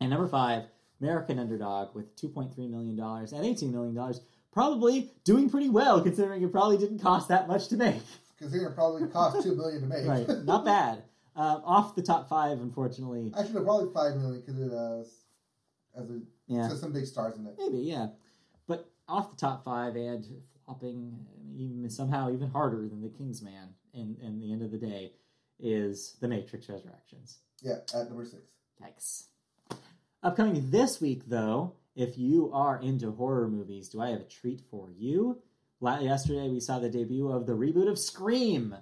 And 0.00 0.10
number 0.10 0.26
five, 0.26 0.64
American 1.00 1.38
Underdog 1.38 1.94
with 1.94 2.16
$2.3 2.16 2.56
million 2.68 2.98
and 2.98 3.56
$18 3.56 3.70
million. 3.72 4.14
Probably 4.52 5.10
doing 5.24 5.50
pretty 5.50 5.68
well 5.68 6.00
considering 6.02 6.42
it 6.42 6.52
probably 6.52 6.78
didn't 6.78 6.98
cost 6.98 7.28
that 7.28 7.48
much 7.48 7.68
to 7.68 7.76
make. 7.76 8.02
Considering 8.38 8.70
it 8.70 8.74
probably 8.74 9.06
cost 9.08 9.42
two 9.42 9.54
million 9.54 9.80
to 9.82 9.86
make. 9.86 10.06
right, 10.06 10.28
not 10.44 10.64
bad. 10.64 11.02
Um, 11.34 11.62
off 11.64 11.94
the 11.94 12.02
top 12.02 12.28
five, 12.28 12.60
unfortunately. 12.60 13.32
Actually, 13.36 13.54
no, 13.56 13.64
probably 13.64 13.92
five 13.92 14.16
million 14.16 14.40
because 14.40 14.60
it 14.60 14.72
uh, 14.72 16.00
as 16.00 16.10
a 16.10 16.20
Yeah, 16.46 16.68
has 16.68 16.80
some 16.80 16.92
big 16.92 17.06
stars 17.06 17.36
in 17.36 17.46
it. 17.46 17.54
maybe, 17.58 17.78
yeah. 17.78 18.08
But 18.66 18.90
off 19.08 19.30
the 19.30 19.36
top 19.36 19.64
five 19.64 19.96
and 19.96 20.26
flopping 20.64 21.26
even 21.56 21.88
somehow 21.90 22.30
even 22.30 22.50
harder 22.50 22.88
than 22.88 23.00
the 23.02 23.08
Kingsman 23.08 23.70
in, 23.94 24.16
in 24.22 24.38
the 24.40 24.52
end 24.52 24.62
of 24.62 24.70
the 24.70 24.78
day 24.78 25.12
is 25.58 26.16
The 26.20 26.28
Matrix 26.28 26.68
Resurrections. 26.68 27.38
Yeah, 27.62 27.76
at 27.94 28.08
number 28.08 28.24
six. 28.24 28.42
Yikes. 28.82 29.24
Upcoming 30.22 30.70
this 30.70 31.00
week, 31.00 31.22
though, 31.28 31.72
if 31.94 32.18
you 32.18 32.50
are 32.52 32.78
into 32.82 33.10
horror 33.12 33.48
movies, 33.48 33.88
do 33.88 34.00
I 34.02 34.08
have 34.10 34.20
a 34.20 34.24
treat 34.24 34.60
for 34.70 34.90
you? 34.90 35.38
Yesterday, 35.80 36.48
we 36.48 36.60
saw 36.60 36.78
the 36.78 36.88
debut 36.88 37.28
of 37.30 37.46
the 37.46 37.52
reboot 37.52 37.88
of 37.88 37.98
Scream. 37.98 38.74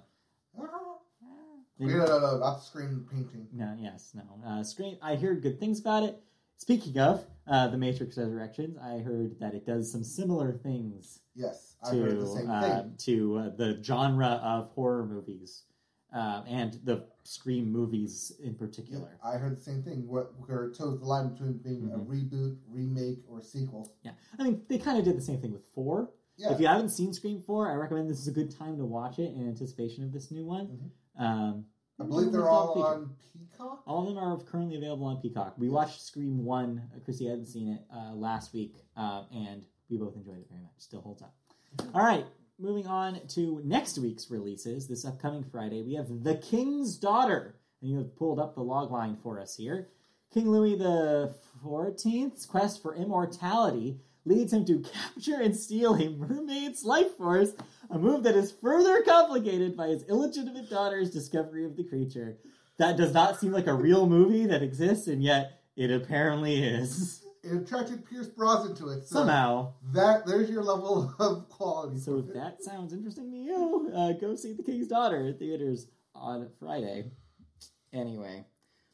No, 1.77 1.87
no, 1.87 2.05
no, 2.05 2.19
no, 2.19 2.37
not 2.39 2.59
screen 2.63 3.05
painting. 3.11 3.49
No, 3.51 3.75
yes, 3.77 4.13
no. 4.15 4.23
Uh, 4.47 4.63
Scream. 4.63 4.97
I 5.01 5.15
heard 5.17 5.41
good 5.43 5.59
things 5.59 5.81
about 5.81 6.03
it. 6.03 6.17
Speaking 6.57 6.97
of 6.99 7.25
uh, 7.47 7.67
the 7.67 7.77
Matrix 7.77 8.17
Resurrections, 8.17 8.77
I 8.81 8.99
heard 8.99 9.37
that 9.41 9.53
it 9.53 9.65
does 9.65 9.91
some 9.91 10.01
similar 10.05 10.53
things 10.53 11.19
Yes, 11.35 11.75
I 11.83 11.91
to 11.91 11.99
heard 12.01 12.21
the 12.21 12.27
same 12.27 12.49
uh, 12.49 12.81
thing. 12.83 12.93
to 12.99 13.37
uh, 13.37 13.49
the 13.57 13.77
genre 13.83 14.39
of 14.41 14.69
horror 14.69 15.05
movies 15.05 15.63
uh, 16.15 16.43
and 16.47 16.79
the 16.85 17.03
Scream 17.25 17.69
movies 17.73 18.31
in 18.39 18.51
Yeah, 18.53 18.57
particular. 18.57 19.19
I 19.21 19.33
heard 19.35 19.57
the 19.57 19.61
same 19.61 19.83
thing. 19.83 20.07
What 20.07 20.31
where 20.47 20.67
it 20.67 20.77
toes 20.77 20.99
the 21.01 21.05
line 21.05 21.33
between 21.33 21.57
being 21.57 21.91
a 21.93 21.97
Mhm. 21.97 22.05
reboot, 22.07 22.57
remake, 22.69 23.19
or 23.27 23.41
sequel. 23.41 23.91
Yeah, 24.03 24.11
I 24.39 24.43
mean 24.43 24.61
they 24.69 24.77
kind 24.77 24.97
of 24.97 25.03
did 25.03 25.17
the 25.17 25.21
same 25.21 25.41
thing 25.41 25.51
with 25.51 25.65
four. 25.65 26.09
Yeah, 26.37 26.51
If 26.51 26.59
you 26.59 26.67
haven't 26.67 26.89
seen 26.89 27.13
Scream 27.13 27.41
four, 27.41 27.71
I 27.71 27.75
recommend 27.75 28.09
this 28.09 28.19
is 28.19 28.27
a 28.27 28.31
good 28.31 28.51
time 28.57 28.77
to 28.77 28.85
watch 28.85 29.19
it 29.19 29.33
in 29.33 29.47
anticipation 29.47 30.03
of 30.03 30.11
this 30.11 30.31
new 30.31 30.45
one. 30.45 30.91
Mhm. 31.17 31.21
Um, 31.23 31.65
I 31.97 32.03
believe 32.03 32.31
they're 32.33 32.49
all 32.49 32.83
on 32.83 33.15
Peacock. 33.31 33.83
All 33.87 34.01
of 34.01 34.07
them 34.13 34.17
are 34.17 34.37
currently 34.39 34.75
available 34.75 35.05
on 35.05 35.21
Peacock. 35.21 35.57
We 35.57 35.69
watched 35.69 36.01
Scream 36.01 36.43
1. 36.43 36.89
uh, 36.93 36.99
Chrissy 37.05 37.25
hadn't 37.25 37.45
seen 37.45 37.69
it 37.69 37.85
uh, 37.89 38.13
last 38.13 38.53
week, 38.53 38.75
uh, 38.97 39.23
and 39.31 39.65
we 39.89 39.97
both 39.97 40.15
enjoyed 40.17 40.39
it 40.39 40.49
very 40.49 40.61
much. 40.61 40.73
Still 40.77 40.99
holds 41.01 41.21
up. 41.21 41.33
All 41.93 42.03
right, 42.03 42.25
moving 42.59 42.85
on 42.85 43.25
to 43.29 43.61
next 43.63 43.97
week's 43.97 44.29
releases. 44.29 44.87
This 44.87 45.05
upcoming 45.05 45.43
Friday, 45.45 45.83
we 45.83 45.93
have 45.93 46.23
The 46.23 46.35
King's 46.35 46.97
Daughter. 46.97 47.55
And 47.81 47.89
you 47.91 47.97
have 47.97 48.15
pulled 48.15 48.39
up 48.39 48.55
the 48.55 48.63
log 48.63 48.91
line 48.91 49.15
for 49.15 49.39
us 49.39 49.55
here. 49.55 49.89
King 50.31 50.49
Louis 50.49 50.75
the 50.75 51.33
XIV's 51.63 52.45
quest 52.45 52.81
for 52.81 52.93
immortality 52.95 54.01
leads 54.25 54.51
him 54.51 54.65
to 54.65 54.79
capture 54.79 55.39
and 55.41 55.55
steal 55.55 55.93
a 55.95 56.09
mermaid's 56.09 56.83
life 56.83 57.15
force, 57.17 57.51
a 57.89 57.97
move 57.97 58.23
that 58.23 58.35
is 58.35 58.51
further 58.51 59.01
complicated 59.03 59.77
by 59.77 59.87
his 59.87 60.03
illegitimate 60.03 60.69
daughter's 60.69 61.11
discovery 61.11 61.65
of 61.65 61.75
the 61.77 61.83
creature. 61.83 62.37
That 62.77 62.97
does 62.97 63.13
not 63.13 63.39
seem 63.39 63.51
like 63.51 63.67
a 63.67 63.73
real 63.73 64.07
movie 64.07 64.47
that 64.47 64.63
exists, 64.63 65.07
and 65.07 65.23
yet 65.23 65.61
it 65.75 65.91
apparently 65.91 66.61
is. 66.63 67.21
It 67.43 67.53
attracted 67.53 68.05
Pierce 68.09 68.27
Brosnan 68.27 68.75
to 68.77 68.89
it. 68.89 69.07
So 69.07 69.19
Somehow. 69.19 69.73
that 69.93 70.25
there's 70.25 70.49
your 70.49 70.63
level 70.63 71.13
of 71.19 71.47
quality. 71.49 71.99
So 71.99 72.17
if 72.17 72.33
that 72.33 72.63
sounds 72.63 72.91
interesting 72.91 73.29
to 73.31 73.37
you, 73.37 73.91
uh, 73.95 74.13
go 74.13 74.35
see 74.35 74.53
The 74.53 74.63
King's 74.63 74.87
Daughter 74.87 75.27
at 75.27 75.37
theaters 75.37 75.87
on 76.15 76.49
Friday. 76.59 77.11
Anyway, 77.93 78.45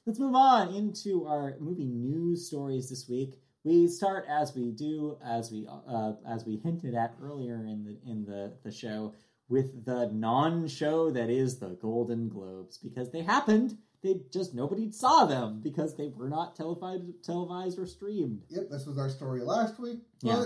let's 0.06 0.20
move 0.20 0.36
on 0.36 0.74
into 0.76 1.26
our 1.26 1.56
movie 1.60 1.86
news 1.86 2.46
stories 2.48 2.90
this 2.90 3.08
week. 3.10 3.41
We 3.64 3.88
start 3.88 4.26
as 4.28 4.56
we 4.56 4.72
do, 4.72 5.18
as 5.24 5.52
we 5.52 5.68
uh, 5.70 6.14
as 6.28 6.46
we 6.46 6.58
hinted 6.58 6.96
at 6.96 7.16
earlier 7.22 7.56
in 7.58 7.84
the 7.86 8.10
in 8.10 8.26
the 8.26 8.54
the 8.64 8.72
show, 8.72 9.14
with 9.50 9.86
the 9.86 10.08
non-show 10.12 11.12
that 11.12 11.30
is 11.30 11.60
the 11.60 11.78
Golden 11.82 12.28
Globes 12.30 12.78
because 12.78 13.12
they 13.12 13.22
happened. 13.22 13.78
They 14.02 14.22
just 14.34 14.56
nobody 14.56 14.92
saw 14.92 15.26
them 15.26 15.62
because 15.62 15.96
they 15.96 16.08
were 16.08 16.28
not 16.28 16.56
televised, 16.56 17.24
televised 17.24 17.78
or 17.78 17.86
streamed. 17.86 18.42
Yep, 18.50 18.70
this 18.72 18.88
was 18.88 18.98
our 18.98 19.10
story 19.10 19.42
last 19.42 19.80
week, 19.80 20.00
but 20.24 20.28
Yeah. 20.30 20.46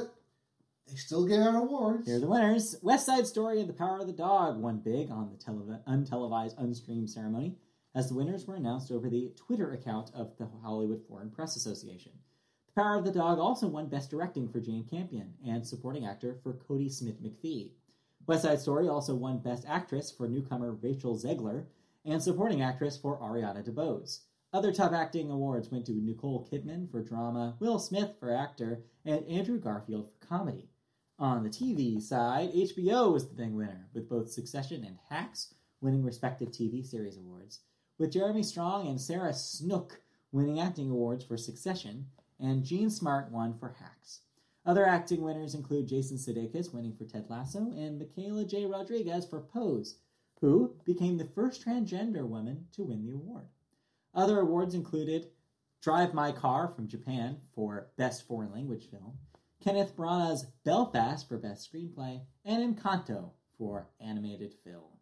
they 0.90 0.96
still 0.96 1.26
get 1.26 1.40
out 1.40 1.56
awards. 1.56 2.06
Here 2.06 2.18
are 2.18 2.20
the 2.20 2.28
winners. 2.28 2.76
West 2.82 3.06
Side 3.06 3.28
Story 3.28 3.62
and 3.62 3.70
The 3.70 3.74
Power 3.74 4.00
of 4.02 4.08
the 4.08 4.14
Dog 4.14 4.58
won 4.60 4.80
big 4.80 5.10
on 5.10 5.30
the 5.30 5.38
telev- 5.38 5.86
untelevised, 5.86 6.58
unstreamed 6.58 7.10
ceremony, 7.10 7.58
as 7.94 8.10
the 8.10 8.16
winners 8.16 8.46
were 8.46 8.56
announced 8.56 8.92
over 8.92 9.10
the 9.10 9.32
Twitter 9.38 9.72
account 9.72 10.12
of 10.14 10.36
the 10.38 10.48
Hollywood 10.62 11.02
Foreign 11.08 11.32
Press 11.32 11.56
Association. 11.56 12.12
Power 12.76 12.98
of 12.98 13.06
the 13.06 13.12
Dog 13.12 13.40
also 13.40 13.68
won 13.68 13.88
Best 13.88 14.10
Directing 14.10 14.50
for 14.50 14.60
Jane 14.60 14.84
Campion 14.84 15.34
and 15.48 15.66
Supporting 15.66 16.06
Actor 16.06 16.36
for 16.44 16.52
Kodi 16.52 16.92
Smit-McPhee. 16.92 17.72
West 18.28 18.44
Side 18.44 18.60
Story 18.60 18.90
also 18.90 19.16
won 19.16 19.40
Best 19.40 19.64
Actress 19.66 20.12
for 20.12 20.28
newcomer 20.28 20.74
Rachel 20.74 21.18
Zegler 21.18 21.68
and 22.04 22.22
Supporting 22.22 22.62
Actress 22.62 22.98
for 22.98 23.18
Ariana 23.20 23.66
DeBose. 23.66 24.24
Other 24.52 24.74
top 24.74 24.92
acting 24.92 25.32
awards 25.32 25.72
went 25.72 25.86
to 25.86 25.94
Nicole 25.94 26.46
Kidman 26.52 26.92
for 26.92 27.02
drama, 27.02 27.56
Will 27.62 27.80
Smith 27.80 28.16
for 28.20 28.30
actor, 28.30 28.82
and 29.06 29.26
Andrew 29.26 29.58
Garfield 29.58 30.10
for 30.10 30.28
comedy. 30.28 30.68
On 31.18 31.44
the 31.44 31.50
TV 31.50 32.02
side, 32.02 32.52
HBO 32.52 33.14
was 33.14 33.30
the 33.30 33.36
big 33.36 33.54
winner, 33.54 33.88
with 33.94 34.10
both 34.10 34.30
Succession 34.30 34.84
and 34.84 34.98
Hacks 35.10 35.54
winning 35.80 36.04
respective 36.04 36.50
TV 36.52 36.86
series 36.86 37.16
awards, 37.16 37.62
with 37.98 38.12
Jeremy 38.12 38.44
Strong 38.44 38.90
and 38.90 39.00
Sarah 39.00 39.34
Snook 39.34 40.02
winning 40.34 40.60
acting 40.60 40.92
awards 40.92 41.24
for 41.24 41.38
Succession, 41.38 42.08
and 42.40 42.64
Jean 42.64 42.90
Smart 42.90 43.32
won 43.32 43.58
for 43.58 43.76
Hacks. 43.80 44.22
Other 44.66 44.86
acting 44.86 45.22
winners 45.22 45.54
include 45.54 45.88
Jason 45.88 46.18
Sudeikis 46.18 46.74
winning 46.74 46.96
for 46.96 47.06
Ted 47.06 47.26
Lasso 47.30 47.72
and 47.78 48.00
Michaela 48.00 48.46
J. 48.46 48.66
Rodriguez 48.66 49.26
for 49.26 49.42
Pose, 49.42 50.00
who 50.42 50.76
became 50.86 51.18
the 51.18 51.30
first 51.36 51.64
transgender 51.64 52.28
woman 52.28 52.66
to 52.74 52.84
win 52.84 53.04
the 53.04 53.14
award. 53.14 53.46
Other 54.14 54.40
awards 54.40 54.74
included 54.74 55.28
Drive 55.82 56.14
My 56.14 56.32
Car 56.32 56.74
from 56.76 56.88
Japan 56.88 57.38
for 57.54 57.92
Best 57.96 58.28
Foreign 58.28 58.52
Language 58.52 58.90
Film, 58.90 59.20
Kenneth 59.64 59.96
Branagh's 59.96 60.46
Belfast 60.64 61.28
for 61.28 61.38
Best 61.38 61.72
Screenplay, 61.72 62.22
and 62.44 62.76
Encanto 62.76 63.32
for 63.58 63.88
Animated 64.00 64.54
Film. 64.64 65.00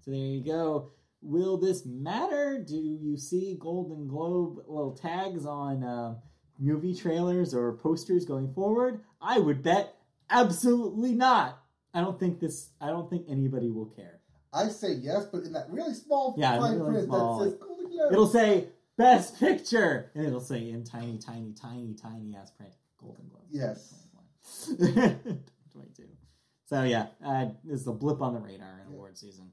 So 0.00 0.10
there 0.10 0.20
you 0.20 0.44
go. 0.44 0.90
Will 1.22 1.56
this 1.56 1.86
matter? 1.86 2.62
Do 2.62 2.76
you 2.76 3.16
see 3.16 3.56
Golden 3.58 4.06
Globe 4.06 4.58
little 4.66 4.94
tags 4.94 5.46
on 5.46 5.82
uh, 5.82 6.16
movie 6.58 6.94
trailers 6.94 7.54
or 7.54 7.72
posters 7.72 8.24
going 8.24 8.52
forward? 8.54 9.00
I 9.20 9.38
would 9.38 9.62
bet 9.62 9.94
absolutely 10.30 11.12
not. 11.12 11.62
I 11.94 12.00
don't 12.00 12.18
think 12.18 12.40
this. 12.40 12.70
I 12.80 12.88
don't 12.88 13.08
think 13.08 13.26
anybody 13.28 13.70
will 13.70 13.86
care. 13.86 14.20
I 14.52 14.68
say 14.68 14.92
yes, 14.92 15.26
but 15.26 15.44
in 15.44 15.52
that 15.52 15.70
really 15.70 15.94
small 15.94 16.34
Yeah, 16.38 16.58
fine 16.58 16.78
really 16.78 16.92
print 16.92 17.04
small, 17.06 17.38
that 17.38 17.50
says. 17.60 18.10
It'll 18.12 18.26
say 18.26 18.68
Best 18.96 19.38
Picture, 19.38 20.10
and 20.14 20.26
it'll 20.26 20.40
say 20.40 20.70
in 20.70 20.84
tiny, 20.84 21.18
tiny, 21.18 21.52
tiny, 21.52 21.94
tiny 21.94 22.36
ass 22.36 22.50
print, 22.52 22.72
Golden 22.98 23.28
Globe. 23.28 23.42
Yes. 23.50 23.94
22. 24.76 26.04
So 26.66 26.82
yeah, 26.84 27.06
uh, 27.24 27.46
this 27.64 27.80
is 27.80 27.86
a 27.86 27.92
blip 27.92 28.20
on 28.22 28.34
the 28.34 28.40
radar 28.40 28.80
in 28.84 28.90
Yeah. 28.90 28.96
award 28.96 29.18
season. 29.18 29.52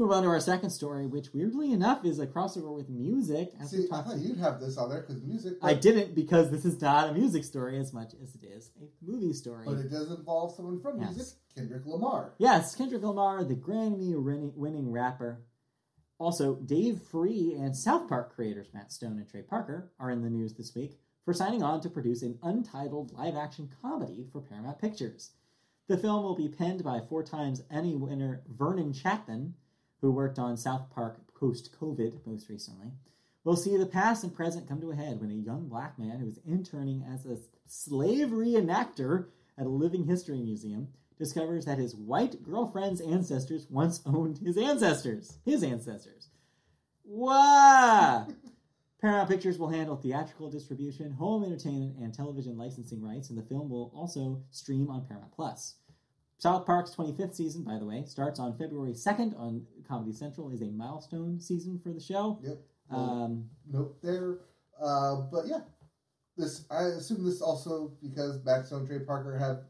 Move 0.00 0.12
on 0.12 0.22
to 0.22 0.30
our 0.30 0.40
second 0.40 0.70
story, 0.70 1.04
which 1.06 1.34
weirdly 1.34 1.72
enough 1.72 2.06
is 2.06 2.18
a 2.20 2.26
crossover 2.26 2.74
with 2.74 2.88
music. 2.88 3.52
As 3.60 3.68
See, 3.70 3.86
I 3.92 4.00
thought 4.00 4.16
you'd 4.16 4.38
have 4.38 4.58
this 4.58 4.78
on 4.78 4.88
there 4.88 5.02
because 5.02 5.22
music. 5.22 5.58
I 5.60 5.74
didn't 5.74 6.14
because 6.14 6.50
this 6.50 6.64
is 6.64 6.80
not 6.80 7.10
a 7.10 7.12
music 7.12 7.44
story 7.44 7.78
as 7.78 7.92
much 7.92 8.14
as 8.22 8.34
it 8.34 8.42
is 8.42 8.70
a 8.80 8.86
movie 9.04 9.34
story. 9.34 9.66
But 9.66 9.76
it 9.76 9.90
does 9.90 10.10
involve 10.10 10.54
someone 10.54 10.80
from 10.80 11.02
Yes. 11.02 11.14
music, 11.16 11.34
Kendrick 11.54 11.84
Lamar. 11.84 12.32
Yes, 12.38 12.74
Kendrick 12.74 13.02
Lamar, 13.02 13.44
the 13.44 13.54
Grammy 13.54 14.14
winning- 14.24 14.54
winning 14.56 14.90
rapper. 14.90 15.42
Also, 16.18 16.54
Dave 16.54 17.02
Free 17.02 17.52
and 17.54 17.76
South 17.76 18.08
Park 18.08 18.32
creators 18.32 18.72
Matt 18.72 18.92
Stone 18.92 19.18
and 19.18 19.28
Trey 19.28 19.42
Parker 19.42 19.92
are 20.00 20.10
in 20.10 20.22
the 20.22 20.30
news 20.30 20.54
this 20.54 20.74
week 20.74 20.98
for 21.26 21.34
signing 21.34 21.62
on 21.62 21.82
to 21.82 21.90
produce 21.90 22.22
an 22.22 22.38
untitled 22.42 23.12
live 23.12 23.36
action 23.36 23.68
comedy 23.82 24.26
for 24.32 24.40
Paramount 24.40 24.78
Pictures. 24.78 25.32
The 25.88 25.98
film 25.98 26.22
will 26.24 26.36
be 26.36 26.48
penned 26.48 26.82
by 26.82 27.00
four 27.02 27.22
times 27.22 27.64
Emmy 27.70 27.94
winner 27.96 28.42
Vernon 28.48 28.94
Chatman, 28.94 29.52
who 30.00 30.10
worked 30.10 30.38
on 30.38 30.56
South 30.56 30.90
Park 30.94 31.18
post 31.38 31.70
COVID 31.80 32.26
most 32.26 32.48
recently. 32.48 32.92
We'll 33.44 33.56
see 33.56 33.76
the 33.76 33.86
past 33.86 34.22
and 34.22 34.34
present 34.34 34.68
come 34.68 34.80
to 34.80 34.90
a 34.90 34.96
head 34.96 35.20
when 35.20 35.30
a 35.30 35.34
young 35.34 35.68
black 35.68 35.98
man 35.98 36.20
who 36.20 36.28
is 36.28 36.40
interning 36.46 37.04
as 37.10 37.24
a 37.24 37.38
slave 37.66 38.28
reenactor 38.28 39.26
at 39.56 39.66
a 39.66 39.70
living 39.70 40.04
history 40.04 40.40
museum 40.40 40.88
discovers 41.18 41.64
that 41.64 41.78
his 41.78 41.94
white 41.94 42.42
girlfriend's 42.42 43.00
ancestors 43.00 43.66
once 43.70 44.00
owned 44.06 44.38
his 44.38 44.56
ancestors. 44.56 45.38
His 45.44 45.62
ancestors. 45.62 46.28
Wow! 47.04 48.26
Paramount 49.00 49.30
Pictures 49.30 49.58
will 49.58 49.68
handle 49.68 49.96
theatrical 49.96 50.50
distribution, 50.50 51.12
home 51.12 51.42
entertainment, 51.44 51.96
and 51.98 52.12
television 52.12 52.58
licensing 52.58 53.02
rights, 53.02 53.30
and 53.30 53.38
the 53.38 53.42
film 53.42 53.70
will 53.70 53.90
also 53.94 54.42
stream 54.50 54.90
on 54.90 55.06
Paramount 55.06 55.32
Plus. 55.32 55.76
South 56.40 56.64
Park's 56.64 56.94
25th 56.94 57.34
season, 57.34 57.62
by 57.64 57.78
the 57.78 57.84
way, 57.84 58.02
starts 58.06 58.40
on 58.40 58.56
February 58.56 58.94
2nd 58.94 59.38
on 59.38 59.66
Comedy 59.86 60.12
Central, 60.12 60.50
is 60.50 60.62
a 60.62 60.70
milestone 60.70 61.38
season 61.38 61.78
for 61.82 61.92
the 61.92 62.00
show. 62.00 62.38
Yep. 62.42 62.58
Um, 62.90 63.44
Nope 63.70 63.98
there. 64.02 64.38
Uh, 64.82 65.16
but 65.30 65.46
yeah, 65.46 65.60
this 66.38 66.64
I 66.70 66.84
assume 66.84 67.24
this 67.24 67.42
also 67.42 67.92
because 68.02 68.42
Matt 68.42 68.66
Stone 68.66 68.80
and 68.80 68.88
Trey 68.88 69.00
Parker 69.00 69.36
have 69.38 69.64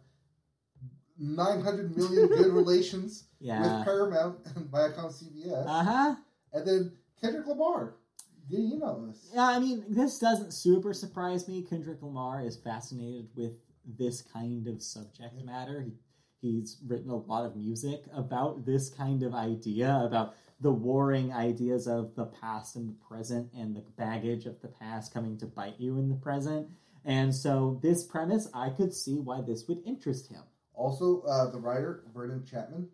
900 1.19 1.97
million 1.97 2.29
good 2.37 2.53
relations 2.53 3.25
yeah. 3.41 3.61
with 3.79 3.85
Paramount 3.85 4.39
and 4.55 4.67
Viacom 4.67 5.13
CBS. 5.13 5.67
Uh 5.67 5.83
huh. 5.83 6.15
and 6.53 6.67
then 6.67 6.93
Kendrick 7.21 7.49
Lamar 7.49 7.97
getting 8.49 8.71
in 8.71 8.83
on 8.83 9.09
this. 9.09 9.29
Yeah, 9.35 9.49
I 9.49 9.59
mean, 9.59 9.85
this 9.89 10.21
doesn't 10.21 10.53
super 10.55 10.95
surprise 10.95 11.49
me. 11.49 11.67
Kendrick 11.69 12.01
Lamar 12.01 12.43
is 12.45 12.57
fascinated 12.57 13.29
with 13.35 13.55
this 13.99 14.23
kind 14.23 14.69
of 14.69 14.81
subject 14.81 15.35
matter. 15.45 15.83
He, 15.83 15.95
he's 16.41 16.79
written 16.87 17.11
a 17.11 17.17
lot 17.17 17.45
of 17.45 17.57
music 17.57 18.05
about 18.15 18.65
this 18.65 18.89
kind 18.91 19.23
of 19.23 19.35
idea, 19.35 20.01
about 20.05 20.35
the 20.61 20.71
warring 20.73 21.33
ideas 21.33 21.87
of 21.87 22.15
the 22.15 22.27
past 22.27 22.77
and 22.77 22.89
the 22.89 22.93
present, 23.09 23.51
and 23.57 23.75
the 23.75 23.85
baggage 23.97 24.47
of 24.47 24.61
the 24.61 24.69
past 24.69 25.13
coming 25.13 25.37
to 25.39 25.47
bite 25.47 25.79
you 25.79 25.99
in 25.99 26.09
the 26.09 26.15
present. 26.17 26.69
And 27.05 27.35
so, 27.35 27.79
this 27.83 28.05
premise, 28.05 28.49
I 28.53 28.69
could 28.71 28.93
see 28.93 29.19
why 29.19 29.41
this 29.41 29.67
would 29.69 29.79
interest 29.87 30.29
him. 30.29 30.43
Also, 30.75 31.23
uh, 31.23 31.51
the 31.51 31.59
writer 31.59 32.05
Vernon 32.15 32.41
Chatman 32.43 32.89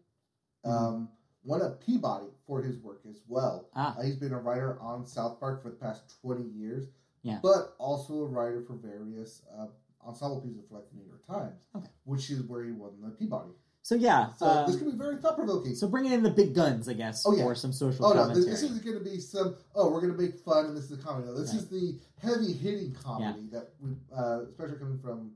um, 0.65 1.09
won 1.45 1.61
a 1.63 1.71
Peabody 1.71 2.27
for 2.47 2.63
his 2.63 2.79
work 2.79 3.01
as 3.09 3.21
well. 3.27 3.69
Ah, 3.75 3.97
Uh, 3.97 4.03
he's 4.03 4.17
been 4.17 4.33
a 4.33 4.39
writer 4.41 4.79
on 4.81 5.07
South 5.07 5.39
Park 5.41 5.63
for 5.63 5.71
the 5.71 5.77
past 5.77 6.21
20 6.21 6.45
years, 6.51 6.87
Yeah. 7.23 7.41
but 7.43 7.75
also 7.79 8.15
a 8.23 8.27
writer 8.27 8.63
for 8.63 8.75
various 8.75 9.43
uh, 9.57 9.67
ensemble 10.07 10.41
pieces 10.41 10.65
for 10.69 10.77
like 10.77 10.89
the 10.91 10.97
New 10.99 11.07
York 11.07 11.27
Times, 11.27 11.67
Okay. 11.77 11.89
which 12.05 12.31
is 12.31 12.43
where 12.45 12.65
he 12.65 12.73
won 12.73 12.93
the 13.03 13.11
Peabody. 13.11 13.51
so 13.83 13.95
yeah. 13.95 14.33
So 14.37 14.47
uh, 14.47 14.67
this 14.67 14.77
could 14.77 14.91
be 14.91 14.97
very 14.97 15.17
thought 15.17 15.37
provoking. 15.37 15.75
so 15.75 15.89
bringing 15.89 16.13
in 16.13 16.23
the 16.23 16.31
big 16.31 16.55
guns, 16.55 16.89
I 16.89 16.93
guess, 16.95 17.25
Oh, 17.27 17.37
yeah. 17.37 17.45
for 17.45 17.55
some 17.55 17.73
social 17.73 18.07
Oh 18.07 18.11
no, 18.13 18.21
commentary. 18.23 18.45
this, 18.51 18.61
this 18.61 18.71
isn't 18.71 18.85
going 18.85 18.99
to 18.99 19.05
be 19.05 19.19
some. 19.21 19.57
Oh, 19.75 19.91
we're 19.91 20.01
going 20.01 20.15
to 20.17 20.21
make 20.21 20.39
fun, 20.41 20.67
and 20.67 20.77
this 20.77 20.85
is 20.91 20.99
a 20.99 21.03
comedy. 21.03 21.27
No, 21.27 21.35
this 21.39 21.51
Right. 21.53 21.59
is 21.63 21.69
the 21.69 21.99
heavy 22.23 22.53
hitting 22.53 22.93
comedy 22.95 23.49
that 23.53 23.71
we, 23.81 23.91
uh, 24.17 24.41
especially 24.49 24.79
coming 24.79 24.99
from 24.99 25.33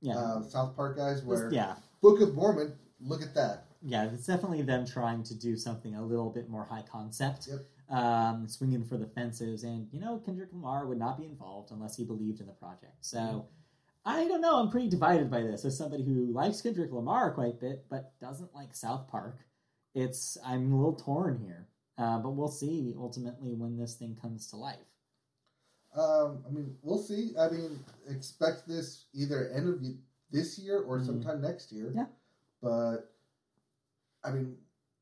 yeah. 0.00 0.16
uh, 0.16 0.42
South 0.42 0.74
Park 0.76 0.96
guys, 0.96 1.16
This- 1.16 1.24
where 1.24 1.50
yeah. 1.52 1.76
Book 2.02 2.20
of 2.20 2.34
Mormon. 2.34 2.72
Look 3.00 3.22
at 3.22 3.34
that. 3.34 3.66
yeah, 3.82 4.04
it's 4.10 4.26
definitely 4.26 4.62
them 4.62 4.86
trying 4.86 5.22
to 5.24 5.34
do 5.34 5.56
something 5.58 5.94
a 5.94 6.02
little 6.02 6.30
bit 6.30 6.48
more 6.48 6.64
high 6.64 6.84
concept, 6.90 7.48
Yep. 7.50 7.98
um, 7.98 8.48
swinging 8.48 8.84
for 8.84 8.96
the 8.96 9.06
fences. 9.06 9.62
And 9.64 9.88
you 9.92 10.00
know, 10.00 10.18
Kendrick 10.24 10.50
Lamar 10.52 10.86
would 10.86 10.98
not 10.98 11.18
be 11.18 11.24
involved 11.26 11.70
unless 11.70 11.96
he 11.96 12.04
believed 12.04 12.40
in 12.40 12.46
the 12.46 12.52
project. 12.52 12.96
So 13.04 13.18
Mm-hmm. 13.18 13.38
I 14.04 14.26
don't 14.28 14.40
know. 14.40 14.56
I'm 14.60 14.70
pretty 14.70 14.88
divided 14.88 15.30
by 15.30 15.42
this. 15.42 15.64
As 15.64 15.76
somebody 15.78 16.04
who 16.04 16.26
likes 16.32 16.60
Kendrick 16.60 16.92
Lamar 16.92 17.32
quite 17.32 17.54
a 17.54 17.56
bit, 17.56 17.84
but 17.88 18.12
doesn't 18.20 18.54
like 18.54 18.74
South 18.74 19.08
Park, 19.08 19.38
it's 19.94 20.36
I'm 20.44 20.72
a 20.72 20.76
little 20.76 20.94
torn 20.96 21.38
here. 21.38 21.68
Uh, 21.96 22.18
but 22.18 22.30
we'll 22.30 22.48
see 22.48 22.94
ultimately 22.98 23.54
when 23.54 23.78
this 23.78 23.94
thing 23.94 24.16
comes 24.20 24.48
to 24.48 24.56
life. 24.56 24.76
Um, 25.96 26.42
I 26.46 26.50
mean, 26.50 26.76
we'll 26.82 26.98
see. 26.98 27.34
I 27.38 27.48
mean, 27.48 27.78
expect 28.08 28.66
this 28.66 29.04
either 29.14 29.48
end 29.50 29.68
of 29.68 29.80
this 30.30 30.58
year 30.58 30.80
or 30.80 30.98
Mhm. 30.98 31.06
sometime 31.06 31.40
next 31.40 31.70
year. 31.72 31.92
Yeah. 31.94 32.06
But 32.60 33.12
I 34.24 34.32
mean, 34.32 34.58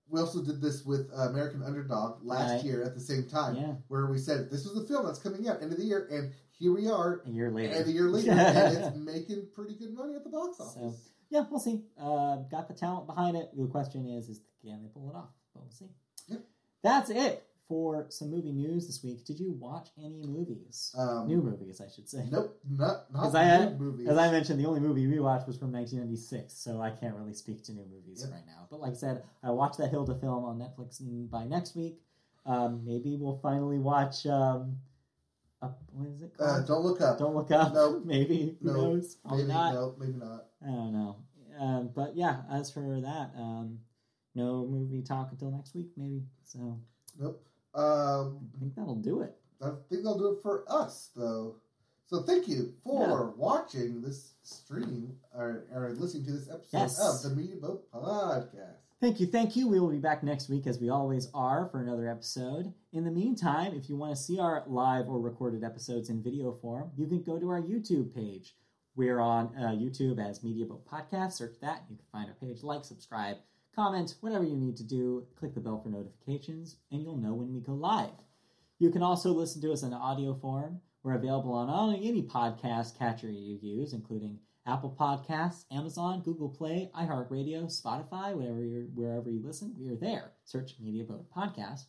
we 0.08 0.20
also 0.20 0.42
did 0.44 0.60
this 0.60 0.84
with 0.84 1.08
uh, 1.16 1.28
American 1.28 1.62
Underdog 1.62 2.18
last 2.22 2.50
Right. 2.56 2.64
year 2.64 2.82
at 2.82 2.94
the 2.94 3.00
same 3.00 3.24
time, 3.28 3.56
Yeah, 3.56 3.74
where 3.88 4.06
we 4.06 4.18
said 4.18 4.50
this 4.50 4.64
was 4.64 4.74
the 4.74 4.84
film 4.86 5.06
that's 5.06 5.18
coming 5.18 5.48
out 5.48 5.62
end 5.62 5.72
of 5.72 5.78
the 5.78 5.84
year, 5.84 6.06
and 6.10 6.32
here 6.50 6.72
we 6.74 6.88
are, 6.88 7.22
a 7.26 7.30
year 7.30 7.50
later. 7.50 7.74
and 7.74 7.86
a 7.88 7.92
year 7.92 8.08
later, 8.10 8.30
and 8.32 8.76
it's 8.84 8.96
making 8.96 9.46
pretty 9.54 9.74
good 9.74 9.94
money 9.94 10.14
at 10.14 10.24
the 10.24 10.30
box 10.30 10.58
So- 10.58 10.64
office. 10.64 11.08
Yeah, 11.30 11.44
we'll 11.50 11.60
see. 11.60 11.80
Uh, 11.98 12.36
got 12.50 12.68
the 12.68 12.74
talent 12.74 13.06
behind 13.06 13.38
it. 13.38 13.48
The 13.56 13.66
question 13.66 14.06
is, 14.06 14.28
is 14.28 14.40
can 14.62 14.82
they 14.82 14.88
pull 14.88 15.08
it 15.08 15.16
off? 15.16 15.30
But 15.54 15.62
we'll 15.62 15.70
see. 15.72 15.88
Yep. 16.28 16.44
That's 16.82 17.08
it 17.08 17.42
for 17.68 18.06
some 18.10 18.30
movie 18.30 18.52
news 18.52 18.86
this 18.86 19.02
week. 19.02 19.24
Did 19.24 19.38
you 19.40 19.52
watch 19.52 19.88
any 19.98 20.26
movies? 20.26 20.94
Um, 20.98 21.26
New 21.28 21.40
movies, 21.42 21.80
I 21.80 21.88
should 21.88 22.08
say. 22.08 22.26
Nope, 22.30 22.58
not 22.68 23.12
not 23.12 23.26
As 23.28 23.34
I- 23.34 23.70
new 23.70 23.76
movies. 23.78 24.08
As 24.08 24.18
I 24.18 24.30
mentioned, 24.30 24.60
the 24.60 24.66
only 24.66 24.80
movie 24.80 25.06
we 25.06 25.18
watched 25.20 25.46
was 25.46 25.56
from 25.56 25.72
1996, 25.72 26.52
so 26.52 26.80
I 26.82 26.90
can't 26.90 27.14
really 27.16 27.34
speak 27.34 27.62
to 27.64 27.72
new 27.72 27.86
movies 27.86 28.22
Yep. 28.22 28.32
right 28.32 28.46
now. 28.46 28.66
But 28.70 28.80
like 28.80 28.92
I 28.92 28.96
said, 28.96 29.24
I 29.42 29.50
watched 29.50 29.78
that 29.78 29.88
Hilda 29.90 30.14
film 30.16 30.44
on 30.44 30.58
Netflix, 30.58 31.00
by 31.30 31.44
next 31.44 31.74
week, 31.76 32.00
um, 32.44 32.84
maybe 32.84 33.16
we'll 33.16 33.38
finally 33.38 33.78
watch. 33.78 34.26
Um, 34.26 34.78
up, 35.62 35.80
what 35.92 36.08
is 36.08 36.22
it 36.22 36.32
uh, 36.40 36.44
called? 36.56 36.66
don't 36.66 36.82
look 36.84 37.00
up. 37.00 37.18
Don't 37.18 37.34
look 37.36 37.50
up. 37.52 37.72
No. 37.72 38.00
maybe. 38.04 38.56
Who 38.62 38.66
No. 38.68 38.72
knows? 38.74 39.16
Maybe 39.30 39.44
not. 39.44 39.74
no, 39.74 39.94
maybe 39.96 40.14
not. 40.18 40.46
I 40.60 40.66
don't 40.66 40.92
know. 40.92 41.16
Um, 41.58 41.90
but 41.94 42.16
yeah, 42.16 42.42
as 42.50 42.70
for 42.72 43.00
that, 43.00 43.30
um, 43.38 43.78
no 44.34 44.66
movie 44.66 45.02
talk 45.02 45.28
until 45.30 45.50
next 45.52 45.74
week, 45.74 45.90
maybe. 45.96 46.24
So 46.44 46.80
Nope. 47.20 47.46
Um, 47.74 48.48
I 48.56 48.60
think 48.60 48.74
that'll 48.76 48.96
do 48.96 49.20
it. 49.22 49.34
I 49.62 49.70
think 49.88 50.02
they'll 50.02 50.18
do 50.18 50.32
it 50.32 50.42
for 50.42 50.64
us, 50.68 51.10
though. 51.16 51.56
So 52.06 52.22
thank 52.22 52.46
you 52.48 52.74
for 52.84 53.32
watching 53.36 54.02
this 54.02 54.32
stream 54.42 55.16
or, 55.34 55.64
or 55.74 55.90
listening 55.90 56.26
to 56.26 56.32
this 56.32 56.48
episode 56.50 56.68
Yes. 56.78 57.00
of 57.00 57.22
the 57.30 57.34
Media 57.36 57.56
Boat 57.56 57.90
Podcast. 57.90 58.74
Thank 59.00 59.18
you, 59.18 59.26
thank 59.26 59.56
you. 59.56 59.66
We 59.66 59.80
will 59.80 59.88
be 59.90 59.98
back 59.98 60.22
next 60.22 60.48
week, 60.48 60.66
as 60.66 60.78
we 60.78 60.88
always 60.90 61.28
are, 61.34 61.68
for 61.70 61.80
another 61.80 62.08
episode. 62.08 62.72
In 62.92 63.04
the 63.04 63.10
meantime, 63.10 63.72
if 63.74 63.88
you 63.88 63.96
want 63.96 64.14
to 64.14 64.20
see 64.22 64.38
our 64.38 64.62
live 64.66 65.08
or 65.08 65.18
recorded 65.20 65.64
episodes 65.64 66.08
in 66.10 66.22
video 66.22 66.52
form, 66.52 66.90
you 66.96 67.06
can 67.06 67.22
go 67.22 67.38
to 67.38 67.48
our 67.48 67.60
YouTube 67.62 68.14
page. 68.14 68.54
We're 68.94 69.18
on 69.20 69.46
uh, 69.58 69.70
YouTube 69.70 70.18
as 70.24 70.44
Media 70.44 70.66
Boat 70.66 70.86
Podcast. 70.86 71.32
Search 71.32 71.54
that. 71.62 71.82
You 71.88 71.96
can 71.96 72.04
find 72.12 72.28
our 72.28 72.34
page. 72.34 72.62
Like, 72.62 72.84
subscribe, 72.84 73.38
comment, 73.74 74.14
whatever 74.20 74.44
you 74.44 74.56
need 74.56 74.76
to 74.76 74.84
do. 74.84 75.26
Click 75.36 75.54
the 75.54 75.60
bell 75.60 75.80
for 75.80 75.88
notifications, 75.88 76.76
and 76.90 77.02
you'll 77.02 77.16
know 77.16 77.34
when 77.34 77.52
we 77.52 77.60
go 77.60 77.72
live. 77.72 78.10
You 78.78 78.90
can 78.90 79.02
also 79.02 79.32
listen 79.32 79.62
to 79.62 79.72
us 79.72 79.82
in 79.82 79.92
audio 79.92 80.34
form. 80.34 80.80
We're 81.02 81.14
available 81.14 81.52
on 81.52 81.94
any 81.94 82.22
podcast 82.22 82.98
catcher 82.98 83.30
you 83.30 83.58
use, 83.60 83.92
including 83.92 84.38
Apple 84.66 84.96
Podcasts, 84.98 85.64
Amazon, 85.72 86.22
Google 86.22 86.48
Play, 86.48 86.90
iHeartRadio, 86.96 87.64
Spotify, 87.66 88.34
wherever 88.34 88.62
you're, 88.64 88.84
wherever 88.94 89.30
you 89.30 89.42
listen, 89.44 89.74
we 89.78 89.88
are 89.88 89.96
there. 89.96 90.32
Search 90.44 90.74
Media 90.80 91.02
Boat 91.02 91.26
Podcast. 91.34 91.86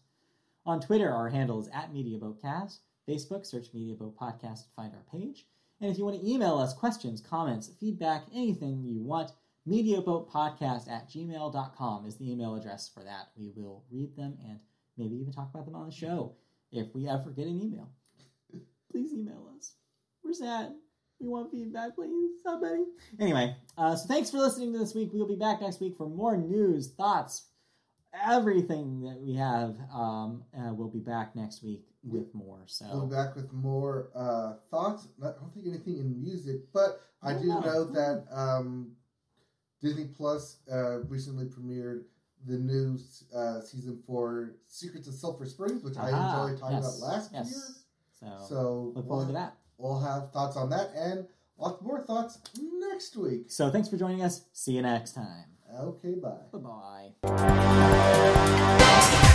On 0.65 0.79
Twitter, 0.79 1.11
our 1.11 1.29
handle 1.29 1.59
is 1.61 1.69
at 1.73 1.93
Media 1.93 2.17
Boatcast. 2.17 2.79
Facebook, 3.07 3.45
search 3.45 3.67
Media 3.73 3.95
Boat 3.95 4.17
Podcast 4.17 4.63
to 4.63 4.69
find 4.75 4.93
our 4.93 5.03
page. 5.11 5.45
And 5.81 5.91
if 5.91 5.97
you 5.97 6.05
want 6.05 6.19
to 6.19 6.27
email 6.27 6.57
us 6.57 6.73
questions, 6.73 7.21
comments, 7.21 7.69
feedback, 7.79 8.23
anything 8.33 8.81
you 8.83 9.03
want, 9.03 9.31
mediaboatpodcast 9.67 10.89
at 10.89 11.09
gmail.com 11.09 12.05
is 12.05 12.17
the 12.17 12.31
email 12.31 12.55
address 12.55 12.89
for 12.93 13.03
that. 13.03 13.29
We 13.37 13.51
will 13.55 13.83
read 13.91 14.15
them 14.15 14.37
and 14.43 14.59
maybe 14.97 15.15
even 15.15 15.33
talk 15.33 15.49
about 15.53 15.65
them 15.65 15.75
on 15.75 15.87
the 15.87 15.95
show 15.95 16.35
if 16.71 16.93
we 16.93 17.07
ever 17.07 17.29
get 17.31 17.47
an 17.47 17.61
email. 17.61 17.89
Please 18.91 19.13
email 19.13 19.49
us. 19.57 19.73
We're 20.23 20.33
sad. 20.33 20.73
We 21.19 21.27
want 21.29 21.51
feedback, 21.51 21.95
please. 21.95 22.31
Somebody. 22.43 22.83
Anyway, 23.19 23.55
uh, 23.77 23.95
so 23.95 24.07
thanks 24.07 24.29
for 24.29 24.37
listening 24.39 24.73
to 24.73 24.79
this 24.79 24.93
week. 24.93 25.11
We'll 25.13 25.27
be 25.27 25.35
back 25.35 25.61
next 25.61 25.79
week 25.79 25.95
for 25.95 26.09
more 26.09 26.35
news, 26.35 26.91
thoughts, 26.91 27.45
everything 28.25 29.01
that 29.03 29.21
we 29.21 29.35
have. 29.35 29.77
Um, 29.93 30.43
uh, 30.57 30.73
we'll 30.73 30.89
be 30.89 30.99
back 30.99 31.35
next 31.35 31.63
week 31.63 31.85
with 32.03 32.33
more. 32.33 32.63
So 32.65 32.85
We'll 32.91 33.07
be 33.07 33.15
back 33.15 33.35
with 33.35 33.53
more 33.53 34.09
uh, 34.13 34.55
thoughts. 34.69 35.07
I 35.21 35.27
don't 35.27 35.53
think 35.53 35.67
anything 35.67 35.97
in 35.97 36.21
music, 36.21 36.61
but 36.73 37.01
I 37.21 37.33
do 37.33 37.47
no. 37.47 37.59
know 37.61 37.83
that 37.85 38.25
um, 38.31 38.91
Disney 39.83 40.05
Plus 40.15 40.57
uh, 40.71 40.99
recently 41.01 41.45
premiered 41.45 42.05
the 42.45 42.57
new 42.57 42.97
uh, 43.35 43.59
season 43.61 44.01
for 44.07 44.55
Secrets 44.67 45.07
of 45.07 45.13
Sulphur 45.13 45.45
Springs, 45.45 45.83
which 45.83 45.97
I 45.97 46.07
enjoyed 46.07 46.59
talking 46.59 46.77
yes, 46.77 46.97
about 46.97 47.13
last 47.13 47.31
yes. 47.33 47.51
year. 47.51 47.61
So, 48.19 48.45
So 48.49 48.91
look 48.95 49.07
forward 49.07 49.27
to 49.27 49.33
we'll, 49.33 49.41
that. 49.41 49.57
we'll 49.77 49.99
have 49.99 50.31
thoughts 50.31 50.57
on 50.57 50.69
that 50.69 50.91
and 50.95 51.27
lots 51.57 51.81
more 51.81 52.01
thoughts 52.01 52.39
next 52.89 53.15
week. 53.17 53.51
So 53.51 53.69
thanks 53.69 53.89
for 53.89 53.97
joining 53.97 54.23
us. 54.23 54.45
See 54.53 54.71
you 54.73 54.81
next 54.81 55.11
time. 55.13 55.45
Okay, 55.79 56.15
bye. 56.15 56.37
Bye 56.51 57.11
bye. 57.23 59.29